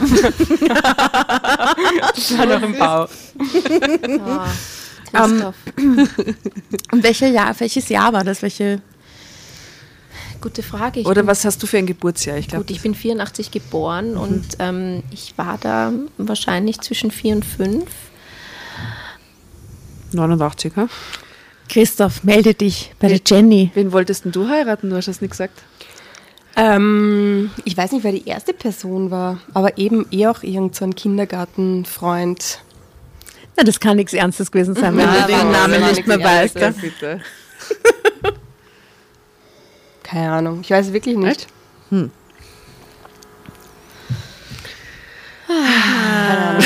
Das 2.14 2.38
war 2.38 2.46
noch 2.46 2.62
im 2.62 2.78
Bau. 2.78 3.04
Oh, 3.04 4.40
Christoph, 5.14 5.54
Und 6.92 7.02
welcher 7.02 7.28
Jahr, 7.28 7.58
welches 7.58 7.88
Jahr 7.88 8.12
war 8.12 8.24
das? 8.24 8.42
Welche? 8.42 8.80
gute 10.44 10.62
Frage. 10.62 11.00
Ich 11.00 11.06
Oder 11.06 11.26
was 11.26 11.44
hast 11.46 11.62
du 11.62 11.66
für 11.66 11.78
ein 11.78 11.86
Geburtsjahr? 11.86 12.36
Ich 12.36 12.48
glaube, 12.48 12.64
Gut, 12.64 12.70
ich 12.70 12.82
bin 12.82 12.94
84 12.94 13.50
geboren 13.50 14.16
und 14.16 14.44
ähm, 14.58 15.02
ich 15.10 15.32
war 15.38 15.58
da 15.58 15.90
wahrscheinlich 16.18 16.80
zwischen 16.82 17.10
4 17.10 17.36
und 17.36 17.44
5. 17.44 17.90
89, 20.12 20.76
ha? 20.76 20.86
Christoph, 21.68 22.24
melde 22.24 22.52
dich 22.52 22.92
bei 23.00 23.08
der 23.08 23.20
Jenny. 23.24 23.70
Wen 23.74 23.90
wolltest 23.90 24.26
denn 24.26 24.32
du 24.32 24.48
heiraten? 24.48 24.90
Du 24.90 24.96
hast 24.96 25.08
das 25.08 25.22
nicht 25.22 25.30
gesagt. 25.30 25.62
Ähm, 26.56 27.50
ich 27.64 27.76
weiß 27.76 27.92
nicht, 27.92 28.04
wer 28.04 28.12
die 28.12 28.28
erste 28.28 28.52
Person 28.52 29.10
war, 29.10 29.40
aber 29.54 29.78
eben 29.78 30.06
eh 30.10 30.26
auch 30.26 30.42
irgend 30.42 30.76
so 30.76 30.84
ein 30.84 30.94
Kindergartenfreund. 30.94 32.60
Na, 33.56 33.62
das 33.62 33.78
kann 33.78 33.96
nichts 33.96 34.12
Ernstes 34.12 34.50
gewesen 34.50 34.74
sein, 34.74 34.96
wenn 34.96 35.06
du 35.12 35.26
den 35.26 35.50
Namen 35.50 35.80
nicht 35.86 36.06
mehr 36.06 36.22
weißt. 36.22 36.56
Keine 40.02 40.32
Ahnung, 40.32 40.60
ich 40.62 40.70
weiß 40.70 40.92
wirklich 40.92 41.16
nicht. 41.16 41.46
Ja, 45.48 46.58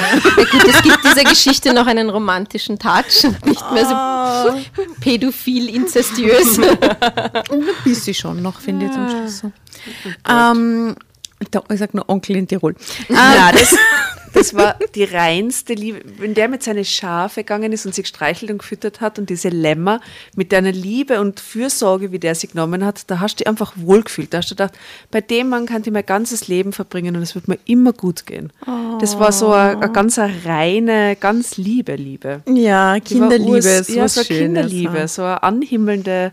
gut, 0.51 0.65
es 0.69 0.82
gibt 0.82 1.05
dieser 1.05 1.24
Geschichte 1.24 1.73
noch 1.74 1.86
einen 1.86 2.10
romantischen 2.10 2.78
Touch, 2.78 3.24
nicht 3.44 3.73
mehr 3.73 3.85
so 3.85 4.81
pädophil, 5.01 5.74
inzestiös. 5.74 6.59
Ein 6.59 7.65
bisschen 7.85 8.15
schon 8.15 8.43
noch, 8.43 8.60
finde 8.60 8.86
ich 8.86 8.93
zum 8.93 9.09
Schluss 9.09 9.39
so. 9.39 9.52
Ähm, 10.28 10.97
da, 11.51 11.62
ich 11.73 11.78
sag 11.78 11.94
nur 11.94 12.09
Onkel 12.09 12.36
in 12.36 12.48
Tirol. 12.48 12.74
Ja, 13.09 13.51
das, 13.52 13.77
das 14.35 14.55
war 14.55 14.77
die 14.94 15.05
reinste 15.05 15.74
Liebe. 15.74 16.01
Wenn 16.19 16.35
der 16.35 16.48
mit 16.48 16.62
seinen 16.62 16.85
Schafe 16.85 17.40
gegangen 17.40 17.73
ist 17.73 17.86
und 17.86 17.94
sie 17.94 18.02
gestreichelt 18.02 18.51
und 18.51 18.59
gefüttert 18.59 19.01
hat 19.01 19.19
und 19.19 19.31
diese 19.31 19.48
Lämmer 19.48 20.01
mit 20.35 20.52
deiner 20.52 20.73
Liebe 20.73 21.20
und 21.20 21.40
Fürsorge, 21.40 22.12
wie 22.12 22.19
der 22.19 22.35
sie 22.35 22.48
genommen 22.48 22.85
hat, 22.85 23.10
da 23.10 23.20
hast 23.20 23.35
du 23.35 23.44
dich 23.44 23.48
einfach 23.48 23.73
wohlgefühlt. 23.77 24.35
Da 24.35 24.39
hast 24.39 24.51
du 24.51 24.56
gedacht, 24.56 24.74
bei 25.10 25.20
dem 25.20 25.48
Mann 25.48 25.66
kann 25.66 25.82
ich 25.85 25.90
mein 25.90 26.06
ganzes 26.06 26.48
Leben 26.48 26.73
verbringen 26.73 27.16
und 27.16 27.23
es 27.23 27.35
wird 27.35 27.48
mir 27.48 27.59
immer 27.66 27.93
gut 27.93 28.27
gehen. 28.27 28.52
Das 29.01 29.19
war 29.19 29.32
so 29.32 29.52
eine, 29.52 29.81
eine 29.81 29.93
ganz 29.93 30.19
eine 30.19 30.35
reine, 30.44 31.16
ganz 31.16 31.56
liebe 31.56 31.94
Liebe. 31.94 32.43
Ja, 32.48 32.98
Kinderliebe 32.98 33.59
ist 33.59 33.90
ja, 33.90 34.05
was 34.05 34.15
so 34.15 34.20
eine 34.20 34.27
Schönes. 34.27 34.39
Kinderliebe, 34.39 35.09
so 35.09 35.23
eine 35.23 35.43
anhimmelnde, 35.43 36.32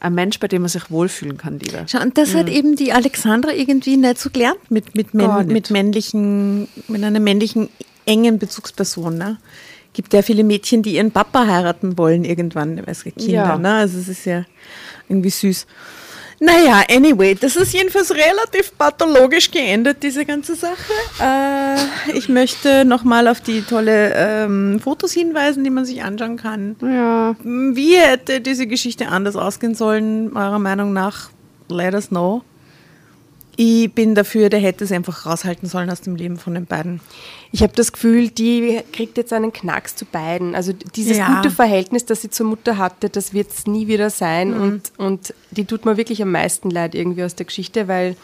ein 0.00 0.14
Mensch, 0.14 0.38
bei 0.38 0.48
dem 0.48 0.62
man 0.62 0.68
sich 0.68 0.90
wohlfühlen 0.90 1.36
kann, 1.36 1.58
Liebe. 1.58 1.84
Schau, 1.86 2.00
und 2.00 2.18
das 2.18 2.34
hat 2.34 2.48
eben 2.48 2.76
die 2.76 2.92
Alexandra 2.92 3.52
irgendwie 3.52 3.96
nicht 3.96 4.18
so 4.18 4.30
gelernt 4.30 4.70
mit, 4.70 4.94
mit, 4.94 5.14
nicht. 5.14 5.46
mit 5.46 5.70
männlichen, 5.70 6.68
mit 6.88 7.02
einer 7.02 7.20
männlichen 7.20 7.68
engen 8.04 8.38
Bezugsperson. 8.38 9.16
Ne? 9.16 9.38
Gibt 9.92 10.12
ja 10.12 10.22
viele 10.22 10.44
Mädchen, 10.44 10.82
die 10.82 10.96
ihren 10.96 11.10
Papa 11.10 11.46
heiraten 11.46 11.96
wollen 11.96 12.24
irgendwann, 12.24 12.82
als 12.84 13.04
Kinder. 13.04 13.26
Ja. 13.26 13.58
Ne? 13.58 13.74
Also 13.74 13.98
es 13.98 14.08
ist 14.08 14.26
ja 14.26 14.44
irgendwie 15.08 15.30
süß. 15.30 15.66
Naja, 16.38 16.82
anyway, 16.90 17.34
das 17.34 17.56
ist 17.56 17.72
jedenfalls 17.72 18.12
relativ 18.12 18.76
pathologisch 18.76 19.50
geendet, 19.50 20.02
diese 20.02 20.24
ganze 20.24 20.54
Sache. 20.54 20.92
Äh, 21.20 22.16
ich 22.16 22.28
möchte 22.28 22.84
nochmal 22.84 23.26
auf 23.28 23.40
die 23.40 23.62
tolle 23.62 24.12
ähm, 24.14 24.80
Fotos 24.80 25.12
hinweisen, 25.12 25.64
die 25.64 25.70
man 25.70 25.84
sich 25.84 26.02
anschauen 26.02 26.36
kann. 26.36 26.76
Ja. 26.82 27.36
Wie 27.42 27.96
hätte 27.96 28.40
diese 28.40 28.66
Geschichte 28.66 29.08
anders 29.08 29.36
ausgehen 29.36 29.74
sollen, 29.74 30.36
eurer 30.36 30.58
Meinung 30.58 30.92
nach? 30.92 31.30
Let 31.68 31.94
us 31.94 32.08
know. 32.08 32.42
Ich 33.58 33.90
bin 33.92 34.14
dafür, 34.14 34.50
der 34.50 34.60
hätte 34.60 34.84
es 34.84 34.92
einfach 34.92 35.24
raushalten 35.24 35.66
sollen 35.66 35.88
aus 35.88 36.02
dem 36.02 36.14
Leben 36.14 36.36
von 36.36 36.52
den 36.54 36.66
beiden. 36.66 37.00
Ich 37.52 37.62
habe 37.62 37.72
das 37.74 37.90
Gefühl, 37.92 38.28
die 38.28 38.80
kriegt 38.92 39.16
jetzt 39.16 39.32
einen 39.32 39.50
Knacks 39.52 39.96
zu 39.96 40.04
beiden. 40.04 40.54
Also 40.54 40.74
dieses 40.74 41.16
Ja. 41.16 41.36
gute 41.36 41.50
Verhältnis, 41.50 42.04
das 42.04 42.20
sie 42.20 42.28
zur 42.28 42.46
Mutter 42.46 42.76
hatte, 42.76 43.08
das 43.08 43.32
wird 43.32 43.50
es 43.50 43.66
nie 43.66 43.86
wieder 43.86 44.10
sein. 44.10 44.52
Und, 44.52 44.92
und 44.98 45.32
die 45.52 45.64
tut 45.64 45.86
mir 45.86 45.96
wirklich 45.96 46.20
am 46.22 46.32
meisten 46.32 46.68
leid 46.70 46.94
irgendwie 46.94 47.24
aus 47.24 47.34
der 47.34 47.46
Geschichte, 47.46 47.88
weil 47.88 48.16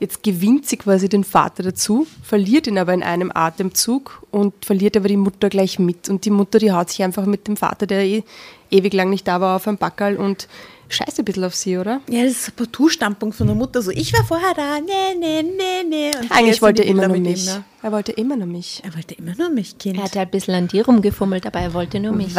jetzt 0.00 0.24
gewinnt 0.24 0.66
sie 0.66 0.76
quasi 0.76 1.08
den 1.08 1.22
Vater 1.24 1.62
dazu, 1.62 2.06
verliert 2.22 2.66
ihn 2.66 2.78
aber 2.78 2.92
in 2.94 3.04
einem 3.04 3.30
Atemzug 3.32 4.22
und 4.32 4.52
verliert 4.64 4.96
aber 4.96 5.08
die 5.08 5.16
Mutter 5.16 5.48
gleich 5.48 5.78
mit. 5.78 6.08
Und 6.08 6.24
die 6.24 6.30
Mutter, 6.30 6.58
die 6.58 6.72
haut 6.72 6.90
sich 6.90 7.02
einfach 7.04 7.26
mit 7.26 7.46
dem 7.46 7.56
Vater, 7.56 7.86
der 7.86 8.04
eh 8.04 8.24
ewig 8.72 8.92
lang 8.92 9.08
nicht 9.10 9.28
da 9.28 9.40
war, 9.40 9.56
auf 9.56 9.68
ein 9.68 9.78
Backerl 9.78 10.16
und 10.16 10.48
scheißt 10.88 11.18
ein 11.18 11.24
bisschen 11.24 11.44
auf 11.44 11.54
sie, 11.54 11.78
oder? 11.78 12.00
Ja, 12.08 12.22
das 12.24 12.32
ist 12.32 12.48
ein 12.48 12.54
Partout-Standpunkt 12.56 13.36
von 13.36 13.46
der 13.46 13.56
Mutter. 13.56 13.82
So, 13.82 13.90
ich 13.90 14.12
war 14.12 14.24
vorher 14.24 14.54
da, 14.54 14.78
nee, 14.80 15.14
nee, 15.18 15.42
nee, 15.42 15.84
nee. 15.88 16.10
Und 16.20 16.30
Eigentlich 16.32 16.60
wollte 16.62 16.82
er 16.82 16.88
immer 16.88 17.08
nur 17.08 17.18
mich. 17.18 17.46
ihm, 17.46 17.54
ne? 17.54 17.64
Er 17.82 17.92
wollte 17.92 18.12
immer 18.12 18.36
nur 18.36 18.46
mich. 18.46 18.82
Er 18.84 18.94
wollte 18.94 19.14
immer 19.14 19.34
nur 19.36 19.50
mich, 19.50 19.78
Kind. 19.78 19.98
Er 19.98 20.04
hat 20.04 20.16
halt 20.16 20.28
ein 20.28 20.30
bisschen 20.30 20.54
an 20.54 20.68
dir 20.68 20.84
rumgefummelt, 20.86 21.46
aber 21.46 21.60
er 21.60 21.72
wollte 21.74 21.98
nur 22.00 22.12
mich. 22.12 22.34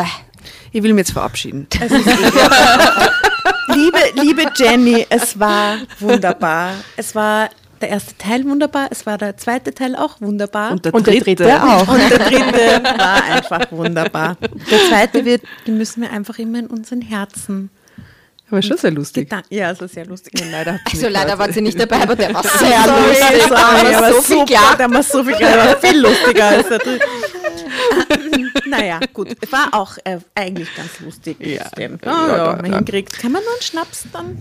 Ich 0.72 0.84
will 0.84 0.94
mich 0.94 1.08
jetzt 1.08 1.12
verabschieden. 1.14 1.68
liebe, 3.74 3.98
liebe 4.16 4.44
Jenny, 4.56 5.06
es 5.10 5.40
war 5.40 5.78
wunderbar. 6.00 6.72
Es 6.96 7.14
war 7.16 7.50
der 7.82 7.90
erste 7.90 8.18
Teil 8.18 8.44
wunderbar, 8.46 8.88
es 8.92 9.06
war 9.06 9.18
der 9.20 9.38
zweite 9.38 9.72
Teil 9.74 9.96
auch 9.96 10.20
wunderbar. 10.20 10.72
Und 10.72 10.86
der 10.86 10.94
Und 10.94 11.06
der 11.06 11.14
dritte. 11.20 11.44
dritte 11.44 11.64
auch. 11.64 11.88
Und 11.88 12.00
der 12.10 12.18
dritte 12.20 12.84
war 12.98 13.24
einfach 13.24 13.72
wunderbar. 13.72 14.38
Der 14.42 14.80
zweite 14.90 15.26
wird, 15.26 15.44
den 15.68 15.78
müssen 15.78 16.02
wir 16.02 16.12
einfach 16.12 16.40
immer 16.40 16.60
in 16.60 16.68
unseren 16.68 17.02
Herzen. 17.02 17.70
Aber 18.50 18.62
schon 18.62 18.78
sehr 18.78 18.92
lustig. 18.92 19.30
Gedan 19.30 19.44
ja, 19.50 19.72
es 19.72 19.82
war 19.82 19.88
sehr 19.90 20.06
lustig. 20.06 20.34
Leider 20.52 20.74
habt 20.74 20.94
ihr 20.94 21.00
Also 21.00 21.10
leider 21.10 21.38
war 21.38 21.52
sie 21.52 21.62
nicht 21.62 21.78
dabei, 21.80 21.98
aber 22.04 22.16
der 22.16 22.34
war 22.34 22.44
sehr 22.60 22.84
Sorry, 22.86 23.08
lustig. 23.08 23.42
sorry, 23.50 23.90
Der 23.90 23.98
aber 23.98 24.02
war 24.02 24.14
so 24.14 24.22
viel 24.22 24.36
super, 24.38 24.46
klar. 24.46 24.78
der 24.78 24.92
war 24.94 25.04
so 25.04 25.24
viel, 25.24 25.36
der 25.36 25.58
war 25.58 25.78
viel 25.78 26.00
lustiger 26.00 26.48
als 26.48 26.68
der 26.70 26.80
naja, 28.66 29.00
gut. 29.14 29.30
War 29.52 29.70
auch 29.74 29.98
äh, 30.04 30.18
eigentlich 30.36 30.74
ganz 30.76 31.00
lustig. 31.00 31.38
Ja. 31.40 31.66
Ja, 31.78 31.90
Ah, 32.06 32.28
ja, 32.28 32.28
ja, 32.38 32.46
ja. 32.56 32.62
man 32.62 32.74
hinkriegt. 32.74 33.18
Kann 33.20 33.32
man 33.32 33.42
nur 33.44 33.52
einen 33.54 33.62
Schnaps 33.62 34.06
dann? 34.12 34.38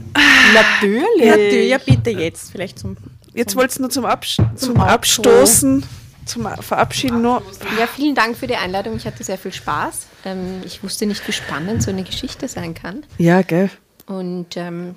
Natürlich. 0.54 1.24
Ja, 1.24 1.36
du, 1.36 1.62
ja 1.62 1.78
bitte 1.78 2.10
jetzt. 2.10 2.50
Vielleicht 2.52 2.78
zum. 2.78 2.96
Jetzt 3.34 3.54
wolltest 3.56 3.78
du 3.78 3.82
nur 3.82 3.90
zum, 3.90 4.04
Absch 4.04 4.38
zum 4.56 4.76
Outro. 4.76 4.82
Abstoßen, 4.90 5.84
zum 6.24 6.48
Verabschieden 6.60 7.20
nur. 7.22 7.42
Ja, 7.78 7.86
vielen 7.86 8.14
Dank 8.14 8.36
für 8.36 8.46
die 8.46 8.56
Einladung. 8.56 8.96
Ich 8.96 9.06
hatte 9.06 9.22
sehr 9.22 9.36
viel 9.38 9.52
Spaß. 9.52 10.06
Ähm, 10.24 10.62
ich 10.64 10.82
wusste 10.82 11.06
nicht, 11.06 11.26
wie 11.28 11.32
spannend 11.32 11.82
so 11.82 11.90
eine 11.90 12.02
Geschichte 12.02 12.48
sein 12.48 12.74
kann. 12.74 13.04
Ja, 13.18 13.42
gell. 13.42 13.70
Und 14.06 14.56
ähm, 14.56 14.94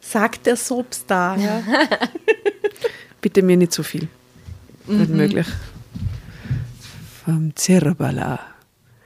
Sagt 0.00 0.46
der 0.46 0.56
Soapstar. 0.56 1.36
Ja. 1.38 1.62
Bitte 3.20 3.42
mir 3.42 3.56
nicht 3.56 3.72
zu 3.72 3.82
viel. 3.82 4.08
Nicht 4.86 5.10
Mhm. 5.10 5.16
möglich. 5.16 5.46
Vom 7.24 7.54
Zirbala. 7.56 8.38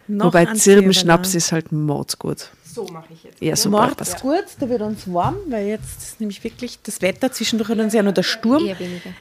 Noch 0.08 0.26
Wobei 0.26 0.46
Zirbenschnaps 0.46 1.34
ist 1.34 1.52
halt 1.52 1.72
mordsgut. 1.72 2.50
So 2.64 2.84
mache 2.86 3.06
ich 3.12 3.24
jetzt. 3.24 3.40
Ja, 3.40 3.56
super. 3.56 3.78
Mord 3.86 3.96
passt. 3.96 4.14
ist 4.16 4.20
gut, 4.20 4.44
da 4.60 4.68
wird 4.68 4.82
uns 4.82 5.12
warm, 5.12 5.36
weil 5.48 5.66
jetzt 5.68 6.02
ist 6.02 6.20
nämlich 6.20 6.42
wirklich 6.44 6.78
das 6.82 7.00
Wetter 7.02 7.32
zwischendurch 7.32 7.68
hat 7.70 7.78
uns 7.78 7.94
ja 7.94 8.02
nur 8.02 8.12
der 8.12 8.22
Sturm 8.22 8.62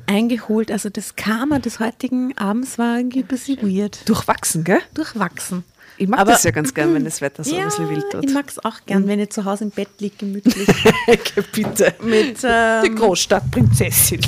eingeholt. 0.06 0.72
Also 0.72 0.90
das 0.90 1.16
Karma 1.16 1.60
des 1.60 1.80
heutigen 1.80 2.38
Abends 2.38 2.78
war 2.78 2.98
irgendwie 2.98 3.20
ein 3.20 3.28
bisschen 3.28 3.58
weird. 3.62 4.08
Durchwachsen, 4.08 4.64
gell? 4.64 4.82
Durchwachsen. 4.94 5.64
Ich 6.00 6.08
mag 6.08 6.20
Aber- 6.22 6.32
das 6.32 6.44
ja 6.44 6.52
ganz 6.52 6.74
gern, 6.74 6.94
wenn 6.94 7.04
das 7.04 7.20
Wetter 7.22 7.44
so 7.44 7.54
ein 7.56 7.66
bisschen 7.66 7.90
wild 7.90 8.06
ich 8.08 8.14
wird. 8.14 8.34
mag 8.34 8.46
es 8.48 8.58
auch 8.64 8.78
gern, 8.86 9.06
wenn 9.08 9.20
ich 9.20 9.30
zu 9.32 9.44
Hause 9.46 9.66
im 9.66 9.70
Bett 9.70 9.90
liege, 10.00 10.16
gemütlich. 10.18 10.56
Bitte. 11.54 11.94
Mit, 12.02 12.42
Die 12.42 12.48
ähm, 12.48 12.96
Großstadtprinzessin. 12.96 14.22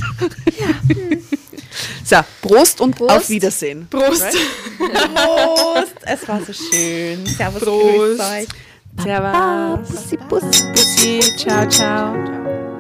So, 2.03 2.18
Prost 2.41 2.81
und 2.81 2.95
Prost. 2.98 3.11
auf 3.11 3.30
Wiedersehen. 3.30 3.88
Prost. 3.89 4.26
Prost! 4.77 5.95
Es 6.02 6.27
war 6.27 6.41
so 6.45 6.52
schön. 6.52 7.26
Servus, 7.26 7.61
Prost. 7.64 7.95
grüß 7.95 8.19
euch. 8.19 8.48
Servus. 9.03 9.88
Bussi, 9.89 10.18
Bussi. 10.27 10.64
Bussi. 10.73 11.19
Ciao, 11.38 11.65
ciao. 11.69 12.70